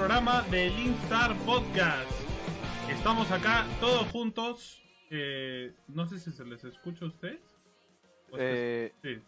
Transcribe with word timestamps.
programa 0.00 0.40
de 0.50 0.70
Linkstar 0.70 1.36
Podcast. 1.44 2.10
Estamos 2.88 3.30
acá 3.30 3.66
todos 3.80 4.08
juntos. 4.08 4.80
Eh, 5.10 5.74
no 5.88 6.06
sé 6.06 6.18
si 6.18 6.30
se 6.30 6.42
les 6.46 6.64
escucha 6.64 7.04
a 7.04 7.08
ustedes. 7.08 7.59
Eh, 8.38 8.92
sí, 9.02 9.20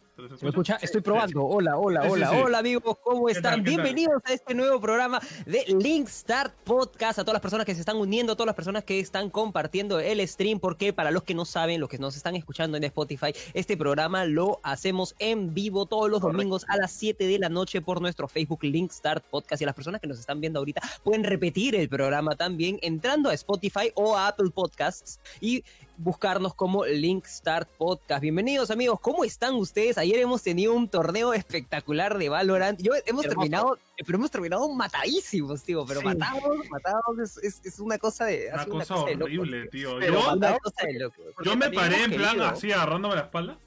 ¿Me 0.43 0.51
escucha. 0.51 0.79
Estoy 0.83 1.01
probando. 1.01 1.45
Hola, 1.45 1.79
hola, 1.79 2.03
sí, 2.03 2.09
hola, 2.11 2.31
sí. 2.31 2.37
hola 2.37 2.59
amigos, 2.59 2.99
¿cómo 3.03 3.27
¿Qué 3.27 3.33
están? 3.33 3.55
tal? 3.55 3.63
Bienvenidos 3.63 4.23
a 4.25 4.33
este 4.35 4.55
nuevo 4.55 4.79
programa 4.79 5.21
de 5.47 5.65
Link 5.69 6.07
Start 6.07 6.53
Podcast, 6.65 7.19
a 7.19 7.23
todas 7.23 7.35
las 7.35 7.43
personas 7.43 7.65
que 7.65 7.75
se 7.75 7.81
están 7.81 7.97
uniendo, 7.97 8.35
a 8.35 8.37
todas 8.37 8.47
las 8.47 8.55
personas 8.55 8.85
que 8.85 9.01
están 9.01 9.31
compartiendo 9.31 9.99
el 9.99 10.27
stream, 10.29 10.61
porque 10.61 10.93
para 10.93 11.11
los 11.11 11.23
que 11.23 11.35
no 11.35 11.47
saben, 11.47 11.81
los 11.81 11.89
que 11.89 11.99
nos 11.99 12.15
están 12.15 12.37
escuchando 12.37 12.77
en 12.77 12.85
Spotify, 12.85 13.33
este 13.55 13.77
programa 13.77 14.27
lo 14.27 14.61
hacemos 14.63 15.15
en 15.19 15.55
vivo 15.55 15.87
todos 15.87 16.11
los 16.11 16.21
domingos 16.21 16.67
a 16.69 16.77
las 16.77 16.93
7 16.93 17.27
de 17.27 17.39
la 17.39 17.49
noche 17.49 17.81
por 17.81 18.01
nuestro 18.03 18.29
Facebook 18.29 18.63
Link 18.65 18.93
Start 18.93 19.25
Podcast 19.25 19.63
y 19.63 19.65
las 19.65 19.75
personas 19.75 20.01
que 20.01 20.07
nos 20.07 20.21
están 20.21 20.41
viendo 20.41 20.59
ahorita 20.59 20.83
pueden 21.03 21.25
repetir 21.25 21.75
el 21.75 21.89
programa 21.89 22.37
también 22.37 22.79
entrando 22.83 23.31
a 23.31 23.35
Spotify 23.35 23.91
o 23.95 24.15
a 24.15 24.29
Apple 24.29 24.51
Podcasts 24.51 25.21
y 25.41 25.65
buscarnos 25.97 26.55
como 26.55 26.85
Link 26.87 27.27
Start 27.27 27.69
Podcast. 27.77 28.23
Bienvenidos 28.23 28.71
amigos, 28.71 28.99
¿cómo 29.01 29.25
están 29.25 29.55
ustedes? 29.55 29.99
Ayer 29.99 30.19
hemos 30.21 30.43
tenido 30.43 30.75
un 30.75 30.89
torneo 30.89 31.33
espectacular 31.35 32.19
de 32.19 32.29
Valorant. 32.29 32.81
Yo 32.83 32.93
hemos 32.95 33.25
Hermoso. 33.25 33.29
terminado, 33.29 33.79
pero 34.05 34.19
hemos 34.19 34.31
terminado 34.31 34.69
matadísimos, 34.73 35.63
tío, 35.63 35.85
pero 35.87 36.01
Sí. 36.01 36.07
matados, 36.07 36.43
matados 36.71 37.19
es, 37.23 37.39
es- 37.39 37.61
es 37.65 37.79
una 37.79 37.99
cosa 37.99 38.25
de 38.25 38.51
Una 38.53 38.67
cosa 38.67 38.97
horrible, 38.97 39.69
tío. 39.69 39.91
tío. 39.91 39.99
Pero 40.01 40.15
Yo, 40.21 40.33
Una 40.33 40.59
cosa 40.59 40.87
de 40.87 40.99
locos. 40.99 41.25
yo 41.45 41.57
me 41.57 41.71
paré 41.71 42.05
en 42.05 42.11
plan 42.13 42.31
querido. 42.31 42.47
así 42.49 42.73
agarrándome 42.73 43.15
la 43.15 43.23
espalda. 43.23 43.59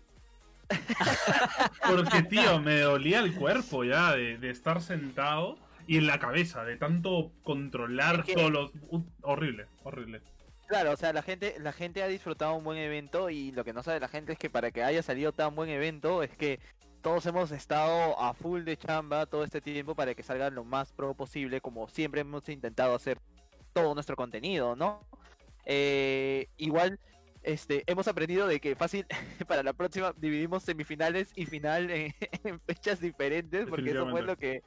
Porque, 1.88 2.23
tío, 2.23 2.59
me 2.59 2.80
dolía 2.80 3.20
el 3.20 3.36
cuerpo 3.36 3.84
ya 3.84 4.14
de, 4.16 4.38
de 4.40 4.50
estar 4.50 4.81
sentado 4.81 5.58
y 5.88 5.98
en 5.98 6.08
la 6.08 6.18
cabeza, 6.20 6.64
de 6.64 6.76
tanto 6.76 7.31
controlar 7.44 8.22
Es 8.22 8.26
que- 8.26 8.34
todos 8.34 8.52
los. 8.52 8.72
uh, 8.90 9.03
horrible, 9.22 9.68
horrible. 9.84 10.22
Claro, 10.67 10.91
o 10.94 10.97
sea, 10.97 11.13
la 11.13 11.21
gente, 11.21 11.55
la 11.59 11.71
gente 11.71 12.02
ha 12.02 12.08
disfrutado 12.08 12.55
un 12.55 12.63
buen 12.63 12.77
evento 12.80 13.30
y 13.30 13.52
lo 13.52 13.63
que 13.63 13.73
no 13.73 13.83
sabe 13.83 13.99
la 13.99 14.08
gente 14.08 14.33
es 14.33 14.39
que 14.39 14.49
para 14.49 14.72
que 14.72 14.83
haya 14.83 15.03
salido 15.03 15.31
tan 15.31 15.53
buen 15.55 15.69
evento 15.69 16.23
es 16.23 16.35
que 16.35 16.59
todos 17.02 17.23
hemos 17.27 17.52
estado 17.52 18.19
a 18.19 18.33
full 18.33 18.63
de 18.63 18.75
chamba 18.77 19.27
todo 19.27 19.44
este 19.44 19.61
tiempo 19.61 19.94
para 19.94 20.16
que 20.16 20.23
salga 20.23 20.49
lo 20.49 20.63
más 20.63 20.91
pro 20.91 21.13
posible, 21.13 21.61
como 21.61 21.88
siempre 21.88 22.22
hemos 22.22 22.49
intentado 22.49 22.95
hacer 22.95 23.19
todo 23.73 23.94
nuestro 23.94 24.16
contenido, 24.16 24.75
¿no? 24.75 25.02
Eh, 25.66 26.47
igual, 26.57 27.00
este, 27.44 27.83
hemos 27.85 28.07
aprendido 28.07 28.47
de 28.47 28.59
que 28.59 28.75
fácil 28.75 29.05
para 29.47 29.61
la 29.61 29.73
próxima 29.73 30.13
dividimos 30.17 30.63
semifinales 30.63 31.31
y 31.35 31.45
final 31.45 31.91
en, 31.91 32.13
en 32.44 32.59
fechas 32.61 33.00
diferentes, 33.00 33.67
porque 33.67 33.91
eso 33.91 34.09
fue 34.09 34.23
lo 34.23 34.35
que, 34.35 34.63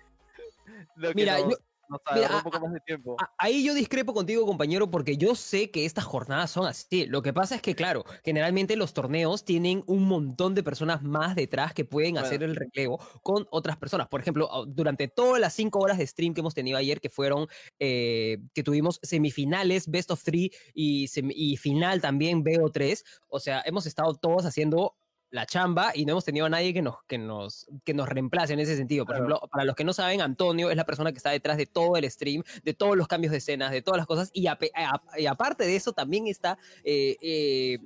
lo 0.95 1.09
que 1.09 1.15
Mira, 1.17 1.41
nos, 1.41 1.51
yo- 1.51 1.57
nos 1.89 2.01
mira, 2.15 2.27
agarró 2.27 2.35
a- 2.35 2.39
un 2.39 2.45
poco 2.45 2.61
más 2.61 2.73
de 2.73 2.81
tiempo. 2.81 3.17
A- 3.21 3.33
Ahí 3.39 3.65
yo 3.65 3.75
discrepo 3.75 4.13
contigo, 4.15 4.45
compañero, 4.47 4.91
porque 4.91 5.17
yo 5.17 5.35
sé 5.35 5.71
que 5.71 5.85
estas 5.85 6.05
jornadas 6.05 6.51
son 6.51 6.67
así. 6.67 7.07
Lo 7.07 7.23
que 7.23 7.33
pasa 7.33 7.55
es 7.57 7.63
que, 7.63 7.75
claro, 7.75 8.05
generalmente 8.25 8.77
los 8.77 8.93
torneos 8.95 9.45
tienen 9.45 9.83
un 9.87 10.05
montón 10.09 10.55
de 10.55 10.63
personas 10.63 11.03
más 11.03 11.35
detrás 11.35 11.73
que 11.75 11.85
pueden 11.85 12.19
hacer 12.19 12.43
el 12.43 12.57
relevo 12.57 12.99
con 13.23 13.47
otras 13.51 13.77
personas. 13.77 14.09
Por 14.09 14.21
ejemplo, 14.21 14.49
durante 14.67 15.09
todas 15.09 15.41
las 15.41 15.55
cinco 15.55 15.79
horas 15.81 15.99
de 15.99 16.07
stream 16.07 16.35
que 16.35 16.41
hemos 16.41 16.55
tenido 16.55 16.79
ayer, 16.79 17.01
que 17.01 17.09
fueron, 17.11 17.47
eh, 17.79 18.39
que 18.55 18.63
tuvimos 18.63 18.99
semifinales, 19.03 19.89
best 19.91 20.11
of 20.11 20.23
three 20.23 20.51
y, 20.75 21.09
y 21.35 21.57
final 21.57 22.01
también 22.01 22.43
BO3. 22.45 23.05
O 23.29 23.41
sea, 23.41 23.63
hemos 23.65 23.87
estado 23.87 24.15
todos 24.15 24.45
haciendo 24.45 24.97
la 25.31 25.45
chamba 25.47 25.93
y 25.95 26.05
no 26.07 26.13
hemos 26.13 26.25
tenido 26.25 26.47
a 26.47 26.49
nadie 26.49 26.73
que 26.73 26.81
nos, 26.83 26.97
que 27.07 27.19
nos, 27.19 27.67
que 27.85 27.93
nos 27.95 28.09
reemplace 28.09 28.53
en 28.55 28.61
ese 28.61 28.77
sentido. 28.77 29.05
Por 29.05 29.17
Claro. 29.17 29.29
ejemplo, 29.29 29.49
para 29.51 29.65
los 29.65 29.75
que 29.77 29.85
no 29.85 29.93
saben, 29.93 30.21
Antonio 30.23 30.71
es 30.71 30.77
la 30.77 30.85
persona 30.87 31.13
que 31.13 31.19
está 31.19 31.31
detrás 31.31 31.57
de 31.59 31.67
todo 31.67 31.97
el 31.97 32.11
stream, 32.11 32.43
de 32.63 32.75
todos 32.75 32.97
los 32.97 33.09
cambios 33.09 33.33
de 33.33 33.39
escenas, 33.39 33.71
de 33.71 33.83
todas 33.83 33.99
las 33.99 34.07
cosas, 34.07 34.31
y, 34.33 34.47
ape- 34.47 34.71
a- 34.75 35.03
y 35.19 35.27
aparte 35.27 35.65
de 35.65 35.77
eso 35.77 35.93
también 35.93 36.27
está 36.29 36.59
eh, 36.83 37.17
eh, 37.21 37.79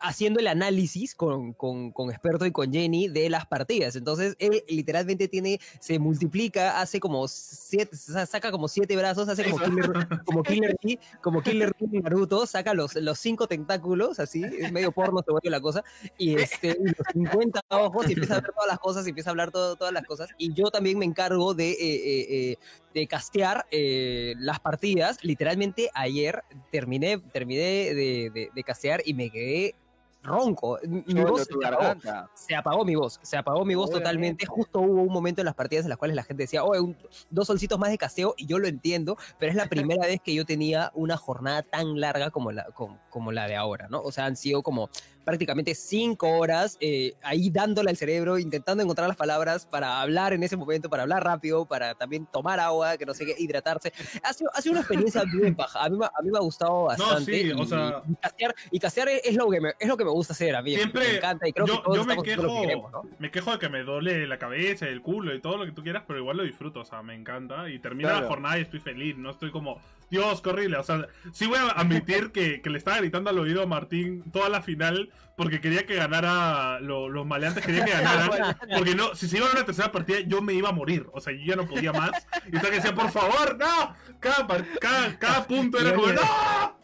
haciendo 0.00 0.40
el 0.40 0.46
análisis 0.46 1.14
con, 1.14 1.52
con, 1.52 1.92
experto 2.10 2.46
y 2.46 2.52
con 2.52 2.72
Jenny 2.72 3.08
de 3.08 3.30
las 3.30 3.46
partidas. 3.46 3.96
Entonces, 3.96 4.36
él 4.38 4.62
literalmente 4.68 5.28
tiene, 5.28 5.60
se 5.80 5.98
multiplica, 5.98 6.80
hace 6.80 7.00
como 7.00 7.26
siete, 7.28 7.96
sa- 7.96 8.26
saca 8.26 8.50
como 8.50 8.68
siete 8.68 8.96
brazos, 8.96 9.28
hace 9.28 9.44
como. 9.44 9.58
Killer, 9.58 10.08
como 10.24 10.42
Killer 10.42 10.76
Bee, 10.82 10.98
como 11.22 11.42
Killer 11.42 11.72
Naruto, 11.80 12.46
saca 12.46 12.74
los, 12.74 12.94
los 12.96 13.18
cinco 13.18 13.46
tentáculos, 13.46 14.18
así, 14.20 14.44
es 14.44 14.72
medio 14.72 14.92
porno, 14.92 15.22
se 15.24 15.30
vuelve 15.30 15.50
la 15.50 15.60
cosa, 15.60 15.84
y, 16.16 16.34
este, 16.34 16.76
los 16.80 16.94
50 17.12 17.60
ojos, 17.70 18.08
y 18.08 18.12
empieza 18.12 18.36
a 18.36 18.40
ver 18.40 18.52
todas 18.52 18.68
las 18.68 18.78
cosas, 18.78 19.06
y 19.06 19.10
empieza 19.10 19.30
a 19.30 19.32
hablar 19.32 19.50
todo, 19.50 19.76
todas 19.76 19.92
las 19.92 20.04
cosas, 20.04 20.28
y 20.38 20.52
yo 20.54 20.70
también 20.70 20.98
me 20.98 21.04
encargo 21.04 21.54
de, 21.54 21.70
eh, 21.70 21.76
eh, 21.80 22.26
eh, 22.30 22.56
de 22.94 23.06
castear 23.06 23.66
eh, 23.70 24.34
las 24.38 24.60
partidas. 24.60 25.22
Literalmente 25.22 25.90
ayer 25.94 26.42
terminé, 26.72 27.18
terminé 27.32 27.62
de, 27.94 28.50
de 28.54 28.62
castear 28.64 29.02
y 29.04 29.14
me 29.14 29.30
quedé 29.30 29.74
ronco. 30.22 30.78
Mi 30.82 31.22
voz 31.24 31.44
se 31.44 31.54
apagó, 31.66 32.00
se 32.34 32.54
apagó 32.56 32.84
mi 32.84 32.94
voz, 32.94 33.18
se 33.22 33.36
apagó 33.36 33.64
mi 33.64 33.74
voz 33.74 33.90
totalmente. 33.90 34.46
Justo 34.46 34.80
hubo 34.80 35.02
un 35.02 35.12
momento 35.12 35.40
en 35.40 35.46
las 35.46 35.54
partidas 35.54 35.84
en 35.84 35.88
las 35.90 35.98
cuales 35.98 36.16
la 36.16 36.22
gente 36.22 36.42
decía, 36.42 36.64
oye, 36.64 36.80
un- 36.80 36.96
dos 37.30 37.46
solcitos 37.46 37.78
más 37.78 37.90
de 37.90 37.98
casteo, 37.98 38.34
y 38.36 38.46
yo 38.46 38.58
lo 38.58 38.68
entiendo, 38.68 39.16
pero 39.38 39.50
es 39.50 39.56
la 39.56 39.66
primera 39.66 40.06
vez 40.06 40.20
que 40.22 40.34
yo 40.34 40.44
tenía 40.44 40.90
una 40.94 41.16
jornada 41.16 41.62
tan 41.62 42.00
larga 42.00 42.30
como 42.30 42.52
la, 42.52 42.64
como, 42.74 42.98
como 43.18 43.32
la 43.32 43.48
de 43.48 43.56
ahora, 43.56 43.88
¿no? 43.90 44.00
O 44.00 44.12
sea, 44.12 44.26
han 44.26 44.36
sido 44.36 44.62
como 44.62 44.88
prácticamente 45.24 45.74
cinco 45.74 46.26
horas 46.38 46.78
eh, 46.80 47.12
ahí 47.22 47.50
dándole 47.50 47.90
al 47.90 47.96
cerebro, 47.98 48.38
intentando 48.38 48.82
encontrar 48.82 49.08
las 49.08 49.16
palabras 49.16 49.66
para 49.66 50.00
hablar 50.00 50.32
en 50.32 50.42
ese 50.42 50.56
momento, 50.56 50.88
para 50.88 51.02
hablar 51.02 51.22
rápido, 51.22 51.66
para 51.66 51.94
también 51.94 52.26
tomar 52.32 52.58
agua, 52.60 52.96
que 52.96 53.04
no 53.04 53.12
sé 53.12 53.26
qué, 53.26 53.34
hidratarse. 53.38 53.92
Ha 54.22 54.32
sido, 54.32 54.50
ha 54.54 54.62
sido 54.62 54.72
una 54.72 54.80
experiencia 54.80 55.22
bien 55.32 55.54
baja. 55.54 55.84
A 55.84 55.90
mí, 55.90 55.98
me- 55.98 56.06
a 56.06 56.22
mí 56.22 56.30
me 56.30 56.38
ha 56.38 56.40
gustado 56.40 56.84
bastante. 56.84 57.42
sí, 57.42 57.52
o 57.52 57.62
y- 57.62 57.66
sea- 57.66 58.02
y 58.08 58.14
castear, 58.14 58.54
y 58.70 58.78
castear 58.78 59.08
es, 59.10 59.34
lo 59.36 59.50
que 59.50 59.60
me, 59.60 59.72
es 59.78 59.88
lo 59.88 59.96
que 59.98 60.04
me 60.04 60.10
gusta 60.10 60.32
hacer 60.32 60.54
a 60.56 60.62
mí. 60.62 60.74
Siempre- 60.76 61.06
me 61.08 61.16
encanta 61.18 61.46
y 61.48 61.52
creo 61.52 61.66
yo, 61.66 61.76
que 61.76 61.82
todos 61.82 61.96
yo 61.98 62.04
me 62.06 62.14
haciendo 62.14 62.42
lo 62.44 62.48
que 62.48 62.54
quejo, 62.54 62.62
queremos, 62.62 62.92
¿no? 62.92 63.02
me 63.18 63.30
quejo 63.30 63.52
de 63.52 63.58
que 63.58 63.68
me 63.68 63.82
duele 63.82 64.26
la 64.26 64.38
cabeza, 64.38 64.86
el 64.86 65.02
culo 65.02 65.34
y 65.34 65.40
todo 65.42 65.58
lo 65.58 65.66
que 65.66 65.72
tú 65.72 65.82
quieras, 65.82 66.04
pero 66.06 66.20
igual 66.20 66.38
lo 66.38 66.44
disfruto, 66.44 66.80
o 66.80 66.84
sea, 66.86 67.02
me 67.02 67.14
encanta. 67.14 67.68
Y 67.68 67.78
termina 67.80 68.08
la 68.10 68.14
Claro. 68.20 68.28
jornada 68.28 68.58
y 68.58 68.62
estoy 68.62 68.80
feliz, 68.80 69.14
no 69.18 69.30
estoy 69.30 69.50
como, 69.50 69.78
Dios, 70.10 70.40
qué 70.40 70.48
horrible. 70.48 70.78
O 70.78 70.82
sea, 70.82 71.06
sí 71.32 71.46
voy 71.46 71.58
a 71.58 71.68
admitir 71.72 72.32
que, 72.32 72.62
que 72.62 72.70
le 72.70 72.78
estaba 72.78 72.98
gritando 73.08 73.30
al 73.30 73.38
oído 73.38 73.62
a 73.62 73.66
Martín 73.66 74.22
toda 74.32 74.50
la 74.50 74.60
final 74.60 75.08
porque 75.38 75.60
quería 75.60 75.86
que 75.86 75.94
ganara, 75.94 76.80
lo- 76.80 77.08
los 77.08 77.24
maleantes 77.24 77.64
querían 77.64 77.86
que 77.86 77.92
ganaran. 77.92 78.56
Porque 78.76 78.94
no, 78.94 79.14
si 79.14 79.26
se 79.28 79.38
iba 79.38 79.46
a 79.48 79.52
una 79.52 79.64
tercera 79.64 79.90
partida, 79.90 80.18
yo 80.26 80.42
me 80.42 80.52
iba 80.52 80.68
a 80.68 80.72
morir. 80.72 81.06
O 81.14 81.20
sea, 81.20 81.32
yo 81.32 81.38
ya 81.46 81.56
no 81.56 81.66
podía 81.66 81.92
más. 81.92 82.10
Y 82.46 82.58
que 82.58 82.70
decía, 82.70 82.94
por 82.94 83.10
favor, 83.10 83.56
no. 83.58 83.94
Cada, 84.20 84.46
cada, 84.80 85.18
cada 85.18 85.46
punto 85.46 85.78
era 85.78 85.94
como, 85.94 86.08
¡No! 86.08 86.76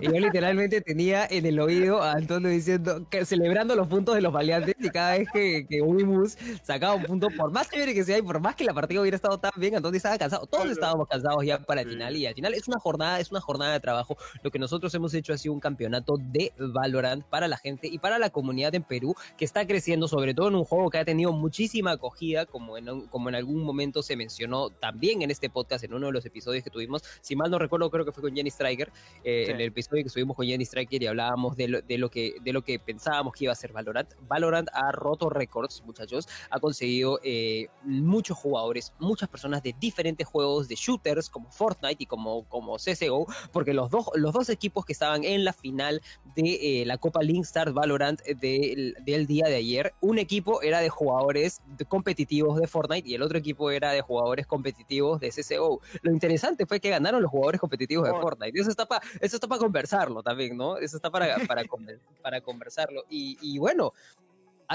Y 0.00 0.06
yo 0.06 0.12
literalmente 0.12 0.80
tenía 0.80 1.26
en 1.30 1.46
el 1.46 1.58
oído 1.60 2.02
a 2.02 2.12
Antonio 2.12 2.48
diciendo, 2.50 3.06
que, 3.10 3.24
celebrando 3.24 3.74
los 3.76 3.88
puntos 3.88 4.14
de 4.14 4.20
los 4.20 4.32
valiantes 4.32 4.74
y 4.78 4.90
cada 4.90 5.16
vez 5.18 5.28
que, 5.32 5.66
que 5.68 5.80
Wimus 5.80 6.36
sacaba 6.62 6.94
un 6.94 7.04
punto, 7.04 7.28
por 7.30 7.50
más 7.52 7.70
chévere 7.70 7.94
que 7.94 8.04
sea 8.04 8.18
y 8.18 8.22
por 8.22 8.40
más 8.40 8.56
que 8.56 8.64
la 8.64 8.74
partida 8.74 9.00
hubiera 9.00 9.16
estado 9.16 9.38
tan 9.38 9.52
bien, 9.56 9.76
Antonio 9.76 9.96
estaba 9.96 10.18
cansado. 10.18 10.46
Todos 10.46 10.64
Claro. 10.64 10.72
estábamos 10.72 11.08
cansados 11.08 11.44
ya 11.46 11.58
para 11.60 11.80
el 11.82 11.86
Sí. 11.88 11.92
final 11.94 12.16
y 12.16 12.26
al 12.26 12.34
final 12.34 12.54
es 12.54 12.66
una 12.68 12.78
jornada, 12.78 13.20
es 13.20 13.30
una 13.30 13.40
jornada 13.40 13.72
de 13.72 13.80
trabajo. 13.80 14.16
Lo 14.42 14.50
que 14.50 14.58
nosotros 14.58 14.92
hemos 14.94 15.14
hecho 15.14 15.32
ha 15.32 15.38
sido 15.38 15.54
un 15.54 15.60
campeonato 15.60 16.16
de 16.18 16.52
Valorant 16.58 17.24
para 17.24 17.46
la 17.48 17.56
gente 17.56 17.83
y 17.88 17.98
para 17.98 18.18
la 18.18 18.30
comunidad 18.30 18.74
en 18.74 18.82
Perú 18.82 19.14
que 19.36 19.44
está 19.44 19.66
creciendo, 19.66 20.08
sobre 20.08 20.34
todo 20.34 20.48
en 20.48 20.54
un 20.56 20.64
juego 20.64 20.90
que 20.90 20.98
ha 20.98 21.04
tenido 21.04 21.32
muchísima 21.32 21.92
acogida, 21.92 22.46
como 22.46 22.76
en, 22.78 23.06
como 23.08 23.28
en 23.28 23.34
algún 23.34 23.62
momento 23.62 24.02
se 24.02 24.16
mencionó 24.16 24.70
también 24.70 25.22
en 25.22 25.30
este 25.30 25.50
podcast, 25.50 25.84
en 25.84 25.94
uno 25.94 26.06
de 26.06 26.12
los 26.12 26.24
episodios 26.26 26.64
que 26.64 26.70
tuvimos. 26.70 27.02
Si 27.20 27.36
mal 27.36 27.50
no 27.50 27.58
recuerdo, 27.58 27.90
creo 27.90 28.04
que 28.04 28.12
fue 28.12 28.22
con 28.22 28.34
Jenny 28.34 28.50
Striker, 28.50 28.90
eh, 29.22 29.44
Sí. 29.46 29.50
en 29.52 29.60
el 29.60 29.68
episodio 29.68 30.02
que 30.02 30.08
estuvimos 30.08 30.36
con 30.36 30.46
Jenny 30.46 30.64
Striker 30.64 31.02
y 31.02 31.06
hablábamos 31.06 31.56
de 31.56 31.68
lo, 31.68 31.82
de 31.82 31.98
lo 31.98 32.08
que, 32.10 32.34
de 32.42 32.52
lo 32.52 32.62
que 32.62 32.78
pensábamos 32.78 33.32
que 33.34 33.44
iba 33.44 33.52
a 33.52 33.56
ser 33.56 33.72
Valorant. 33.72 34.10
Valorant 34.28 34.68
ha 34.72 34.92
roto 34.92 35.28
récords, 35.28 35.82
muchachos, 35.84 36.28
ha 36.50 36.60
conseguido 36.60 37.18
eh, 37.22 37.66
muchos 37.82 38.36
jugadores, 38.38 38.92
muchas 38.98 39.28
personas 39.28 39.62
de 39.62 39.74
diferentes 39.78 40.26
juegos 40.26 40.68
de 40.68 40.76
shooters 40.76 41.28
como 41.28 41.50
Fortnite 41.50 42.02
y 42.04 42.06
como, 42.06 42.44
como 42.48 42.76
CSGO, 42.76 43.26
porque 43.52 43.74
los 43.74 43.90
dos, 43.90 44.06
los 44.14 44.32
dos 44.32 44.48
equipos 44.48 44.84
que 44.84 44.92
estaban 44.92 45.24
en 45.24 45.44
la 45.44 45.52
final 45.52 46.00
de 46.34 46.82
eh, 46.82 46.86
la 46.86 46.96
Copa 46.98 47.22
Link 47.22 47.44
Stars 47.44 47.73
Valorant 47.74 48.20
eh, 48.24 48.34
del, 48.34 48.96
del 49.04 49.26
día 49.26 49.44
de 49.46 49.56
ayer, 49.56 49.92
un 50.00 50.18
equipo 50.18 50.62
era 50.62 50.80
de 50.80 50.88
jugadores 50.88 51.60
de- 51.76 51.84
competitivos 51.84 52.58
de 52.58 52.66
Fortnite 52.66 53.08
y 53.08 53.14
el 53.14 53.22
otro 53.22 53.36
equipo 53.38 53.70
era 53.70 53.92
de 53.92 54.00
jugadores 54.00 54.46
competitivos 54.46 55.20
de 55.20 55.28
CSGO. 55.30 55.80
Lo 56.02 56.10
interesante 56.12 56.64
fue 56.66 56.80
que 56.80 56.90
ganaron 56.90 57.20
los 57.20 57.30
jugadores 57.30 57.60
competitivos 57.60 58.06
de. 58.06 58.12
Fortnite. 58.22 58.58
Eso 58.58 58.70
está 58.70 58.86
para 58.86 59.04
eso 59.20 59.36
está 59.36 59.46
para 59.48 59.58
conversarlo 59.60 60.22
también, 60.22 60.56
¿no? 60.56 60.78
Eso 60.78 60.96
está 60.96 61.10
para, 61.10 61.36
para, 61.46 61.62
para 62.22 62.40
conversarlo. 62.40 63.04
Y, 63.10 63.36
y 63.42 63.58
bueno, 63.58 63.92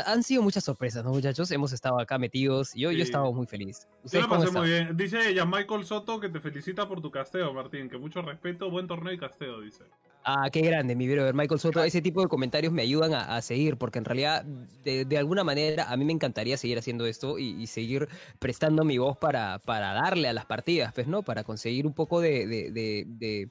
han 0.05 0.23
sido 0.23 0.41
muchas 0.41 0.63
sorpresas, 0.63 1.03
¿no, 1.03 1.11
muchachos? 1.11 1.49
Hemos 1.51 1.71
estado 1.73 1.99
acá 1.99 2.17
metidos. 2.17 2.73
Yo, 2.73 2.91
yo 2.91 2.97
Sí. 2.97 3.01
estado 3.03 3.31
muy 3.33 3.45
feliz. 3.47 3.87
Yo 3.87 3.97
¿Ustedes 4.05 4.23
lo 4.23 4.29
cómo 4.29 4.43
pasé 4.45 4.57
muy 4.57 4.67
bien. 4.69 4.97
Dice 4.97 5.33
ya 5.33 5.45
Michael 5.45 5.85
Soto 5.85 6.19
que 6.19 6.29
te 6.29 6.39
felicita 6.39 6.87
por 6.87 7.01
tu 7.01 7.11
casteo, 7.11 7.53
Martín. 7.53 7.89
Que 7.89 7.97
mucho 7.97 8.21
respeto, 8.21 8.69
buen 8.69 8.87
torneo 8.87 9.13
y 9.13 9.17
casteo, 9.17 9.61
dice. 9.61 9.83
Ah, 10.25 10.49
qué 10.51 10.61
grande, 10.61 10.95
mi 10.95 11.07
brother 11.07 11.33
Michael 11.33 11.59
Soto. 11.59 11.81
Ese 11.83 12.01
tipo 12.01 12.21
de 12.21 12.27
comentarios 12.27 12.73
me 12.73 12.81
ayudan 12.81 13.13
a, 13.13 13.37
a 13.37 13.41
seguir, 13.41 13.77
porque 13.77 13.99
en 13.99 14.05
realidad, 14.05 14.43
de, 14.43 15.05
de 15.05 15.17
alguna 15.17 15.43
manera, 15.45 15.89
a 15.89 15.95
mí 15.97 16.03
me 16.03 16.11
encantaría 16.13 16.57
seguir 16.57 16.77
haciendo 16.77 17.05
esto 17.05 17.39
y, 17.39 17.51
y 17.61 17.67
seguir 17.67 18.07
prestando 18.37 18.83
mi 18.83 18.97
voz 18.97 19.17
para, 19.17 19.59
para 19.59 19.93
darle 19.93 20.27
a 20.27 20.33
las 20.33 20.45
partidas, 20.45 20.91
pues, 20.93 21.07
¿no? 21.07 21.23
Para 21.23 21.43
conseguir 21.45 21.87
un 21.87 21.93
poco 21.93 22.19
de, 22.19 22.45
de, 22.47 22.71
de- 22.71 23.05
de- 23.07 23.49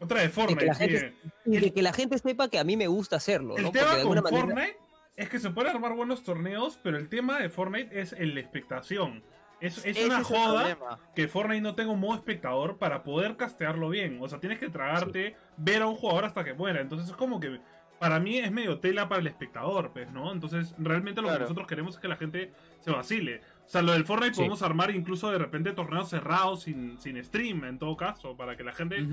Otra 0.00 0.22
de 0.22 0.28
Fortnite, 0.30 0.64
la 0.64 0.74
sí. 0.74 0.80
gente- 0.88 1.14
y 1.44 1.58
de 1.58 1.72
que 1.72 1.82
la 1.82 1.92
gente 1.92 2.16
sepa 2.18 2.48
que 2.48 2.58
a 2.58 2.64
mí 2.64 2.76
me 2.76 2.86
gusta 2.86 3.16
hacerlo, 3.16 3.56
El 3.56 3.64
¿no? 3.64 3.68
Porque 3.72 3.78
tema 3.80 3.96
de 3.96 4.02
con 4.04 4.18
alguna 4.18 4.22
manera. 4.22 4.46
Fortnite 4.56 4.87
es 5.18 5.28
que 5.28 5.38
se 5.38 5.50
pueden 5.50 5.74
armar 5.74 5.94
buenos 5.94 6.22
torneos, 6.22 6.78
pero 6.82 6.96
el 6.96 7.08
tema 7.08 7.38
de 7.40 7.48
Fortnite 7.50 8.00
es 8.00 8.12
el 8.12 8.34
de 8.34 8.40
expectación. 8.40 9.22
Es, 9.60 9.84
es 9.84 9.96
una 10.04 10.22
joda 10.22 10.78
que 11.16 11.26
Fortnite 11.26 11.60
no 11.60 11.74
tenga 11.74 11.90
un 11.90 11.98
modo 11.98 12.14
espectador 12.14 12.78
para 12.78 13.02
poder 13.02 13.36
castearlo 13.36 13.88
bien. 13.88 14.18
O 14.22 14.28
sea, 14.28 14.38
tienes 14.38 14.60
que 14.60 14.68
tragarte 14.70 15.36
ver 15.56 15.82
a 15.82 15.86
un 15.88 15.96
jugador 15.96 16.24
hasta 16.24 16.44
que 16.44 16.54
muera. 16.54 16.80
Entonces 16.80 17.08
es 17.10 17.16
como 17.16 17.40
que 17.40 17.60
para 17.98 18.20
mí 18.20 18.38
es 18.38 18.52
medio 18.52 18.78
tela 18.78 19.08
para 19.08 19.20
el 19.20 19.26
espectador, 19.26 19.90
pues, 19.92 20.12
¿no? 20.12 20.30
Entonces 20.32 20.72
realmente 20.78 21.20
lo 21.20 21.32
que 21.32 21.40
nosotros 21.40 21.66
queremos 21.66 21.96
es 21.96 22.00
que 22.00 22.06
la 22.06 22.14
gente 22.14 22.52
se 22.78 22.92
vacile. 22.92 23.40
O 23.66 23.68
sea, 23.68 23.82
lo 23.82 23.90
del 23.92 24.04
Fortnite 24.04 24.34
Sí. 24.34 24.40
podemos 24.42 24.62
armar 24.62 24.92
incluso 24.92 25.28
de 25.32 25.38
repente 25.38 25.72
torneos 25.72 26.08
cerrados 26.08 26.62
sin, 26.62 26.96
sin 27.00 27.22
stream, 27.24 27.64
en 27.64 27.80
todo 27.80 27.96
caso, 27.96 28.36
para 28.36 28.56
que 28.56 28.62
la 28.62 28.72
gente. 28.72 29.04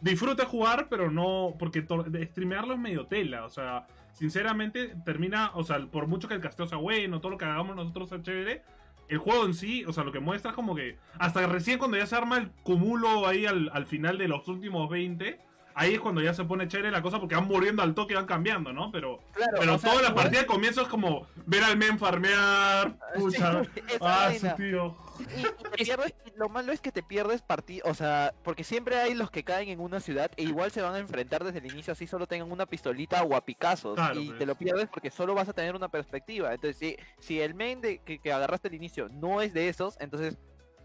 Disfrute 0.00 0.44
jugar, 0.44 0.88
pero 0.88 1.10
no. 1.10 1.54
Porque 1.58 1.82
streamearlo 1.82 2.74
es 2.74 2.80
medio 2.80 3.06
tela. 3.06 3.44
O 3.44 3.50
sea, 3.50 3.86
sinceramente, 4.12 4.94
termina. 5.04 5.50
O 5.54 5.64
sea, 5.64 5.78
por 5.86 6.06
mucho 6.06 6.28
que 6.28 6.34
el 6.34 6.40
casteo 6.40 6.66
sea 6.66 6.78
bueno, 6.78 7.20
todo 7.20 7.32
lo 7.32 7.38
que 7.38 7.44
hagamos 7.44 7.76
nosotros 7.76 8.08
sea 8.08 8.22
chévere. 8.22 8.62
El 9.08 9.18
juego 9.18 9.44
en 9.44 9.52
sí, 9.52 9.84
o 9.84 9.92
sea, 9.92 10.02
lo 10.02 10.12
que 10.12 10.20
muestra 10.20 10.50
es 10.50 10.54
como 10.54 10.74
que. 10.74 10.98
Hasta 11.18 11.46
recién 11.46 11.78
cuando 11.78 11.96
ya 11.96 12.06
se 12.06 12.16
arma 12.16 12.38
el 12.38 12.50
cumulo 12.62 13.26
ahí 13.26 13.46
al, 13.46 13.70
al 13.72 13.86
final 13.86 14.18
de 14.18 14.28
los 14.28 14.48
últimos 14.48 14.88
20. 14.88 15.38
Ahí 15.76 15.94
es 15.94 16.00
cuando 16.00 16.22
ya 16.22 16.32
se 16.32 16.44
pone 16.44 16.68
chévere 16.68 16.92
la 16.92 17.02
cosa 17.02 17.18
porque 17.18 17.34
van 17.34 17.48
muriendo 17.48 17.82
al 17.82 17.94
toque 17.94 18.12
y 18.12 18.16
van 18.16 18.26
cambiando, 18.26 18.72
¿no? 18.72 18.92
Pero, 18.92 19.20
Claro, 19.32 19.56
pero 19.58 19.74
o 19.74 19.78
sea, 19.78 19.90
toda 19.90 20.02
la 20.02 20.14
partida 20.14 20.40
de 20.40 20.46
comienzo 20.46 20.82
es 20.82 20.88
como 20.88 21.26
ver 21.46 21.64
al 21.64 21.76
men 21.76 21.98
farmear. 21.98 22.96
Pucha. 23.16 23.64
Sí, 23.64 23.80
ah, 24.00 24.30
su 24.38 24.48
tío. 24.54 24.96
Y, 25.18 25.22
y 25.22 25.42
te 25.44 25.84
pierdes, 25.84 26.14
y 26.26 26.32
lo 26.36 26.48
malo 26.48 26.72
es 26.72 26.80
que 26.80 26.90
te 26.92 27.02
pierdes 27.02 27.42
partido, 27.42 27.88
o 27.88 27.94
sea, 27.94 28.34
porque 28.42 28.64
siempre 28.64 28.96
hay 28.96 29.14
los 29.14 29.30
que 29.30 29.44
caen 29.44 29.68
en 29.68 29.80
una 29.80 30.00
ciudad 30.00 30.30
e 30.36 30.42
igual 30.42 30.70
se 30.70 30.82
van 30.82 30.94
a 30.94 30.98
enfrentar 30.98 31.44
desde 31.44 31.58
el 31.58 31.66
inicio 31.66 31.92
así 31.92 32.06
solo 32.06 32.26
tengan 32.26 32.50
una 32.50 32.66
pistolita 32.66 33.22
o 33.22 33.34
a 33.36 33.44
picazos 33.44 33.94
Claro, 33.94 34.20
y 34.20 34.26
pues. 34.28 34.38
te 34.38 34.46
lo 34.46 34.54
pierdes 34.56 34.88
porque 34.88 35.10
solo 35.10 35.34
vas 35.34 35.48
a 35.48 35.52
tener 35.52 35.74
una 35.74 35.88
perspectiva. 35.88 36.52
Entonces, 36.52 36.76
si, 36.78 36.96
si 37.18 37.40
el 37.40 37.54
main 37.54 37.80
de, 37.80 37.98
que, 37.98 38.18
que 38.18 38.32
agarraste 38.32 38.68
al 38.68 38.74
inicio 38.74 39.08
no 39.10 39.40
es 39.40 39.52
de 39.54 39.68
esos, 39.68 39.96
entonces 40.00 40.36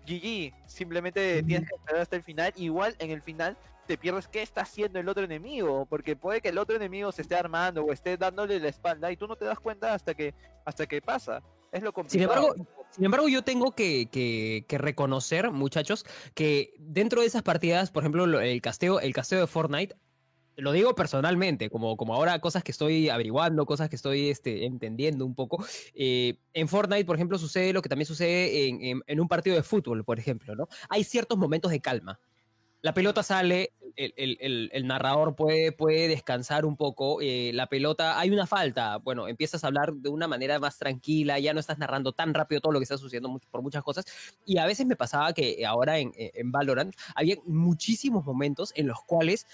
GG, 0.07 0.53
simplemente 0.67 1.43
tienes 1.43 1.69
que 1.69 1.75
esperar 1.75 2.01
hasta 2.01 2.15
el 2.15 2.23
final. 2.23 2.53
Igual 2.55 2.95
en 2.99 3.11
el 3.11 3.21
final 3.21 3.57
te 3.85 3.97
pierdes 3.97 4.27
qué 4.27 4.41
está 4.41 4.61
haciendo 4.61 4.99
el 4.99 5.09
otro 5.09 5.23
enemigo, 5.23 5.85
porque 5.87 6.15
puede 6.15 6.41
que 6.41 6.49
el 6.49 6.57
otro 6.57 6.75
enemigo 6.75 7.11
se 7.11 7.23
esté 7.23 7.35
armando 7.35 7.83
o 7.83 7.91
esté 7.91 8.17
dándole 8.17 8.59
la 8.59 8.67
espalda 8.69 9.11
y 9.11 9.17
tú 9.17 9.27
no 9.27 9.35
te 9.35 9.45
das 9.45 9.59
cuenta 9.59 9.93
hasta 9.93 10.13
que 10.13 10.33
hasta 10.65 10.85
que 10.87 11.01
pasa. 11.01 11.41
Es 11.71 11.81
lo 11.83 11.89
Sin 11.89 11.93
complicado. 11.93 12.53
embargo, 12.55 12.67
sin 12.91 13.05
embargo, 13.05 13.27
yo 13.29 13.43
tengo 13.43 13.75
que, 13.75 14.65
reconocer, 14.69 15.51
muchachos, 15.51 16.05
que 16.33 16.73
dentro 16.79 17.21
de 17.21 17.27
esas 17.27 17.43
partidas, 17.43 17.91
por 17.91 18.03
ejemplo, 18.03 18.25
lo- 18.27 18.41
el 18.41 18.61
casteo, 18.61 18.99
el 18.99 19.13
casteo 19.13 19.39
de 19.39 19.47
Fortnite, 19.47 19.95
lo 20.57 20.73
digo 20.73 20.93
personalmente, 20.93 21.69
como, 21.69 21.95
como 21.95 22.13
ahora 22.13 22.39
cosas 22.41 22.63
que 22.65 22.71
estoy 22.73 23.07
averiguando, 23.07 23.65
cosas 23.65 23.87
que 23.89 23.95
estoy 23.95 24.29
este, 24.29 24.65
entendiendo 24.65 25.25
un 25.25 25.33
poco. 25.33 25.63
eh, 25.93 26.39
en 26.53 26.67
Fortnite, 26.67 27.05
por 27.05 27.15
ejemplo, 27.15 27.37
sucede 27.37 27.71
lo 27.71 27.81
que 27.81 27.87
también 27.89 28.05
sucede 28.07 28.67
en, 28.67 28.81
en- 28.83 29.01
en 29.07 29.19
un 29.21 29.27
partido 29.29 29.55
de 29.55 29.63
fútbol, 29.63 30.03
por 30.03 30.19
ejemplo, 30.19 30.55
¿no? 30.55 30.67
Hay 30.89 31.03
ciertos 31.05 31.37
momentos 31.37 31.71
de 31.71 31.79
calma. 31.79 32.19
La 32.81 32.93
pelota 32.93 33.23
sale, 33.23 33.73
el, 33.97 34.87
narrador 34.87 35.35
puede, 35.35 36.07
descansar 36.07 36.65
un 36.65 36.77
poco, 36.77 37.19
eh, 37.21 37.51
la 37.53 37.67
pelota, 37.67 38.17
hay 38.17 38.29
una 38.29 38.47
falta, 38.47 38.97
bueno, 38.97 39.27
empiezas 39.27 39.63
a 39.63 39.67
hablar 39.67 39.93
de 39.93 40.07
una 40.07 40.29
manera 40.29 40.59
más 40.59 40.77
tranquila, 40.77 41.39
ya 41.39 41.53
no 41.53 41.59
estás 41.59 41.77
narrando 41.77 42.13
tan 42.13 42.33
rápido 42.33 42.61
todo 42.61 42.71
lo 42.71 42.79
que 42.79 42.83
está 42.83 42.97
sucediendo 42.97 43.37
por 43.51 43.61
muchas 43.61 43.83
cosas, 43.83 44.05
y 44.45 44.59
a 44.59 44.65
veces 44.65 44.85
me 44.85 44.95
pasaba 44.95 45.33
que 45.33 45.65
ahora 45.65 45.99
en, 45.99 46.13
en 46.15 46.31
en 46.33 46.51
Valorant 46.53 46.95
había 47.15 47.35
muchísimos 47.45 48.23
momentos 48.23 48.71
en 48.75 48.87
los 48.87 49.03
cuales 49.03 49.45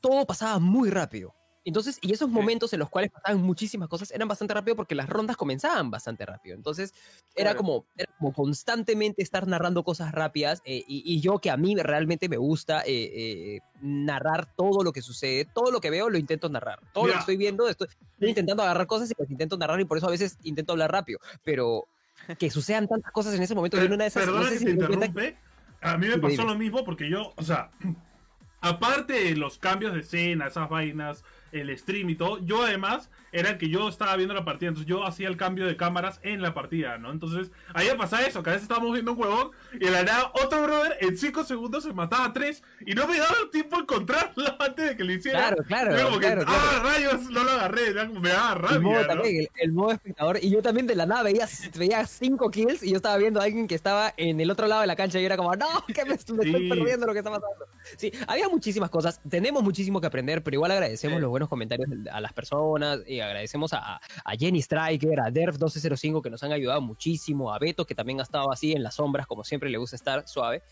todo 0.00 0.26
pasaba 0.26 0.58
muy 0.58 0.90
rápido. 0.90 1.37
Entonces, 1.64 1.98
y 2.00 2.12
esos 2.12 2.28
momentos 2.30 2.72
en 2.72 2.78
los 2.80 2.88
cuales 2.88 3.10
pasaban 3.10 3.42
muchísimas 3.42 3.88
cosas 3.88 4.10
eran 4.10 4.26
bastante 4.28 4.54
rápido 4.54 4.76
porque 4.76 4.94
las 4.94 5.08
rondas 5.08 5.36
comenzaban 5.36 5.90
bastante 5.90 6.24
rápido. 6.24 6.56
Entonces, 6.56 6.94
era, 7.34 7.50
Claro. 7.50 7.56
como, 7.58 7.86
era 7.96 8.10
como 8.18 8.32
constantemente 8.32 9.22
estar 9.22 9.46
narrando 9.46 9.84
cosas 9.84 10.12
rápidas 10.12 10.62
eh, 10.64 10.82
y, 10.88 11.02
y 11.04 11.20
yo 11.20 11.38
que 11.40 11.50
a 11.50 11.56
mí 11.56 11.76
realmente 11.76 12.28
me 12.28 12.36
gusta 12.38 12.80
eh, 12.82 13.10
eh, 13.56 13.60
narrar 13.82 14.54
todo 14.56 14.82
lo 14.82 14.92
que 14.92 15.02
sucede, 15.02 15.44
todo 15.44 15.70
lo 15.70 15.80
que 15.80 15.90
veo 15.90 16.08
lo 16.08 16.18
intento 16.18 16.48
narrar. 16.48 16.80
Todo 16.92 17.04
lo 17.04 17.08
Mira. 17.08 17.18
que 17.18 17.20
estoy 17.20 17.36
viendo, 17.36 17.68
estoy, 17.68 17.88
estoy 17.88 18.28
intentando 18.30 18.62
agarrar 18.62 18.86
cosas 18.86 19.10
y 19.10 19.14
las 19.18 19.30
intento 19.30 19.56
narrar 19.58 19.80
y 19.80 19.84
por 19.84 19.98
eso 19.98 20.06
a 20.06 20.10
veces 20.10 20.38
intento 20.42 20.72
hablar 20.72 20.90
rápido. 20.90 21.18
Pero 21.44 21.86
que 22.38 22.50
sucedan 22.50 22.88
tantas 22.88 23.12
cosas 23.12 23.34
en 23.34 23.42
ese 23.42 23.54
momento 23.54 23.76
en 23.80 23.92
una 23.92 24.04
de 24.04 24.08
esas... 24.08 24.26
no 24.26 24.32
Perdona 24.32 24.48
sé 24.48 24.52
que 24.54 24.58
si 24.60 24.64
te 24.64 24.70
interrumpe. 24.72 25.36
A 25.80 25.96
mí 25.96 26.08
me 26.08 26.18
pasó 26.18 26.32
dime. 26.32 26.44
lo 26.46 26.54
mismo 26.58 26.84
porque 26.84 27.08
yo, 27.08 27.32
o 27.36 27.42
sea, 27.42 27.70
aparte 28.60 29.12
de 29.12 29.36
los 29.36 29.58
cambios 29.58 29.92
de 29.94 30.00
escena, 30.00 30.48
esas 30.48 30.68
vainas, 30.68 31.24
el 31.52 31.76
stream 31.78 32.10
y 32.10 32.14
todo, 32.14 32.38
yo 32.44 32.62
además 32.64 33.10
era 33.30 33.50
el 33.50 33.58
que 33.58 33.68
yo 33.68 33.88
estaba 33.88 34.16
viendo 34.16 34.32
la 34.34 34.44
partida, 34.44 34.68
entonces 34.68 34.88
yo 34.88 35.04
hacía 35.06 35.28
el 35.28 35.36
cambio 35.36 35.66
de 35.66 35.76
cámaras 35.76 36.18
en 36.22 36.40
la 36.40 36.54
partida, 36.54 36.96
¿no? 36.96 37.10
Entonces, 37.10 37.50
ahí 37.74 37.86
pasaba 37.98 38.22
eso, 38.22 38.42
que 38.42 38.48
a 38.50 38.52
veces 38.54 38.62
estábamos 38.62 38.92
viendo 38.92 39.12
un 39.12 39.20
huevón 39.20 39.50
y 39.74 39.78
de 39.80 39.90
la 39.90 40.02
nada 40.02 40.32
otro 40.42 40.62
brother 40.62 40.96
en 41.00 41.16
5 41.18 41.44
segundos 41.44 41.84
se 41.84 41.92
mataba 41.92 42.24
a 42.26 42.32
3 42.32 42.62
y 42.86 42.94
no 42.94 43.06
me 43.06 43.18
daba 43.18 43.34
tiempo 43.52 43.76
a 43.76 43.80
encontrarlo 43.80 44.44
antes 44.58 44.88
de 44.88 44.96
que 44.96 45.04
lo 45.04 45.12
hiciera. 45.12 45.38
Claro, 45.48 45.64
claro, 45.64 46.04
como 46.04 46.18
que, 46.18 46.26
claro, 46.26 46.44
claro. 46.44 46.60
ah, 46.62 46.82
rayos, 46.84 47.30
no 47.30 47.44
lo 47.44 47.50
agarré, 47.50 47.92
me 48.08 48.28
daba 48.30 48.52
el 48.52 48.58
rabia, 48.60 48.80
modo 48.80 49.00
¿no? 49.02 49.06
también, 49.06 49.36
el, 49.40 49.48
el 49.56 49.72
modo 49.72 49.92
espectador. 49.92 50.38
Y 50.42 50.50
yo 50.50 50.62
también 50.62 50.86
de 50.86 50.94
la 50.96 51.04
nada 51.04 51.22
veía, 51.24 51.46
veía 51.76 52.06
cinco 52.06 52.50
kills 52.50 52.82
y 52.82 52.90
yo 52.90 52.96
estaba 52.96 53.16
viendo 53.18 53.40
a 53.40 53.44
alguien 53.44 53.68
que 53.68 53.74
estaba 53.74 54.14
en 54.16 54.40
el 54.40 54.50
otro 54.50 54.66
lado 54.68 54.80
de 54.80 54.86
la 54.86 54.96
cancha 54.96 55.20
y 55.20 55.24
era 55.26 55.36
como, 55.36 55.54
no, 55.54 55.66
que 55.86 56.02
me, 56.04 56.10
me 56.10 56.14
estoy 56.14 56.68
perdiendo 56.68 57.06
lo 57.06 57.12
que 57.12 57.18
está 57.18 57.30
pasando. 57.30 57.66
Sí, 57.98 58.10
había 58.26 58.48
muchísimas 58.48 58.88
cosas. 58.90 59.20
Tenemos 59.28 59.62
muchísimo 59.62 60.00
que 60.00 60.06
aprender, 60.06 60.42
pero 60.42 60.54
igual 60.54 60.70
agradecemos 60.70 61.16
Sí. 61.18 61.22
los 61.22 61.30
buenos 61.38 61.48
comentarios 61.48 61.88
a 62.12 62.20
las 62.20 62.32
personas 62.32 62.98
y 63.06 63.20
agradecemos 63.20 63.72
a, 63.72 63.96
a 64.24 64.32
Jenny 64.36 64.58
Striker, 64.60 65.20
a 65.20 65.28
Derf1205 65.30 66.20
que 66.20 66.30
nos 66.30 66.42
han 66.42 66.50
ayudado 66.50 66.80
muchísimo, 66.80 67.52
a 67.54 67.58
Beto 67.60 67.84
que 67.86 67.94
también 67.94 68.18
ha 68.18 68.24
estado 68.24 68.50
así 68.50 68.72
en 68.72 68.82
las 68.82 68.96
sombras, 68.96 69.26
como 69.28 69.44
siempre 69.44 69.70
le 69.70 69.78
gusta 69.78 69.94
estar 69.94 70.26
suave. 70.26 70.62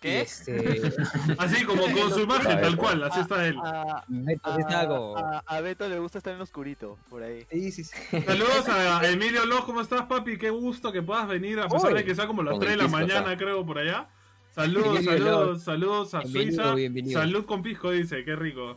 ¿Qué? 0.00 0.22
este, 0.22 0.82
Así 1.38 1.64
como 1.64 1.82
con 1.84 2.12
su 2.12 2.20
imagen, 2.20 2.60
tal 2.60 2.76
cual, 2.76 3.02
así 3.04 3.20
está 3.20 3.46
él. 3.46 3.56
A, 3.64 4.04
Beto 4.08 5.16
a- 5.46 5.60
Beto 5.62 5.88
le 5.88 5.98
gusta 6.00 6.18
estar 6.18 6.34
en 6.34 6.40
oscurito, 6.42 6.98
por 7.08 7.22
ahí. 7.22 7.46
Sí, 7.50 7.70
sí, 7.72 7.84
sí. 7.84 7.94
Saludos 8.26 8.68
a 8.68 9.08
Emilio 9.08 9.46
Loj, 9.46 9.64
¿cómo 9.64 9.80
estás, 9.80 10.02
papi? 10.02 10.36
Qué 10.38 10.50
gusto 10.50 10.90
que 10.92 11.00
puedas 11.02 11.26
venir, 11.28 11.60
a 11.60 11.68
pesar 11.68 11.94
de 11.94 12.04
que 12.04 12.14
sea 12.14 12.26
como 12.26 12.42
las 12.42 12.52
con 12.52 12.60
3 12.60 12.72
de 12.72 12.76
la 12.82 12.88
mañana, 12.88 13.32
está. 13.32 13.36
creo, 13.38 13.64
por 13.64 13.78
allá. 13.78 14.08
Saludos, 14.54 15.04
saludos, 15.04 15.62
saludos 15.62 16.14
a 16.14 16.20
Bienvenido, 16.20 16.62
Suiza. 16.62 16.74
bienvenido. 16.74 17.20
Salud 17.20 17.44
con 17.46 17.62
pisco, 17.62 17.90
dice, 17.90 18.24
qué 18.24 18.34
rico. 18.36 18.76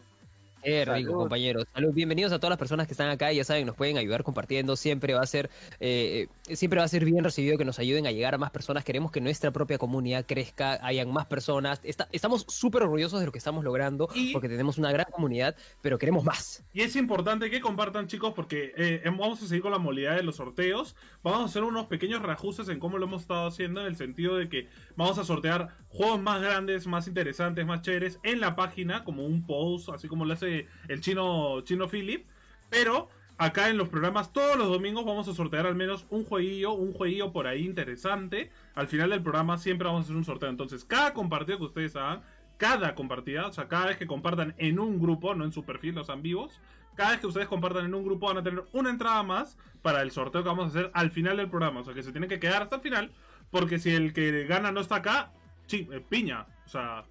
Qué 0.63 0.83
rico, 0.83 1.13
compañeros. 1.13 1.65
Salud. 1.73 1.93
Bienvenidos 1.93 2.33
a 2.33 2.37
todas 2.37 2.49
las 2.49 2.59
personas 2.59 2.85
que 2.85 2.93
están 2.93 3.09
acá. 3.09 3.31
Ya 3.31 3.43
saben, 3.45 3.65
nos 3.65 3.75
pueden 3.77 3.97
ayudar 3.97 4.23
compartiendo. 4.23 4.75
Siempre 4.75 5.13
va 5.13 5.21
a 5.21 5.25
ser, 5.25 5.49
eh, 5.79 6.27
eh, 6.49 6.55
siempre 6.55 6.79
va 6.79 6.85
a 6.85 6.89
ser 6.89 7.05
bien 7.05 7.23
recibido 7.23 7.57
que 7.57 7.63
nos 7.63 7.79
ayuden 7.79 8.05
a 8.07 8.11
llegar 8.11 8.35
a 8.35 8.37
más 8.37 8.51
personas. 8.51 8.83
Queremos 8.83 9.09
que 9.11 9.21
nuestra 9.21 9.51
propia 9.51 9.77
comunidad 9.77 10.25
crezca, 10.27 10.77
hayan 10.85 11.11
más 11.13 11.27
personas. 11.27 11.79
Está- 11.83 12.09
estamos 12.11 12.45
súper 12.49 12.83
orgullosos 12.83 13.21
de 13.21 13.25
lo 13.25 13.31
que 13.31 13.37
estamos 13.37 13.63
logrando 13.63 14.09
Y- 14.13 14.33
porque 14.33 14.49
tenemos 14.49 14.77
una 14.77 14.91
gran 14.91 15.05
comunidad, 15.09 15.55
pero 15.81 15.97
queremos 15.97 16.25
más. 16.25 16.61
Y 16.73 16.81
es 16.81 16.95
importante 16.97 17.49
que 17.49 17.61
compartan, 17.61 18.07
chicos, 18.07 18.33
porque 18.35 18.73
eh, 18.75 19.01
em- 19.05 19.17
vamos 19.17 19.41
a 19.41 19.47
seguir 19.47 19.61
con 19.61 19.71
la 19.71 19.79
modalidad 19.79 20.17
de 20.17 20.23
los 20.23 20.35
sorteos. 20.35 20.95
Vamos 21.23 21.41
a 21.41 21.45
hacer 21.45 21.63
unos 21.63 21.85
pequeños 21.87 22.21
reajustes 22.21 22.67
en 22.67 22.79
cómo 22.79 22.97
lo 22.97 23.05
hemos 23.05 23.21
estado 23.21 23.47
haciendo, 23.47 23.79
en 23.79 23.87
el 23.87 23.95
sentido 23.95 24.35
de 24.35 24.49
que 24.49 24.67
vamos 24.97 25.17
a 25.19 25.23
sortear 25.23 25.69
juegos 25.87 26.21
más 26.21 26.41
grandes, 26.41 26.85
más 26.85 27.07
interesantes, 27.07 27.65
más 27.65 27.81
chéveres 27.81 28.19
en 28.23 28.41
la 28.41 28.57
página, 28.57 29.05
como 29.05 29.25
un 29.25 29.45
post, 29.47 29.89
así 29.89 30.07
como 30.09 30.25
lo 30.25 30.33
hace 30.33 30.48
el 30.87 31.01
chino, 31.01 31.61
chino 31.61 31.87
Philip. 31.87 32.25
Pero 32.69 33.09
acá 33.37 33.69
en 33.69 33.77
los 33.77 33.89
programas, 33.89 34.31
todos 34.33 34.57
los 34.57 34.67
domingos 34.67 35.05
vamos 35.05 35.27
a 35.27 35.33
sortear 35.33 35.65
al 35.65 35.75
menos 35.75 36.05
un 36.09 36.23
jueguillo, 36.25 36.73
un 36.73 36.93
jueguillo 36.93 37.31
por 37.31 37.47
ahí 37.47 37.65
interesante. 37.65 38.51
Al 38.75 38.87
final 38.87 39.09
del 39.09 39.23
programa 39.23 39.57
siempre 39.57 39.87
vamos 39.87 40.01
a 40.01 40.03
hacer 40.05 40.15
un 40.15 40.25
sorteo. 40.25 40.49
Entonces, 40.49 40.83
cada 40.85 41.13
compartido 41.13 41.57
que 41.57 41.63
ustedes 41.65 41.95
hagan, 41.95 42.21
cada 42.57 42.93
compartida, 42.95 43.47
o 43.47 43.51
sea, 43.53 43.67
cada 43.67 43.87
vez 43.87 43.97
que 43.97 44.05
compartan 44.07 44.53
en 44.57 44.79
un 44.79 44.99
grupo, 44.99 45.33
no 45.35 45.45
en 45.45 45.51
su 45.51 45.63
perfil, 45.63 45.95
no 45.95 46.03
sean 46.03 46.21
vivos, 46.21 46.59
cada 46.95 47.11
vez 47.11 47.21
que 47.21 47.27
ustedes 47.27 47.47
compartan 47.47 47.85
en 47.85 47.93
un 47.95 48.03
grupo 48.03 48.27
van 48.27 48.39
a 48.39 48.43
tener 48.43 48.65
una 48.73 48.89
entrada 48.89 49.23
más 49.23 49.57
para 49.81 50.01
el 50.01 50.11
sorteo 50.11 50.43
que 50.43 50.49
vamos 50.49 50.65
a 50.65 50.67
hacer 50.67 50.91
al 50.93 51.09
final 51.11 51.37
del 51.37 51.49
programa. 51.49 51.79
O 51.79 51.83
sea, 51.85 51.93
que 51.93 52.03
se 52.03 52.11
tienen 52.11 52.29
que 52.29 52.39
quedar 52.41 52.61
hasta 52.63 52.75
el 52.75 52.81
final, 52.81 53.11
porque 53.51 53.79
si 53.79 53.91
el 53.91 54.11
que 54.11 54.43
gana 54.45 54.73
no 54.73 54.81
está 54.81 54.95
acá, 54.97 55.31
chi- 55.65 55.87
eh, 55.93 56.03
piña. 56.09 56.45
O 56.65 56.69
sea, 56.69 57.05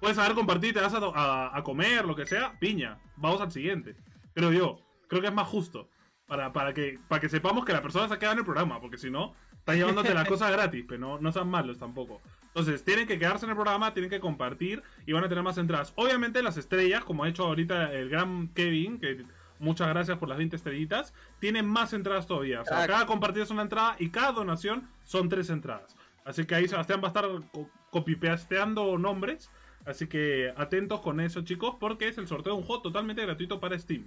puedes 0.00 0.18
haber 0.18 0.34
compartido 0.34 0.70
y 0.70 0.74
te 0.74 0.80
vas 0.80 0.94
a, 0.94 0.98
a- 0.98 1.56
a 1.56 1.62
comer, 1.62 2.04
lo 2.04 2.14
que 2.16 2.26
sea, 2.26 2.58
piña. 2.58 2.98
Vamos 3.16 3.40
al 3.40 3.52
siguiente. 3.52 3.96
Creo 4.34 4.52
yo. 4.52 4.78
Creo 5.08 5.20
que 5.22 5.28
es 5.28 5.34
más 5.34 5.48
justo. 5.48 5.88
Para, 6.26 6.52
para, 6.52 6.72
que, 6.72 6.98
para 7.08 7.20
que 7.20 7.28
sepamos 7.28 7.64
que 7.64 7.72
la 7.72 7.82
persona 7.82 8.06
se 8.06 8.14
ha 8.14 8.18
quedado 8.18 8.34
en 8.34 8.38
el 8.38 8.44
programa, 8.44 8.80
porque 8.80 8.96
si 8.98 9.10
no, 9.10 9.34
están 9.52 9.76
llevándote 9.76 10.14
las 10.14 10.28
cosas 10.28 10.52
gratis, 10.52 10.84
pero 10.86 11.00
no, 11.00 11.18
no 11.18 11.32
sean 11.32 11.48
malos 11.48 11.78
tampoco. 11.78 12.20
Entonces, 12.46 12.84
tienen 12.84 13.08
que 13.08 13.18
quedarse 13.18 13.46
en 13.46 13.50
el 13.50 13.56
programa, 13.56 13.92
tienen 13.94 14.10
que 14.10 14.20
compartir 14.20 14.80
y 15.06 15.12
van 15.12 15.24
a 15.24 15.28
tener 15.28 15.42
más 15.42 15.58
entradas. 15.58 15.92
Obviamente, 15.96 16.40
las 16.42 16.56
estrellas, 16.56 17.04
como 17.04 17.24
ha 17.24 17.28
hecho 17.28 17.44
ahorita 17.46 17.92
el 17.92 18.08
gran 18.10 18.46
Kevin, 18.54 19.00
que 19.00 19.24
muchas 19.58 19.88
gracias 19.88 20.18
por 20.18 20.28
las 20.28 20.38
20 20.38 20.54
estrellitas, 20.54 21.12
tienen 21.40 21.66
más 21.68 21.92
entradas 21.92 22.28
todavía. 22.28 22.60
O 22.60 22.64
sea, 22.64 22.86
cada 22.86 23.06
compartida 23.06 23.42
es 23.42 23.50
una 23.50 23.62
entrada 23.62 23.96
y 23.98 24.10
cada 24.10 24.30
donación 24.30 24.88
son 25.02 25.28
tres 25.28 25.50
entradas. 25.50 25.96
Así 26.24 26.44
que 26.44 26.54
ahí 26.54 26.68
Sebastián 26.68 27.00
va 27.02 27.06
a 27.06 27.08
estar 27.08 27.24
co- 27.52 27.68
copipeasteando 27.90 28.98
nombres. 28.98 29.50
Así 29.90 30.06
que 30.06 30.52
atentos 30.56 31.00
con 31.00 31.20
eso, 31.20 31.42
chicos, 31.42 31.76
porque 31.78 32.08
es 32.08 32.18
el 32.18 32.26
sorteo 32.28 32.54
de 32.54 32.60
un 32.60 32.66
juego 32.66 32.82
totalmente 32.82 33.22
gratuito 33.22 33.60
para 33.60 33.78
Steam. 33.78 34.06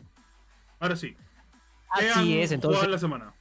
Ahora 0.80 0.96
sí. 0.96 1.16
¿qué 2.00 2.10
han 2.10 2.20
Así 2.20 2.40
es, 2.40 2.52
entonces 2.52 2.84
en 2.84 2.92
la 2.92 2.98
semana? 2.98 3.34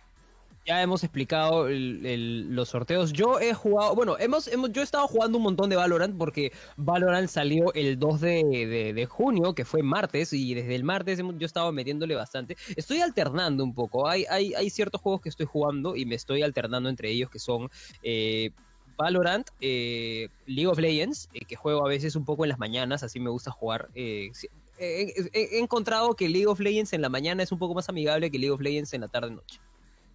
ya 0.65 0.81
hemos 0.81 1.03
explicado 1.03 1.67
el- 1.67 2.07
el- 2.07 2.55
los 2.55 2.69
sorteos. 2.69 3.13
Yo 3.13 3.41
he 3.41 3.53
jugado, 3.53 3.97
bueno, 3.97 4.17
hemos, 4.21 4.47
hemos, 4.47 4.71
yo 4.71 4.81
he 4.81 4.85
estado 4.85 5.09
jugando 5.09 5.39
un 5.39 5.43
montón 5.43 5.69
de 5.69 5.75
Valorant 5.75 6.17
porque 6.17 6.53
Valorant 6.77 7.29
salió 7.29 7.75
el 7.75 7.99
2 7.99 8.21
de, 8.21 8.45
de- 8.45 8.93
de 8.95 9.07
junio, 9.07 9.57
que 9.57 9.65
fue 9.65 9.83
martes, 9.83 10.33
y 10.33 10.55
desde 10.55 10.77
el 10.77 10.85
martes 10.85 11.19
hemos- 11.19 11.35
yo 11.35 11.43
he 11.43 11.47
estado 11.47 11.73
metiéndole 11.73 12.15
bastante. 12.15 12.57
Estoy 12.77 13.01
alternando 13.01 13.65
un 13.65 13.75
poco. 13.75 14.07
Hay, 14.09 14.25
hay, 14.31 14.55
hay 14.55 14.71
ciertos 14.71 15.01
juegos 15.01 15.21
que 15.23 15.31
estoy 15.31 15.47
jugando 15.47 15.97
y 15.97 16.07
me 16.07 16.15
estoy 16.15 16.43
alternando 16.43 16.89
entre 16.89 17.11
ellos 17.11 17.29
que 17.29 17.41
son 17.41 17.69
eh, 18.05 18.53
Valorant, 18.97 19.49
eh, 19.61 20.29
League 20.47 20.67
of 20.67 20.79
Legends, 20.79 21.29
eh, 21.33 21.45
que 21.47 21.57
juego 21.57 21.85
a 21.85 21.89
veces 21.89 22.17
un 22.17 22.25
poco 22.25 22.45
en 22.45 22.51
las 22.51 22.59
mañanas, 22.59 23.03
así 23.03 23.21
me 23.21 23.31
gusta 23.31 23.51
jugar. 23.51 23.89
eh, 23.95 24.33
he, 24.79 25.59
encontrado 25.59 26.15
que 26.15 26.29
League 26.29 26.47
of 26.47 26.61
Legends 26.61 26.93
en 26.93 27.03
la 27.03 27.09
mañana 27.09 27.43
es 27.43 27.53
un 27.53 27.59
poco 27.59 27.75
más 27.75 27.89
amigable 27.89 28.31
que 28.31 28.39
League 28.39 28.53
of 28.53 28.61
Legends 28.61 28.93
en 28.95 29.03
la 29.03 29.09
tarde-noche. 29.09 29.61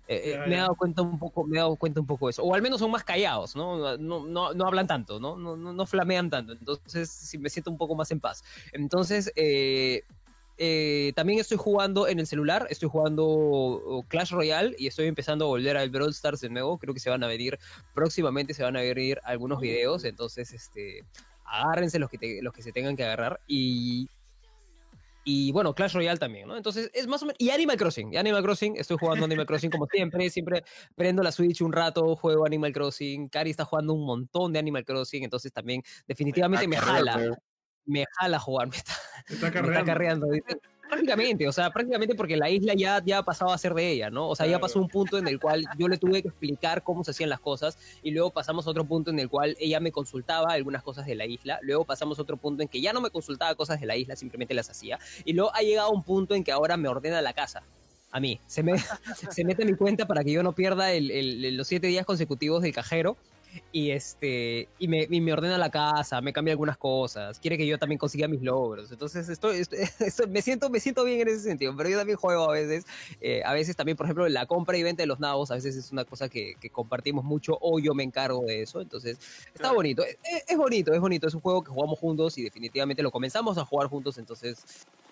Me 0.09 0.55
he 0.55 0.57
dado 0.57 0.75
cuenta 0.75 1.01
un 1.01 1.19
poco, 1.19 1.43
me 1.43 1.57
he 1.57 1.59
dado 1.59 1.75
cuenta 1.75 1.99
un 1.99 2.07
poco 2.07 2.27
de 2.27 2.31
eso. 2.31 2.43
O 2.43 2.53
al 2.53 2.61
menos 2.61 2.79
son 2.79 2.91
más 2.91 3.03
callados, 3.03 3.57
¿no? 3.57 3.97
No, 3.97 4.25
no, 4.25 4.53
no 4.53 4.65
hablan 4.65 4.87
tanto, 4.87 5.19
¿no? 5.19 5.35
No, 5.35 5.57
no, 5.57 5.73
no 5.73 5.85
flamean 5.85 6.29
tanto. 6.29 6.53
Entonces, 6.53 7.09
sí 7.09 7.37
me 7.37 7.49
siento 7.49 7.71
un 7.71 7.77
poco 7.77 7.93
más 7.93 8.09
en 8.11 8.21
paz. 8.21 8.41
Entonces, 8.71 9.33
eh, 10.57 11.13
también 11.15 11.39
estoy 11.39 11.57
jugando 11.57 12.07
en 12.07 12.19
el 12.19 12.27
celular, 12.27 12.67
estoy 12.69 12.89
jugando 12.89 13.25
oh, 13.27 14.03
Clash 14.07 14.31
Royale 14.31 14.75
y 14.77 14.87
estoy 14.87 15.07
empezando 15.07 15.45
a 15.45 15.47
volver 15.49 15.77
al 15.77 15.89
Brawl 15.89 16.11
Stars 16.11 16.41
de 16.41 16.49
nuevo. 16.49 16.77
Creo 16.77 16.93
que 16.93 16.99
se 16.99 17.09
van 17.09 17.23
a 17.23 17.27
venir, 17.27 17.57
próximamente 17.93 18.53
se 18.53 18.63
van 18.63 18.75
a 18.77 18.81
venir 18.81 19.19
algunos 19.23 19.59
videos. 19.59 20.03
Entonces, 20.03 20.51
este, 20.53 21.05
agárrense 21.45 21.99
los 21.99 22.09
que, 22.09 22.17
te- 22.17 22.41
los 22.41 22.53
que 22.53 22.63
se 22.63 22.71
tengan 22.71 22.95
que 22.95 23.03
agarrar. 23.03 23.39
Y 23.47 24.09
y 25.29 25.51
bueno, 25.51 25.75
Clash 25.75 25.93
Royale 25.93 26.17
también, 26.17 26.47
¿no? 26.47 26.55
Entonces 26.55 26.89
es 26.93 27.05
más 27.05 27.21
o 27.21 27.25
menos... 27.25 27.35
Y 27.37 27.49
Animal 27.49 27.75
Crossing, 27.75 28.13
y 28.13 28.15
Animal 28.15 28.41
Crossing, 28.43 28.77
estoy 28.77 28.95
jugando 28.97 29.25
Animal 29.25 29.45
Crossing 29.45 29.69
como 29.69 29.85
siempre, 29.87 30.29
siempre 30.29 30.63
prendo 30.95 31.21
la 31.21 31.33
Switch 31.33 31.59
un 31.59 31.73
rato, 31.73 32.15
juego 32.15 32.45
Animal 32.45 32.71
Crossing, 32.71 33.27
Cari 33.27 33.49
está 33.49 33.65
jugando 33.65 33.91
un 33.91 34.05
montón 34.05 34.53
de 34.53 34.59
Animal 34.59 34.85
Crossing, 34.85 35.25
entonces 35.25 35.51
también 35.51 35.83
definitivamente 36.07 36.65
me 36.65 36.77
jala, 36.77 37.37
me 37.87 38.05
jala 38.19 38.39
jugar, 38.39 38.67
me 38.69 38.77
está, 38.77 38.93
Está 39.27 39.45
me 39.47 39.51
carreando. 39.51 39.71
está 39.79 39.85
carreando. 39.85 40.27
Prácticamente, 40.87 41.45
o 41.49 41.51
sea, 41.51 41.69
prácticamente 41.71 42.15
porque 42.15 42.37
la 42.37 42.49
isla 42.49 42.73
ya, 42.73 43.03
ya 43.05 43.17
ha 43.17 43.23
pasado 43.23 43.51
a 43.51 43.57
ser 43.57 43.73
de 43.73 43.91
ella, 43.91 44.09
¿no? 44.09 44.29
O 44.29 44.35
sea, 44.37 44.45
ya 44.45 44.51
Claro. 44.51 44.61
pasó 44.61 44.79
un 44.79 44.87
punto 44.87 45.17
en 45.17 45.27
el 45.27 45.37
cual 45.37 45.65
yo 45.77 45.89
le 45.89 45.97
tuve 45.97 46.21
que 46.21 46.29
explicar 46.29 46.81
cómo 46.81 47.03
se 47.03 47.11
hacían 47.11 47.29
las 47.29 47.41
cosas 47.41 47.77
y 48.03 48.11
luego 48.11 48.29
pasamos 48.31 48.65
a 48.65 48.69
otro 48.69 48.85
punto 48.85 49.11
en 49.11 49.19
el 49.19 49.27
cual 49.27 49.57
ella 49.59 49.81
me 49.81 49.91
consultaba 49.91 50.53
algunas 50.53 50.83
cosas 50.83 51.05
de 51.05 51.15
la 51.15 51.25
isla, 51.25 51.59
luego 51.61 51.83
pasamos 51.83 52.17
a 52.19 52.21
otro 52.21 52.37
punto 52.37 52.63
en 52.63 52.69
que 52.69 52.79
ya 52.79 52.93
no 52.93 53.01
me 53.01 53.09
consultaba 53.09 53.53
cosas 53.55 53.81
de 53.81 53.85
la 53.85 53.97
isla, 53.97 54.15
simplemente 54.15 54.53
las 54.53 54.69
hacía 54.69 54.97
y 55.25 55.33
luego 55.33 55.53
ha 55.53 55.59
llegado 55.59 55.89
un 55.91 56.03
punto 56.03 56.35
en 56.35 56.45
que 56.45 56.53
ahora 56.53 56.77
me 56.77 56.87
ordena 56.87 57.21
la 57.21 57.33
casa. 57.33 57.63
A 58.11 58.21
mí, 58.21 58.39
se, 58.47 58.63
me, 58.63 58.71
se 59.29 59.43
mete 59.43 59.63
en 59.63 59.71
mi 59.71 59.75
cuenta 59.75 60.07
para 60.07 60.23
que 60.23 60.31
yo 60.31 60.41
no 60.41 60.53
pierda 60.53 60.93
el- 60.93 61.11
el- 61.11 61.57
los 61.57 61.67
siete 61.67 61.87
días 61.87 62.05
consecutivos 62.05 62.61
del 62.61 62.73
cajero 62.73 63.17
y 63.71 63.91
este 63.91 64.69
y 64.79 64.87
me, 64.87 65.07
y 65.09 65.21
me 65.21 65.33
ordena 65.33 65.57
la 65.57 65.69
casa, 65.69 66.21
me 66.21 66.33
cambia 66.33 66.51
algunas 66.53 66.77
cosas, 66.77 67.39
quiere 67.39 67.57
que 67.57 67.65
yo 67.67 67.77
también 67.77 67.97
consiga 67.99 68.27
mis 68.27 68.41
logros. 68.41 68.91
Entonces 68.91 69.29
estoy, 69.29 69.57
estoy- 69.57 69.79
estoy- 69.99 70.27
me 70.27 70.41
siento 70.41 70.69
me 70.69 70.79
siento 70.79 71.03
bien 71.03 71.21
en 71.21 71.27
ese 71.29 71.41
sentido, 71.41 71.75
pero 71.75 71.89
yo 71.89 71.97
también 71.97 72.17
juego 72.17 72.49
a 72.49 72.53
veces, 72.53 72.85
eh, 73.21 73.41
a 73.45 73.53
veces 73.53 73.75
también, 73.75 73.97
por 73.97 74.05
ejemplo, 74.05 74.27
la 74.29 74.45
compra 74.45 74.77
y 74.77 74.83
venta 74.83 75.03
de 75.03 75.07
los 75.07 75.19
nabos, 75.19 75.51
a 75.51 75.55
veces 75.55 75.75
es 75.75 75.91
una 75.91 76.05
cosa 76.05 76.29
que, 76.29 76.55
que 76.59 76.69
compartimos 76.69 77.23
mucho 77.23 77.57
o 77.61 77.79
yo 77.79 77.93
me 77.93 78.03
encargo 78.03 78.45
de 78.45 78.61
eso, 78.61 78.81
entonces 78.81 79.17
está 79.53 79.71
bonito, 79.71 80.03
es, 80.03 80.17
es 80.47 80.57
bonito, 80.57 80.93
es 80.93 80.99
bonito, 80.99 81.27
es 81.27 81.33
un 81.33 81.41
juego 81.41 81.63
que 81.63 81.71
jugamos 81.71 81.99
juntos 81.99 82.37
y 82.37 82.43
definitivamente 82.43 83.01
lo 83.03 83.11
comenzamos 83.11 83.57
a 83.57 83.65
jugar 83.65 83.87
juntos, 83.87 84.17
entonces 84.17 84.65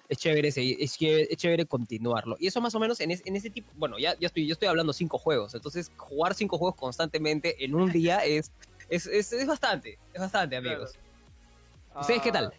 es 0.10 0.18
chévere, 0.18 0.52
seguir- 0.52 0.78
es 0.80 0.98
chévere, 0.98 1.28
es 1.30 1.38
chévere 1.38 1.66
continuarlo. 1.66 2.36
Y 2.40 2.48
eso 2.48 2.62
más 2.62 2.76
o 2.76 2.80
menos 2.80 3.00
en, 3.00 3.12
es- 3.12 3.22
en 3.26 3.36
ese 3.36 3.50
tipo, 3.50 3.72
bueno, 3.76 3.98
ya, 3.98 4.16
ya 4.20 4.28
estoy, 4.28 4.48
yo 4.48 4.54
estoy 4.54 4.68
hablando 4.68 4.94
cinco 4.94 5.18
juegos, 5.18 5.54
entonces 5.56 5.92
jugar 5.98 6.34
cinco 6.36 6.58
juegos 6.58 6.76
constantemente 6.76 7.64
en 7.64 7.76
un 7.76 7.92
día 7.92 8.18
es, 8.26 8.52
es, 8.90 9.08
es, 9.08 9.34
es 9.34 9.48
bastante, 9.48 9.98
es 10.14 10.22
bastante, 10.22 10.56
amigos. 10.56 10.94
¿Ustedes 12.00 12.22
qué 12.22 12.32
tal? 12.32 12.52
Ah, 12.54 12.58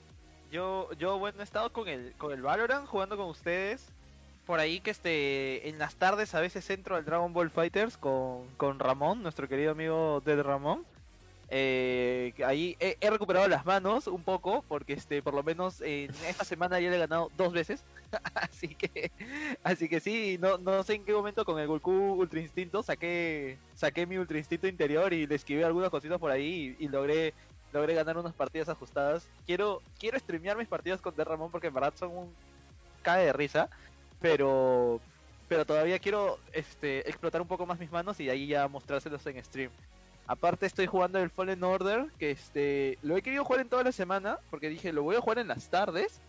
Yo, 0.51 0.91
yo 0.99 1.19
bueno, 1.19 1.41
he 1.41 1.45
estado 1.45 1.73
con 1.73 1.89
el, 1.89 2.15
con 2.17 2.33
el 2.33 2.43
Valorant 2.43 2.87
jugando 2.87 3.17
con 3.17 3.27
ustedes. 3.27 3.87
Por 4.47 4.61
ahí 4.61 4.79
que 4.81 4.93
este, 4.93 5.69
en 5.69 5.79
las 5.79 5.97
tardes 5.97 6.33
a 6.37 6.41
veces 6.41 6.71
entro 6.71 6.95
al 6.95 7.05
Dragon 7.05 7.33
Ball 7.33 7.51
Fighters 7.51 7.97
con, 7.99 8.47
con 8.57 8.79
Ramón, 8.79 9.21
nuestro 9.23 9.49
querido 9.49 9.73
amigo 9.73 10.23
Dead 10.25 10.41
Ramón. 10.41 10.87
Eh, 11.49 12.35
ahí 12.45 12.77
he, 12.81 13.09
recuperado 13.09 13.47
las 13.47 13.65
manos 13.65 14.09
un 14.09 14.23
poco, 14.23 14.65
porque 14.69 14.95
este, 14.95 15.23
por 15.23 15.35
lo 15.35 15.43
menos 15.43 15.81
en 15.81 16.11
esta 16.27 16.45
semana 16.45 16.81
ya 16.81 16.91
le 16.91 16.97
he 16.97 17.01
ganado 17.01 17.31
dos 17.37 17.53
veces. 17.53 17.85
así 18.35 18.69
que, 18.75 19.11
así 19.63 19.89
que 19.89 20.01
sí, 20.01 20.39
no, 20.41 20.59
no 20.59 20.83
sé 20.83 20.95
en 20.95 21.05
qué 21.05 21.13
momento 21.13 21.45
con 21.45 21.59
el 21.61 21.69
Goku 21.69 22.15
Ultra 22.15 22.41
Instinto 22.41 22.83
saqué, 22.83 23.59
saqué 23.75 24.07
mi 24.07 24.19
Ultra 24.19 24.39
Instinto 24.39 24.67
interior 24.67 25.13
y 25.13 25.27
le 25.27 25.35
esquivé 25.35 25.65
algunas 25.65 25.91
cositas 25.91 26.19
por 26.19 26.31
ahí 26.31 26.77
y, 26.79 26.89
logré 26.89 27.35
logré 27.73 27.95
ganar 27.95 28.17
unas 28.17 28.33
partidas 28.33 28.69
ajustadas. 28.69 29.29
Quiero 29.45 29.83
quiero 29.99 30.19
streamear 30.19 30.57
mis 30.57 30.69
partidas 30.69 31.01
con 31.01 31.15
Dead 31.15 31.27
Ramón 31.27 31.51
porque 31.51 31.67
en 31.67 31.75
verdad 31.75 31.93
son 31.97 32.17
un 32.17 32.35
cae 33.03 33.27
de 33.27 33.33
risa, 33.33 33.69
pero 34.21 35.01
pero 35.49 35.65
todavía 35.65 35.99
quiero 35.99 36.39
este 36.53 37.09
explotar 37.09 37.41
un 37.41 37.49
poco 37.49 37.67
más 37.67 37.79
mis 37.79 37.91
manos 37.91 38.19
y 38.19 38.31
ahí 38.31 38.47
ya 38.49 38.67
mostrárselos 38.67 39.25
en 39.27 39.45
stream. 39.45 39.71
Aparte 40.29 40.67
estoy 40.67 40.87
jugando 40.87 41.19
el 41.21 41.31
Fallen 41.31 41.63
Order, 41.63 42.07
que 42.19 42.33
este 42.33 42.99
lo 43.03 43.17
he 43.17 43.23
querido 43.23 43.45
jugar 43.45 43.61
en 43.61 43.69
toda 43.69 43.85
la 43.85 43.93
semana 43.93 44.39
porque 44.51 44.69
dije, 44.69 44.93
lo 44.93 45.03
voy 45.03 45.17
a 45.17 45.21
jugar 45.21 45.39
en 45.39 45.49
las 45.49 45.69
tardes 45.71 46.21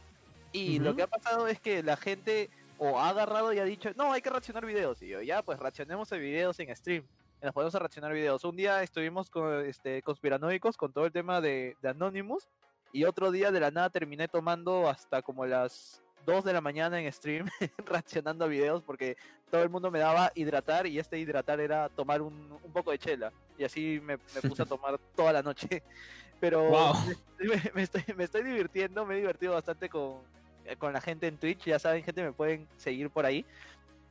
y 0.51 0.79
lo 0.79 0.89
Ujú. 0.91 0.97
que 0.97 1.03
ha 1.03 1.07
pasado 1.07 1.47
es 1.47 1.59
que 1.59 1.81
la 1.81 1.97
gente 1.97 2.49
o 2.77 2.99
ha 2.99 3.09
agarrado 3.09 3.51
y 3.53 3.59
ha 3.59 3.63
dicho, 3.63 3.89
"No, 3.95 4.13
hay 4.13 4.21
que 4.21 4.29
reaccionar 4.29 4.65
videos." 4.65 5.01
Y 5.01 5.07
yo, 5.07 5.21
"Ya, 5.21 5.41
pues 5.41 5.57
reaccionemos 5.59 6.11
a 6.13 6.17
videos 6.17 6.59
en 6.59 6.75
stream." 6.75 7.03
Nos 7.41 7.53
podemos 7.53 7.73
reaccionar 7.73 8.13
videos. 8.13 8.43
Un 8.43 8.55
día 8.55 8.81
estuvimos 8.83 9.29
con 9.29 9.65
este 9.65 10.01
conspiranoicos 10.03 10.77
con 10.77 10.91
todo 10.91 11.05
el 11.05 11.11
tema 11.11 11.41
de, 11.41 11.75
de 11.81 11.89
Anonymous 11.89 12.47
y 12.91 13.03
otro 13.03 13.31
día 13.31 13.51
de 13.51 13.59
la 13.59 13.71
nada 13.71 13.89
terminé 13.89 14.27
tomando 14.27 14.89
hasta 14.89 15.21
como 15.21 15.45
las 15.45 16.01
2 16.25 16.43
de 16.43 16.53
la 16.53 16.61
mañana 16.61 16.99
en 16.99 17.11
stream 17.11 17.47
reaccionando 17.85 18.45
a 18.45 18.47
videos 18.47 18.83
porque 18.83 19.17
todo 19.49 19.63
el 19.63 19.69
mundo 19.69 19.89
me 19.91 19.99
daba 19.99 20.31
hidratar 20.35 20.87
y 20.87 20.99
este 20.99 21.17
hidratar 21.19 21.59
era 21.59 21.89
tomar 21.89 22.21
un, 22.21 22.33
un 22.63 22.71
poco 22.73 22.91
de 22.91 22.99
chela 22.99 23.31
y 23.57 23.63
así 23.63 23.99
me, 24.03 24.17
me 24.33 24.41
puse 24.41 24.63
a 24.63 24.65
tomar 24.69 24.99
toda 25.15 25.33
la 25.33 25.41
noche. 25.41 25.83
Pero 26.39 26.69
Wow. 26.69 26.93
me, 27.39 27.71
me 27.73 27.81
estoy, 27.83 28.03
me 28.15 28.23
estoy 28.25 28.43
divirtiendo, 28.43 29.05
me 29.05 29.15
he 29.15 29.19
divertido 29.19 29.53
bastante 29.53 29.89
con, 29.89 30.21
eh, 30.65 30.75
con 30.75 30.93
la 30.93 31.01
gente 31.01 31.27
en 31.27 31.37
Twitch, 31.37 31.65
ya 31.65 31.79
saben, 31.79 32.03
gente 32.03 32.23
me 32.23 32.31
pueden 32.33 32.67
seguir 32.77 33.09
por 33.09 33.25
ahí. 33.25 33.45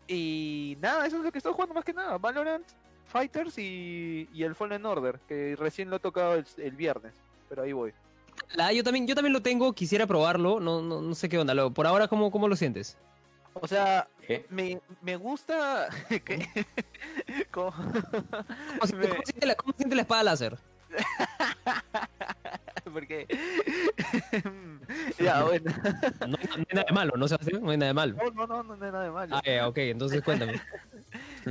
Y 0.09 0.77
nada, 0.81 1.07
eso 1.07 1.19
es 1.19 1.23
lo 1.25 1.33
que 1.33 1.39
estoy 1.39 1.53
jugando 1.53 1.75
más 1.75 1.85
que 1.85 1.93
nada, 1.93 2.17
Valorant, 2.19 2.67
Fighters 3.07 3.59
y, 3.59 4.29
y 4.33 4.43
el 4.43 4.55
Fallen 4.55 4.85
Order, 4.87 5.19
que 5.29 5.55
recién 5.57 5.91
lo 5.91 5.97
he 5.97 6.01
tocado 6.01 6.35
el, 6.35 6.47
el 6.59 6.73
viernes, 6.77 7.15
pero 7.49 7.63
ahí 7.63 7.73
voy. 7.73 7.93
La, 8.55 8.73
yo, 8.73 8.83
también, 8.85 9.07
yo 9.07 9.15
también 9.15 9.33
lo 9.33 9.43
tengo, 9.43 9.73
quisiera 9.73 10.07
probarlo, 10.07 10.61
no, 10.61 10.81
no, 10.83 11.01
no 11.01 11.15
sé 11.15 11.29
qué 11.29 11.39
onda. 11.39 11.55
lo- 11.55 11.73
por 11.73 11.87
ahora, 11.87 12.07
¿cómo, 12.09 12.31
cómo 12.31 12.49
lo 12.49 12.55
sientes? 12.57 12.97
O 13.61 13.67
sea, 13.67 14.07
me, 14.51 14.81
me 15.03 15.17
gusta 15.17 15.89
que... 16.25 16.47
¿Cómo, 17.51 17.73
siente- 18.85 18.97
Me- 18.97 19.09
cómo 19.09 19.23
siente 19.25 19.47
la, 19.47 19.55
cómo 19.55 19.73
siente 19.77 19.97
la 19.97 20.03
espada 20.03 20.23
láser? 20.23 20.59
Porque... 22.93 23.27
ya, 25.19 25.43
bueno. 25.45 25.73
No, 26.21 26.27
no 26.29 26.37
hay 26.57 26.67
nada 26.73 26.87
de 26.89 26.93
malo, 26.95 27.17
¿no, 27.17 27.29
Sebastián? 27.29 27.63
No 27.63 27.71
hay 27.71 27.77
nada 27.77 27.89
de 27.89 27.95
malo. 27.95 28.17
No, 28.17 28.31
no, 28.31 28.47
no, 28.47 28.63
no, 28.63 28.77
no 28.77 28.85
hay 28.85 28.93
nada 28.93 29.05
de 29.05 29.11
malo. 29.11 29.37
Ah, 29.37 29.43
ya, 29.45 29.69
ok, 29.69 29.79
entonces 29.79 30.23
cuéntame. 30.23 30.61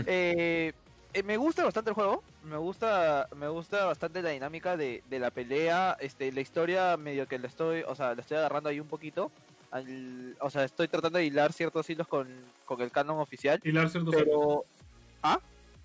Eh, 0.07 0.73
eh, 1.13 1.23
me 1.23 1.37
gusta 1.37 1.63
bastante 1.63 1.91
el 1.91 1.95
juego, 1.95 2.23
me 2.43 2.57
gusta, 2.57 3.27
me 3.35 3.47
gusta 3.47 3.85
bastante 3.85 4.21
la 4.21 4.29
dinámica 4.31 4.75
de, 4.77 5.03
de 5.09 5.19
la 5.19 5.31
pelea, 5.31 5.97
este, 5.99 6.31
la 6.31 6.41
historia 6.41 6.97
medio 6.97 7.27
que 7.27 7.39
la 7.39 7.47
estoy, 7.47 7.83
o 7.83 7.95
sea, 7.95 8.15
la 8.15 8.21
estoy 8.21 8.37
agarrando 8.37 8.69
ahí 8.69 8.79
un 8.79 8.87
poquito, 8.87 9.31
al- 9.71 10.35
o 10.39 10.49
sea, 10.49 10.63
estoy 10.63 10.87
tratando 10.87 11.19
de 11.19 11.25
hilar 11.25 11.51
ciertos 11.53 11.89
hilos 11.89 12.07
con, 12.07 12.27
con 12.65 12.81
el 12.81 12.91
canon 12.91 13.19
oficial, 13.19 13.59
Hilar 13.63 13.89
ciertos 13.89 14.13
hilos. 14.13 14.25
pero 14.27 14.65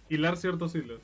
Hilar 0.09 0.37
ciertos 0.37 0.75
hilos. 0.75 1.01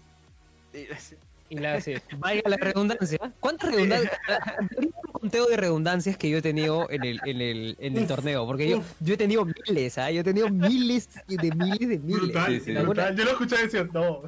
la, 1.51 1.81
sí, 1.81 1.95
vaya 2.19 2.43
la 2.47 2.57
redundancia. 2.57 3.19
¿Cuántas 3.41 3.71
redundancias? 3.73 4.19
un 4.79 4.91
conteo 5.13 5.47
de 5.47 5.57
redundancias 5.57 6.17
que 6.17 6.29
yo 6.29 6.39
he 6.39 6.43
tenido 6.43 6.91
en 6.91 7.05
el, 7.05 7.21
en 7.25 7.41
el, 7.41 7.77
en 7.79 7.97
el 7.97 8.07
torneo. 8.07 8.45
Porque 8.47 8.69
yo, 8.69 8.83
yo 9.01 9.15
he 9.15 9.17
tenido 9.17 9.45
miles, 9.45 9.97
¿ah? 9.99 10.11
Yo 10.11 10.21
he 10.23 10.25
tenido 10.25 10.49
miles 10.51 11.09
de 11.29 11.51
miles 11.55 11.89
de 11.89 11.99
miles. 11.99 12.21
Brutal, 12.23 12.47
Sí, 12.53 12.61
sí. 12.61 12.73
brutal. 12.73 13.17
Yo 13.17 13.25
lo 13.25 13.31
escuché 13.31 13.57
y 13.61 13.63
decía, 13.63 13.89
no. 13.93 14.23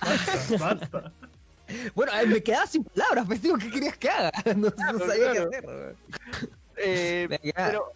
Basta, 0.00 0.56
basta. 0.58 1.12
Bueno, 1.96 2.12
eh, 2.16 2.26
me 2.26 2.40
quedaba 2.40 2.64
sin 2.68 2.84
palabras, 2.84 3.26
pues 3.26 3.42
digo, 3.42 3.58
¿qué 3.58 3.68
querías 3.68 3.96
que 3.98 4.08
haga? 4.08 4.30
No, 4.56 4.70
sabía 5.04 5.32
claro. 5.32 5.50
qué 5.50 5.56
hacer. 5.56 5.96
Eh, 6.76 7.28
pero 7.54 7.92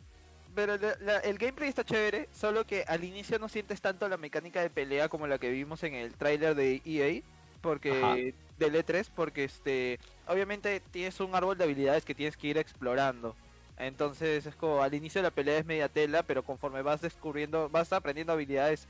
pero 0.55 0.77
la- 0.77 0.97
la- 1.01 1.19
el 1.21 1.39
gameplay 1.39 1.69
está 1.69 1.85
chévere, 1.85 2.29
solo 2.33 2.67
que 2.67 2.85
al 2.89 3.05
inicio 3.05 3.39
no 3.39 3.49
sientes 3.49 3.81
tanto 3.81 4.09
la 4.09 4.17
mecánica 4.17 4.61
de 4.61 4.71
pelea 4.71 5.09
como 5.09 5.27
la 5.29 5.39
que 5.39 5.51
vimos 5.51 5.83
en 5.85 5.95
el 5.95 6.15
tráiler 6.15 6.55
de 6.57 6.83
EA, 6.85 7.23
porque 7.61 8.35
del 8.59 8.75
E3, 8.75 9.11
porque 9.15 9.45
este 9.45 9.99
obviamente 10.27 10.81
tienes 10.91 11.21
un 11.21 11.35
árbol 11.35 11.57
de 11.57 11.65
habilidades 11.65 12.05
que 12.05 12.15
tienes 12.15 12.37
que 12.37 12.49
ir 12.49 12.59
explorando. 12.59 13.37
Entonces 13.79 14.45
es 14.45 14.55
como 14.57 14.83
al 14.83 14.93
inicio 14.93 15.23
la 15.23 15.31
pelea 15.31 15.59
es 15.59 15.65
media 15.67 15.89
tela, 15.89 16.23
pero 16.25 16.43
conforme 16.43 16.83
vas 16.83 17.01
descubriendo, 17.01 17.69
vas 17.71 17.93
aprendiendo 17.93 18.33
habilidades, 18.33 18.87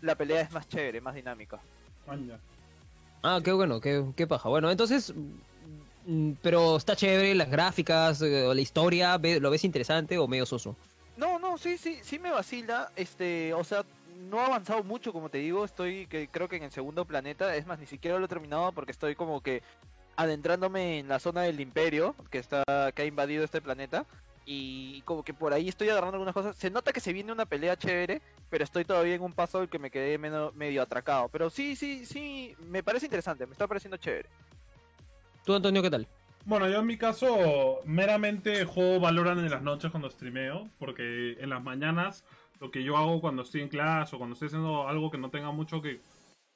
la 0.00 0.14
pelea 0.16 0.40
es 0.40 0.50
más 0.50 0.66
chévere, 0.68 1.00
más 1.00 1.14
dinámica. 1.14 1.60
Ah, 3.22 3.40
qué 3.44 3.52
bueno, 3.52 3.80
qué, 3.80 4.04
qué 4.16 4.26
paja. 4.26 4.48
Bueno, 4.48 4.70
entonces, 4.70 5.14
pero 6.40 6.76
está 6.76 6.96
chévere, 6.96 7.34
las 7.34 7.50
gráficas, 7.50 8.20
eh, 8.22 8.52
la 8.54 8.60
historia, 8.60 9.18
¿lo 9.18 9.50
ves 9.50 9.64
interesante 9.64 10.18
o 10.18 10.26
medio 10.26 10.46
soso? 10.46 10.76
No, 11.16 11.38
no, 11.38 11.58
sí, 11.58 11.78
sí, 11.78 11.98
sí 12.02 12.18
me 12.18 12.30
vacila. 12.30 12.90
Este, 12.96 13.52
o 13.54 13.64
sea, 13.64 13.84
no 14.28 14.40
ha 14.40 14.46
avanzado 14.46 14.82
mucho, 14.82 15.12
como 15.12 15.28
te 15.28 15.38
digo. 15.38 15.64
Estoy, 15.64 16.06
que 16.06 16.28
creo 16.28 16.48
que 16.48 16.56
en 16.56 16.64
el 16.64 16.72
segundo 16.72 17.04
planeta. 17.04 17.54
Es 17.54 17.66
más, 17.66 17.78
ni 17.78 17.86
siquiera 17.86 18.18
lo 18.18 18.24
he 18.24 18.28
terminado 18.28 18.72
porque 18.72 18.92
estoy 18.92 19.14
como 19.14 19.40
que 19.40 19.62
adentrándome 20.16 20.98
en 20.98 21.08
la 21.08 21.18
zona 21.18 21.42
del 21.42 21.60
Imperio 21.60 22.14
que 22.30 22.38
está, 22.38 22.64
que 22.94 23.02
ha 23.02 23.06
invadido 23.06 23.44
este 23.44 23.60
planeta. 23.60 24.06
Y 24.44 25.02
como 25.02 25.22
que 25.22 25.34
por 25.34 25.52
ahí 25.52 25.68
estoy 25.68 25.88
agarrando 25.90 26.16
algunas 26.16 26.34
cosas. 26.34 26.56
Se 26.56 26.70
nota 26.70 26.92
que 26.92 27.00
se 27.00 27.12
viene 27.12 27.30
una 27.30 27.46
pelea 27.46 27.76
chévere, 27.76 28.20
pero 28.50 28.64
estoy 28.64 28.84
todavía 28.84 29.14
en 29.14 29.22
un 29.22 29.32
paso 29.32 29.60
del 29.60 29.68
que 29.68 29.78
me 29.78 29.90
quedé 29.90 30.18
medio 30.18 30.82
atracado. 30.82 31.28
Pero 31.28 31.48
sí, 31.48 31.76
sí, 31.76 32.04
sí, 32.04 32.56
me 32.58 32.82
parece 32.82 33.06
interesante, 33.06 33.46
me 33.46 33.52
está 33.52 33.68
pareciendo 33.68 33.98
chévere. 33.98 34.28
¿Tú, 35.44 35.54
Antonio, 35.54 35.82
qué 35.82 35.90
tal? 35.90 36.06
Bueno, 36.44 36.68
yo 36.68 36.80
en 36.80 36.86
mi 36.86 36.96
caso 36.96 37.80
meramente 37.84 38.64
juego 38.64 39.00
Valorant 39.00 39.40
en 39.40 39.50
las 39.50 39.62
noches 39.62 39.90
cuando 39.90 40.10
streameo, 40.10 40.68
porque 40.78 41.36
en 41.40 41.50
las 41.50 41.62
mañanas 41.62 42.24
lo 42.60 42.70
que 42.70 42.82
yo 42.82 42.96
hago 42.96 43.20
cuando 43.20 43.42
estoy 43.42 43.60
en 43.60 43.68
clase 43.68 44.14
o 44.14 44.18
cuando 44.18 44.34
estoy 44.34 44.46
haciendo 44.46 44.88
algo 44.88 45.10
que 45.10 45.18
no 45.18 45.30
tenga 45.30 45.50
mucho 45.52 45.82
que 45.82 46.00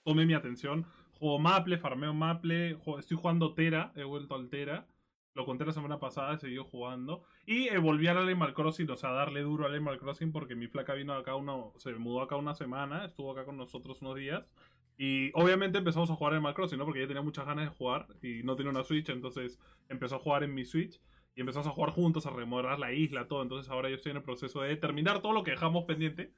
tome 0.05 0.27
mi 0.27 0.35
atención, 0.35 0.87
juego 1.19 1.39
Maple, 1.39 1.79
farmeo 1.79 2.15
Maple, 2.15 2.75
juego- 2.75 2.99
estoy 3.01 3.17
jugando 3.17 3.55
Tera, 3.55 3.93
he 3.97 4.05
vuelto 4.05 4.35
al 4.35 4.49
Tera, 4.49 4.87
lo 5.35 5.45
conté 5.45 5.65
la 5.67 5.73
semana 5.73 5.99
pasada, 5.99 6.35
he 6.35 6.39
seguido 6.39 6.65
jugando, 6.65 7.23
y 7.45 7.69
eh, 7.69 7.79
volví 7.79 8.07
al 8.07 8.19
Animal 8.19 8.55
Crossing, 8.55 8.91
o 8.91 8.97
sea, 8.97 9.11
darle 9.11 9.43
duro 9.43 9.67
al 9.67 9.75
Animal 9.75 9.99
Crossing 9.99 10.33
porque 10.33 10.55
mi 10.55 10.67
flaca 10.69 10.95
vino 10.95 11.13
acá 11.15 11.35
uno, 11.35 11.73
se 11.77 11.93
mudó 11.93 12.23
acá 12.23 12.37
una 12.37 12.55
semana, 12.55 13.05
estuvo 13.05 13.33
acá 13.33 13.45
con 13.45 13.57
nosotros 13.57 14.01
unos 14.01 14.17
días, 14.17 14.45
y 14.99 15.31
obviamente 15.35 15.79
empezamos 15.79 16.11
a 16.11 16.15
jugar 16.15 16.35
Animal 16.35 16.55
Crossing, 16.55 16.79
¿no? 16.79 16.85
Porque 16.85 17.01
ella 17.01 17.09
tenía 17.09 17.23
muchas 17.23 17.45
ganas 17.45 17.67
de 17.67 17.77
jugar 17.77 18.07
y 18.23 18.43
no 18.43 18.57
tenía 18.57 18.71
una 18.71 18.83
Switch, 18.83 19.09
entonces 19.11 19.59
empezó 19.89 20.17
a 20.17 20.19
jugar 20.19 20.43
en 20.43 20.55
mi 20.55 20.65
Switch 20.65 21.01
y 21.35 21.41
empezamos 21.41 21.67
a 21.67 21.71
jugar 21.71 21.91
juntos, 21.91 22.25
a 22.25 22.31
remodelar 22.31 22.79
la 22.79 22.93
isla, 22.93 23.29
todo. 23.29 23.43
Entonces 23.43 23.71
ahora 23.71 23.91
yo 23.91 23.97
estoy 23.97 24.11
en 24.11 24.17
el 24.17 24.23
proceso 24.23 24.63
de 24.63 24.75
terminar 24.77 25.21
todo 25.21 25.33
lo 25.33 25.45
que 25.45 25.51
dejamos 25.51 25.85
pendiente. 25.85 26.33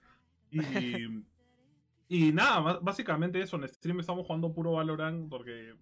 Y, 0.51 0.59
y 2.09 2.33
nada, 2.33 2.81
básicamente 2.81 3.41
eso. 3.41 3.57
En 3.57 3.69
stream 3.69 4.01
estamos 4.01 4.27
jugando 4.27 4.53
puro 4.53 4.73
Valorant 4.73 5.31
porque, 5.31 5.75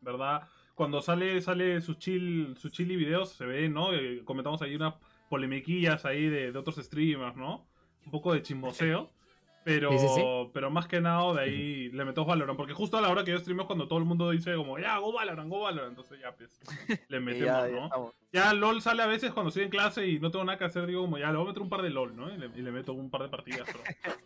verdad, 0.00 0.48
cuando 0.74 1.02
sale 1.02 1.42
sale 1.42 1.82
sus 1.82 1.98
chill, 1.98 2.56
sus 2.56 2.72
chill 2.72 2.90
y 2.90 2.96
videos 2.96 3.32
se 3.32 3.44
ve, 3.44 3.68
¿no? 3.68 3.92
Eh, 3.92 4.22
comentamos 4.24 4.62
ahí 4.62 4.74
unas 4.74 4.94
polemiquillas 5.28 6.06
ahí 6.06 6.28
de, 6.30 6.50
de 6.50 6.58
otros 6.58 6.76
streamers, 6.76 7.36
¿no? 7.36 7.68
Un 8.06 8.10
poco 8.10 8.32
de 8.32 8.40
chismoseo. 8.40 9.12
Pero, 9.64 9.92
Sí, 9.92 9.98
sí, 9.98 10.08
sí. 10.16 10.22
pero 10.52 10.70
más 10.70 10.88
que 10.88 11.00
nada 11.00 11.32
de 11.34 11.40
ahí 11.40 11.88
le 11.90 12.04
metemos 12.04 12.26
Valorant. 12.26 12.56
Porque 12.56 12.72
justo 12.74 12.96
a 12.96 13.00
la 13.00 13.10
hora 13.10 13.22
que 13.22 13.30
yo 13.30 13.38
streamo 13.38 13.62
es 13.62 13.66
cuando 13.66 13.86
todo 13.86 13.98
el 14.00 14.04
mundo 14.04 14.30
dice 14.30 14.54
como, 14.56 14.78
ya, 14.78 14.98
go 14.98 15.12
Valorant, 15.12 15.48
go 15.48 15.60
Valorant. 15.60 15.90
Entonces 15.90 16.18
ya, 16.20 16.32
pues, 16.34 16.60
le 17.08 17.20
metemos, 17.20 17.46
ya- 17.46 17.68
ya 17.68 17.74
¿no? 17.76 17.84
estamos. 17.84 18.14
Ya 18.32 18.54
LOL 18.54 18.80
sale 18.80 19.02
a 19.02 19.06
veces 19.06 19.30
cuando 19.32 19.48
estoy 19.50 19.64
en 19.64 19.68
clase 19.70 20.06
y 20.08 20.18
no 20.18 20.30
tengo 20.30 20.44
nada 20.44 20.56
que 20.58 20.64
hacer, 20.64 20.86
digo 20.86 21.02
como 21.02 21.18
ya 21.18 21.30
le 21.30 21.36
voy 21.36 21.44
a 21.44 21.48
meter 21.48 21.62
un 21.62 21.68
par 21.68 21.82
de 21.82 21.90
LOL, 21.90 22.16
¿no? 22.16 22.32
Y 22.34 22.38
le, 22.38 22.46
y 22.56 22.62
le 22.62 22.72
meto 22.72 22.94
un 22.94 23.10
par 23.10 23.22
de 23.22 23.28
partidas, 23.28 23.66
pero 23.66 23.80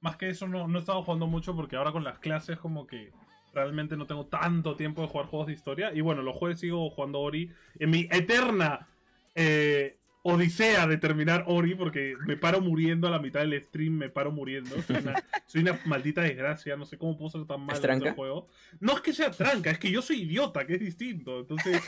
más 0.00 0.16
que 0.16 0.28
eso 0.30 0.46
no, 0.46 0.68
no 0.68 0.78
he 0.78 0.80
estado 0.80 1.02
jugando 1.02 1.26
mucho 1.26 1.56
porque 1.56 1.74
ahora 1.76 1.90
con 1.90 2.04
las 2.04 2.18
clases 2.20 2.56
como 2.58 2.86
que 2.86 3.10
realmente 3.52 3.96
no 3.96 4.06
tengo 4.06 4.26
tanto 4.26 4.76
tiempo 4.76 5.02
de 5.02 5.08
jugar 5.08 5.26
juegos 5.26 5.48
de 5.48 5.54
historia. 5.54 5.92
Y 5.92 6.00
bueno, 6.02 6.22
los 6.22 6.36
jueves 6.36 6.60
sigo 6.60 6.88
jugando 6.90 7.18
Ori 7.18 7.50
en 7.80 7.90
mi 7.90 8.02
eterna 8.12 8.86
eh, 9.34 9.96
odisea 10.28 10.86
de 10.86 10.98
terminar 10.98 11.44
Ori 11.46 11.74
porque 11.74 12.16
me 12.26 12.36
paro 12.36 12.60
muriendo 12.60 13.08
a 13.08 13.10
la 13.10 13.18
mitad 13.18 13.40
del 13.40 13.60
stream, 13.62 13.94
me 13.94 14.08
paro 14.08 14.30
muriendo. 14.30 14.80
Soy 14.82 14.96
una, 14.96 15.14
soy 15.46 15.62
una 15.62 15.80
maldita 15.86 16.22
desgracia, 16.22 16.76
no 16.76 16.84
sé 16.84 16.98
cómo 16.98 17.16
puedo 17.16 17.30
ser 17.30 17.46
tan 17.46 17.60
malo 17.62 17.82
en 17.82 17.90
este 17.90 18.12
juego. 18.12 18.48
No 18.80 18.94
es 18.94 19.00
que 19.00 19.12
sea 19.12 19.30
tranca, 19.30 19.70
es 19.70 19.78
que 19.78 19.90
yo 19.90 20.02
soy 20.02 20.22
idiota, 20.22 20.66
que 20.66 20.74
es 20.74 20.80
distinto. 20.80 21.40
Entonces 21.40 21.82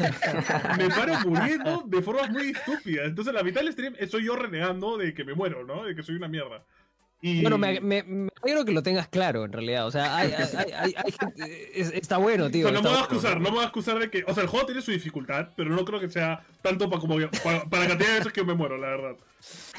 me 0.78 0.88
paro 0.88 1.14
muriendo 1.26 1.84
de 1.86 2.02
formas 2.02 2.30
muy 2.30 2.50
estúpidas. 2.50 3.06
Entonces 3.06 3.34
la 3.34 3.42
mitad 3.42 3.60
del 3.60 3.72
stream 3.72 3.94
soy 4.08 4.24
yo 4.24 4.36
renegando 4.36 4.96
de 4.96 5.12
que 5.14 5.24
me 5.24 5.34
muero, 5.34 5.64
¿no? 5.64 5.84
De 5.84 5.94
que 5.94 6.02
soy 6.02 6.16
una 6.16 6.28
mierda. 6.28 6.64
Y... 7.22 7.42
Bueno, 7.42 7.58
me, 7.58 7.80
me, 7.80 8.02
me 8.02 8.30
alegro 8.42 8.64
que 8.64 8.72
lo 8.72 8.82
tengas 8.82 9.08
claro, 9.08 9.44
en 9.44 9.52
realidad. 9.52 9.86
O 9.86 9.90
sea, 9.90 10.16
hay, 10.16 10.32
hay, 10.32 10.72
hay- 10.72 10.94
hay 10.96 11.12
gente- 11.12 11.80
es- 11.80 11.92
está 11.92 12.16
bueno, 12.16 12.46
O 12.46 12.50
tío. 12.50 12.66
sea, 12.68 12.72
no 12.72 12.82
me 12.82 12.88
voy 12.88 12.96
a 12.96 13.00
bueno. 13.00 13.04
excusar, 13.14 13.36
no 13.40 13.42
me 13.44 13.50
voy 13.50 13.60
a 13.60 13.64
excusar 13.64 13.98
de 13.98 14.10
que. 14.10 14.24
O 14.26 14.32
sea, 14.34 14.42
el 14.42 14.48
juego 14.48 14.66
tiene 14.66 14.80
su 14.82 14.90
dificultad, 14.90 15.48
pero 15.56 15.70
no 15.70 15.84
creo 15.84 16.00
que 16.00 16.08
sea 16.08 16.44
tanto 16.62 16.88
para 16.88 17.00
como 17.00 17.16
para, 17.44 17.64
para 17.64 17.82
la 17.82 17.88
cantidad 17.90 18.08
de 18.12 18.18
veces 18.20 18.32
que 18.32 18.42
me 18.44 18.54
muero, 18.54 18.78
la 18.78 18.88
verdad. 18.88 19.16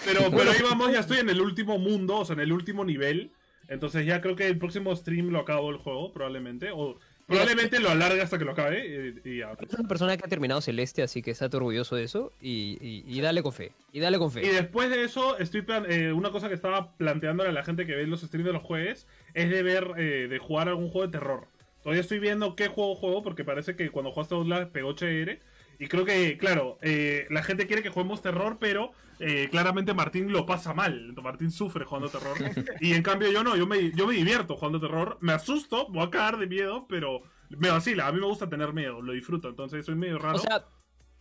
Pero, 0.06 0.30
pero 0.36 0.52
ahí 0.52 0.62
vamos, 0.62 0.92
ya 0.92 1.00
estoy 1.00 1.18
en 1.20 1.30
el 1.30 1.42
último 1.42 1.78
mundo, 1.80 2.18
o 2.20 2.26
sea, 2.26 2.34
en 2.36 2.42
el 2.42 2.52
último 2.54 2.86
nivel. 2.86 3.32
Entonces 3.68 4.06
ya 4.06 4.22
creo 4.22 4.36
que 4.36 4.48
el 4.48 4.58
próximo 4.58 4.96
stream 4.96 5.30
lo 5.30 5.40
acabo 5.40 5.70
el 5.72 5.78
juego, 5.78 6.12
probablemente. 6.14 6.70
O 6.74 7.00
probablemente 7.32 7.80
lo 7.80 7.90
alargue 7.90 8.22
hasta 8.22 8.38
que 8.38 8.46
lo 8.46 8.52
acabe. 8.52 9.16
Y, 9.26 9.30
y 9.30 9.38
ya. 9.40 9.54
pues. 9.56 9.72
Es 9.72 9.80
una 9.80 9.88
persona 9.88 10.18
que 10.18 10.26
ha 10.26 10.30
terminado 10.30 10.62
Celeste, 10.62 11.02
así 11.04 11.22
que 11.22 11.32
estate 11.32 11.58
orgulloso 11.58 11.96
de 11.96 12.04
eso. 12.04 12.32
Y, 12.42 12.78
y, 12.82 13.04
y 13.08 13.22
dale 13.22 13.42
con 13.44 13.54
fe. 13.54 13.72
Y 13.92 14.00
dale 14.00 14.18
con 14.20 14.28
Y 14.30 14.32
fe. 14.32 14.42
después 14.54 14.90
de 14.90 15.04
eso, 15.04 15.38
estoy 15.40 15.62
plan- 15.64 15.86
eh, 15.90 16.12
una 16.14 16.32
cosa 16.32 16.48
que 16.50 16.56
estaba 16.56 16.92
planteándole 16.98 17.50
a 17.50 17.54
la 17.54 17.64
gente 17.64 17.86
que 17.86 17.96
ve 17.96 18.06
los 18.08 18.22
streams 18.22 18.46
de 18.46 18.54
los 18.54 18.64
jueves 18.64 19.08
es 19.34 19.50
de 19.50 19.64
ver, 19.64 19.88
eh, 19.98 20.28
de 20.30 20.38
jugar 20.40 20.68
algún 20.68 20.90
juego 20.90 21.08
de 21.08 21.12
terror. 21.14 21.48
Todavía 21.84 22.02
estoy 22.02 22.20
viendo 22.20 22.56
qué 22.56 22.68
juego 22.68 22.94
juego 22.96 23.24
porque 23.24 23.44
parece 23.44 23.76
que 23.76 23.90
cuando 23.90 24.12
jugaste 24.12 24.36
Outlast 24.36 24.72
pegó 24.72 24.94
chévere. 24.94 25.40
Y 25.82 25.88
creo 25.88 26.06
que, 26.06 26.38
claro, 26.38 26.78
eh, 26.84 27.26
la 27.32 27.42
gente 27.42 27.66
quiere 27.66 27.82
que 27.82 27.90
juguemos 27.90 28.22
terror, 28.22 28.58
pero 28.60 28.92
eh, 29.18 29.48
claramente 29.50 29.96
Martín 29.96 30.32
lo 30.32 30.46
pasa 30.46 30.76
mal. 30.76 31.16
Martín 31.24 31.50
sufre 31.50 31.86
jugando 31.86 32.08
terror. 32.08 32.38
y 32.82 32.94
en 32.94 33.02
cambio 33.02 33.32
yo 33.32 33.44
no, 33.44 33.56
yo 33.58 33.66
me, 33.66 33.92
yo 33.94 34.06
me 34.06 34.14
divierto 34.14 34.56
jugando 34.56 34.80
terror. 34.80 35.18
Me 35.22 35.34
asusto, 35.34 35.88
voy 35.90 36.04
a 36.06 36.12
cagar 36.12 36.38
de 36.38 36.46
miedo, 36.46 36.86
pero 36.88 37.24
me 37.50 37.72
vacila. 37.72 38.06
A 38.06 38.12
mí 38.12 38.20
me 38.20 38.28
gusta 38.28 38.48
tener 38.48 38.74
miedo, 38.74 39.02
lo 39.02 39.12
disfruto. 39.14 39.50
Entonces 39.50 39.84
soy 39.84 39.96
medio 39.96 40.20
raro. 40.20 40.38
O 40.38 40.40
sea, 40.40 40.64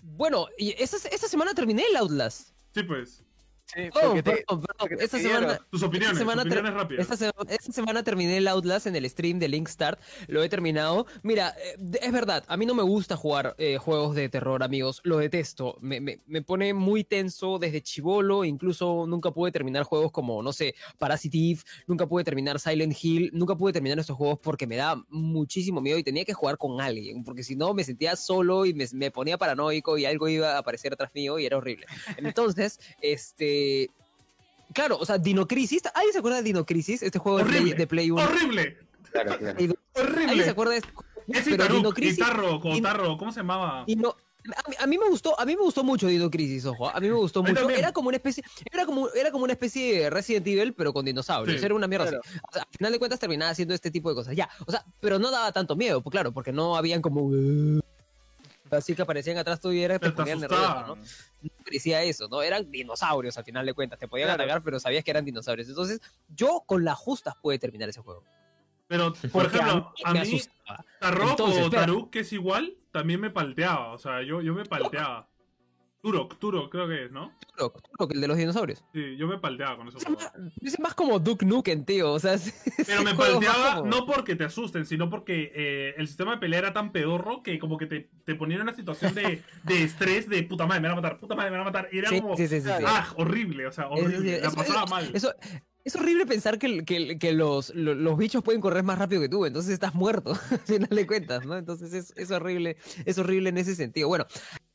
bueno, 0.02 0.46
y 0.58 0.74
esta, 0.78 1.08
esta 1.08 1.26
semana 1.26 1.54
terminé 1.54 1.84
el 1.90 1.96
Outlast. 1.96 2.50
sí, 2.74 2.82
pues. 2.82 3.24
Sí, 3.74 3.88
Oh, 4.02 4.14
te- 4.14 4.22
perdón, 4.22 4.62
perdón. 4.62 4.98
Esta 5.00 5.18
semana, 5.18 5.58
Tus 5.70 5.82
opiniones, 5.82 6.12
Esta 6.14 6.18
semana 6.18 6.42
tus 6.42 6.52
opiniones 6.52 6.74
rápidas. 6.74 7.02
Esta, 7.02 7.16
se- 7.16 7.54
esta 7.54 7.72
semana 7.72 8.02
terminé 8.02 8.36
el 8.38 8.48
Outlast 8.48 8.86
en 8.86 8.96
el 8.96 9.08
stream 9.08 9.38
de 9.38 9.48
Link 9.48 9.68
Start. 9.68 10.00
Lo 10.26 10.42
he 10.42 10.48
terminado. 10.48 11.06
Mira, 11.22 11.54
eh, 11.58 11.76
es 12.02 12.12
verdad, 12.12 12.44
a 12.48 12.56
mí 12.56 12.66
no 12.66 12.74
me 12.74 12.82
gusta 12.82 13.16
jugar 13.16 13.54
eh, 13.58 13.78
juegos 13.78 14.14
de 14.16 14.28
terror, 14.28 14.62
amigos. 14.62 15.00
Lo 15.04 15.18
detesto. 15.18 15.76
Me, 15.80 16.00
me- 16.00 16.20
me 16.26 16.42
pone 16.42 16.74
muy 16.74 17.04
tenso 17.04 17.58
desde 17.58 17.80
chivolo. 17.82 18.44
Incluso 18.44 19.04
nunca 19.06 19.30
pude 19.30 19.52
terminar 19.52 19.84
juegos 19.84 20.10
como, 20.10 20.42
no 20.42 20.52
sé, 20.52 20.74
Parasite 20.98 21.38
Eve. 21.38 21.60
Nunca 21.86 22.06
pude 22.06 22.24
terminar 22.24 22.58
Silent 22.58 22.96
Hill. 23.00 23.30
Nunca 23.32 23.56
pude 23.56 23.72
terminar 23.72 23.98
estos 23.98 24.16
juegos 24.16 24.38
porque 24.42 24.66
me 24.66 24.76
da 24.76 25.02
muchísimo 25.10 25.80
miedo 25.80 25.98
y 25.98 26.02
tenía 26.02 26.24
que 26.24 26.32
jugar 26.34 26.58
con 26.58 26.80
alguien. 26.80 27.22
Porque 27.24 27.42
si 27.44 27.54
no, 27.56 27.72
me 27.74 27.84
sentía 27.84 28.16
solo 28.16 28.66
y 28.66 28.74
me, 28.74 28.86
me 28.92 29.10
ponía 29.10 29.38
paranoico 29.38 29.96
y 29.98 30.04
algo 30.06 30.28
iba 30.28 30.54
a 30.56 30.58
aparecer 30.58 30.92
atrás 30.92 31.10
mío 31.14 31.38
y 31.38 31.46
era 31.46 31.56
horrible. 31.56 31.86
Entonces, 32.16 32.80
este. 33.02 33.59
Claro, 34.72 34.98
o 34.98 35.04
sea, 35.06 35.18
Dino 35.18 35.46
Crisis. 35.48 35.82
¿Alguien 35.94 36.12
se 36.12 36.18
acuerda 36.20 36.36
de 36.38 36.42
Dino 36.44 36.64
Crisis? 36.64 37.02
Este 37.02 37.18
juego 37.18 37.38
de 37.38 37.44
Play, 37.44 37.56
Horrible. 37.60 37.74
de 37.76 37.86
Play 37.86 38.10
1. 38.10 38.22
¡Horrible! 38.22 38.78
Claro, 39.10 39.38
claro. 39.38 39.58
¿Alguien 39.58 40.44
se 40.44 40.50
acuerda 40.50 40.72
de 40.72 40.78
este 40.78 40.92
juego? 40.92 41.10
Es 41.28 41.42
Pero 41.44 41.54
Itaruk, 41.56 41.76
Dino 41.76 41.92
Crisis. 41.92 42.16
Guitarro, 42.18 42.60
Dino- 42.60 42.76
Cotarro, 42.76 43.18
¿cómo 43.18 43.32
se 43.32 43.40
llamaba? 43.40 43.80
a, 43.82 43.84
mí, 43.86 44.76
a 44.78 44.86
mí 44.86 44.98
me 44.98 45.08
gustó, 45.08 45.38
a 45.38 45.44
mí 45.44 45.54
me 45.56 45.62
gustó 45.62 45.84
mucho 45.84 46.06
Dino 46.06 46.30
Crisis, 46.30 46.64
ojo. 46.66 46.88
A 46.88 46.98
mí 47.00 47.08
me 47.08 47.14
gustó 47.14 47.42
mucho. 47.42 47.54
también. 47.54 47.78
Era 47.80 47.92
como 47.92 48.08
una 48.08 48.16
especie, 48.16 48.42
era 48.72 48.86
como, 48.86 49.08
era 49.10 49.30
como 49.30 49.44
una 49.44 49.52
especie 49.52 50.00
de 50.02 50.10
Resident 50.10 50.46
Evil, 50.46 50.72
pero 50.74 50.92
con 50.92 51.04
dinosaurios. 51.04 51.58
Sí, 51.60 51.66
era 51.66 51.74
una 51.74 51.86
mierda 51.88 52.06
claro. 52.06 52.22
así. 52.24 52.38
O 52.48 52.52
sea, 52.52 52.62
al 52.62 52.68
final 52.76 52.92
de 52.92 52.98
cuentas 52.98 53.18
terminaba 53.20 53.50
haciendo 53.50 53.74
este 53.74 53.90
tipo 53.90 54.08
de 54.08 54.14
cosas. 54.14 54.34
Ya, 54.36 54.48
o 54.66 54.70
sea, 54.70 54.84
pero 55.00 55.18
no 55.18 55.30
daba 55.30 55.52
tanto 55.52 55.76
miedo, 55.76 56.00
pues 56.00 56.12
claro, 56.12 56.32
porque 56.32 56.52
no 56.52 56.76
habían 56.76 57.02
como 57.02 57.22
uh, 57.24 57.80
así 58.70 58.94
que 58.94 59.02
aparecían 59.02 59.36
atrás 59.38 59.60
tuyo 59.60 59.78
y 59.78 59.82
era, 59.82 59.98
te 59.98 60.06
Te 60.10 60.12
ponían 60.12 60.40
nervioso, 60.40 60.84
¿no? 60.86 60.96
no 60.96 61.50
parecía 61.64 62.02
eso, 62.02 62.28
¿no? 62.28 62.42
Eran 62.42 62.70
dinosaurios 62.70 63.36
al 63.38 63.44
final 63.44 63.66
de 63.66 63.74
cuentas. 63.74 63.98
Te 63.98 64.08
podían 64.08 64.28
Claro. 64.28 64.42
atacar, 64.42 64.62
pero 64.62 64.78
sabías 64.80 65.04
que 65.04 65.10
eran 65.10 65.24
dinosaurios. 65.24 65.68
Entonces, 65.68 66.00
yo 66.28 66.62
con 66.66 66.84
las 66.84 66.96
justas 66.98 67.34
pude 67.40 67.58
terminar 67.58 67.88
ese 67.88 68.00
juego. 68.00 68.24
Pero, 68.88 69.12
por 69.12 69.30
Porque 69.30 69.56
ejemplo, 69.58 69.92
a 70.04 70.12
mí, 70.12 70.20
Entonces, 70.20 70.50
o. 71.40 71.70
Taruk, 71.70 72.10
que 72.10 72.20
es 72.20 72.32
igual, 72.32 72.76
también 72.90 73.20
me 73.20 73.30
palteaba. 73.30 73.92
O 73.92 73.98
sea, 73.98 74.22
yo, 74.22 74.40
yo 74.42 74.52
me 74.52 74.64
palteaba. 74.64 75.28
Turok, 76.02 76.38
Turok 76.38 76.70
creo 76.72 76.88
que 76.88 77.04
es, 77.04 77.12
¿no? 77.12 77.32
Turok, 77.56 77.82
Turok, 77.82 78.12
el 78.14 78.20
de 78.22 78.28
los 78.28 78.36
dinosaurios. 78.38 78.82
Sí, 78.94 79.16
yo 79.18 79.26
me 79.26 79.36
palteaba 79.38 79.76
con 79.76 79.88
esos 79.88 80.02
Es 80.02 80.08
más, 80.08 80.32
es 80.62 80.80
más 80.80 80.94
como 80.94 81.18
Duke 81.18 81.44
Nukem, 81.44 81.84
tío. 81.84 82.12
O 82.12 82.18
sea, 82.18 82.34
es- 82.34 82.54
Pero 82.86 83.02
me 83.02 83.14
palteaba 83.14 83.76
como- 83.76 83.86
no 83.90 84.06
porque 84.06 84.34
te 84.34 84.44
asusten, 84.44 84.86
sino 84.86 85.10
porque 85.10 85.52
eh, 85.54 85.94
el 85.98 86.08
sistema 86.08 86.32
de 86.32 86.38
pelea 86.38 86.60
era 86.60 86.72
tan 86.72 86.90
pedorro 86.92 87.42
que 87.42 87.58
como 87.58 87.76
que 87.76 87.86
te, 87.86 88.08
te 88.24 88.34
ponía 88.34 88.56
en 88.56 88.62
una 88.62 88.74
situación 88.74 89.14
de, 89.14 89.42
de 89.64 89.82
estrés 89.82 90.28
de 90.28 90.42
puta 90.44 90.66
madre, 90.66 90.80
me 90.80 90.88
van 90.88 90.98
a 90.98 91.00
matar, 91.02 91.18
puta 91.20 91.34
madre, 91.34 91.50
me 91.50 91.58
van 91.58 91.66
a 91.66 91.70
matar. 91.70 91.88
Era 91.92 92.08
Sí, 92.08 92.20
como, 92.22 92.36
sí, 92.36 92.48
sí, 92.48 92.60
ah, 92.86 93.12
horrible, 93.16 93.66
o 93.66 93.72
sea, 93.72 93.88
horrible. 93.88 94.40
la 94.40 94.46
eso- 94.48 94.56
pasaba 94.56 94.86
mal. 94.86 95.10
Eso, 95.12 95.34
es 95.84 95.96
horrible 95.96 96.24
pensar 96.26 96.58
que, 96.58 96.84
que, 96.84 97.32
los, 97.32 97.74
lo- 97.74 97.94
los 97.94 98.16
bichos 98.16 98.42
pueden 98.42 98.60
correr 98.62 98.84
más 98.84 98.98
rápido 98.98 99.20
que 99.20 99.28
tú, 99.28 99.44
entonces 99.44 99.72
estás 99.72 99.94
muerto, 99.94 100.32
al 100.50 100.58
final 100.60 100.88
de 100.88 101.06
cuentas, 101.06 101.44
¿no? 101.44 101.58
Entonces 101.58 101.92
es, 101.92 102.12
es 102.16 102.30
horrible, 102.30 102.76
es 103.04 103.18
horrible 103.18 103.50
en 103.50 103.58
ese 103.58 103.74
sentido. 103.74 104.08
Bueno, 104.08 104.26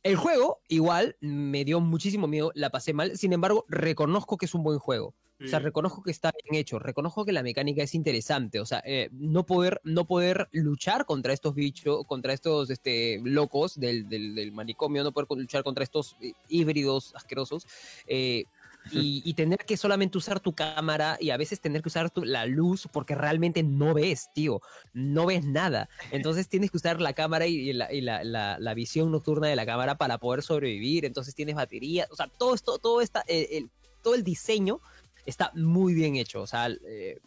el 0.06 0.18
juego 0.18 0.60
igual 0.68 1.18
me 1.20 1.65
dio 1.65 1.80
muchísimo 1.80 2.28
miedo, 2.28 2.52
la 2.54 2.70
pasé 2.70 2.94
mal, 2.94 3.18
sin 3.18 3.34
embargo, 3.34 3.65
reconozco 3.68 4.38
que 4.38 4.46
es 4.46 4.54
un 4.54 4.62
buen 4.62 4.78
juego. 4.78 5.15
O 5.44 5.48
sea, 5.48 5.60
reconozco 5.60 6.02
que 6.02 6.12
está 6.12 6.32
bien 6.44 6.62
hecho, 6.62 6.80
reconozco 6.80 7.26
que 7.26 7.34
la 7.34 7.44
mecánica 7.44 7.84
es 7.84 7.94
interesante, 7.94 8.62
o 8.62 8.65
sea, 8.65 8.82
eh, 8.86 9.10
no, 9.12 9.46
poder, 9.46 9.82
no 9.84 10.06
poder 10.06 10.48
luchar 10.54 11.06
contra 11.06 11.34
estos 11.34 11.56
bichos, 11.56 12.06
contra 12.06 12.32
estos 12.32 12.70
este, 12.70 13.20
locos 13.22 13.78
del, 13.78 14.08
del, 14.08 14.34
del 14.34 14.54
manicomio, 14.54 15.04
no 15.04 15.12
poder 15.12 15.28
luchar 15.38 15.63
contra 15.63 15.84
estos 15.84 16.15
eh, 16.22 16.32
híbridos 16.48 17.13
asquerosos, 17.15 17.68
eh, 18.08 18.46
y, 18.91 19.21
y 19.26 19.34
tener 19.34 19.60
que 19.65 19.78
solamente 19.78 20.17
usar 20.17 20.39
tu 20.39 20.54
cámara 20.54 21.17
y 21.19 21.32
a 21.32 21.38
veces 21.38 21.60
tener 21.60 21.82
que 21.82 21.89
usar 21.89 22.10
tu- 22.10 22.24
la 22.24 22.45
luz 22.45 22.88
porque 22.91 23.15
realmente 23.15 23.63
no 23.63 23.93
ves, 23.93 24.30
tío, 24.34 24.62
no 24.93 25.26
ves 25.26 25.43
nada. 25.45 25.89
Entonces 26.12 26.48
tienes 26.48 26.71
que 26.71 26.78
usar 26.78 27.02
la 27.02 27.13
cámara 27.13 27.48
y, 27.48 27.74
la, 27.74 27.91
y 27.91 28.02
la- 28.02 28.24
la- 28.24 28.60
la 28.60 28.74
visión 28.74 29.12
nocturna 29.12 29.48
de 29.48 29.56
la 29.56 29.65
cámara 29.65 29.98
para 29.98 30.17
poder 30.17 30.43
sobrevivir, 30.43 31.06
entonces 31.06 31.34
tienes 31.36 31.56
batería, 31.56 32.08
o 32.12 32.15
sea, 32.15 32.28
todo 32.28 32.54
esto, 32.54 32.78
todo, 32.78 33.02
esta, 33.02 33.21
el, 33.28 33.69
todo 34.04 34.15
el 34.15 34.24
diseño 34.24 34.80
está 35.26 35.52
muy 35.56 35.93
bien 35.93 36.15
hecho. 36.15 36.41
O 36.41 36.48
sea, 36.48 36.67
eh, 36.69 37.17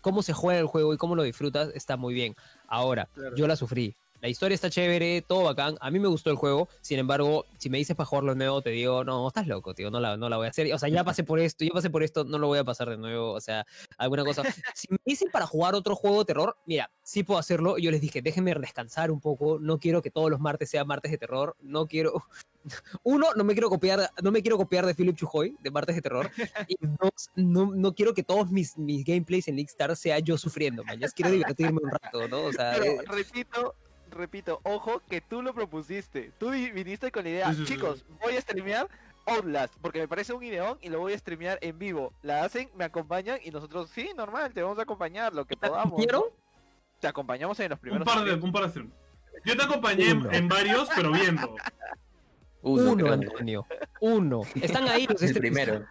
cómo 0.00 0.22
se 0.22 0.32
juega 0.32 0.60
el 0.60 0.66
juego 0.66 0.94
y 0.94 0.96
cómo 0.96 1.14
lo 1.16 1.22
disfrutas 1.24 1.70
está 1.74 1.96
muy 1.96 2.14
bien. 2.14 2.34
Ahora, 2.68 3.08
Claro. 3.14 3.36
yo 3.36 3.46
la 3.46 3.56
sufrí. 3.56 3.94
La 4.20 4.28
historia 4.28 4.54
está 4.54 4.70
chévere, 4.70 5.22
todo 5.22 5.44
bacán. 5.44 5.76
A 5.80 5.90
mí 5.90 5.98
me 5.98 6.08
gustó 6.08 6.30
el 6.30 6.36
juego. 6.36 6.68
Sin 6.80 6.98
embargo, 6.98 7.44
si 7.58 7.70
me 7.70 7.78
dices 7.78 7.96
para 7.96 8.06
jugarlo 8.06 8.32
de 8.32 8.38
nuevo, 8.38 8.62
te 8.62 8.70
digo, 8.70 9.04
no, 9.04 9.28
estás 9.28 9.46
loco, 9.46 9.74
tío. 9.74 9.90
No 9.90 10.00
la, 10.00 10.16
no 10.16 10.28
la 10.28 10.36
voy 10.36 10.46
a 10.46 10.50
hacer. 10.50 10.72
O 10.72 10.78
sea, 10.78 10.88
ya 10.88 11.04
pasé 11.04 11.24
por 11.24 11.38
esto, 11.38 11.64
ya 11.64 11.70
pasé 11.72 11.90
por 11.90 12.02
esto, 12.02 12.24
no 12.24 12.38
lo 12.38 12.46
voy 12.46 12.58
a 12.58 12.64
pasar 12.64 12.90
de 12.90 12.96
nuevo. 12.96 13.32
O 13.32 13.40
sea, 13.40 13.66
alguna 13.98 14.24
cosa. 14.24 14.42
Si 14.74 14.88
me 14.90 14.98
dicen 15.04 15.30
para 15.30 15.46
jugar 15.46 15.74
otro 15.74 15.96
juego 15.96 16.18
de 16.18 16.24
terror, 16.26 16.56
mira, 16.66 16.90
sí 17.02 17.22
puedo 17.22 17.38
hacerlo. 17.38 17.78
Yo 17.78 17.90
les 17.90 18.00
dije, 18.00 18.20
déjenme 18.20 18.54
descansar 18.54 19.10
un 19.10 19.20
poco. 19.20 19.58
No 19.58 19.78
quiero 19.78 20.02
que 20.02 20.10
todos 20.10 20.30
los 20.30 20.40
martes 20.40 20.70
sean 20.70 20.86
martes 20.86 21.10
de 21.10 21.18
terror. 21.18 21.56
No 21.60 21.86
quiero. 21.86 22.22
Uno, 23.02 23.28
no 23.34 23.44
me 23.44 23.54
quiero 23.54 23.68
copiar, 23.68 24.10
no 24.22 24.30
me 24.30 24.42
quiero 24.42 24.56
copiar 24.56 24.86
de 24.86 24.94
Philip 24.94 25.16
Chujoy, 25.16 25.56
de 25.60 25.70
Martes 25.70 25.96
de 25.96 26.02
Terror. 26.02 26.30
Y 26.66 26.76
dos, 26.80 27.30
no, 27.36 27.72
no 27.74 27.94
quiero 27.94 28.12
que 28.12 28.22
todos 28.22 28.50
mis, 28.50 28.76
mis 28.76 29.04
gameplays 29.04 29.48
en 29.48 29.56
League 29.56 29.70
sea 29.94 30.18
yo 30.18 30.36
sufriendo, 30.36 30.84
man. 30.84 30.98
Yo 30.98 31.06
quiero 31.14 31.30
divertirme 31.30 31.80
un 31.82 31.90
rato, 31.90 32.28
¿no? 32.28 32.44
O 32.44 32.52
sea, 32.52 32.72
Pero 32.78 32.84
eh, 32.84 33.04
repito, 33.06 33.74
repito, 34.16 34.60
ojo 34.64 35.00
que 35.08 35.20
tú 35.20 35.42
lo 35.42 35.54
propusiste. 35.54 36.32
Tú 36.38 36.50
vi- 36.50 36.70
viniste 36.70 37.10
con 37.12 37.24
la 37.24 37.30
idea, 37.30 37.48
Sí, 37.50 37.56
sí, 37.56 37.66
sí, 37.66 37.74
chicos, 37.74 38.04
voy 38.22 38.36
a 38.36 38.40
streamear 38.40 38.88
Outlast, 39.26 39.74
porque 39.82 39.98
me 40.00 40.08
parece 40.08 40.32
un 40.32 40.42
ideón 40.42 40.78
y 40.80 40.88
lo 40.88 41.00
voy 41.00 41.12
a 41.12 41.18
streamear 41.18 41.58
en 41.60 41.78
vivo. 41.78 42.12
La 42.22 42.44
hacen, 42.44 42.70
me 42.76 42.84
acompañan 42.84 43.38
y 43.42 43.50
nosotros, 43.50 43.90
sí, 43.90 44.10
normal, 44.16 44.52
te 44.52 44.62
vamos 44.62 44.78
a 44.78 44.82
acompañar, 44.82 45.34
lo 45.34 45.44
que 45.44 45.56
podamos. 45.56 45.92
¿no? 45.92 45.96
¿vieron? 45.98 46.22
Te 47.00 47.08
acompañamos 47.08 47.58
en 47.60 47.70
los 47.70 47.76
Un 47.78 47.80
primeros 47.82 48.06
par 48.06 48.18
de, 48.18 48.22
streams. 48.22 48.44
un 48.44 48.52
par 48.52 48.62
de 48.64 48.68
streams. 48.70 48.92
Yo 49.44 49.56
te 49.56 49.62
acompañé 49.64 50.08
en, 50.10 50.48
varios, 50.48 50.88
pero 50.94 51.10
viendo. 51.12 51.54
Uno, 52.62 52.92
Uno. 52.92 53.12
Antonio. 53.12 53.66
Uno. 54.00 54.42
Están 54.60 54.88
ahí 54.88 55.06
los 55.06 55.20
El 55.22 55.28
streams. 55.28 55.38
primero. 55.58 55.84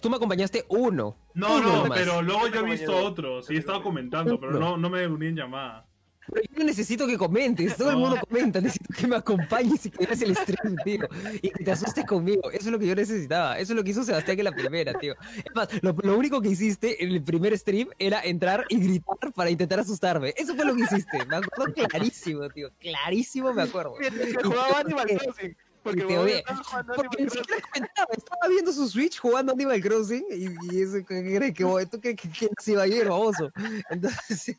Tú 0.00 0.08
me 0.10 0.16
acompañaste 0.16 0.64
uno. 0.68 1.16
No, 1.34 1.56
Uno 1.56 1.66
no, 1.68 1.76
nomás. 1.84 1.98
pero 1.98 2.22
luego 2.22 2.48
yo 2.48 2.60
he 2.60 2.70
visto 2.70 2.96
otros. 2.96 3.46
Sí, 3.46 3.54
he 3.54 3.58
estado 3.58 3.82
comentando, 3.82 4.38
pero 4.40 4.52
no, 4.52 4.76
no 4.76 4.88
me 4.90 5.06
uní 5.06 5.26
en 5.28 5.36
llamada. 5.36 5.86
Pero 6.30 6.42
yo 6.56 6.64
necesito 6.64 7.06
que 7.06 7.18
comentes. 7.18 7.76
Todo 7.76 7.90
el 7.90 7.94
No. 7.96 8.00
mundo 8.00 8.20
comenta. 8.28 8.60
Necesito 8.60 8.94
que 8.96 9.06
me 9.06 9.16
acompañes 9.16 9.86
y 9.86 9.90
que 9.90 10.06
veas 10.06 10.22
el 10.22 10.36
stream, 10.36 10.76
tío. 10.84 11.08
Y 11.42 11.50
que 11.50 11.64
te 11.64 11.72
asustes 11.72 12.04
conmigo. 12.04 12.50
Eso 12.50 12.66
es 12.66 12.72
lo 12.72 12.78
que 12.78 12.86
yo 12.86 12.94
necesitaba. 12.94 13.58
Eso 13.58 13.72
es 13.72 13.76
lo 13.76 13.84
que 13.84 13.90
hizo 13.90 14.04
Sebastián 14.04 14.38
en 14.38 14.44
la 14.44 14.52
primera, 14.52 14.92
tío. 14.98 15.14
Es 15.36 15.54
más, 15.54 15.68
lo, 15.82 15.92
lo 16.02 16.16
único 16.16 16.40
que 16.40 16.48
hiciste 16.50 17.02
en 17.02 17.10
el 17.10 17.22
primer 17.22 17.56
stream 17.58 17.88
era 17.98 18.20
entrar 18.22 18.64
y 18.68 18.78
gritar 18.78 19.32
para 19.34 19.50
intentar 19.50 19.80
asustarme. 19.80 20.32
Eso 20.36 20.54
fue 20.54 20.64
lo 20.64 20.74
que 20.76 20.82
hiciste. 20.82 21.24
Me 21.26 21.36
acuerdo 21.36 21.72
clarísimo, 21.74 22.48
tío. 22.50 22.70
Clarísimo 22.78 23.52
me 23.52 23.62
acuerdo. 23.62 23.94
Que 23.96 24.34
jugaba 24.42 24.80
Animal. 24.80 25.06
Crossing. 25.18 25.56
Porque 25.82 26.02
te 26.04 26.38
estaba 26.38 26.62
jugando 26.62 26.92
Porque 26.94 27.16
ni 27.18 27.22
Animal 27.24 27.32
Crossing. 27.32 27.42
siquiera 27.42 27.68
comentaba, 27.72 28.08
estaba 28.16 28.48
viendo 28.48 28.72
su 28.72 28.88
Switch 28.88 29.18
jugando 29.18 29.52
Animal 29.52 29.80
Crossing 29.80 30.24
y, 30.30 30.74
y 30.76 30.80
eso 30.82 31.04
crees 31.04 31.54
que 31.54 31.64
tú 31.90 32.00
que, 32.00 32.14
que, 32.14 32.28
que 32.28 32.48
se 32.60 32.72
iba 32.72 32.82
a 32.82 32.86
ir, 32.86 33.08
baboso. 33.08 33.50
Entonces, 33.90 34.56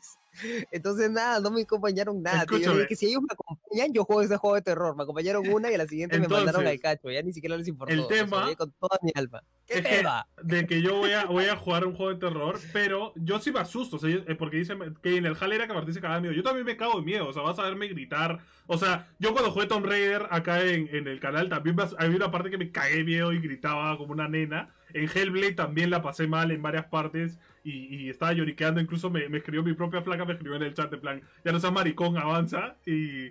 entonces 0.70 1.10
nada, 1.10 1.40
no 1.40 1.50
me 1.50 1.62
acompañaron 1.62 2.22
nada. 2.22 2.44
Yo 2.50 2.58
dije 2.58 2.86
que 2.86 2.96
si 2.96 3.06
ellos 3.06 3.22
me 3.22 3.28
acompañan, 3.32 3.92
yo 3.92 4.04
juego 4.04 4.22
ese 4.22 4.36
juego 4.36 4.56
de 4.56 4.62
terror. 4.62 4.96
Me 4.96 5.02
acompañaron 5.04 5.46
una 5.48 5.70
y 5.70 5.74
a 5.74 5.78
la 5.78 5.86
siguiente 5.86 6.18
me 6.18 6.28
mandaron 6.28 6.66
al 6.66 6.80
cacho. 6.80 7.10
Ya 7.10 7.22
ni 7.22 7.32
siquiera 7.32 7.56
les 7.56 7.68
importó. 7.68 7.92
el 7.94 8.06
tema- 8.08 8.54
con 8.56 8.72
toda 8.72 8.98
mi 9.02 9.10
alma. 9.14 9.42
¿Qué 9.66 9.78
Es 9.78 9.82
que- 9.86 9.96
tema? 9.98 10.26
de 10.42 10.66
que 10.66 10.82
yo 10.82 10.96
voy 10.98 11.12
a, 11.12 11.24
voy 11.24 11.46
a 11.46 11.56
jugar 11.56 11.86
un 11.86 11.94
juego 11.94 12.12
de 12.12 12.18
terror, 12.20 12.58
pero 12.72 13.12
yo 13.16 13.38
sí 13.40 13.50
me 13.50 13.60
asusto, 13.60 13.96
o 13.96 13.98
sea, 13.98 14.10
eh, 14.10 14.34
porque 14.38 14.58
dice 14.58 14.76
que 15.02 15.16
en 15.16 15.24
el 15.26 15.36
Hall 15.40 15.52
era 15.52 15.66
que 15.66 15.72
Martín 15.72 15.94
se 15.94 16.00
cagaba 16.00 16.16
de 16.16 16.22
miedo. 16.28 16.34
Yo 16.34 16.42
también 16.42 16.66
me 16.66 16.76
cago 16.76 16.98
de 16.98 17.04
miedo, 17.06 17.26
o 17.28 17.32
sea, 17.32 17.42
vas 17.42 17.58
a 17.58 17.62
verme 17.62 17.88
gritar. 17.88 18.40
O 18.66 18.76
sea, 18.76 19.08
yo 19.18 19.32
cuando 19.32 19.50
jugué 19.50 19.66
Tomb 19.66 19.86
Raider 19.86 20.26
acá 20.30 20.62
en, 20.62 20.88
en 20.94 21.08
el 21.08 21.18
canal 21.20 21.48
también 21.48 21.76
me 21.76 21.84
había 21.98 22.16
una 22.16 22.30
parte 22.30 22.50
que 22.50 22.58
me 22.58 22.70
cagué 22.70 22.96
de 22.96 23.04
miedo 23.04 23.32
y 23.32 23.40
gritaba 23.40 23.96
como 23.96 24.12
una 24.12 24.28
nena. 24.28 24.74
En 24.94 25.10
Hellblade 25.12 25.52
también 25.52 25.90
la 25.90 26.00
pasé 26.00 26.26
mal 26.26 26.50
en 26.50 26.62
varias 26.62 26.86
partes 26.86 27.38
y, 27.62 27.94
y 27.94 28.08
estaba 28.10 28.32
lloriqueando. 28.32 28.80
Incluso 28.80 29.10
me, 29.10 29.28
me 29.28 29.38
escribió 29.38 29.62
mi 29.62 29.74
propia 29.74 30.00
flaca, 30.02 30.24
me 30.24 30.32
escribió 30.32 30.56
en 30.56 30.62
el 30.62 30.72
chat 30.74 30.90
en 30.92 31.00
plan, 31.00 31.22
ya 31.44 31.52
no 31.52 31.60
seas 31.60 31.72
maricón, 31.72 32.16
avanza. 32.16 32.76
Y, 32.86 33.26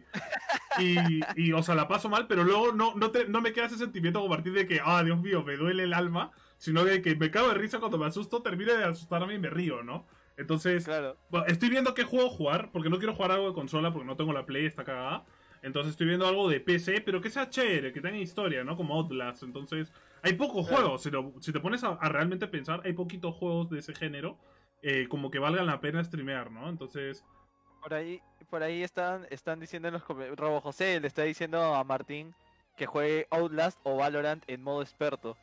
y, 0.80 1.20
y, 1.36 1.52
o 1.54 1.64
sea, 1.64 1.76
la 1.76 1.88
paso 1.88 2.10
mal, 2.10 2.28
pero 2.28 2.44
luego 2.44 2.72
no, 2.72 2.96
no, 2.96 3.12
te- 3.12 3.28
no 3.28 3.42
me 3.42 3.54
queda 3.54 3.66
ese 3.68 3.78
sentimiento 3.78 4.20
como 4.22 4.34
a 4.34 4.38
partir 4.38 4.54
de 4.54 4.68
que, 4.68 4.80
ah, 4.84 5.04
Dios 5.04 5.20
mío, 5.22 5.44
me 5.44 5.56
duele 5.56 5.84
el 5.84 5.94
alma, 5.94 6.32
sino 6.58 6.84
de 6.84 7.02
que 7.02 7.16
me 7.16 7.32
cago 7.32 7.50
de 7.50 7.56
risa 7.56 7.80
cuando 7.80 7.98
me 7.98 8.06
asusto, 8.06 8.42
termino 8.42 8.74
de 8.74 8.84
asustarme 8.84 9.34
y 9.36 9.40
me 9.40 9.50
río, 9.50 9.84
¿no? 9.84 10.06
Entonces, 10.36 10.86
Claro. 10.86 11.16
bueno, 11.30 11.46
estoy 11.48 11.70
viendo 11.70 11.94
qué 11.94 12.04
juego 12.04 12.30
jugar, 12.30 12.72
porque 12.72 12.90
no 12.90 12.98
quiero 12.98 13.14
jugar 13.14 13.32
algo 13.32 13.48
de 13.50 13.54
consola, 13.54 13.92
porque 13.94 14.08
no 14.08 14.16
tengo 14.18 14.34
la 14.34 14.46
Play, 14.46 14.66
está 14.66 14.84
cagada. 14.84 15.26
Entonces 15.62 15.92
estoy 15.92 16.08
viendo 16.08 16.28
algo 16.28 16.50
de 16.50 16.60
PC, 16.60 17.02
pero 17.02 17.22
que 17.22 17.30
sea 17.30 17.50
chévere, 17.50 17.94
que 17.94 18.02
tenga 18.02 18.18
historia, 18.18 18.64
¿no? 18.64 18.76
Como 18.76 18.96
Outlast. 18.96 19.44
Entonces, 19.44 19.94
hay 20.24 20.34
pocos 20.34 20.68
Claro. 20.68 20.84
juegos. 20.84 21.04
Si, 21.04 21.12
lo- 21.12 21.34
si 21.40 21.52
te 21.54 21.60
pones 21.60 21.84
a, 21.84 21.90
a 21.90 22.10
realmente 22.10 22.48
pensar, 22.48 22.82
hay 22.84 22.94
poquitos 22.94 23.36
juegos 23.36 23.70
de 23.70 23.80
ese 23.80 23.94
género 23.94 24.38
eh, 24.82 25.08
como 25.08 25.30
que 25.30 25.40
valgan 25.40 25.66
la 25.68 25.80
pena 25.80 26.04
streamear, 26.04 26.50
¿no? 26.52 26.68
Entonces, 26.70 27.24
Por 27.82 27.94
ahí, 27.94 28.22
por 28.50 28.64
ahí 28.64 28.82
están, 28.84 29.26
están 29.30 29.60
diciendo 29.60 29.88
en 29.90 29.94
los 29.96 30.04
comentarios. 30.04 30.38
Robo 30.40 30.60
José 30.62 31.00
le 31.00 31.08
está 31.08 31.24
diciendo 31.24 31.76
a 31.76 31.84
Martín 31.84 32.34
que 32.78 32.86
juegue 32.86 33.28
Outlast 33.30 33.80
o 33.84 33.98
Valorant 33.98 34.44
en 34.48 34.64
modo 34.64 34.82
experto. 34.82 35.38